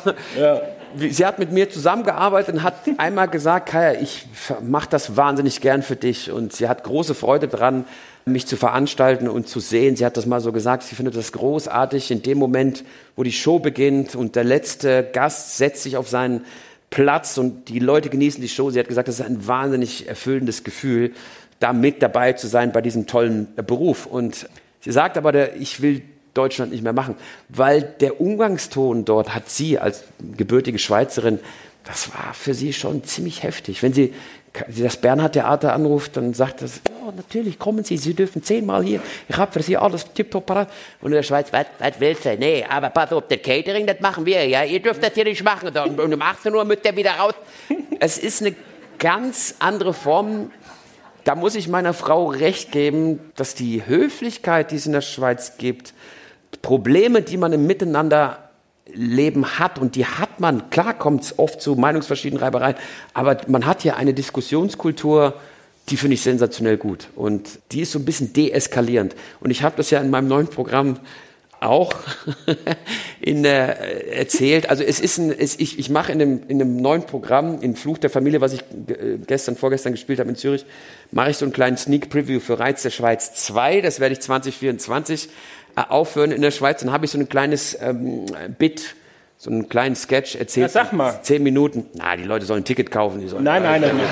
wie- 0.95 1.09
sie 1.11 1.25
hat 1.25 1.39
mit 1.39 1.51
mir 1.51 1.69
zusammengearbeitet 1.69 2.55
und 2.55 2.63
hat 2.63 2.75
einmal 2.97 3.27
gesagt, 3.27 3.69
Kaya, 3.69 3.99
ich 3.99 4.25
mache 4.61 4.87
das 4.89 5.17
wahnsinnig 5.17 5.61
gern 5.61 5.83
für 5.83 5.95
dich 5.95 6.31
und 6.31 6.53
sie 6.53 6.67
hat 6.69 6.83
große 6.83 7.13
Freude 7.15 7.47
dran, 7.47 7.85
mich 8.27 8.47
zu 8.47 8.57
veranstalten 8.57 9.27
und 9.27 9.47
zu 9.47 9.59
sehen. 9.59 9.95
Sie 9.95 10.05
hat 10.05 10.17
das 10.17 10.25
mal 10.25 10.41
so 10.41 10.51
gesagt, 10.51 10.83
sie 10.83 10.95
findet 10.95 11.15
das 11.15 11.31
großartig 11.31 12.11
in 12.11 12.21
dem 12.21 12.37
Moment, 12.37 12.83
wo 13.15 13.23
die 13.23 13.31
Show 13.31 13.59
beginnt 13.59 14.15
und 14.15 14.35
der 14.35 14.43
letzte 14.43 15.07
Gast 15.13 15.57
setzt 15.57 15.83
sich 15.83 15.97
auf 15.97 16.09
seinen 16.09 16.45
Platz 16.89 17.37
und 17.37 17.69
die 17.69 17.79
Leute 17.79 18.09
genießen 18.09 18.41
die 18.41 18.49
Show. 18.49 18.69
Sie 18.69 18.79
hat 18.79 18.87
gesagt, 18.87 19.07
das 19.07 19.19
ist 19.19 19.25
ein 19.25 19.47
wahnsinnig 19.47 20.07
erfüllendes 20.07 20.63
Gefühl, 20.63 21.13
da 21.59 21.73
mit 21.73 22.01
dabei 22.01 22.33
zu 22.33 22.47
sein 22.47 22.71
bei 22.71 22.81
diesem 22.81 23.07
tollen 23.07 23.47
Beruf. 23.55 24.05
Und 24.05 24.47
sie 24.81 24.91
sagt 24.91 25.17
aber, 25.17 25.55
ich 25.55 25.81
will 25.81 26.01
Deutschland 26.33 26.71
nicht 26.71 26.83
mehr 26.83 26.93
machen, 26.93 27.15
weil 27.49 27.81
der 27.81 28.21
Umgangston 28.21 29.05
dort 29.05 29.33
hat 29.33 29.49
sie 29.49 29.79
als 29.79 30.03
gebürtige 30.37 30.79
Schweizerin, 30.79 31.39
das 31.83 32.13
war 32.13 32.33
für 32.33 32.53
sie 32.53 32.73
schon 32.73 33.03
ziemlich 33.05 33.43
heftig. 33.43 33.81
Wenn 33.81 33.93
sie 33.93 34.13
das 34.53 34.97
Bernhard-Theater 34.97 35.73
anruft, 35.73 36.17
dann 36.17 36.33
sagt 36.33 36.61
das, 36.61 36.81
ja, 36.87 37.11
natürlich, 37.15 37.59
kommen 37.59 37.83
Sie, 37.83 37.97
Sie 37.97 38.13
dürfen 38.13 38.43
zehnmal 38.43 38.83
hier, 38.83 39.01
ich 39.27 39.37
habe 39.37 39.51
für 39.51 39.61
Sie 39.61 39.77
alles 39.77 40.11
tiptop 40.13 40.45
parat. 40.45 40.69
Und 41.01 41.07
in 41.07 41.15
der 41.15 41.23
Schweiz, 41.23 41.47
was, 41.51 41.65
willst 41.99 42.25
du? 42.25 42.35
Nee, 42.37 42.65
aber 42.67 42.89
pass 42.89 43.11
auf, 43.11 43.27
der 43.27 43.37
Catering, 43.37 43.85
das 43.85 43.99
machen 43.99 44.25
wir, 44.25 44.45
ja, 44.47 44.63
ihr 44.63 44.81
dürft 44.81 45.03
das 45.03 45.13
hier 45.13 45.25
nicht 45.25 45.43
machen. 45.43 45.69
Und 45.69 46.13
um 46.13 46.21
18 46.21 46.53
Uhr 46.53 46.65
müsst 46.65 46.85
ihr 46.85 46.95
wieder 46.95 47.11
raus. 47.11 47.33
Es 47.99 48.17
ist 48.17 48.41
eine 48.41 48.55
ganz 48.99 49.55
andere 49.59 49.93
Form. 49.93 50.51
Da 51.23 51.35
muss 51.35 51.55
ich 51.55 51.67
meiner 51.67 51.93
Frau 51.93 52.27
recht 52.27 52.71
geben, 52.71 53.19
dass 53.35 53.53
die 53.53 53.85
Höflichkeit, 53.85 54.71
die 54.71 54.77
es 54.77 54.85
in 54.85 54.93
der 54.93 55.01
Schweiz 55.01 55.57
gibt, 55.57 55.93
Probleme, 56.61 57.21
die 57.21 57.37
man 57.37 57.53
im 57.53 57.67
Miteinander 57.67 58.46
Leben 58.93 59.59
hat 59.59 59.79
und 59.79 59.95
die 59.95 60.05
hat 60.05 60.39
man, 60.39 60.69
klar 60.69 60.93
kommt 60.93 61.23
es 61.23 61.39
oft 61.39 61.61
zu 61.61 61.75
Meinungsverschiedenreibereien, 61.75 62.75
aber 63.13 63.37
man 63.47 63.65
hat 63.65 63.81
hier 63.81 63.97
eine 63.97 64.13
Diskussionskultur, 64.13 65.33
die 65.89 65.97
finde 65.97 66.15
ich 66.15 66.21
sensationell 66.21 66.77
gut 66.77 67.09
und 67.15 67.59
die 67.71 67.81
ist 67.81 67.91
so 67.91 67.99
ein 67.99 68.05
bisschen 68.05 68.33
deeskalierend 68.33 69.15
und 69.39 69.51
ich 69.51 69.63
habe 69.63 69.75
das 69.77 69.89
ja 69.89 69.99
in 69.99 70.09
meinem 70.09 70.27
neuen 70.27 70.47
Programm 70.47 70.99
auch 71.59 71.93
in, 73.19 73.43
äh, 73.45 73.73
erzählt. 74.11 74.69
Also 74.69 74.83
es 74.83 74.99
ist 74.99 75.17
ein, 75.17 75.31
es, 75.31 75.59
ich, 75.59 75.79
ich 75.79 75.89
mache 75.89 76.11
in 76.11 76.21
einem, 76.21 76.41
in 76.47 76.61
einem 76.61 76.77
neuen 76.77 77.03
Programm, 77.03 77.61
in 77.61 77.75
Fluch 77.75 77.97
der 77.97 78.09
Familie, 78.09 78.41
was 78.41 78.53
ich 78.53 78.61
äh, 78.61 79.17
gestern, 79.25 79.55
vorgestern 79.55 79.93
gespielt 79.93 80.19
habe 80.19 80.29
in 80.29 80.35
Zürich, 80.35 80.65
mache 81.11 81.31
ich 81.31 81.37
so 81.37 81.45
einen 81.45 81.53
kleinen 81.53 81.77
Sneak 81.77 82.09
Preview 82.09 82.39
für 82.39 82.59
Reiz 82.59 82.83
der 82.83 82.91
Schweiz 82.91 83.33
2. 83.33 83.81
Das 83.81 83.99
werde 83.99 84.13
ich 84.13 84.21
2024 84.21 85.25
äh, 85.25 85.29
aufhören 85.83 86.31
in 86.31 86.41
der 86.41 86.51
Schweiz. 86.51 86.81
Dann 86.81 86.91
habe 86.91 87.05
ich 87.05 87.11
so 87.11 87.19
ein 87.19 87.29
kleines 87.29 87.77
ähm, 87.81 88.25
Bit, 88.57 88.95
so 89.37 89.49
einen 89.49 89.69
kleinen 89.69 89.95
Sketch 89.95 90.35
erzählt. 90.35 90.67
Ja, 90.67 90.69
sag 90.69 90.93
mal. 90.93 91.19
Zehn 91.21 91.43
Minuten. 91.43 91.85
Na, 91.93 92.15
die 92.15 92.23
Leute 92.23 92.45
sollen 92.45 92.61
ein 92.61 92.65
Ticket 92.65 92.91
kaufen. 92.91 93.19
Die 93.21 93.27
sollen 93.27 93.43
nein, 93.43 93.63
nein, 93.63 93.81
nein, 93.81 93.97
nein. 93.97 94.07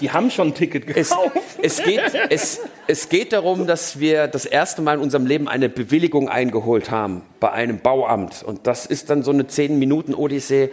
Die 0.00 0.10
haben 0.10 0.30
schon 0.30 0.48
ein 0.48 0.54
Ticket 0.54 0.86
gekauft. 0.86 1.32
Es, 1.62 1.78
es, 1.78 1.84
geht, 1.84 2.00
es, 2.28 2.60
es 2.86 3.08
geht 3.08 3.32
darum, 3.32 3.66
dass 3.66 3.98
wir 3.98 4.28
das 4.28 4.44
erste 4.44 4.82
Mal 4.82 4.96
in 4.96 5.00
unserem 5.00 5.24
Leben 5.24 5.48
eine 5.48 5.70
Bewilligung 5.70 6.28
eingeholt 6.28 6.90
haben 6.90 7.22
bei 7.40 7.50
einem 7.50 7.78
Bauamt. 7.78 8.42
Und 8.42 8.66
das 8.66 8.84
ist 8.84 9.08
dann 9.08 9.22
so 9.22 9.30
eine 9.30 9.46
zehn 9.46 9.78
Minuten 9.78 10.14
Odyssee 10.14 10.70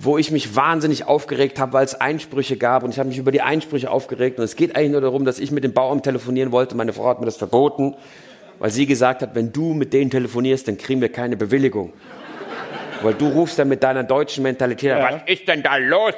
wo 0.00 0.18
ich 0.18 0.30
mich 0.30 0.56
wahnsinnig 0.56 1.06
aufgeregt 1.06 1.58
habe, 1.58 1.72
weil 1.72 1.84
es 1.84 1.94
Einsprüche 1.94 2.56
gab 2.56 2.82
und 2.82 2.90
ich 2.90 2.98
habe 2.98 3.08
mich 3.08 3.18
über 3.18 3.32
die 3.32 3.42
Einsprüche 3.42 3.90
aufgeregt 3.90 4.38
und 4.38 4.44
es 4.44 4.56
geht 4.56 4.76
eigentlich 4.76 4.92
nur 4.92 5.00
darum, 5.00 5.24
dass 5.24 5.38
ich 5.38 5.50
mit 5.50 5.64
dem 5.64 5.72
Bauamt 5.72 6.04
telefonieren 6.04 6.52
wollte. 6.52 6.76
Meine 6.76 6.92
Frau 6.92 7.06
hat 7.06 7.20
mir 7.20 7.26
das 7.26 7.36
verboten, 7.36 7.94
weil 8.58 8.70
sie 8.70 8.86
gesagt 8.86 9.22
hat, 9.22 9.34
wenn 9.34 9.52
du 9.52 9.72
mit 9.74 9.92
denen 9.92 10.10
telefonierst, 10.10 10.68
dann 10.68 10.78
kriegen 10.78 11.00
wir 11.00 11.10
keine 11.10 11.36
Bewilligung. 11.36 11.92
Weil 13.02 13.14
du 13.14 13.28
rufst 13.28 13.58
dann 13.58 13.68
mit 13.68 13.82
deiner 13.82 14.02
deutschen 14.02 14.42
Mentalität, 14.42 14.90
ja. 14.90 15.12
was 15.12 15.22
ist 15.26 15.46
denn 15.46 15.62
da 15.62 15.76
los? 15.76 16.14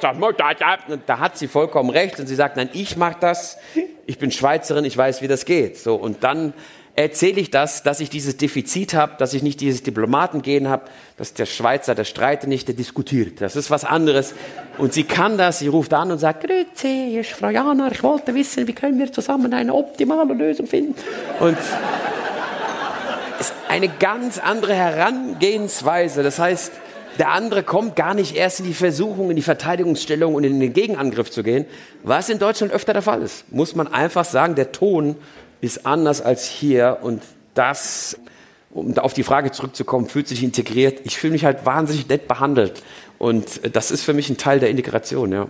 Und 0.88 1.02
da 1.06 1.18
hat 1.18 1.36
sie 1.36 1.48
vollkommen 1.48 1.90
recht 1.90 2.20
und 2.20 2.28
sie 2.28 2.36
sagt, 2.36 2.56
nein, 2.56 2.68
ich 2.74 2.96
mache 2.96 3.16
das. 3.20 3.58
Ich 4.06 4.18
bin 4.18 4.30
Schweizerin, 4.30 4.84
ich 4.84 4.96
weiß, 4.96 5.20
wie 5.20 5.26
das 5.26 5.44
geht. 5.44 5.78
So 5.78 5.96
und 5.96 6.22
dann 6.22 6.52
erzähle 6.96 7.40
ich 7.40 7.50
das, 7.50 7.82
dass 7.82 8.00
ich 8.00 8.08
dieses 8.08 8.38
Defizit 8.38 8.94
habe, 8.94 9.12
dass 9.18 9.34
ich 9.34 9.42
nicht 9.42 9.60
dieses 9.60 9.82
Diplomatengehen 9.82 10.68
habe, 10.68 10.86
dass 11.18 11.34
der 11.34 11.44
Schweizer, 11.44 11.94
der 11.94 12.04
streitet 12.04 12.48
nicht, 12.48 12.68
der 12.68 12.74
diskutiert. 12.74 13.40
Das 13.42 13.54
ist 13.54 13.70
was 13.70 13.84
anderes. 13.84 14.34
Und 14.78 14.94
sie 14.94 15.04
kann 15.04 15.36
das, 15.36 15.58
sie 15.58 15.68
ruft 15.68 15.92
an 15.92 16.10
und 16.10 16.18
sagt, 16.18 16.44
Grüezi, 16.44 17.08
hier 17.10 17.20
ist 17.20 17.30
Frau 17.30 17.50
Jana, 17.50 17.90
ich 17.92 18.02
wollte 18.02 18.34
wissen, 18.34 18.66
wie 18.66 18.72
können 18.72 18.98
wir 18.98 19.12
zusammen 19.12 19.52
eine 19.52 19.74
optimale 19.74 20.32
Lösung 20.32 20.66
finden. 20.66 20.94
Und 21.38 21.58
ist 23.38 23.52
eine 23.68 23.88
ganz 23.88 24.38
andere 24.38 24.74
Herangehensweise. 24.74 26.22
Das 26.22 26.38
heißt, 26.38 26.72
der 27.18 27.30
andere 27.30 27.62
kommt 27.62 27.96
gar 27.96 28.14
nicht 28.14 28.36
erst 28.36 28.60
in 28.60 28.66
die 28.66 28.74
Versuchung, 28.74 29.30
in 29.30 29.36
die 29.36 29.42
Verteidigungsstellung 29.42 30.34
und 30.34 30.44
in 30.44 30.58
den 30.60 30.72
Gegenangriff 30.72 31.30
zu 31.30 31.42
gehen, 31.42 31.66
was 32.02 32.30
in 32.30 32.38
Deutschland 32.38 32.72
öfter 32.72 32.94
der 32.94 33.02
Fall 33.02 33.22
ist. 33.22 33.50
Muss 33.52 33.74
man 33.74 33.86
einfach 33.86 34.24
sagen, 34.24 34.54
der 34.54 34.72
Ton 34.72 35.16
ist 35.66 35.86
anders 35.86 36.22
als 36.22 36.46
hier 36.46 36.98
und 37.02 37.22
das, 37.54 38.18
um 38.70 38.96
auf 38.98 39.12
die 39.12 39.22
Frage 39.22 39.50
zurückzukommen, 39.52 40.08
fühlt 40.08 40.28
sich 40.28 40.42
integriert. 40.42 41.00
Ich 41.04 41.18
fühle 41.18 41.32
mich 41.32 41.44
halt 41.44 41.66
wahnsinnig 41.66 42.08
nett 42.08 42.28
behandelt 42.28 42.82
und 43.18 43.60
das 43.74 43.90
ist 43.90 44.02
für 44.02 44.14
mich 44.14 44.30
ein 44.30 44.36
Teil 44.36 44.60
der 44.60 44.70
Integration, 44.70 45.32
ja. 45.32 45.48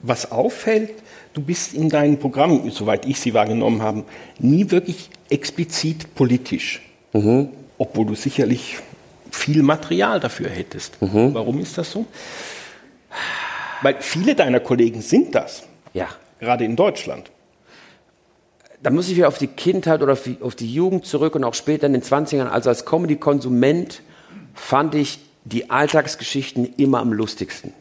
Was 0.00 0.30
auffällt, 0.30 0.90
du 1.32 1.40
bist 1.40 1.74
in 1.74 1.88
deinen 1.88 2.18
Programmen, 2.18 2.70
soweit 2.70 3.04
ich 3.04 3.18
sie 3.18 3.34
wahrgenommen 3.34 3.82
habe, 3.82 4.04
nie 4.38 4.70
wirklich 4.70 5.10
explizit 5.28 6.14
politisch. 6.14 6.82
Mhm. 7.12 7.48
Obwohl 7.78 8.06
du 8.06 8.14
sicherlich 8.14 8.78
viel 9.30 9.62
Material 9.62 10.20
dafür 10.20 10.50
hättest. 10.50 11.00
Mhm. 11.02 11.34
Warum 11.34 11.60
ist 11.60 11.76
das 11.78 11.90
so? 11.90 12.06
Weil 13.82 13.96
viele 14.00 14.34
deiner 14.34 14.60
Kollegen 14.60 15.00
sind 15.02 15.34
das. 15.34 15.64
Ja. 15.94 16.08
Gerade 16.38 16.64
in 16.64 16.76
Deutschland 16.76 17.30
da 18.82 18.90
muss 18.90 19.08
ich 19.08 19.16
wieder 19.16 19.28
auf 19.28 19.38
die 19.38 19.48
Kindheit 19.48 20.02
oder 20.02 20.12
auf 20.12 20.54
die, 20.54 20.72
Jugend 20.72 21.04
zurück 21.04 21.34
und 21.34 21.44
auch 21.44 21.54
später 21.54 21.86
in 21.86 21.92
den 21.92 22.02
20ern. 22.02 22.48
Also 22.48 22.68
als 22.68 22.84
Comedy-Konsument 22.84 24.02
fand 24.54 24.94
ich 24.94 25.20
die 25.44 25.70
Alltagsgeschichten 25.70 26.74
immer 26.76 27.00
am 27.00 27.12
lustigsten. 27.12 27.72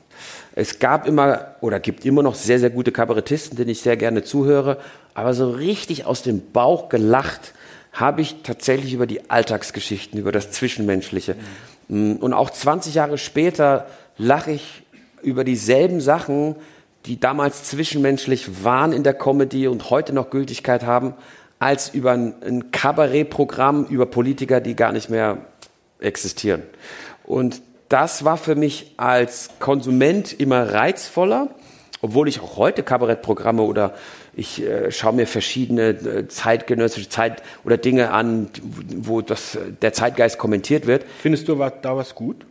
Es 0.56 0.80
gab 0.80 1.08
immer 1.08 1.56
oder 1.62 1.80
gibt 1.80 2.06
immer 2.06 2.24
noch 2.24 2.34
sehr, 2.34 2.60
sehr 2.60 2.72
gute 2.72 2.92
Kabarettisten, 2.92 3.58
denen 3.58 3.70
ich 3.70 3.82
sehr 3.82 3.98
gerne 3.98 4.24
zuhöre. 4.24 4.78
Aber 5.14 5.34
so 5.34 5.52
richtig 5.52 6.06
aus 6.06 6.24
dem 6.24 6.52
Bauch 6.52 6.90
gelacht 6.90 7.54
habe 7.92 8.22
ich 8.22 8.42
tatsächlich 8.44 8.94
über 8.94 9.06
die 9.06 9.30
Alltagsgeschichten, 9.30 10.20
über 10.20 10.32
das 10.32 10.52
Zwischenmenschliche. 10.52 11.36
Mhm. 11.88 12.18
Und 12.18 12.34
auch 12.34 12.50
20 12.50 12.96
Jahre 12.96 13.18
später 13.18 13.88
lache 14.18 14.52
ich 14.52 14.84
über 15.22 15.44
dieselben 15.44 16.02
Sachen, 16.02 16.56
die 17.08 17.20
damals 17.20 17.64
zwischenmenschlich 17.64 18.64
waren 18.64 18.92
in 18.92 19.04
der 19.04 19.14
Comedy 19.14 19.68
und 19.68 19.90
heute 19.90 20.14
noch 20.14 20.30
Gültigkeit 20.30 20.86
haben, 20.86 21.14
als 21.58 21.90
über 21.94 22.12
ein, 22.12 22.72
Kabarettprogramm 22.72 23.86
über 23.86 24.06
Politiker, 24.06 24.60
die 24.62 24.76
gar 24.76 24.92
nicht 24.92 25.10
mehr 25.10 25.38
existieren. 26.00 26.64
Und 27.24 27.62
das 27.90 28.26
war 28.26 28.38
für 28.38 28.56
mich 28.56 28.94
als 28.98 29.50
Konsument 29.60 30.38
immer 30.40 30.74
reizvoller, 30.74 31.50
obwohl 32.02 32.28
ich 32.28 32.42
auch 32.42 32.58
heute 32.58 32.84
Kabarettprogramme 32.84 33.64
oder 33.64 33.96
ich 34.36 34.62
äh, 34.62 34.92
schaue 34.92 35.14
mir 35.14 35.26
verschiedene 35.26 35.90
äh, 35.90 36.28
zeitgenössische 36.28 37.10
Zeit 37.10 37.42
oder 37.64 37.78
Dinge 37.78 38.12
an, 38.12 38.50
wo 38.98 39.22
das, 39.22 39.58
der 39.82 39.94
Zeitgeist 39.94 40.38
kommentiert 40.38 40.86
wird. 40.86 41.06
Findest 41.22 41.48
du 41.48 41.56
da 41.56 41.98
was 41.98 42.14
gut? 42.14 42.46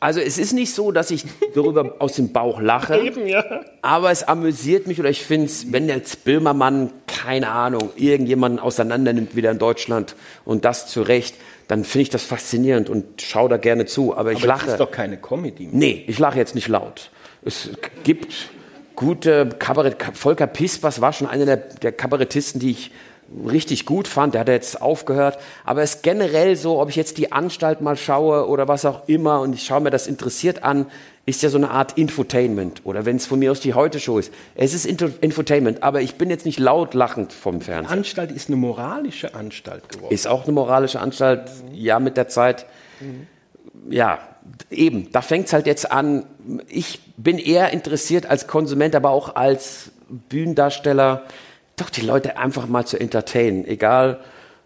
Also 0.00 0.20
es 0.20 0.38
ist 0.38 0.54
nicht 0.54 0.74
so, 0.74 0.92
dass 0.92 1.10
ich 1.10 1.24
darüber 1.54 1.96
aus 2.00 2.14
dem 2.14 2.32
Bauch 2.32 2.58
lache, 2.58 2.98
Eben, 2.98 3.26
ja. 3.26 3.44
aber 3.82 4.10
es 4.10 4.22
amüsiert 4.22 4.86
mich 4.86 4.98
oder 4.98 5.10
ich 5.10 5.22
finde 5.22 5.46
es, 5.46 5.72
wenn 5.72 5.88
jetzt 5.88 6.24
Böhmermann, 6.24 6.90
keine 7.06 7.50
Ahnung, 7.50 7.90
irgendjemanden 7.96 8.58
auseinandernimmt 8.58 9.36
wieder 9.36 9.50
in 9.50 9.58
Deutschland 9.58 10.16
und 10.46 10.64
das 10.64 10.86
zu 10.86 11.02
Recht, 11.02 11.34
dann 11.68 11.84
finde 11.84 12.02
ich 12.02 12.10
das 12.10 12.22
faszinierend 12.24 12.88
und 12.88 13.20
schaue 13.20 13.50
da 13.50 13.58
gerne 13.58 13.84
zu. 13.84 14.16
Aber 14.16 14.32
ich 14.32 14.38
aber 14.38 14.46
lache. 14.46 14.64
Das 14.64 14.74
ist 14.74 14.80
doch 14.80 14.90
keine 14.90 15.18
Comedy. 15.18 15.64
Mehr. 15.64 15.74
Nee, 15.74 16.04
ich 16.06 16.18
lache 16.18 16.38
jetzt 16.38 16.54
nicht 16.54 16.68
laut. 16.68 17.10
Es 17.44 17.68
gibt 18.02 18.50
gute 18.96 19.50
Kabarett. 19.58 19.96
Volker 20.14 20.46
Pispers 20.46 21.02
war 21.02 21.12
schon 21.12 21.26
einer 21.26 21.44
der, 21.44 21.56
der 21.58 21.92
Kabarettisten, 21.92 22.58
die 22.58 22.70
ich 22.70 22.90
richtig 23.48 23.86
gut 23.86 24.08
fand, 24.08 24.34
der 24.34 24.42
hat 24.42 24.48
jetzt 24.48 24.82
aufgehört, 24.82 25.38
aber 25.64 25.82
es 25.82 25.96
ist 25.96 26.02
generell 26.02 26.56
so, 26.56 26.80
ob 26.80 26.88
ich 26.88 26.96
jetzt 26.96 27.18
die 27.18 27.32
Anstalt 27.32 27.80
mal 27.80 27.96
schaue 27.96 28.48
oder 28.48 28.68
was 28.68 28.84
auch 28.84 29.08
immer 29.08 29.40
und 29.40 29.54
ich 29.54 29.64
schaue 29.64 29.80
mir 29.80 29.90
das 29.90 30.06
interessiert 30.06 30.64
an, 30.64 30.86
ist 31.26 31.42
ja 31.42 31.48
so 31.48 31.58
eine 31.58 31.70
Art 31.70 31.96
Infotainment 31.96 32.82
oder 32.84 33.06
wenn 33.06 33.16
es 33.16 33.26
von 33.26 33.38
mir 33.38 33.52
aus 33.52 33.60
die 33.60 33.74
Heute-Show 33.74 34.18
ist. 34.18 34.32
Es 34.56 34.74
ist 34.74 34.84
Infotainment, 34.84 35.82
aber 35.82 36.00
ich 36.00 36.16
bin 36.16 36.28
jetzt 36.28 36.44
nicht 36.44 36.58
laut 36.58 36.94
lachend 36.94 37.32
vom 37.32 37.60
Fernsehen. 37.60 37.88
Die 37.88 37.98
Anstalt 37.98 38.32
ist 38.32 38.48
eine 38.48 38.56
moralische 38.56 39.34
Anstalt 39.34 39.88
geworden. 39.88 40.12
Ist 40.12 40.26
auch 40.26 40.44
eine 40.44 40.52
moralische 40.52 40.98
Anstalt, 40.98 41.42
mhm. 41.42 41.74
ja, 41.74 42.00
mit 42.00 42.16
der 42.16 42.28
Zeit. 42.28 42.66
Mhm. 43.00 43.26
Ja, 43.90 44.18
eben, 44.70 45.12
da 45.12 45.22
fängt 45.22 45.46
es 45.46 45.52
halt 45.52 45.66
jetzt 45.66 45.92
an. 45.92 46.24
Ich 46.68 47.00
bin 47.16 47.38
eher 47.38 47.70
interessiert 47.72 48.26
als 48.26 48.46
Konsument, 48.46 48.96
aber 48.96 49.10
auch 49.10 49.36
als 49.36 49.92
Bühnendarsteller 50.08 51.22
doch 51.80 51.90
die 51.90 52.02
Leute 52.02 52.36
einfach 52.36 52.66
mal 52.66 52.84
zu 52.84 52.98
entertainen, 52.98 53.66
egal 53.66 54.20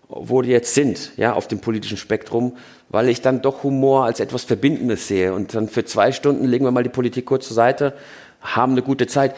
wo 0.09 0.43
die 0.43 0.51
jetzt 0.51 0.75
sind, 0.75 1.13
ja, 1.17 1.33
auf 1.33 1.49
dem 1.49 1.61
politischen 1.61 1.97
Spektrum, 1.97 2.57
weil 2.89 3.09
ich 3.09 3.23
dann 3.23 3.43
doch 3.43 3.63
Humor 3.63 4.05
als 4.05 4.21
etwas 4.21 4.45
Verbindendes 4.45 5.09
sehe. 5.09 5.33
Und 5.33 5.55
dann 5.55 5.69
für 5.69 5.85
zwei 5.85 6.13
Stunden 6.13 6.47
legen 6.47 6.65
wir 6.65 6.71
mal 6.71 6.83
die 6.83 6.91
Politik 6.91 7.27
kurz 7.27 7.49
zur 7.49 7.55
Seite, 7.55 7.95
haben 8.41 8.73
eine 8.73 8.83
gute 8.83 9.07
Zeit. 9.07 9.35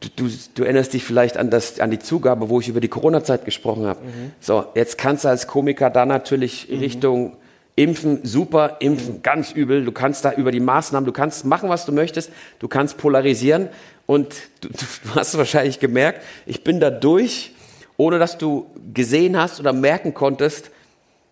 Du, 0.00 0.08
du, 0.14 0.34
du 0.54 0.62
erinnerst 0.62 0.92
dich 0.92 1.04
vielleicht 1.04 1.36
an, 1.36 1.50
das, 1.50 1.80
an 1.80 1.90
die 1.90 1.98
Zugabe, 1.98 2.50
wo 2.50 2.60
ich 2.60 2.68
über 2.68 2.80
die 2.80 2.88
Corona-Zeit 2.88 3.44
gesprochen 3.44 3.86
habe. 3.86 4.00
Mhm. 4.04 4.32
So, 4.40 4.66
jetzt 4.74 4.98
kannst 4.98 5.24
du 5.24 5.28
als 5.28 5.46
Komiker 5.46 5.90
da 5.90 6.04
natürlich 6.04 6.68
mhm. 6.68 6.78
Richtung 6.78 7.36
Impfen, 7.80 8.20
super, 8.24 8.76
Impfen, 8.80 9.22
ganz 9.22 9.52
übel. 9.52 9.84
Du 9.84 9.92
kannst 9.92 10.24
da 10.24 10.32
über 10.32 10.52
die 10.52 10.60
Maßnahmen, 10.60 11.06
du 11.06 11.12
kannst 11.12 11.44
machen, 11.44 11.68
was 11.68 11.86
du 11.86 11.92
möchtest, 11.92 12.30
du 12.58 12.68
kannst 12.68 12.98
polarisieren. 12.98 13.68
Und 14.06 14.34
du, 14.60 14.68
du 14.68 15.14
hast 15.14 15.38
wahrscheinlich 15.38 15.80
gemerkt, 15.80 16.22
ich 16.46 16.64
bin 16.64 16.80
da 16.80 16.90
durch 16.90 17.52
ohne 18.00 18.18
dass 18.18 18.38
du 18.38 18.66
gesehen 18.94 19.36
hast 19.36 19.60
oder 19.60 19.74
merken 19.74 20.14
konntest, 20.14 20.70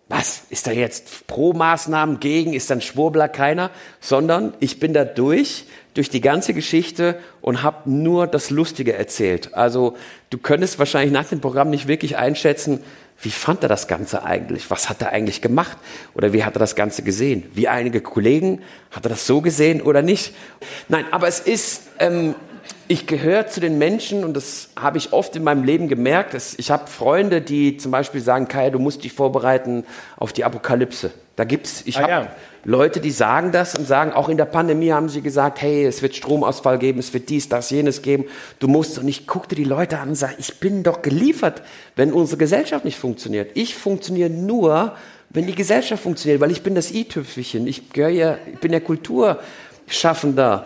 was 0.07 0.43
ist 0.51 0.67
da 0.67 0.71
jetzt 0.71 1.25
pro 1.25 1.53
Maßnahmen 1.53 2.19
gegen, 2.19 2.53
ist 2.53 2.69
dann 2.69 2.79
Schwurbler 2.79 3.27
keiner, 3.27 3.71
sondern 3.99 4.53
ich 4.59 4.79
bin 4.79 4.93
da 4.93 5.03
durch, 5.03 5.65
durch 5.95 6.11
die 6.11 6.21
ganze 6.21 6.53
Geschichte 6.53 7.17
und 7.41 7.63
habe 7.63 7.89
nur 7.89 8.27
das 8.27 8.51
Lustige 8.51 8.93
erzählt. 8.93 9.55
Also 9.55 9.97
du 10.29 10.37
könntest 10.37 10.77
wahrscheinlich 10.77 11.11
nach 11.11 11.25
dem 11.25 11.41
Programm 11.41 11.71
nicht 11.71 11.87
wirklich 11.87 12.17
einschätzen, 12.17 12.81
wie 13.21 13.31
fand 13.31 13.63
er 13.63 13.69
das 13.69 13.87
Ganze 13.87 14.23
eigentlich? 14.23 14.69
Was 14.69 14.89
hat 14.89 15.01
er 15.01 15.11
eigentlich 15.11 15.41
gemacht? 15.41 15.77
Oder 16.13 16.31
wie 16.31 16.43
hat 16.43 16.55
er 16.55 16.59
das 16.59 16.75
Ganze 16.75 17.03
gesehen? 17.03 17.49
Wie 17.53 17.67
einige 17.67 18.01
Kollegen, 18.01 18.61
hat 18.91 19.05
er 19.05 19.09
das 19.09 19.27
so 19.27 19.41
gesehen 19.41 19.81
oder 19.81 20.01
nicht? 20.01 20.33
Nein, 20.87 21.05
aber 21.11 21.27
es 21.27 21.39
ist, 21.39 21.83
ähm, 21.99 22.35
ich 22.87 23.07
gehöre 23.07 23.47
zu 23.47 23.59
den 23.59 23.77
Menschen 23.77 24.23
und 24.23 24.33
das 24.35 24.69
habe 24.79 24.97
ich 24.97 25.11
oft 25.11 25.35
in 25.35 25.43
meinem 25.43 25.63
Leben 25.63 25.87
gemerkt. 25.89 26.35
Ich 26.57 26.71
habe 26.71 26.87
Freunde, 26.87 27.41
die 27.41 27.77
zum 27.77 27.91
Beispiel 27.91 28.21
sagen, 28.21 28.47
Kai, 28.47 28.69
du 28.69 28.79
musst 28.79 29.03
dich 29.03 29.13
vorbereiten 29.13 29.85
auf 30.17 30.33
die 30.33 30.45
Apokalypse. 30.45 31.11
Da 31.35 31.43
gibt's, 31.43 31.83
ich 31.85 31.97
ah, 31.97 32.01
habe 32.01 32.11
ja. 32.11 32.31
Leute, 32.65 32.99
die 32.99 33.11
sagen 33.11 33.51
das 33.51 33.75
und 33.75 33.87
sagen, 33.87 34.11
auch 34.11 34.29
in 34.29 34.37
der 34.37 34.45
Pandemie 34.45 34.91
haben 34.91 35.09
sie 35.09 35.21
gesagt, 35.21 35.61
hey, 35.61 35.85
es 35.85 36.01
wird 36.01 36.15
Stromausfall 36.15 36.77
geben, 36.77 36.99
es 36.99 37.13
wird 37.13 37.29
dies, 37.29 37.49
das, 37.49 37.69
jenes 37.69 38.01
geben. 38.01 38.25
Du 38.59 38.67
musst, 38.67 38.99
und 38.99 39.07
ich 39.07 39.27
guckte 39.27 39.55
die 39.55 39.63
Leute 39.63 39.99
an 39.99 40.09
und 40.09 40.15
sage, 40.15 40.35
ich 40.37 40.59
bin 40.59 40.83
doch 40.83 41.01
geliefert, 41.01 41.61
wenn 41.95 42.11
unsere 42.11 42.37
Gesellschaft 42.37 42.85
nicht 42.85 42.97
funktioniert. 42.97 43.51
Ich 43.53 43.75
funktioniere 43.75 44.29
nur, 44.29 44.95
wenn 45.29 45.47
die 45.47 45.55
Gesellschaft 45.55 46.03
funktioniert, 46.03 46.41
weil 46.41 46.51
ich 46.51 46.63
bin 46.63 46.75
das 46.75 46.91
i-Tüpfelchen. 46.91 47.67
Ich 47.67 47.91
gehöre 47.91 48.09
ja, 48.09 48.37
ich 48.51 48.59
bin 48.59 48.71
der 48.71 48.81
Kulturschaffender 48.81 50.65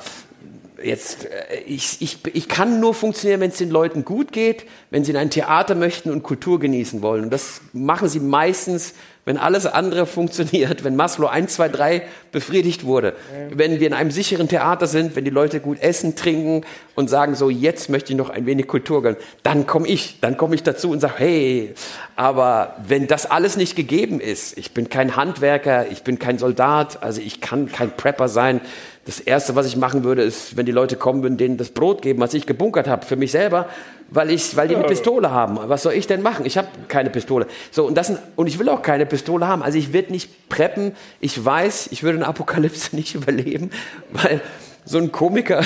jetzt, 0.84 1.26
äh, 1.26 1.60
ich, 1.66 2.02
ich, 2.02 2.20
ich 2.34 2.48
kann 2.48 2.80
nur 2.80 2.94
funktionieren, 2.94 3.42
wenn 3.42 3.52
es 3.52 3.58
den 3.58 3.70
Leuten 3.70 4.06
gut 4.06 4.32
geht, 4.32 4.66
wenn 4.90 5.04
sie 5.04 5.12
in 5.12 5.18
ein 5.18 5.30
Theater 5.30 5.76
möchten 5.76 6.12
und 6.12 6.24
Kultur 6.24 6.60
genießen 6.60 7.02
wollen. 7.02 7.26
Und 7.26 7.30
das 7.34 7.62
machen 7.74 8.10
sie 8.10 8.20
meistens, 8.20 8.94
wenn 9.26 9.38
alles 9.38 9.66
andere 9.66 10.06
funktioniert, 10.06 10.84
wenn 10.84 10.96
Maslow 10.96 11.28
1, 11.28 11.54
2, 11.54 11.70
3 11.70 12.02
befriedigt 12.32 12.84
wurde, 12.84 13.14
wenn 13.52 13.80
wir 13.80 13.88
in 13.88 13.94
einem 13.94 14.12
sicheren 14.12 14.50
Theater 14.50 14.86
sind, 14.88 15.16
wenn 15.16 15.24
die 15.24 15.32
Leute 15.32 15.60
gut 15.62 15.80
essen, 15.82 16.16
trinken 16.16 16.66
und 16.96 17.10
sagen 17.10 17.36
so, 17.36 17.50
jetzt 17.50 17.90
möchte 17.90 18.12
ich 18.12 18.18
noch 18.18 18.30
ein 18.30 18.46
wenig 18.46 18.68
Kultur 18.68 19.02
gönnen, 19.02 19.18
dann 19.44 19.66
komme 19.66 19.88
ich, 19.88 20.20
dann 20.20 20.36
komme 20.36 20.56
ich 20.56 20.64
dazu 20.64 20.92
und 20.92 21.00
sage, 21.00 21.14
hey, 21.18 21.74
aber 22.16 22.76
wenn 22.86 23.08
das 23.08 23.26
alles 23.26 23.56
nicht 23.56 23.76
gegeben 23.76 24.20
ist, 24.20 24.58
ich 24.58 24.74
bin 24.74 24.90
kein 24.90 25.16
Handwerker, 25.16 25.90
ich 25.90 26.04
bin 26.04 26.20
kein 26.20 26.38
Soldat, 26.38 27.02
also 27.02 27.22
ich 27.22 27.40
kann 27.40 27.72
kein 27.72 27.92
Prepper 27.96 28.28
sein, 28.28 28.60
das 29.06 29.20
Erste, 29.20 29.56
was 29.56 29.66
ich 29.66 29.76
machen 29.76 30.04
würde, 30.04 30.22
ist, 30.22 30.56
wenn 30.56 30.66
die 30.66 30.72
Leute 30.72 30.96
kommen 30.96 31.24
würden, 31.24 31.38
denen 31.38 31.58
das 31.58 31.70
Brot 31.70 32.02
geben, 32.02 32.22
was 32.22 32.34
ich 32.34 32.46
gebunkert 32.46 32.88
habe 32.88 33.06
für 33.06 33.18
mich 33.18 33.32
selber, 33.32 33.68
weil, 34.10 34.32
ich, 34.32 34.56
weil 34.56 34.70
die 34.70 34.76
eine 34.76 34.86
Pistole 34.86 35.32
haben. 35.32 35.60
Was 35.68 35.84
soll 35.84 35.94
ich 35.94 36.08
denn 36.08 36.22
machen? 36.22 36.46
Ich 36.46 36.58
habe 36.58 36.68
keine 36.88 37.10
Pistole. 37.10 37.48
So, 37.72 37.86
und, 37.86 37.96
das, 37.96 38.14
und 38.38 38.48
ich 38.48 38.60
will 38.60 38.70
auch 38.70 38.82
keine 38.82 39.06
Pistole 39.06 39.46
haben. 39.46 39.62
Also 39.62 39.78
ich 39.78 39.92
werde 39.92 40.12
nicht 40.14 40.48
preppen. 40.48 40.94
Ich 41.20 41.44
weiß, 41.44 41.90
ich 41.92 42.04
würde 42.04 42.20
eine 42.20 42.28
Apokalypse 42.28 42.96
nicht 42.96 43.16
überleben, 43.16 43.72
weil 44.12 44.40
so 44.86 45.00
ein 45.00 45.12
Komiker, 45.12 45.64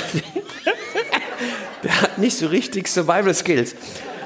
der 1.84 2.02
hat 2.02 2.18
nicht 2.18 2.38
so 2.38 2.48
richtig 2.48 2.88
Survival 2.88 3.34
Skills. 3.36 3.76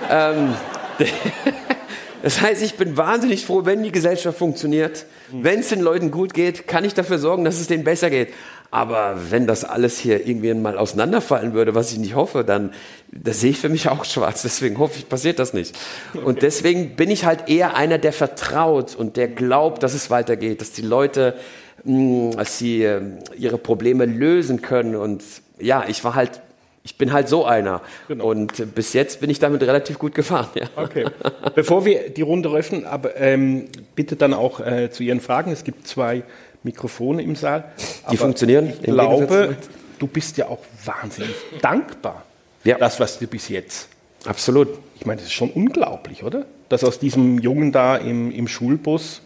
Ähm, 0.10 0.54
das 2.24 2.40
heißt, 2.40 2.62
ich 2.62 2.76
bin 2.76 2.96
wahnsinnig 2.96 3.46
froh, 3.46 3.66
wenn 3.66 3.84
die 3.84 3.92
Gesellschaft 3.92 4.38
funktioniert. 4.38 5.06
Wenn 5.32 5.60
es 5.60 5.70
den 5.70 5.82
Leuten 5.82 6.12
gut 6.12 6.34
geht, 6.34 6.68
kann 6.68 6.86
ich 6.86 6.94
dafür 6.94 7.18
sorgen, 7.18 7.44
dass 7.44 7.60
es 7.60 7.68
denen 7.68 7.84
besser 7.84 8.10
geht. 8.10 8.30
Aber 8.74 9.18
wenn 9.30 9.48
das 9.48 9.66
alles 9.66 10.00
hier 10.00 10.26
irgendwie 10.26 10.54
mal 10.54 10.78
auseinanderfallen 10.78 11.54
würde, 11.54 11.76
was 11.76 11.92
ich 11.92 12.00
nicht 12.00 12.16
hoffe, 12.16 12.46
dann 12.46 12.72
das 13.12 13.42
sehe 13.42 13.52
ich 13.52 13.58
für 13.58 13.68
mich 13.68 13.90
auch 13.90 14.06
schwarz. 14.06 14.42
Deswegen 14.44 14.80
hoffe 14.80 14.94
ich, 14.98 15.10
passiert 15.10 15.40
das 15.40 15.54
nicht. 15.54 15.78
Und 16.24 16.42
deswegen 16.42 16.96
bin 16.96 17.12
ich 17.12 17.26
halt 17.26 17.50
eher 17.50 17.76
einer, 17.76 17.98
der 17.98 18.14
vertraut 18.14 18.96
und 18.96 19.18
der 19.18 19.28
glaubt, 19.28 19.84
dass 19.84 19.94
es 19.94 20.10
weitergeht, 20.10 20.62
dass 20.62 20.72
die 20.72 20.84
Leute, 20.84 21.36
mh, 21.84 22.32
hm, 22.32 22.38
dass 22.38 22.58
sie 22.58 22.84
äh, 22.84 23.02
ihre 23.38 23.58
Probleme 23.58 24.06
lösen 24.06 24.62
können. 24.62 24.96
Und 24.96 25.22
ja, 25.60 25.84
ich 25.88 26.04
war 26.06 26.16
halt 26.16 26.42
ich 26.84 26.98
bin 26.98 27.14
halt 27.14 27.30
so 27.30 27.46
einer. 27.46 27.82
Genau. 28.08 28.26
Und 28.32 28.74
bis 28.74 28.94
jetzt 28.94 29.22
bin 29.22 29.30
ich 29.30 29.38
damit 29.38 29.62
relativ 29.62 30.00
gut 30.00 30.16
gefahren. 30.16 30.48
Ja. 30.56 30.66
Okay. 30.76 31.06
Bevor 31.56 31.86
wir 31.86 32.10
die 32.10 32.24
Runde 32.24 32.50
öffnen, 32.50 32.86
aber 32.86 33.16
ähm, 33.18 33.68
bitte 33.96 34.16
dann 34.16 34.34
auch 34.34 34.60
äh, 34.60 34.90
zu 34.90 35.04
Ihren 35.04 35.20
Fragen. 35.20 35.52
Es 35.52 35.64
gibt 35.64 35.88
zwei 35.88 36.24
Mikrofone 36.64 37.24
im 37.24 37.36
Saal. 37.36 37.66
Die 38.12 38.18
funktionieren. 38.18 38.74
Ich 38.82 38.84
glaube, 38.84 39.58
du 40.00 40.08
bist 40.08 40.38
ja 40.38 40.48
auch 40.48 40.60
wahnsinnig 40.86 41.36
dankbar. 41.62 42.24
Ja. 42.64 42.78
Das, 42.78 43.00
was 43.00 43.18
du 43.18 43.28
bis 43.28 43.50
jetzt. 43.50 43.88
Absolut. 44.26 44.70
Ich 45.00 45.06
meine, 45.06 45.18
das 45.18 45.28
ist 45.28 45.34
schon 45.34 45.50
unglaublich, 45.50 46.24
oder? 46.24 46.46
Dass 46.70 46.84
aus 46.84 47.00
diesem 47.00 47.40
Jungen 47.40 47.72
da 47.72 47.98
im, 47.98 48.32
im 48.32 48.48
Schulbus, 48.48 49.22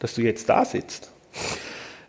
dass 0.00 0.14
du 0.14 0.22
jetzt 0.22 0.48
da 0.48 0.64
sitzt. 0.64 1.10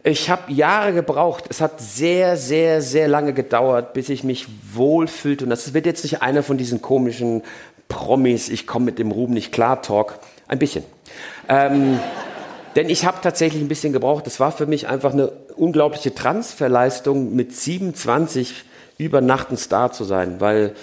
Ich 0.03 0.31
habe 0.31 0.51
Jahre 0.51 0.93
gebraucht. 0.93 1.43
Es 1.49 1.61
hat 1.61 1.79
sehr, 1.79 2.37
sehr, 2.37 2.81
sehr 2.81 3.07
lange 3.07 3.33
gedauert, 3.33 3.93
bis 3.93 4.09
ich 4.09 4.23
mich 4.23 4.47
wohlfühlte. 4.73 5.43
Und 5.43 5.51
das 5.51 5.75
wird 5.75 5.85
jetzt 5.85 6.03
nicht 6.03 6.23
einer 6.23 6.41
von 6.41 6.57
diesen 6.57 6.81
komischen 6.81 7.43
Promis, 7.87 8.49
ich 8.49 8.65
komme 8.65 8.85
mit 8.85 8.99
dem 8.99 9.11
Ruhm 9.11 9.31
nicht 9.31 9.51
klar, 9.51 9.81
Talk. 9.81 10.17
Ein 10.47 10.59
bisschen. 10.59 10.83
Ähm, 11.49 11.99
denn 12.76 12.89
ich 12.89 13.05
habe 13.05 13.17
tatsächlich 13.22 13.61
ein 13.61 13.67
bisschen 13.67 13.93
gebraucht. 13.93 14.26
Das 14.26 14.39
war 14.39 14.51
für 14.51 14.65
mich 14.65 14.88
einfach 14.88 15.13
eine 15.13 15.28
unglaubliche 15.55 16.13
Transferleistung, 16.13 17.36
mit 17.36 17.55
27 17.55 18.65
über 18.97 19.22
Nacht 19.22 19.51
ein 19.51 19.57
Star 19.57 19.91
zu 19.91 20.03
sein, 20.03 20.39
weil 20.39 20.76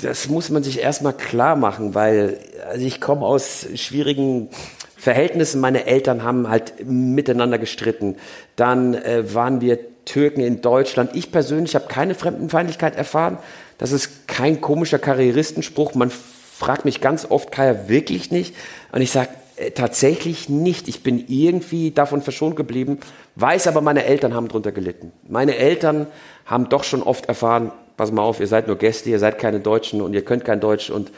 das 0.00 0.28
muss 0.28 0.50
man 0.50 0.62
sich 0.62 0.80
erstmal 0.80 1.14
klar 1.14 1.56
machen, 1.56 1.94
weil 1.94 2.38
also 2.68 2.86
ich 2.86 3.00
komme 3.00 3.26
aus 3.26 3.66
schwierigen 3.74 4.48
Verhältnissen. 4.96 5.60
Meine 5.60 5.86
Eltern 5.86 6.22
haben 6.22 6.48
halt 6.48 6.86
miteinander 6.86 7.58
gestritten. 7.58 8.16
Dann 8.56 8.94
äh, 8.94 9.34
waren 9.34 9.60
wir 9.60 9.78
Türken 10.04 10.40
in 10.40 10.60
Deutschland. 10.60 11.10
Ich 11.14 11.32
persönlich 11.32 11.74
habe 11.74 11.86
keine 11.88 12.14
Fremdenfeindlichkeit 12.14 12.96
erfahren. 12.96 13.38
Das 13.78 13.92
ist 13.92 14.28
kein 14.28 14.60
komischer 14.60 14.98
Karrieristenspruch. 14.98 15.94
Man 15.94 16.10
fragt 16.10 16.84
mich 16.84 17.00
ganz 17.00 17.26
oft, 17.28 17.50
Kaya, 17.50 17.88
wirklich 17.88 18.30
nicht? 18.30 18.54
Und 18.92 19.00
ich 19.00 19.10
sage, 19.10 19.30
tatsächlich 19.70 20.48
nicht. 20.48 20.88
Ich 20.88 21.02
bin 21.02 21.24
irgendwie 21.28 21.90
davon 21.90 22.22
verschont 22.22 22.56
geblieben, 22.56 22.98
weiß 23.36 23.66
aber, 23.66 23.80
meine 23.80 24.04
Eltern 24.04 24.34
haben 24.34 24.48
darunter 24.48 24.72
gelitten. 24.72 25.12
Meine 25.28 25.56
Eltern 25.56 26.06
haben 26.46 26.68
doch 26.68 26.84
schon 26.84 27.02
oft 27.02 27.26
erfahren, 27.26 27.72
pass 27.96 28.12
mal 28.12 28.22
auf, 28.22 28.40
ihr 28.40 28.46
seid 28.46 28.66
nur 28.66 28.76
Gäste, 28.76 29.10
ihr 29.10 29.18
seid 29.18 29.38
keine 29.38 29.60
Deutschen 29.60 30.00
und 30.00 30.14
ihr 30.14 30.24
könnt 30.24 30.44
kein 30.44 30.60
Deutsch 30.60 30.90
und, 30.90 31.10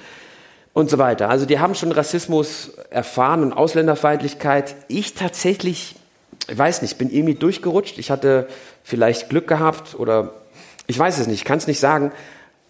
und 0.72 0.90
so 0.90 0.98
weiter. 0.98 1.28
Also 1.28 1.46
die 1.46 1.58
haben 1.58 1.74
schon 1.74 1.92
Rassismus 1.92 2.72
erfahren 2.90 3.42
und 3.42 3.52
Ausländerfeindlichkeit. 3.52 4.74
Ich 4.88 5.14
tatsächlich, 5.14 5.96
ich 6.48 6.58
weiß 6.58 6.82
nicht, 6.82 6.98
bin 6.98 7.10
irgendwie 7.10 7.34
durchgerutscht. 7.34 7.98
Ich 7.98 8.10
hatte 8.10 8.48
vielleicht 8.82 9.28
Glück 9.30 9.48
gehabt 9.48 9.98
oder 9.98 10.32
ich 10.86 10.98
weiß 10.98 11.18
es 11.18 11.26
nicht, 11.26 11.44
kann 11.44 11.58
es 11.58 11.66
nicht 11.66 11.80
sagen. 11.80 12.12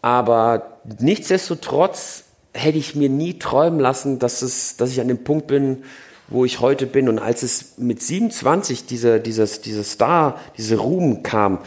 Aber 0.02 0.78
nichtsdestotrotz 1.00 2.25
hätte 2.56 2.78
ich 2.78 2.94
mir 2.94 3.08
nie 3.08 3.38
träumen 3.38 3.80
lassen, 3.80 4.18
dass, 4.18 4.42
es, 4.42 4.76
dass 4.76 4.90
ich 4.90 5.00
an 5.00 5.08
dem 5.08 5.24
Punkt 5.24 5.46
bin, 5.46 5.84
wo 6.28 6.44
ich 6.44 6.60
heute 6.60 6.86
bin. 6.86 7.08
Und 7.08 7.18
als 7.18 7.42
es 7.42 7.78
mit 7.78 8.02
27 8.02 8.86
diese, 8.86 9.20
dieses, 9.20 9.60
diese 9.60 9.84
Star, 9.84 10.40
diese 10.56 10.76
Ruhm 10.76 11.22
kam, 11.22 11.58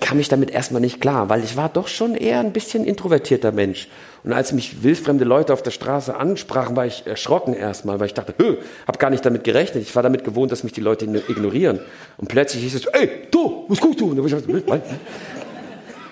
kam 0.00 0.18
ich 0.20 0.28
damit 0.28 0.50
erstmal 0.50 0.80
nicht 0.80 1.00
klar, 1.00 1.28
weil 1.28 1.42
ich 1.42 1.56
war 1.56 1.68
doch 1.68 1.88
schon 1.88 2.14
eher 2.14 2.40
ein 2.40 2.52
bisschen 2.52 2.84
introvertierter 2.84 3.52
Mensch. 3.52 3.88
Und 4.24 4.32
als 4.32 4.52
mich 4.52 4.82
wildfremde 4.82 5.24
Leute 5.24 5.52
auf 5.52 5.62
der 5.62 5.70
Straße 5.70 6.14
ansprachen, 6.14 6.76
war 6.76 6.84
ich 6.84 7.06
erschrocken 7.06 7.54
erstmal, 7.54 7.98
weil 8.00 8.06
ich 8.06 8.14
dachte, 8.14 8.34
hö, 8.36 8.56
hab 8.86 8.98
gar 8.98 9.10
nicht 9.10 9.24
damit 9.24 9.44
gerechnet. 9.44 9.82
Ich 9.82 9.94
war 9.96 10.02
damit 10.02 10.24
gewohnt, 10.24 10.52
dass 10.52 10.64
mich 10.64 10.72
die 10.72 10.80
Leute 10.80 11.06
ignorieren. 11.06 11.80
Und 12.18 12.28
plötzlich 12.28 12.64
hieß 12.64 12.74
es, 12.74 12.86
ey, 12.86 13.10
du, 13.30 13.64
was 13.68 13.80
guckst 13.80 14.00
du? 14.00 14.10
Und 14.10 14.26
ich 14.26 14.32
dachte, 14.32 14.82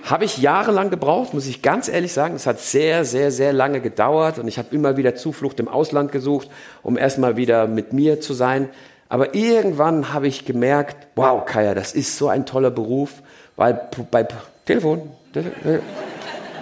habe 0.07 0.25
ich 0.25 0.39
jahrelang 0.39 0.91
gebraucht, 0.91 1.35
muss 1.35 1.47
ich 1.47 1.63
ganz 1.63 1.89
ehrlich 1.89 2.13
sagen. 2.13 2.37
Es 2.37 2.47
hat 2.47 2.61
sehr, 2.61 3.05
sehr, 3.05 3.31
sehr 3.31 3.53
lange 3.53 3.81
gedauert 3.81 4.39
und 4.39 4.47
ich 4.47 4.57
habe 4.57 4.69
immer 4.71 4.97
wieder 4.97 5.17
Zuflucht 5.17 5.59
im 5.59 5.69
Ausland 5.69 6.13
gesucht, 6.13 6.49
um 6.83 6.97
erstmal 6.97 7.37
wieder 7.37 7.67
mit 7.67 7.93
mir 7.93 8.21
zu 8.21 8.33
sein. 8.33 8.69
Aber 9.09 9.35
irgendwann 9.35 10.13
habe 10.13 10.29
ich 10.29 10.45
gemerkt, 10.45 11.09
wow, 11.17 11.45
Kaya, 11.45 11.75
das 11.75 11.93
ist 11.93 12.17
so 12.17 12.29
ein 12.29 12.47
toller 12.47 12.71
Beruf, 12.71 13.23
weil 13.57 13.81
bei 14.11 14.27
Telefon, 14.65 15.11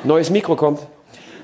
neues 0.04 0.30
Mikro 0.30 0.56
kommt. 0.56 0.80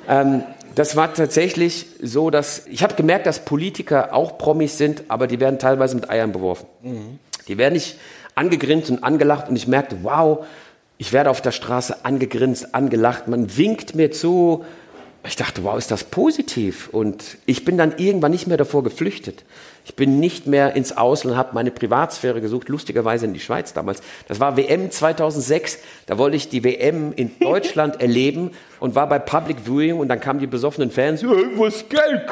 Ähm, 0.09 0.43
das 0.75 0.97
war 0.97 1.13
tatsächlich 1.13 1.87
so, 2.01 2.31
dass 2.31 2.67
ich 2.67 2.83
habe 2.83 2.95
gemerkt, 2.95 3.27
dass 3.27 3.45
Politiker 3.45 4.15
auch 4.15 4.39
Promis 4.39 4.79
sind, 4.79 5.05
aber 5.09 5.27
die 5.27 5.41
werden 5.41 5.59
teilweise 5.59 5.97
mit 5.97 6.09
Eiern 6.09 6.33
beworfen. 6.33 6.67
Mhm. 6.83 7.19
Die 7.49 7.59
werden 7.59 7.75
nicht 7.75 7.99
angegrinst 8.35 8.91
und 8.91 9.03
angelacht 9.03 9.49
und 9.49 9.57
ich 9.57 9.67
merkte, 9.67 9.99
wow, 10.03 10.47
ich 11.01 11.15
werde 11.15 11.31
auf 11.31 11.41
der 11.41 11.53
Straße 11.53 12.05
angegrinst, 12.05 12.75
angelacht, 12.75 13.27
man 13.27 13.57
winkt 13.57 13.95
mir 13.95 14.11
zu 14.13 14.67
ich 15.23 15.37
dachte, 15.37 15.63
wow, 15.65 15.77
ist 15.77 15.91
das 15.91 16.05
positiv. 16.05 16.89
Und 16.93 17.37
ich 17.45 17.67
bin 17.67 17.77
dann 17.77 17.95
irgendwann 17.99 18.31
nicht 18.31 18.47
mehr 18.47 18.57
davor 18.57 18.83
geflüchtet. 18.83 19.45
Ich 19.85 19.95
bin 19.95 20.19
nicht 20.19 20.47
mehr 20.47 20.75
ins 20.75 20.97
Ausland, 20.97 21.37
habe 21.37 21.51
meine 21.53 21.71
Privatsphäre 21.71 22.41
gesucht, 22.41 22.71
lustigerweise 22.71 23.27
in 23.27 23.35
die 23.35 23.41
Schweiz 23.41 23.75
damals. 23.75 24.01
Das 24.29 24.41
war 24.41 24.57
WM 24.57 24.91
2006, 24.91 25.79
da 26.07 26.17
wollte 26.17 26.39
ich 26.39 26.49
die 26.49 26.65
WM 26.65 27.13
in 27.13 27.39
Deutschland 27.41 28.01
erleben 28.01 28.53
und 28.79 28.95
war 28.95 29.09
bei 29.09 29.19
Public 29.19 29.59
Viewing 29.67 29.99
und 29.99 30.09
dann 30.09 30.21
kamen 30.21 30.41
die 30.41 30.47
besoffenen 30.47 30.91
Fans, 30.91 31.23
wo 31.23 31.67
ist 31.67 31.91
Geld? 31.91 32.27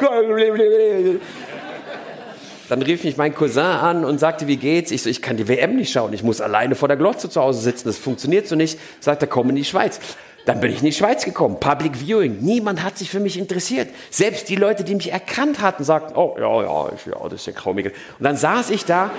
Dann 2.69 2.83
rief 2.83 3.03
mich 3.03 3.17
mein 3.17 3.33
Cousin 3.33 3.63
an 3.63 4.05
und 4.05 4.19
sagte, 4.19 4.47
wie 4.47 4.57
geht's? 4.57 4.91
Ich 4.91 5.01
so, 5.01 5.09
ich 5.09 5.23
kann 5.23 5.37
die 5.37 5.47
WM 5.47 5.75
nicht 5.75 5.91
schauen, 5.91 6.13
ich 6.13 6.23
muss 6.23 6.39
alleine 6.39 6.75
vor 6.75 6.87
der 6.87 6.97
Glotze 6.97 7.27
zu 7.29 7.41
Hause 7.41 7.61
sitzen, 7.61 7.87
das 7.87 7.97
funktioniert 7.97 8.47
so 8.47 8.55
nicht. 8.55 8.79
Sagt 8.99 9.23
er, 9.23 9.27
komm 9.27 9.49
in 9.49 9.55
die 9.55 9.65
Schweiz. 9.65 9.99
Dann 10.45 10.61
bin 10.61 10.71
ich 10.71 10.79
in 10.79 10.85
die 10.85 10.93
Schweiz 10.93 11.25
gekommen, 11.25 11.59
Public 11.59 11.97
Viewing. 11.97 12.37
Niemand 12.41 12.83
hat 12.83 12.97
sich 12.97 13.09
für 13.09 13.19
mich 13.19 13.37
interessiert. 13.37 13.89
Selbst 14.09 14.49
die 14.49 14.55
Leute, 14.55 14.83
die 14.83 14.95
mich 14.95 15.11
erkannt 15.11 15.61
hatten, 15.61 15.83
sagten, 15.83 16.15
oh 16.15 16.35
ja, 16.39 16.61
ja, 16.61 16.89
ja 17.07 17.23
das 17.23 17.41
ist 17.41 17.47
ja 17.47 17.53
Kaumigel. 17.53 17.91
Und 18.17 18.23
dann 18.23 18.37
saß 18.37 18.69
ich 18.69 18.85
da 18.85 19.11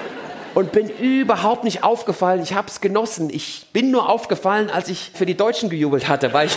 und 0.54 0.72
bin 0.72 0.88
überhaupt 0.88 1.64
nicht 1.64 1.84
aufgefallen. 1.84 2.42
Ich 2.42 2.54
habe 2.54 2.68
es 2.68 2.80
genossen. 2.80 3.30
Ich 3.30 3.66
bin 3.72 3.90
nur 3.90 4.08
aufgefallen, 4.08 4.70
als 4.70 4.88
ich 4.88 5.10
für 5.14 5.26
die 5.26 5.36
Deutschen 5.36 5.70
gejubelt 5.70 6.08
hatte, 6.08 6.32
weil 6.32 6.46
ich 6.46 6.56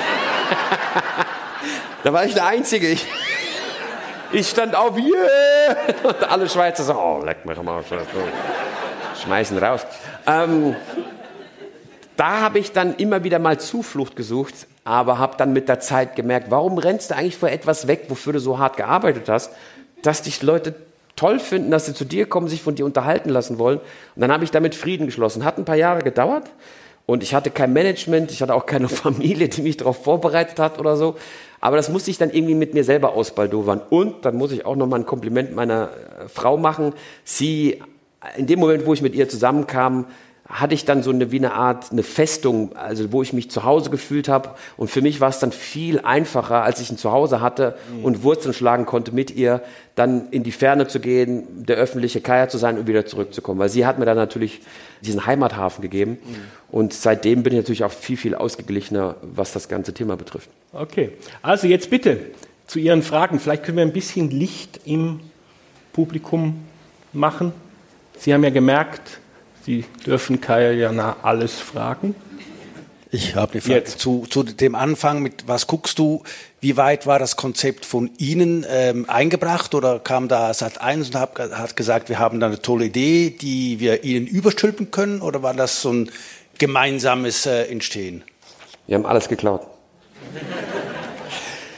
da 2.03 2.13
war 2.13 2.25
ich 2.25 2.33
der 2.33 2.45
Einzige. 2.45 2.87
Ich, 2.87 3.05
ich 4.33 4.49
stand 4.49 4.75
auf, 4.75 4.97
yeah! 4.97 5.75
Und 6.03 6.23
alle 6.29 6.49
Schweizer 6.49 6.83
so, 6.83 6.93
oh, 6.93 7.21
leck 7.23 7.45
mich 7.45 7.61
mal. 7.61 7.83
Schmeißen 9.23 9.57
raus. 9.57 9.85
Ähm, 10.27 10.75
da 12.17 12.41
habe 12.41 12.59
ich 12.59 12.71
dann 12.71 12.95
immer 12.95 13.23
wieder 13.23 13.39
mal 13.39 13.59
Zuflucht 13.59 14.15
gesucht, 14.15 14.53
aber 14.83 15.17
habe 15.19 15.37
dann 15.37 15.53
mit 15.53 15.69
der 15.69 15.79
Zeit 15.79 16.15
gemerkt, 16.15 16.51
warum 16.51 16.77
rennst 16.77 17.11
du 17.11 17.15
eigentlich 17.15 17.37
vor 17.37 17.49
etwas 17.49 17.87
weg, 17.87 18.05
wofür 18.09 18.33
du 18.33 18.39
so 18.39 18.59
hart 18.59 18.77
gearbeitet 18.77 19.29
hast, 19.29 19.51
dass 20.01 20.21
dich 20.21 20.41
Leute 20.41 20.75
toll 21.15 21.39
finden, 21.39 21.71
dass 21.71 21.85
sie 21.85 21.93
zu 21.93 22.05
dir 22.05 22.27
kommen, 22.27 22.47
sich 22.47 22.61
von 22.61 22.75
dir 22.75 22.85
unterhalten 22.85 23.29
lassen 23.29 23.59
wollen. 23.59 23.77
Und 23.77 24.21
dann 24.21 24.31
habe 24.31 24.43
ich 24.43 24.51
damit 24.51 24.75
Frieden 24.75 25.05
geschlossen. 25.05 25.45
Hat 25.45 25.57
ein 25.57 25.65
paar 25.65 25.75
Jahre 25.75 26.01
gedauert 26.01 26.49
und 27.05 27.21
ich 27.21 27.33
hatte 27.33 27.51
kein 27.51 27.73
Management, 27.73 28.31
ich 28.31 28.41
hatte 28.41 28.55
auch 28.55 28.65
keine 28.65 28.87
Familie, 28.89 29.49
die 29.49 29.61
mich 29.61 29.77
darauf 29.77 30.03
vorbereitet 30.03 30.59
hat 30.59 30.79
oder 30.79 30.95
so. 30.95 31.15
Aber 31.59 31.77
das 31.77 31.89
musste 31.89 32.11
ich 32.11 32.17
dann 32.17 32.29
irgendwie 32.29 32.55
mit 32.55 32.73
mir 32.73 32.83
selber 32.83 33.13
ausbaldowern. 33.13 33.81
Und 33.89 34.25
dann 34.25 34.35
muss 34.35 34.51
ich 34.51 34.65
auch 34.65 34.75
nochmal 34.75 34.99
ein 34.99 35.05
Kompliment 35.05 35.55
meiner 35.55 35.89
äh, 35.91 36.27
Frau 36.27 36.57
machen. 36.57 36.93
Sie, 37.23 37.81
in 38.37 38.47
dem 38.47 38.59
Moment, 38.59 38.85
wo 38.85 38.93
ich 38.93 39.01
mit 39.01 39.15
ihr 39.15 39.29
zusammenkam, 39.29 40.05
hatte 40.53 40.75
ich 40.75 40.85
dann 40.85 41.01
so 41.01 41.09
eine 41.09 41.31
wie 41.31 41.37
eine 41.37 41.53
Art 41.53 41.91
eine 41.91 42.03
Festung, 42.03 42.75
also 42.75 43.11
wo 43.11 43.23
ich 43.23 43.33
mich 43.33 43.49
zu 43.49 43.63
Hause 43.63 43.89
gefühlt 43.89 44.29
habe. 44.29 44.51
Und 44.77 44.89
für 44.89 45.01
mich 45.01 45.19
war 45.19 45.29
es 45.29 45.39
dann 45.39 45.51
viel 45.51 45.99
einfacher, 45.99 46.63
als 46.63 46.79
ich 46.79 46.91
ein 46.91 46.97
Zuhause 46.97 47.41
hatte 47.41 47.75
mhm. 47.91 48.05
und 48.05 48.23
Wurzeln 48.23 48.53
schlagen 48.53 48.85
konnte 48.85 49.11
mit 49.11 49.31
ihr, 49.31 49.61
dann 49.95 50.29
in 50.29 50.43
die 50.43 50.51
Ferne 50.51 50.87
zu 50.87 50.99
gehen, 50.99 51.65
der 51.65 51.77
öffentliche 51.77 52.21
Kaya 52.21 52.49
zu 52.49 52.59
sein 52.59 52.77
und 52.77 52.87
wieder 52.87 53.05
zurückzukommen. 53.05 53.59
Weil 53.59 53.69
sie 53.69 53.85
hat 53.85 53.97
mir 53.97 54.05
dann 54.05 54.17
natürlich 54.17 54.61
diesen 55.01 55.25
Heimathafen 55.25 55.81
gegeben. 55.81 56.19
Mhm. 56.23 56.35
Und 56.71 56.93
seitdem 56.93 57.41
bin 57.41 57.53
ich 57.53 57.59
natürlich 57.59 57.83
auch 57.83 57.91
viel, 57.91 58.17
viel 58.17 58.35
ausgeglichener, 58.35 59.15
was 59.21 59.53
das 59.53 59.67
ganze 59.67 59.93
Thema 59.93 60.17
betrifft. 60.17 60.49
Okay, 60.71 61.13
also 61.41 61.67
jetzt 61.67 61.89
bitte 61.89 62.19
zu 62.67 62.77
Ihren 62.77 63.01
Fragen. 63.01 63.39
Vielleicht 63.39 63.63
können 63.63 63.77
wir 63.77 63.85
ein 63.85 63.93
bisschen 63.93 64.29
Licht 64.29 64.81
im 64.85 65.19
Publikum 65.93 66.63
machen. 67.11 67.53
Sie 68.17 68.33
haben 68.33 68.43
ja 68.43 68.51
gemerkt, 68.51 69.19
Sie 69.65 69.85
dürfen 70.05 70.41
Kaya 70.41 70.71
Jana 70.71 71.17
alles 71.21 71.59
fragen. 71.59 72.15
Ich 73.11 73.35
habe 73.35 73.53
eine 73.53 73.61
Frage 73.61 73.85
zu, 73.85 74.25
zu, 74.27 74.43
dem 74.43 74.75
Anfang 74.75 75.21
mit 75.21 75.47
Was 75.47 75.67
guckst 75.67 75.99
du? 75.99 76.23
Wie 76.59 76.75
weit 76.77 77.05
war 77.05 77.19
das 77.19 77.35
Konzept 77.35 77.85
von 77.85 78.09
Ihnen 78.17 78.65
ähm, 78.67 79.05
eingebracht 79.07 79.75
oder 79.75 79.99
kam 79.99 80.27
da 80.27 80.53
Sat 80.53 80.81
1 80.81 81.09
und 81.09 81.15
hab, 81.15 81.37
hat 81.37 81.75
gesagt, 81.75 82.09
wir 82.09 82.17
haben 82.19 82.39
da 82.39 82.47
eine 82.47 82.61
tolle 82.61 82.85
Idee, 82.85 83.29
die 83.29 83.79
wir 83.79 84.03
Ihnen 84.03 84.25
überstülpen 84.25 84.89
können 84.91 85.21
oder 85.21 85.43
war 85.43 85.53
das 85.53 85.81
so 85.81 85.93
ein 85.93 86.11
gemeinsames 86.57 87.45
äh, 87.45 87.65
Entstehen? 87.65 88.23
Wir 88.87 88.95
haben 88.95 89.05
alles 89.05 89.29
geklaut. 89.29 89.61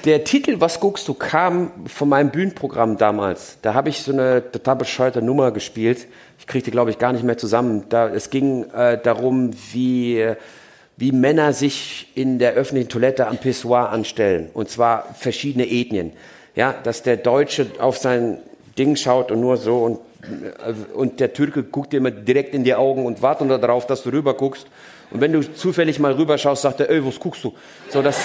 Der 0.05 0.23
Titel 0.23 0.61
Was 0.61 0.79
guckst 0.79 1.07
du 1.07 1.15
kam 1.15 1.71
von 1.87 2.07
meinem 2.07 2.29
Bühnenprogramm 2.29 2.97
damals. 2.97 3.57
Da 3.63 3.73
habe 3.73 3.89
ich 3.89 4.03
so 4.03 4.11
eine 4.11 4.51
total 4.51 4.75
bescheuerte 4.75 5.21
Nummer 5.21 5.51
gespielt 5.51 6.07
ich 6.45 6.47
kriege 6.47 6.65
die, 6.65 6.71
glaube 6.71 6.91
ich, 6.91 6.99
gar 6.99 7.11
nicht 7.11 7.23
mehr 7.23 7.39
zusammen. 7.39 7.85
Da, 7.89 8.07
es 8.07 8.29
ging 8.29 8.69
äh, 8.71 8.99
darum, 9.01 9.51
wie, 9.71 10.33
wie 10.95 11.11
Männer 11.11 11.53
sich 11.53 12.11
in 12.13 12.37
der 12.37 12.53
öffentlichen 12.53 12.89
Toilette 12.89 13.25
am 13.25 13.37
Pissoir 13.37 13.89
anstellen. 13.89 14.49
Und 14.53 14.69
zwar 14.69 15.15
verschiedene 15.15 15.67
Ethnien. 15.67 16.13
Ja, 16.55 16.73
dass 16.83 17.01
der 17.01 17.17
Deutsche 17.17 17.67
auf 17.79 17.97
sein 17.97 18.37
Ding 18.77 18.95
schaut 18.95 19.31
und 19.31 19.41
nur 19.41 19.57
so 19.57 19.79
und, 19.79 19.99
äh, 20.23 20.73
und 20.93 21.19
der 21.19 21.33
Türke 21.33 21.63
guckt 21.63 21.93
dir 21.93 21.97
immer 21.97 22.11
direkt 22.11 22.53
in 22.53 22.63
die 22.63 22.75
Augen 22.75 23.05
und 23.05 23.23
wartet 23.23 23.49
darauf, 23.49 23.87
dass 23.87 24.03
du 24.03 24.09
rüber 24.09 24.35
guckst. 24.35 24.67
Und 25.09 25.21
wenn 25.21 25.33
du 25.33 25.41
zufällig 25.41 25.99
mal 25.99 26.13
rüber 26.13 26.37
schaust, 26.37 26.61
sagt 26.61 26.79
er, 26.79 26.89
ey, 26.89 27.05
was 27.05 27.19
guckst 27.19 27.43
du? 27.43 27.53
So, 27.89 28.01
das, 28.01 28.19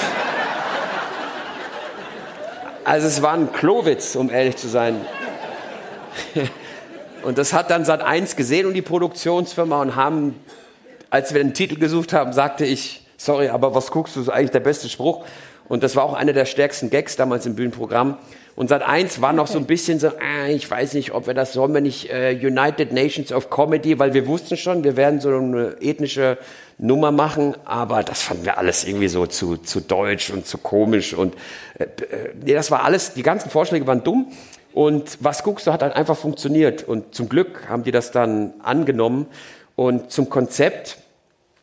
also 2.91 3.07
es 3.07 3.23
war 3.23 3.35
ein 3.35 3.53
Klowitz, 3.53 4.17
um 4.17 4.31
ehrlich 4.31 4.57
zu 4.57 4.67
sein. 4.67 4.97
Und 7.23 7.39
das 7.39 7.53
hat 7.53 7.71
dann 7.71 7.85
Sat 7.85 8.03
1 8.03 8.35
gesehen 8.35 8.67
und 8.67 8.73
die 8.73 8.83
Produktionsfirma 8.83 9.81
und 9.83 9.95
haben, 9.95 10.41
als 11.11 11.35
wir 11.35 11.43
den 11.43 11.53
Titel 11.53 11.79
gesucht 11.79 12.15
haben, 12.15 12.33
sagte 12.33 12.65
ich, 12.65 13.07
sorry, 13.19 13.51
aber 13.51 13.75
was 13.75 13.91
guckst 13.91 14.17
du, 14.17 14.21
das 14.21 14.29
ist 14.29 14.35
eigentlich 14.35 14.53
der 14.53 14.61
beste 14.61 14.89
Spruch. 14.89 15.25
Und 15.71 15.85
das 15.85 15.95
war 15.95 16.03
auch 16.03 16.15
einer 16.15 16.33
der 16.33 16.47
stärksten 16.47 16.91
Gags 16.91 17.15
damals 17.15 17.47
im 17.47 17.55
Bühnenprogramm. 17.55 18.19
Und 18.57 18.71
Sat 18.71 18.83
1 18.83 19.21
war 19.21 19.33
noch 19.33 19.47
so 19.47 19.57
ein 19.57 19.67
bisschen 19.67 20.01
so, 20.01 20.09
äh, 20.09 20.53
ich 20.53 20.69
weiß 20.69 20.95
nicht, 20.95 21.13
ob 21.13 21.29
wir 21.29 21.33
das 21.33 21.53
sollen 21.53 21.73
wir 21.73 21.81
nicht 21.81 22.11
äh, 22.11 22.33
United 22.33 22.93
Nations 22.93 23.33
of 23.33 23.51
Comedy, 23.51 23.97
weil 24.01 24.13
wir 24.13 24.27
wussten 24.27 24.57
schon, 24.57 24.83
wir 24.83 24.97
werden 24.97 25.21
so 25.21 25.29
eine 25.29 25.77
ethnische 25.81 26.39
Nummer 26.77 27.13
machen, 27.13 27.55
aber 27.67 28.03
das 28.03 28.21
fanden 28.21 28.47
wir 28.47 28.59
alles 28.59 28.83
irgendwie 28.83 29.07
so 29.07 29.27
zu, 29.27 29.59
zu 29.59 29.79
deutsch 29.79 30.31
und 30.31 30.45
zu 30.45 30.59
komisch 30.59 31.15
und 31.15 31.37
äh, 31.79 31.85
äh 31.85 31.89
nee, 32.45 32.53
das 32.53 32.73
war 32.73 32.83
alles, 32.83 33.15
die 33.15 33.23
ganzen 33.23 33.49
Vorschläge 33.49 33.87
waren 33.87 34.03
dumm. 34.03 34.33
Und 34.73 35.19
was 35.21 35.45
guckst 35.45 35.69
du, 35.69 35.73
hat 35.73 35.83
halt 35.83 35.95
einfach 35.95 36.17
funktioniert. 36.17 36.83
Und 36.83 37.15
zum 37.15 37.29
Glück 37.29 37.69
haben 37.69 37.85
die 37.85 37.93
das 37.93 38.11
dann 38.11 38.55
angenommen. 38.61 39.27
Und 39.77 40.11
zum 40.11 40.29
Konzept 40.31 40.99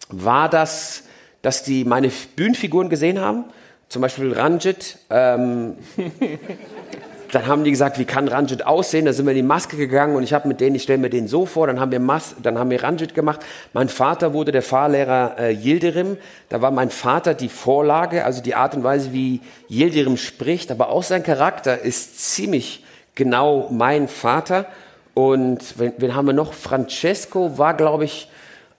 war 0.07 0.47
das, 0.47 1.03
dass 1.41 1.63
die 1.63 1.83
meine 1.83 2.09
Bühnenfiguren 2.37 2.87
gesehen 2.87 3.19
haben. 3.19 3.45
Zum 3.89 4.01
Beispiel 4.01 4.33
Ranjit. 4.33 4.97
Ähm, 5.09 5.75
dann 7.31 7.47
haben 7.47 7.63
die 7.63 7.71
gesagt, 7.71 7.99
wie 7.99 8.05
kann 8.05 8.27
Ranjit 8.27 8.65
aussehen? 8.65 9.05
Da 9.05 9.13
sind 9.13 9.25
wir 9.25 9.31
in 9.31 9.37
die 9.37 9.43
Maske 9.43 9.77
gegangen 9.77 10.15
und 10.15 10.23
ich 10.23 10.33
habe 10.33 10.47
mit 10.47 10.59
denen, 10.59 10.75
ich 10.75 10.83
stelle 10.83 10.99
mir 10.99 11.09
den 11.09 11.27
so 11.27 11.45
vor, 11.45 11.67
dann 11.67 11.79
haben 11.79 11.91
wir 11.91 11.99
Mas 11.99 12.35
dann 12.41 12.57
haben 12.57 12.69
wir 12.69 12.83
Ranjit 12.83 13.13
gemacht. 13.13 13.41
Mein 13.73 13.89
Vater 13.89 14.33
wurde 14.33 14.51
der 14.51 14.61
Fahrlehrer 14.61 15.35
äh, 15.39 15.53
Yildirim. 15.53 16.17
Da 16.49 16.61
war 16.61 16.71
mein 16.71 16.89
Vater 16.89 17.33
die 17.33 17.49
Vorlage, 17.49 18.25
also 18.25 18.41
die 18.41 18.55
Art 18.55 18.75
und 18.75 18.83
Weise, 18.83 19.13
wie 19.13 19.41
Yildirim 19.69 20.17
spricht, 20.17 20.71
aber 20.71 20.89
auch 20.89 21.03
sein 21.03 21.23
Charakter 21.23 21.79
ist 21.79 22.19
ziemlich 22.19 22.83
genau 23.15 23.69
mein 23.71 24.07
Vater. 24.07 24.65
Und 25.13 25.79
wen, 25.79 25.93
wen 25.97 26.13
haben 26.13 26.27
wir 26.27 26.33
noch? 26.33 26.53
Francesco 26.53 27.57
war, 27.57 27.73
glaube 27.73 28.05
ich, 28.05 28.29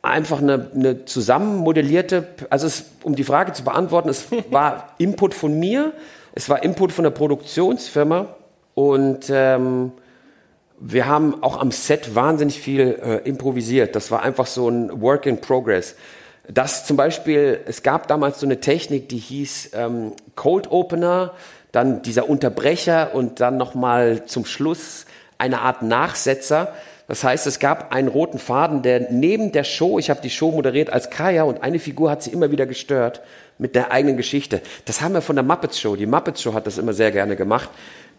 einfach 0.02 0.38
eine, 0.38 0.70
eine 0.74 1.04
zusammenmodellierte, 1.04 2.26
also 2.50 2.66
es, 2.66 2.84
um 3.02 3.14
die 3.14 3.24
Frage 3.24 3.52
zu 3.52 3.64
beantworten, 3.64 4.08
es 4.08 4.26
war 4.50 4.94
Input 4.98 5.34
von 5.34 5.58
mir, 5.58 5.92
es 6.34 6.48
war 6.48 6.62
Input 6.62 6.92
von 6.92 7.04
der 7.04 7.10
Produktionsfirma 7.10 8.34
und 8.74 9.30
ähm, 9.30 9.92
wir 10.80 11.06
haben 11.06 11.42
auch 11.42 11.60
am 11.60 11.72
Set 11.72 12.14
wahnsinnig 12.14 12.60
viel 12.60 13.00
äh, 13.02 13.28
improvisiert. 13.28 13.96
Das 13.96 14.12
war 14.12 14.22
einfach 14.22 14.46
so 14.46 14.68
ein 14.68 15.02
Work 15.02 15.26
in 15.26 15.40
Progress. 15.40 15.96
Das 16.48 16.86
zum 16.86 16.96
Beispiel, 16.96 17.60
es 17.66 17.82
gab 17.82 18.06
damals 18.06 18.40
so 18.40 18.46
eine 18.46 18.60
Technik, 18.60 19.08
die 19.08 19.18
hieß 19.18 19.70
ähm, 19.74 20.12
Cold 20.36 20.70
Opener 20.70 21.32
dann 21.72 22.02
dieser 22.02 22.30
Unterbrecher 22.30 23.14
und 23.14 23.40
dann 23.40 23.56
nochmal 23.56 24.24
zum 24.24 24.46
Schluss 24.46 25.04
eine 25.36 25.60
Art 25.60 25.82
Nachsetzer. 25.82 26.72
Das 27.08 27.24
heißt, 27.24 27.46
es 27.46 27.58
gab 27.58 27.92
einen 27.92 28.08
roten 28.08 28.38
Faden, 28.38 28.82
der 28.82 29.10
neben 29.10 29.50
der 29.50 29.64
Show, 29.64 29.98
ich 29.98 30.10
habe 30.10 30.20
die 30.20 30.28
Show 30.28 30.52
moderiert 30.52 30.90
als 30.90 31.08
Kaya 31.08 31.44
und 31.44 31.62
eine 31.62 31.78
Figur 31.78 32.10
hat 32.10 32.22
sie 32.22 32.30
immer 32.30 32.50
wieder 32.50 32.66
gestört 32.66 33.22
mit 33.56 33.74
der 33.74 33.90
eigenen 33.90 34.18
Geschichte. 34.18 34.60
Das 34.84 35.00
haben 35.00 35.14
wir 35.14 35.22
von 35.22 35.34
der 35.34 35.42
Muppets 35.42 35.80
Show. 35.80 35.96
Die 35.96 36.06
Muppets 36.06 36.42
Show 36.42 36.52
hat 36.52 36.66
das 36.66 36.76
immer 36.76 36.92
sehr 36.92 37.10
gerne 37.10 37.34
gemacht. 37.34 37.70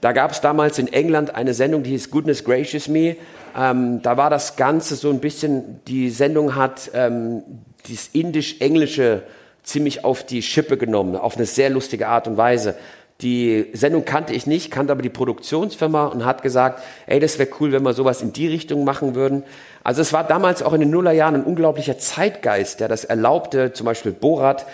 Da 0.02 0.12
gab 0.12 0.32
es 0.32 0.42
damals 0.42 0.80
in 0.80 0.92
England 0.92 1.36
eine 1.36 1.54
Sendung, 1.54 1.84
die 1.84 1.92
hieß 1.92 2.10
Goodness 2.10 2.44
Gracious 2.44 2.88
Me. 2.88 3.16
Ähm, 3.56 4.02
da 4.02 4.18
war 4.18 4.32
das 4.32 4.56
Ganze 4.56 4.96
so 4.96 5.12
ein 5.12 5.20
bisschen, 5.20 5.82
die 5.88 6.10
Sendung 6.10 6.56
hat 6.56 6.90
ähm, 6.96 7.44
dieses 7.86 8.08
indisch-englische 8.14 9.22
ziemlich 9.62 10.04
auf 10.04 10.26
die 10.26 10.42
Schippe 10.42 10.78
genommen, 10.78 11.16
auf 11.16 11.36
eine 11.36 11.46
sehr 11.46 11.70
lustige 11.70 12.08
Art 12.08 12.28
und 12.28 12.38
Weise. 12.38 12.76
Die 13.22 13.68
Sendung 13.74 14.06
kannte 14.06 14.34
ich 14.34 14.48
nicht, 14.48 14.72
kannte 14.72 14.94
aber 14.94 15.02
die 15.02 15.10
Produktionsfirma 15.10 16.06
und 16.06 16.24
hat 16.24 16.42
gesagt, 16.42 16.82
ey, 17.06 17.20
das 17.20 17.38
wäre 17.38 17.50
cool, 17.60 17.74
wenn 17.74 17.84
wir 17.84 17.94
sowas 17.94 18.22
in 18.22 18.32
die 18.32 18.48
Richtung 18.48 18.86
machen 18.86 19.14
würden. 19.14 19.44
Also 19.84 20.02
es 20.02 20.14
war 20.14 20.24
damals 20.24 20.64
auch 20.64 20.72
in 20.72 20.80
den 20.80 20.90
Nullerjahren 20.90 21.36
ein 21.36 21.44
unglaublicher 21.44 21.98
Zeitgeist, 21.98 22.80
der 22.80 22.88
das 22.88 23.04
erlaubte, 23.04 23.74
zum 23.74 23.86
Beispiel 23.86 24.14
Borat, 24.14 24.66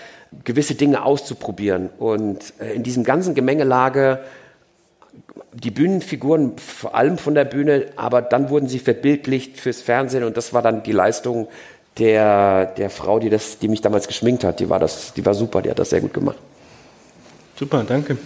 gewisse 0.43 0.75
Dinge 0.75 1.03
auszuprobieren. 1.03 1.89
Und 1.97 2.53
äh, 2.59 2.73
in 2.73 2.83
diesem 2.83 3.03
ganzen 3.03 3.33
Gemengelage 3.33 4.19
die 5.53 5.71
Bühnenfiguren, 5.71 6.57
vor 6.57 6.95
allem 6.95 7.17
von 7.17 7.33
der 7.33 7.45
Bühne, 7.45 7.87
aber 7.95 8.21
dann 8.21 8.49
wurden 8.49 8.67
sie 8.67 8.79
verbildlicht 8.79 9.57
fürs 9.57 9.81
Fernsehen 9.81 10.23
und 10.23 10.37
das 10.37 10.53
war 10.53 10.61
dann 10.61 10.83
die 10.83 10.91
Leistung 10.91 11.47
der, 11.97 12.65
der 12.65 12.89
Frau, 12.89 13.19
die, 13.19 13.29
das, 13.29 13.57
die 13.57 13.69
mich 13.69 13.81
damals 13.81 14.07
geschminkt 14.07 14.43
hat. 14.43 14.59
Die 14.59 14.69
war, 14.69 14.79
das, 14.79 15.13
die 15.13 15.25
war 15.25 15.33
super, 15.33 15.61
die 15.61 15.69
hat 15.69 15.79
das 15.79 15.91
sehr 15.91 16.01
gut 16.01 16.13
gemacht. 16.13 16.37
Super, 17.57 17.85
danke. 17.87 18.17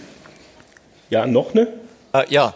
Ja, 1.10 1.26
noch 1.26 1.54
eine? 1.54 1.66
Äh, 2.12 2.24
ja, 2.28 2.54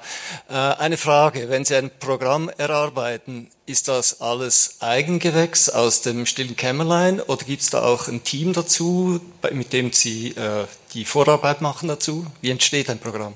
äh, 0.48 0.54
eine 0.54 0.96
Frage. 0.96 1.48
Wenn 1.48 1.64
Sie 1.64 1.74
ein 1.74 1.90
Programm 1.98 2.48
erarbeiten, 2.56 3.48
ist 3.66 3.88
das 3.88 4.20
alles 4.20 4.76
Eigengewächs 4.80 5.68
aus 5.68 6.02
dem 6.02 6.24
stillen 6.24 6.54
Kämmerlein 6.54 7.20
oder 7.20 7.44
gibt 7.44 7.62
es 7.62 7.70
da 7.70 7.82
auch 7.82 8.06
ein 8.06 8.22
Team 8.22 8.52
dazu, 8.52 9.20
mit 9.52 9.72
dem 9.72 9.92
Sie 9.92 10.28
äh, 10.30 10.66
die 10.92 11.04
Vorarbeit 11.04 11.62
machen 11.62 11.88
dazu? 11.88 12.26
Wie 12.40 12.50
entsteht 12.50 12.88
ein 12.90 12.98
Programm? 12.98 13.34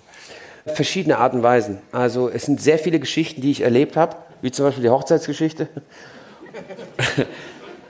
Verschiedene 0.67 1.19
Arten 1.19 1.39
und 1.39 1.43
Weisen. 1.43 1.79
Also 1.91 2.29
es 2.29 2.45
sind 2.45 2.61
sehr 2.61 2.79
viele 2.79 3.01
Geschichten, 3.01 3.41
die 3.41 3.51
ich 3.51 3.63
erlebt 3.63 3.97
habe, 3.97 4.17
wie 4.41 4.53
zum 4.53 4.67
Beispiel 4.67 4.85
die 4.85 4.91
Hochzeitsgeschichte. 4.91 5.69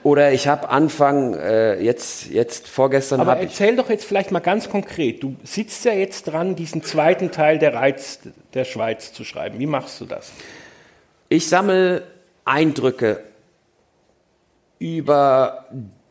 Oder 0.03 0.31
ich 0.31 0.47
habe 0.47 0.69
Anfang, 0.69 1.33
äh, 1.33 1.81
jetzt, 1.81 2.29
jetzt 2.29 2.67
vorgestern. 2.67 3.19
Aber 3.19 3.37
erzähl 3.37 3.75
doch 3.75 3.89
jetzt 3.89 4.05
vielleicht 4.05 4.31
mal 4.31 4.39
ganz 4.39 4.69
konkret. 4.69 5.21
Du 5.21 5.35
sitzt 5.43 5.83
ja 5.83 5.91
jetzt 5.91 6.23
dran, 6.23 6.55
diesen 6.55 6.83
zweiten 6.83 7.31
Teil 7.31 7.59
der 7.59 7.73
Reiz 7.73 8.19
der 8.53 8.63
Schweiz 8.63 9.11
zu 9.11 9.23
schreiben. 9.25 9.59
Wie 9.59 9.65
machst 9.65 9.99
du 9.99 10.05
das? 10.05 10.31
Ich 11.27 11.49
sammle 11.49 12.03
Eindrücke 12.45 13.23
über 14.79 15.65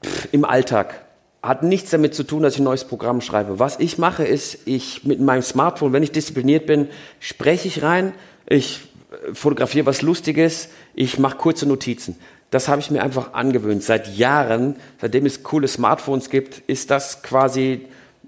pff, 0.05 0.29
im 0.33 0.45
Alltag. 0.45 1.01
Hat 1.43 1.63
nichts 1.63 1.91
damit 1.91 2.15
zu 2.15 2.25
tun, 2.25 2.43
dass 2.43 2.55
ich 2.55 2.61
ein 2.61 2.65
neues 2.65 2.85
Programm 2.85 3.21
schreibe. 3.21 3.59
Was 3.59 3.81
ich 3.81 3.97
mache, 3.97 4.25
ist, 4.25 4.67
ich 4.67 5.05
mit 5.05 5.21
meinem 5.21 5.43
Smartphone, 5.43 5.93
wenn 5.93 6.03
ich 6.03 6.13
diszipliniert 6.13 6.67
bin, 6.67 6.89
spreche 7.21 7.69
ich 7.69 7.83
rein, 7.83 8.13
ich 8.47 8.81
äh, 9.11 9.35
fotografiere 9.35 9.87
was 9.87 10.03
Lustiges, 10.03 10.69
ich 10.95 11.19
mache 11.19 11.39
kurze 11.39 11.67
Notizen. 11.67 12.17
Das 12.51 12.69
habe 12.69 12.81
ich 12.81 12.91
mir 12.91 13.03
einfach 13.03 13.35
angewöhnt. 13.35 13.83
Seit 13.83 14.17
Jahren, 14.17 14.77
seitdem 15.01 15.27
es 15.27 15.43
coole 15.43 15.69
Smartphones 15.69 16.31
gibt, 16.31 16.59
ist 16.61 16.91
das 16.91 17.23
quasi, 17.23 17.87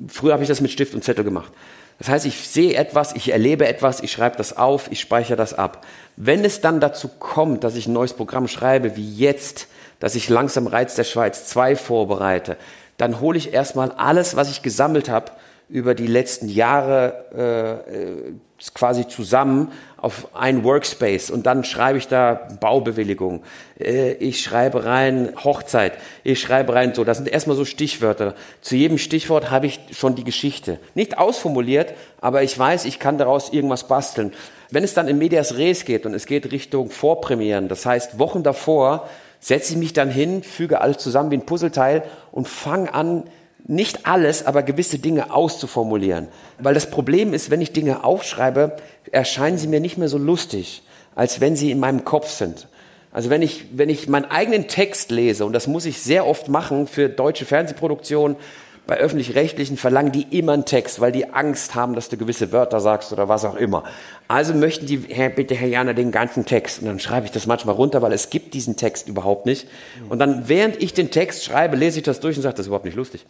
früher 0.08 0.34
habe 0.34 0.42
ich 0.42 0.48
das 0.48 0.60
mit 0.60 0.70
Stift 0.70 0.94
und 0.94 1.02
Zettel 1.02 1.24
gemacht. 1.24 1.52
Das 1.98 2.08
heißt, 2.08 2.26
ich 2.26 2.48
sehe 2.48 2.74
etwas, 2.74 3.14
ich 3.14 3.30
erlebe 3.30 3.66
etwas, 3.66 4.02
ich 4.02 4.10
schreibe 4.10 4.36
das 4.36 4.56
auf, 4.56 4.90
ich 4.90 5.00
speichere 5.00 5.36
das 5.36 5.52
ab. 5.52 5.86
Wenn 6.16 6.44
es 6.44 6.60
dann 6.60 6.80
dazu 6.80 7.08
kommt, 7.08 7.62
dass 7.62 7.76
ich 7.76 7.86
ein 7.86 7.92
neues 7.92 8.14
Programm 8.14 8.48
schreibe, 8.48 8.96
wie 8.96 9.14
jetzt, 9.16 9.68
dass 9.98 10.14
ich 10.14 10.30
langsam 10.30 10.66
Reiz 10.66 10.94
der 10.94 11.04
Schweiz 11.04 11.46
2 11.46 11.76
vorbereite, 11.76 12.56
dann 12.96 13.20
hole 13.20 13.36
ich 13.36 13.52
erstmal 13.52 13.92
alles, 13.92 14.34
was 14.34 14.50
ich 14.50 14.62
gesammelt 14.62 15.10
habe, 15.10 15.32
über 15.68 15.94
die 15.94 16.06
letzten 16.06 16.48
Jahre 16.48 17.82
äh, 17.86 17.94
äh 17.94 18.32
quasi 18.74 19.08
zusammen 19.08 19.72
auf 19.96 20.34
ein 20.34 20.64
Workspace 20.64 21.30
und 21.30 21.46
dann 21.46 21.64
schreibe 21.64 21.98
ich 21.98 22.08
da 22.08 22.48
Baubewilligung. 22.60 23.42
Äh, 23.78 24.12
ich 24.14 24.40
schreibe 24.40 24.84
rein 24.84 25.32
Hochzeit. 25.42 25.92
Ich 26.24 26.40
schreibe 26.40 26.74
rein 26.74 26.94
so. 26.94 27.04
Das 27.04 27.18
sind 27.18 27.28
erstmal 27.28 27.56
so 27.56 27.64
Stichwörter. 27.64 28.34
Zu 28.60 28.76
jedem 28.76 28.98
Stichwort 28.98 29.50
habe 29.50 29.66
ich 29.66 29.80
schon 29.92 30.14
die 30.14 30.24
Geschichte. 30.24 30.78
Nicht 30.94 31.18
ausformuliert, 31.18 31.94
aber 32.20 32.42
ich 32.42 32.58
weiß, 32.58 32.84
ich 32.84 32.98
kann 32.98 33.18
daraus 33.18 33.52
irgendwas 33.52 33.88
basteln. 33.88 34.32
Wenn 34.70 34.84
es 34.84 34.94
dann 34.94 35.08
in 35.08 35.18
Medias 35.18 35.56
Res 35.56 35.84
geht 35.84 36.06
und 36.06 36.14
es 36.14 36.26
geht 36.26 36.52
Richtung 36.52 36.90
Vorpremieren, 36.90 37.68
das 37.68 37.84
heißt 37.84 38.18
Wochen 38.18 38.42
davor, 38.42 39.08
setze 39.40 39.72
ich 39.72 39.78
mich 39.78 39.92
dann 39.92 40.10
hin, 40.10 40.42
füge 40.42 40.80
alles 40.80 40.98
zusammen 40.98 41.30
wie 41.30 41.36
ein 41.38 41.46
Puzzleteil 41.46 42.04
und 42.30 42.46
fange 42.46 42.92
an, 42.94 43.24
nicht 43.66 44.06
alles, 44.06 44.46
aber 44.46 44.62
gewisse 44.62 44.98
Dinge 44.98 45.32
auszuformulieren. 45.32 46.28
Weil 46.58 46.74
das 46.74 46.90
Problem 46.90 47.34
ist, 47.34 47.50
wenn 47.50 47.60
ich 47.60 47.72
Dinge 47.72 48.04
aufschreibe, 48.04 48.76
erscheinen 49.10 49.58
sie 49.58 49.68
mir 49.68 49.80
nicht 49.80 49.98
mehr 49.98 50.08
so 50.08 50.18
lustig, 50.18 50.82
als 51.14 51.40
wenn 51.40 51.56
sie 51.56 51.70
in 51.70 51.80
meinem 51.80 52.04
Kopf 52.04 52.30
sind. 52.30 52.68
Also 53.12 53.28
wenn 53.28 53.42
ich, 53.42 53.66
wenn 53.72 53.88
ich 53.88 54.08
meinen 54.08 54.26
eigenen 54.26 54.68
Text 54.68 55.10
lese, 55.10 55.44
und 55.44 55.52
das 55.52 55.66
muss 55.66 55.84
ich 55.84 56.00
sehr 56.00 56.26
oft 56.26 56.48
machen 56.48 56.86
für 56.86 57.08
deutsche 57.08 57.44
Fernsehproduktionen, 57.44 58.36
bei 58.86 58.96
öffentlich-rechtlichen 58.96 59.76
verlangen 59.76 60.10
die 60.10 60.36
immer 60.36 60.52
einen 60.52 60.64
Text, 60.64 61.00
weil 61.00 61.12
die 61.12 61.32
Angst 61.32 61.74
haben, 61.74 61.94
dass 61.94 62.08
du 62.08 62.16
gewisse 62.16 62.50
Wörter 62.50 62.80
sagst 62.80 63.12
oder 63.12 63.28
was 63.28 63.44
auch 63.44 63.54
immer. 63.54 63.84
Also 64.26 64.52
möchten 64.52 64.86
die, 64.86 65.04
Herr, 65.08 65.28
bitte 65.28 65.54
Herr 65.54 65.68
Jana, 65.68 65.92
den 65.92 66.10
ganzen 66.10 66.44
Text. 66.44 66.80
Und 66.80 66.86
dann 66.86 66.98
schreibe 66.98 67.26
ich 67.26 67.32
das 67.32 67.46
manchmal 67.46 67.76
runter, 67.76 68.02
weil 68.02 68.12
es 68.12 68.30
gibt 68.30 68.54
diesen 68.54 68.76
Text 68.76 69.06
überhaupt 69.06 69.46
nicht. 69.46 69.68
Und 70.08 70.18
dann, 70.18 70.48
während 70.48 70.82
ich 70.82 70.92
den 70.92 71.10
Text 71.10 71.44
schreibe, 71.44 71.76
lese 71.76 71.98
ich 71.98 72.04
das 72.04 72.20
durch 72.20 72.36
und 72.36 72.42
sage, 72.42 72.54
das 72.54 72.64
ist 72.64 72.66
überhaupt 72.66 72.84
nicht 72.84 72.96
lustig. 72.96 73.24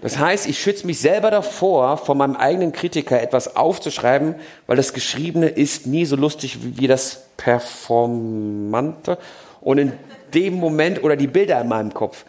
Das 0.00 0.18
heißt, 0.18 0.46
ich 0.48 0.58
schütze 0.58 0.86
mich 0.86 1.00
selber 1.00 1.30
davor, 1.30 1.96
von 1.96 2.18
meinem 2.18 2.36
eigenen 2.36 2.72
Kritiker 2.72 3.20
etwas 3.20 3.56
aufzuschreiben, 3.56 4.36
weil 4.66 4.76
das 4.76 4.92
Geschriebene 4.92 5.48
ist 5.48 5.86
nie 5.86 6.04
so 6.04 6.14
lustig 6.14 6.58
wie 6.62 6.86
das 6.86 7.24
Performante. 7.36 9.18
Und 9.60 9.78
in 9.78 9.92
dem 10.34 10.54
Moment 10.54 11.02
oder 11.02 11.16
die 11.16 11.26
Bilder 11.26 11.60
in 11.60 11.68
meinem 11.68 11.94
Kopf. 11.94 12.24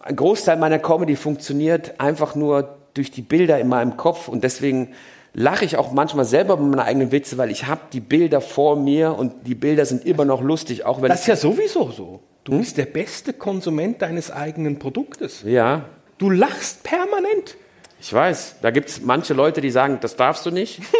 Ein 0.00 0.16
Großteil 0.16 0.56
meiner 0.56 0.78
Comedy 0.78 1.16
funktioniert 1.16 2.00
einfach 2.00 2.34
nur 2.34 2.76
durch 2.94 3.10
die 3.10 3.22
Bilder 3.22 3.58
in 3.58 3.68
meinem 3.68 3.96
Kopf 3.96 4.28
und 4.28 4.44
deswegen 4.44 4.92
lache 5.34 5.64
ich 5.64 5.76
auch 5.76 5.92
manchmal 5.92 6.24
selber 6.24 6.56
bei 6.56 6.62
meinen 6.62 6.80
eigenen 6.80 7.12
Witze, 7.12 7.38
weil 7.38 7.50
ich 7.50 7.66
habe 7.66 7.80
die 7.92 8.00
Bilder 8.00 8.40
vor 8.40 8.76
mir 8.76 9.16
und 9.16 9.46
die 9.46 9.54
Bilder 9.54 9.86
sind 9.86 10.04
immer 10.04 10.24
noch 10.24 10.42
lustig, 10.42 10.84
auch 10.84 11.00
wenn 11.00 11.08
das 11.08 11.20
ist 11.20 11.26
ja 11.26 11.36
sowieso 11.36 11.90
so. 11.90 12.20
Du 12.44 12.52
hm? 12.52 12.58
bist 12.58 12.76
der 12.76 12.86
beste 12.86 13.32
Konsument 13.32 14.02
deines 14.02 14.30
eigenen 14.30 14.78
Produktes. 14.78 15.42
Ja, 15.46 15.86
Du 16.22 16.30
lachst 16.30 16.84
permanent. 16.84 17.56
Ich 18.00 18.12
weiß, 18.12 18.58
da 18.62 18.70
gibt 18.70 18.88
es 18.88 19.00
manche 19.00 19.34
Leute, 19.34 19.60
die 19.60 19.72
sagen, 19.72 19.98
das 20.00 20.14
darfst 20.14 20.46
du 20.46 20.52
nicht. 20.52 20.80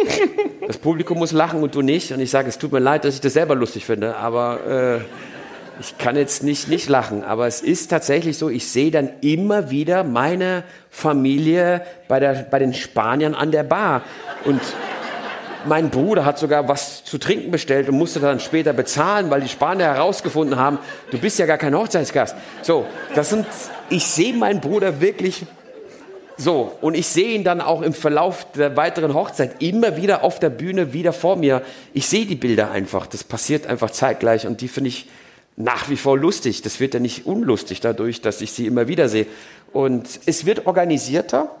Das 0.65 0.77
Publikum 0.77 1.19
muss 1.19 1.33
lachen 1.33 1.61
und 1.61 1.75
du 1.75 1.81
nicht. 1.81 2.13
Und 2.13 2.21
ich 2.21 2.31
sage, 2.31 2.47
es 2.47 2.57
tut 2.57 2.71
mir 2.71 2.79
leid, 2.79 3.03
dass 3.03 3.15
ich 3.15 3.21
das 3.21 3.33
selber 3.33 3.53
lustig 3.53 3.85
finde, 3.85 4.15
aber 4.15 5.01
äh, 5.01 5.01
ich 5.79 5.97
kann 5.97 6.15
jetzt 6.15 6.43
nicht 6.43 6.67
nicht 6.67 6.89
lachen. 6.89 7.23
Aber 7.23 7.47
es 7.47 7.61
ist 7.61 7.89
tatsächlich 7.89 8.37
so, 8.37 8.49
ich 8.49 8.69
sehe 8.69 8.91
dann 8.91 9.09
immer 9.21 9.69
wieder 9.71 10.03
meine 10.03 10.63
Familie 10.89 11.81
bei, 12.07 12.19
der, 12.19 12.33
bei 12.49 12.59
den 12.59 12.73
Spaniern 12.73 13.33
an 13.33 13.51
der 13.51 13.63
Bar. 13.63 14.03
Und 14.45 14.61
mein 15.65 15.89
Bruder 15.89 16.25
hat 16.25 16.37
sogar 16.37 16.67
was 16.67 17.03
zu 17.03 17.17
trinken 17.17 17.51
bestellt 17.51 17.89
und 17.89 17.97
musste 17.97 18.19
dann 18.19 18.39
später 18.39 18.73
bezahlen, 18.73 19.29
weil 19.29 19.41
die 19.41 19.49
Spanier 19.49 19.85
herausgefunden 19.85 20.57
haben, 20.57 20.77
du 21.11 21.17
bist 21.17 21.39
ja 21.39 21.45
gar 21.45 21.57
kein 21.57 21.75
Hochzeitsgast. 21.75 22.35
So, 22.61 22.85
das 23.15 23.29
sind, 23.29 23.45
ich 23.89 24.05
sehe 24.05 24.33
meinen 24.33 24.59
Bruder 24.59 25.01
wirklich 25.01 25.45
so, 26.35 26.75
und 26.81 26.95
ich 26.95 27.07
sehe 27.07 27.35
ihn 27.35 27.43
dann 27.43 27.61
auch 27.61 27.83
im 27.83 27.93
Verlauf 27.93 28.51
der 28.53 28.75
weiteren 28.75 29.13
Hochzeit 29.13 29.61
immer 29.61 29.97
wieder 29.97 30.23
auf 30.23 30.39
der 30.39 30.49
Bühne, 30.49 30.91
wieder 30.91 31.13
vor 31.13 31.35
mir. 31.35 31.61
Ich 31.93 32.07
sehe 32.07 32.25
die 32.25 32.35
Bilder 32.35 32.71
einfach. 32.71 33.05
Das 33.05 33.23
passiert 33.23 33.67
einfach 33.67 33.91
zeitgleich 33.91 34.47
und 34.47 34.61
die 34.61 34.67
finde 34.67 34.87
ich 34.89 35.07
nach 35.55 35.89
wie 35.89 35.97
vor 35.97 36.17
lustig. 36.17 36.61
Das 36.61 36.79
wird 36.79 36.93
ja 36.93 36.99
nicht 36.99 37.25
unlustig 37.25 37.81
dadurch, 37.81 38.21
dass 38.21 38.41
ich 38.41 38.51
sie 38.51 38.67
immer 38.67 38.87
wieder 38.87 39.09
sehe. 39.09 39.27
Und 39.71 40.19
es 40.25 40.45
wird 40.45 40.65
organisierter 40.65 41.55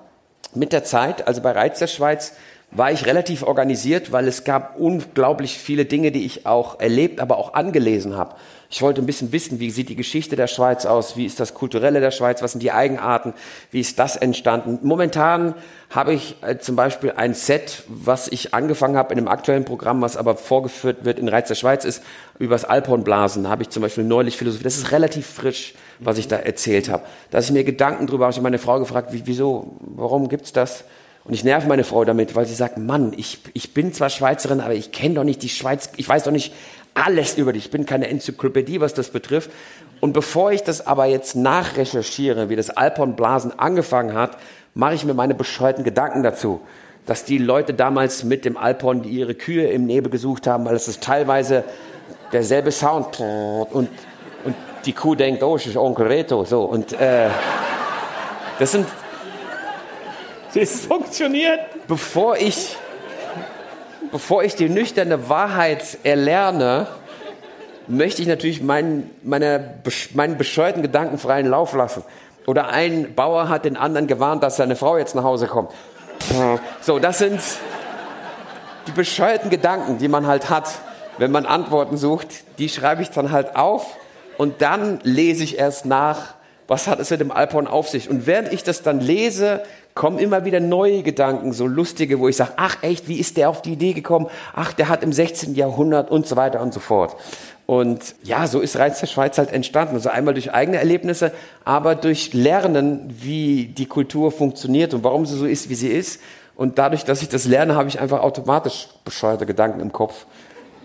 mit 0.53 0.73
der 0.73 0.83
Zeit. 0.83 1.27
Also 1.27 1.41
bei 1.41 1.51
Reiz 1.51 1.79
der 1.79 1.87
Schweiz 1.87 2.33
war 2.71 2.91
ich 2.91 3.05
relativ 3.05 3.43
organisiert, 3.43 4.11
weil 4.11 4.27
es 4.27 4.43
gab 4.43 4.79
unglaublich 4.79 5.57
viele 5.57 5.85
Dinge, 5.85 6.11
die 6.11 6.25
ich 6.25 6.45
auch 6.45 6.79
erlebt, 6.79 7.19
aber 7.19 7.37
auch 7.37 7.53
angelesen 7.53 8.15
habe. 8.15 8.35
Ich 8.73 8.81
wollte 8.81 9.03
ein 9.03 9.05
bisschen 9.05 9.31
wissen, 9.31 9.59
wie 9.59 9.69
sieht 9.69 9.89
die 9.89 9.95
Geschichte 9.95 10.35
der 10.35 10.47
Schweiz 10.47 10.87
aus, 10.87 11.15
wie 11.15 11.27
ist 11.27 11.39
das 11.39 11.53
Kulturelle 11.53 11.99
der 11.99 12.09
Schweiz, 12.09 12.41
was 12.41 12.53
sind 12.53 12.63
die 12.63 12.71
Eigenarten, 12.71 13.35
wie 13.69 13.79
ist 13.79 13.99
das 13.99 14.15
entstanden. 14.15 14.79
Momentan 14.81 15.53
habe 15.91 16.15
ich 16.15 16.37
äh, 16.41 16.57
zum 16.57 16.75
Beispiel 16.75 17.13
ein 17.15 17.35
Set, 17.35 17.83
was 17.87 18.27
ich 18.27 18.55
angefangen 18.55 18.97
habe 18.97 19.13
in 19.13 19.19
einem 19.19 19.27
aktuellen 19.27 19.63
Programm, 19.63 20.01
was 20.01 20.17
aber 20.17 20.35
vorgeführt 20.35 21.05
wird 21.05 21.19
in 21.19 21.27
Reiz 21.27 21.49
der 21.49 21.53
Schweiz 21.55 21.85
ist, 21.85 22.01
über 22.39 22.55
das 22.55 22.65
Alphornblasen 22.65 23.47
habe 23.47 23.61
ich 23.61 23.69
zum 23.69 23.83
Beispiel 23.83 24.05
neulich 24.05 24.37
Philosophie. 24.37 24.63
Das 24.63 24.77
ist 24.77 24.91
relativ 24.91 25.27
frisch, 25.27 25.75
was 25.99 26.17
ich 26.17 26.27
da 26.27 26.37
erzählt 26.37 26.89
habe. 26.89 27.03
Da 27.29 27.37
ich 27.37 27.51
mir 27.51 27.63
Gedanken 27.63 28.07
drüber, 28.07 28.25
habe 28.25 28.33
ich 28.33 28.41
meine 28.41 28.57
Frau 28.57 28.79
gefragt, 28.79 29.13
wie, 29.13 29.21
wieso, 29.25 29.77
warum 29.81 30.29
gibt's 30.29 30.51
das? 30.51 30.83
Und 31.25 31.33
ich 31.33 31.43
nerv 31.43 31.67
meine 31.67 31.83
Frau 31.83 32.03
damit, 32.05 32.35
weil 32.35 32.47
sie 32.47 32.55
sagt, 32.55 32.77
Mann, 32.79 33.13
ich, 33.15 33.39
ich 33.53 33.73
bin 33.75 33.93
zwar 33.93 34.09
Schweizerin, 34.09 34.59
aber 34.59 34.73
ich 34.73 34.91
kenne 34.91 35.13
doch 35.13 35.23
nicht 35.23 35.41
die 35.43 35.49
Schweiz, 35.49 35.91
ich 35.95 36.09
weiß 36.09 36.23
doch 36.23 36.31
nicht 36.31 36.53
alles 36.93 37.37
über 37.37 37.53
dich, 37.53 37.65
ich 37.65 37.71
bin 37.71 37.85
keine 37.85 38.07
Enzyklopädie, 38.07 38.81
was 38.81 38.93
das 38.93 39.09
betrifft. 39.09 39.49
Und 39.99 40.13
bevor 40.13 40.51
ich 40.51 40.63
das 40.63 40.85
aber 40.85 41.05
jetzt 41.05 41.35
nachrecherchiere, 41.35 42.49
wie 42.49 42.55
das 42.55 42.69
Alphornblasen 42.69 43.57
angefangen 43.57 44.13
hat, 44.13 44.37
mache 44.75 44.95
ich 44.95 45.05
mir 45.05 45.13
meine 45.13 45.33
bescheuerten 45.33 45.83
Gedanken 45.83 46.23
dazu. 46.23 46.61
Dass 47.05 47.25
die 47.25 47.37
Leute 47.37 47.73
damals 47.73 48.23
mit 48.23 48.45
dem 48.45 48.57
Alphorn 48.57 49.01
die 49.01 49.09
ihre 49.09 49.33
Kühe 49.35 49.67
im 49.67 49.85
Nebel 49.85 50.11
gesucht 50.11 50.47
haben, 50.47 50.65
weil 50.65 50.75
es 50.75 50.87
ist 50.87 51.01
teilweise 51.03 51.63
derselbe 52.31 52.71
Sound 52.71 53.19
und, 53.19 53.89
und 54.43 54.55
die 54.85 54.93
Kuh 54.93 55.15
denkt, 55.15 55.43
oh, 55.43 55.55
es 55.55 55.65
ist 55.65 55.77
Onkel 55.77 56.07
Reto, 56.07 56.43
so. 56.43 56.63
Und 56.63 56.93
äh, 56.93 57.29
das 58.59 58.71
sind 58.71 58.87
es 60.55 60.85
funktioniert. 60.85 61.59
bevor 61.87 62.37
ich, 62.37 62.75
bevor 64.13 64.43
ich 64.43 64.55
die 64.55 64.69
nüchterne 64.69 65.27
Wahrheit 65.27 65.97
erlerne, 66.03 66.85
möchte 67.87 68.21
ich 68.21 68.27
natürlich 68.27 68.61
meinen, 68.61 69.09
meine, 69.23 69.73
meinen 70.13 70.37
bescheuerten 70.37 70.83
Gedanken 70.83 71.17
freien 71.17 71.47
Lauf 71.47 71.73
lassen. 71.73 72.03
Oder 72.45 72.69
ein 72.69 73.15
Bauer 73.15 73.49
hat 73.49 73.65
den 73.65 73.75
anderen 73.75 74.05
gewarnt, 74.05 74.43
dass 74.43 74.55
seine 74.55 74.75
Frau 74.75 74.99
jetzt 74.99 75.15
nach 75.15 75.23
Hause 75.23 75.47
kommt. 75.47 75.71
So, 76.79 76.99
das 76.99 77.17
sind 77.17 77.41
die 78.85 78.91
bescheuerten 78.91 79.49
Gedanken, 79.49 79.97
die 79.97 80.07
man 80.07 80.27
halt 80.27 80.51
hat, 80.51 80.69
wenn 81.17 81.31
man 81.31 81.47
Antworten 81.47 81.97
sucht. 81.97 82.27
Die 82.59 82.69
schreibe 82.69 83.01
ich 83.01 83.09
dann 83.09 83.31
halt 83.31 83.55
auf 83.55 83.97
und 84.37 84.61
dann 84.61 84.99
lese 85.01 85.43
ich 85.43 85.57
erst 85.57 85.87
nach, 85.87 86.35
was 86.73 86.87
hat 86.87 86.99
es 86.99 87.11
mit 87.11 87.19
dem 87.19 87.29
Alphorn 87.29 87.67
auf 87.67 87.87
sich. 87.87 88.09
Und 88.09 88.25
während 88.25 88.51
ich 88.51 88.63
das 88.63 88.81
dann 88.81 88.99
lese, 88.99 89.61
kommen 89.93 90.17
immer 90.17 90.43
wieder 90.43 90.59
neue 90.59 91.03
Gedanken, 91.03 91.53
so 91.53 91.67
lustige, 91.67 92.19
wo 92.19 92.27
ich 92.27 92.35
sage, 92.35 92.53
ach 92.55 92.81
echt, 92.81 93.07
wie 93.07 93.19
ist 93.19 93.37
der 93.37 93.47
auf 93.51 93.61
die 93.61 93.73
Idee 93.73 93.93
gekommen? 93.93 94.25
Ach, 94.55 94.73
der 94.73 94.89
hat 94.89 95.03
im 95.03 95.13
16. 95.13 95.53
Jahrhundert 95.53 96.09
und 96.09 96.25
so 96.25 96.35
weiter 96.35 96.61
und 96.61 96.73
so 96.73 96.79
fort. 96.79 97.15
Und 97.67 98.15
ja, 98.23 98.47
so 98.47 98.59
ist 98.59 98.75
Reiz 98.77 98.99
der 98.99 99.05
Schweiz 99.05 99.37
halt 99.37 99.53
entstanden. 99.53 99.93
Also 99.93 100.09
einmal 100.09 100.33
durch 100.33 100.51
eigene 100.51 100.77
Erlebnisse, 100.77 101.31
aber 101.63 101.93
durch 101.93 102.33
Lernen, 102.33 103.13
wie 103.21 103.67
die 103.67 103.85
Kultur 103.85 104.31
funktioniert 104.31 104.95
und 104.95 105.03
warum 105.03 105.27
sie 105.27 105.37
so 105.37 105.45
ist, 105.45 105.69
wie 105.69 105.75
sie 105.75 105.89
ist. 105.89 106.21
Und 106.55 106.79
dadurch, 106.79 107.05
dass 107.05 107.21
ich 107.21 107.29
das 107.29 107.45
lerne, 107.45 107.75
habe 107.75 107.87
ich 107.87 107.99
einfach 107.99 108.21
automatisch 108.21 108.87
bescheuerte 109.05 109.45
Gedanken 109.45 109.79
im 109.79 109.91
Kopf 109.91 110.25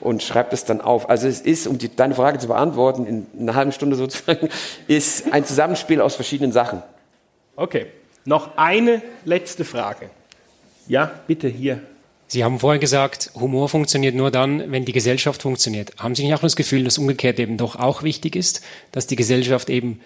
und 0.01 0.23
schreibe 0.23 0.51
das 0.51 0.65
dann 0.65 0.81
auf. 0.81 1.11
Also 1.11 1.29
es 1.29 1.41
ist, 1.41 1.67
um 1.67 1.79
die, 1.79 1.95
deine 1.95 2.15
Frage 2.15 2.39
zu 2.39 2.49
beantworten, 2.49 3.07
in 3.07 3.27
einer 3.41 3.55
halben 3.55 3.73
Stunde 3.73 3.97
sozusagen, 3.97 4.49
ist 4.89 5.33
ein 5.33 5.45
Zusammenspiel 5.45 6.01
aus 6.01 6.15
verschiedenen 6.15 6.53
Sachen. 6.53 6.83
Okay, 7.57 7.87
noch 8.25 8.57
eine 8.57 9.03
letzte 9.25 9.65
Frage. 9.65 10.11
Ja, 10.87 11.11
bitte 11.27 11.49
hier. 11.49 11.83
Sie 12.31 12.45
haben 12.45 12.61
vorher 12.61 12.79
gesagt, 12.79 13.31
Humor 13.35 13.71
funktioniert 13.71 14.15
nur 14.15 14.31
dann, 14.31 14.71
wenn 14.71 14.85
die 14.85 14.93
Gesellschaft 14.93 15.43
funktioniert. 15.43 15.93
Haben 15.97 16.15
Sie 16.15 16.25
nicht 16.25 16.35
auch 16.35 16.41
das 16.41 16.57
Gefühl, 16.57 16.85
dass 16.85 16.99
umgekehrt 16.99 17.39
eben 17.39 17.57
doch 17.57 17.77
auch 17.77 18.03
wichtig 18.03 18.37
ist, 18.37 18.63
dass 18.93 19.07
die 19.07 19.17
Gesellschaft 19.17 19.71
eben 19.71 20.01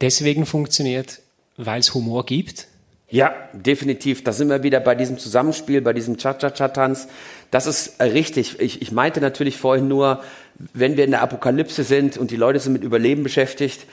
deswegen 0.00 0.46
funktioniert, 0.46 1.20
weil 1.56 1.80
es 1.80 1.92
Humor 1.92 2.24
gibt? 2.24 2.68
Ja, 3.08 3.34
definitiv. 3.52 4.24
Da 4.24 4.32
sind 4.32 4.48
wir 4.48 4.64
wieder 4.64 4.80
bei 4.80 4.96
diesem 4.96 5.16
Zusammenspiel, 5.18 5.80
bei 5.80 5.92
diesem 5.92 6.16
Cha-Cha-Cha-Tanz. 6.16 7.06
Das 7.52 7.66
ist 7.68 8.00
richtig. 8.00 8.58
Ich, 8.58 8.82
ich 8.82 8.90
meinte 8.90 9.20
natürlich 9.20 9.58
vorhin 9.58 9.86
nur, 9.86 10.22
wenn 10.74 10.96
wir 10.96 11.04
in 11.04 11.12
der 11.12 11.22
Apokalypse 11.22 11.84
sind 11.84 12.18
und 12.18 12.32
die 12.32 12.36
Leute 12.36 12.58
sind 12.58 12.72
mit 12.72 12.82
Überleben 12.82 13.22
beschäftigt, 13.22 13.86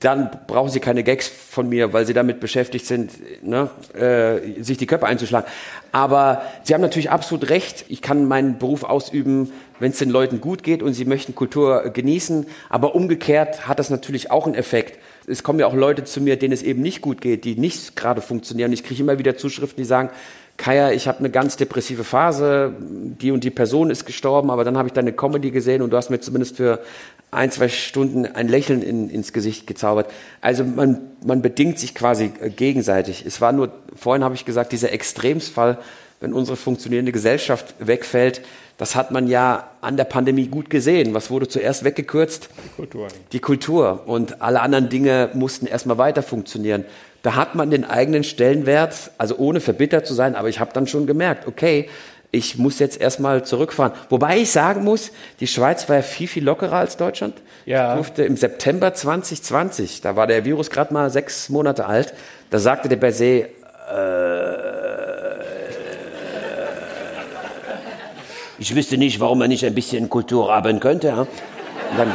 dann 0.00 0.30
brauchen 0.48 0.70
sie 0.70 0.80
keine 0.80 1.04
Gags 1.04 1.28
von 1.28 1.68
mir, 1.68 1.92
weil 1.92 2.04
sie 2.04 2.14
damit 2.14 2.40
beschäftigt 2.40 2.84
sind, 2.86 3.12
ne, 3.44 3.70
äh, 3.94 4.60
sich 4.60 4.76
die 4.76 4.86
Köpfe 4.86 5.06
einzuschlagen. 5.06 5.48
Aber 5.92 6.42
Sie 6.64 6.74
haben 6.74 6.80
natürlich 6.80 7.10
absolut 7.10 7.50
recht. 7.50 7.84
Ich 7.88 8.02
kann 8.02 8.24
meinen 8.26 8.58
Beruf 8.58 8.82
ausüben, 8.82 9.52
wenn 9.78 9.92
es 9.92 9.98
den 9.98 10.10
Leuten 10.10 10.40
gut 10.40 10.64
geht 10.64 10.82
und 10.82 10.94
sie 10.94 11.04
möchten 11.04 11.36
Kultur 11.36 11.90
genießen. 11.90 12.46
Aber 12.68 12.96
umgekehrt 12.96 13.68
hat 13.68 13.78
das 13.78 13.88
natürlich 13.88 14.32
auch 14.32 14.46
einen 14.46 14.56
Effekt. 14.56 14.98
Es 15.28 15.42
kommen 15.42 15.60
ja 15.60 15.66
auch 15.66 15.74
Leute 15.74 16.04
zu 16.04 16.20
mir, 16.20 16.38
denen 16.38 16.52
es 16.52 16.62
eben 16.62 16.82
nicht 16.82 17.00
gut 17.02 17.20
geht, 17.20 17.44
die 17.44 17.56
nicht 17.56 17.96
gerade 17.96 18.20
funktionieren. 18.20 18.72
Ich 18.72 18.84
kriege 18.84 19.02
immer 19.02 19.18
wieder 19.18 19.36
Zuschriften, 19.36 19.82
die 19.82 19.86
sagen, 19.86 20.10
Kaya, 20.58 20.90
ich 20.90 21.06
habe 21.06 21.20
eine 21.20 21.30
ganz 21.30 21.56
depressive 21.56 22.02
Phase, 22.02 22.74
die 22.80 23.30
und 23.30 23.44
die 23.44 23.50
Person 23.50 23.90
ist 23.90 24.06
gestorben, 24.06 24.50
aber 24.50 24.64
dann 24.64 24.76
habe 24.76 24.88
ich 24.88 24.92
deine 24.92 25.12
Comedy 25.12 25.52
gesehen 25.52 25.82
und 25.82 25.90
du 25.90 25.96
hast 25.96 26.10
mir 26.10 26.18
zumindest 26.18 26.56
für 26.56 26.80
ein, 27.30 27.52
zwei 27.52 27.68
Stunden 27.68 28.26
ein 28.26 28.48
Lächeln 28.48 28.82
in, 28.82 29.08
ins 29.08 29.32
Gesicht 29.32 29.68
gezaubert. 29.68 30.10
Also 30.40 30.64
man, 30.64 30.98
man 31.24 31.42
bedingt 31.42 31.78
sich 31.78 31.94
quasi 31.94 32.32
äh, 32.40 32.50
gegenseitig. 32.50 33.24
Es 33.24 33.40
war 33.40 33.52
nur, 33.52 33.70
vorhin 33.94 34.24
habe 34.24 34.34
ich 34.34 34.44
gesagt, 34.44 34.72
dieser 34.72 34.92
Extremsfall, 34.92 35.78
wenn 36.20 36.32
unsere 36.32 36.56
funktionierende 36.56 37.12
Gesellschaft 37.12 37.74
wegfällt, 37.78 38.42
das 38.76 38.94
hat 38.94 39.10
man 39.10 39.26
ja 39.26 39.70
an 39.80 39.96
der 39.96 40.04
Pandemie 40.04 40.46
gut 40.46 40.70
gesehen. 40.70 41.14
Was 41.14 41.30
wurde 41.30 41.48
zuerst 41.48 41.84
weggekürzt? 41.84 42.48
Die 42.64 42.76
Kultur. 42.76 43.08
Die 43.32 43.40
Kultur. 43.40 44.02
Und 44.06 44.40
alle 44.40 44.60
anderen 44.60 44.88
Dinge 44.88 45.30
mussten 45.34 45.66
erstmal 45.66 45.98
weiter 45.98 46.22
funktionieren 46.22 46.84
da 47.22 47.34
hat 47.34 47.54
man 47.54 47.70
den 47.70 47.84
eigenen 47.84 48.24
Stellenwert, 48.24 49.10
also 49.18 49.36
ohne 49.36 49.60
verbittert 49.60 50.06
zu 50.06 50.14
sein, 50.14 50.34
aber 50.34 50.48
ich 50.48 50.60
habe 50.60 50.72
dann 50.72 50.86
schon 50.86 51.06
gemerkt, 51.06 51.46
okay, 51.46 51.88
ich 52.30 52.58
muss 52.58 52.78
jetzt 52.78 53.00
erstmal 53.00 53.44
zurückfahren. 53.44 53.92
Wobei 54.10 54.38
ich 54.38 54.50
sagen 54.50 54.84
muss, 54.84 55.12
die 55.40 55.46
Schweiz 55.46 55.88
war 55.88 55.96
ja 55.96 56.02
viel, 56.02 56.28
viel 56.28 56.44
lockerer 56.44 56.76
als 56.76 56.98
Deutschland. 56.98 57.34
Ja. 57.64 57.90
Ich 57.90 57.94
durfte 57.96 58.24
im 58.24 58.36
September 58.36 58.92
2020, 58.92 60.02
da 60.02 60.14
war 60.14 60.26
der 60.26 60.44
Virus 60.44 60.70
gerade 60.70 60.92
mal 60.92 61.10
sechs 61.10 61.48
Monate 61.48 61.86
alt, 61.86 62.12
da 62.50 62.58
sagte 62.58 62.88
der 62.88 62.96
Berset, 62.96 63.48
äh, 63.90 64.87
ich 68.58 68.74
wüsste 68.74 68.98
nicht, 68.98 69.20
warum 69.20 69.38
man 69.38 69.48
nicht 69.48 69.64
ein 69.64 69.74
bisschen 69.74 70.08
Kultur 70.08 70.52
haben 70.52 70.80
könnte. 70.80 71.08
Ja? 71.08 71.26
Dann 71.96 72.12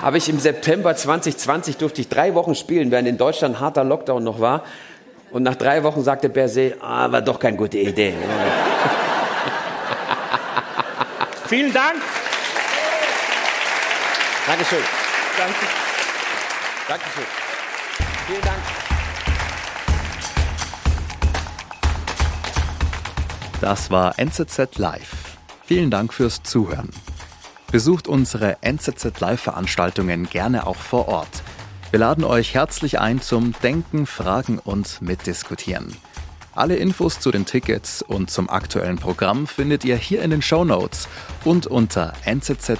habe 0.00 0.18
ich 0.18 0.28
im 0.28 0.40
September 0.40 0.96
2020 0.96 1.76
durfte 1.76 2.00
ich 2.00 2.08
drei 2.08 2.34
Wochen 2.34 2.56
spielen, 2.56 2.90
während 2.90 3.06
in 3.06 3.18
Deutschland 3.18 3.56
ein 3.56 3.60
harter 3.60 3.84
Lockdown 3.84 4.24
noch 4.24 4.40
war. 4.40 4.64
Und 5.30 5.44
nach 5.44 5.54
drei 5.54 5.84
Wochen 5.84 6.02
sagte 6.02 6.28
Berset, 6.28 6.76
ah, 6.82 7.10
war 7.10 7.22
doch 7.22 7.38
keine 7.38 7.56
gute 7.56 7.78
Idee. 7.78 8.12
Vielen 11.46 11.72
Dank. 11.72 12.02
Dankeschön. 14.46 14.82
Danke. 15.38 15.54
Dankeschön. 16.88 17.24
Vielen 18.26 18.42
Dank. 18.42 18.81
Das 23.62 23.92
war 23.92 24.18
NZZ 24.18 24.76
Live. 24.78 25.38
Vielen 25.64 25.92
Dank 25.92 26.12
fürs 26.12 26.42
Zuhören. 26.42 26.90
Besucht 27.70 28.08
unsere 28.08 28.56
NZZ 28.60 29.20
Live-Veranstaltungen 29.20 30.28
gerne 30.28 30.66
auch 30.66 30.74
vor 30.74 31.06
Ort. 31.06 31.44
Wir 31.92 32.00
laden 32.00 32.24
euch 32.24 32.54
herzlich 32.54 32.98
ein 32.98 33.20
zum 33.20 33.54
Denken, 33.62 34.06
Fragen 34.06 34.58
und 34.58 35.00
Mitdiskutieren. 35.00 35.96
Alle 36.56 36.74
Infos 36.74 37.20
zu 37.20 37.30
den 37.30 37.46
Tickets 37.46 38.02
und 38.02 38.32
zum 38.32 38.50
aktuellen 38.50 38.96
Programm 38.98 39.46
findet 39.46 39.84
ihr 39.84 39.94
hier 39.96 40.22
in 40.22 40.30
den 40.30 40.42
Show 40.42 40.64
Notes 40.64 41.06
und 41.44 41.68
unter 41.68 42.14
nzz.ch/live. 42.26 42.72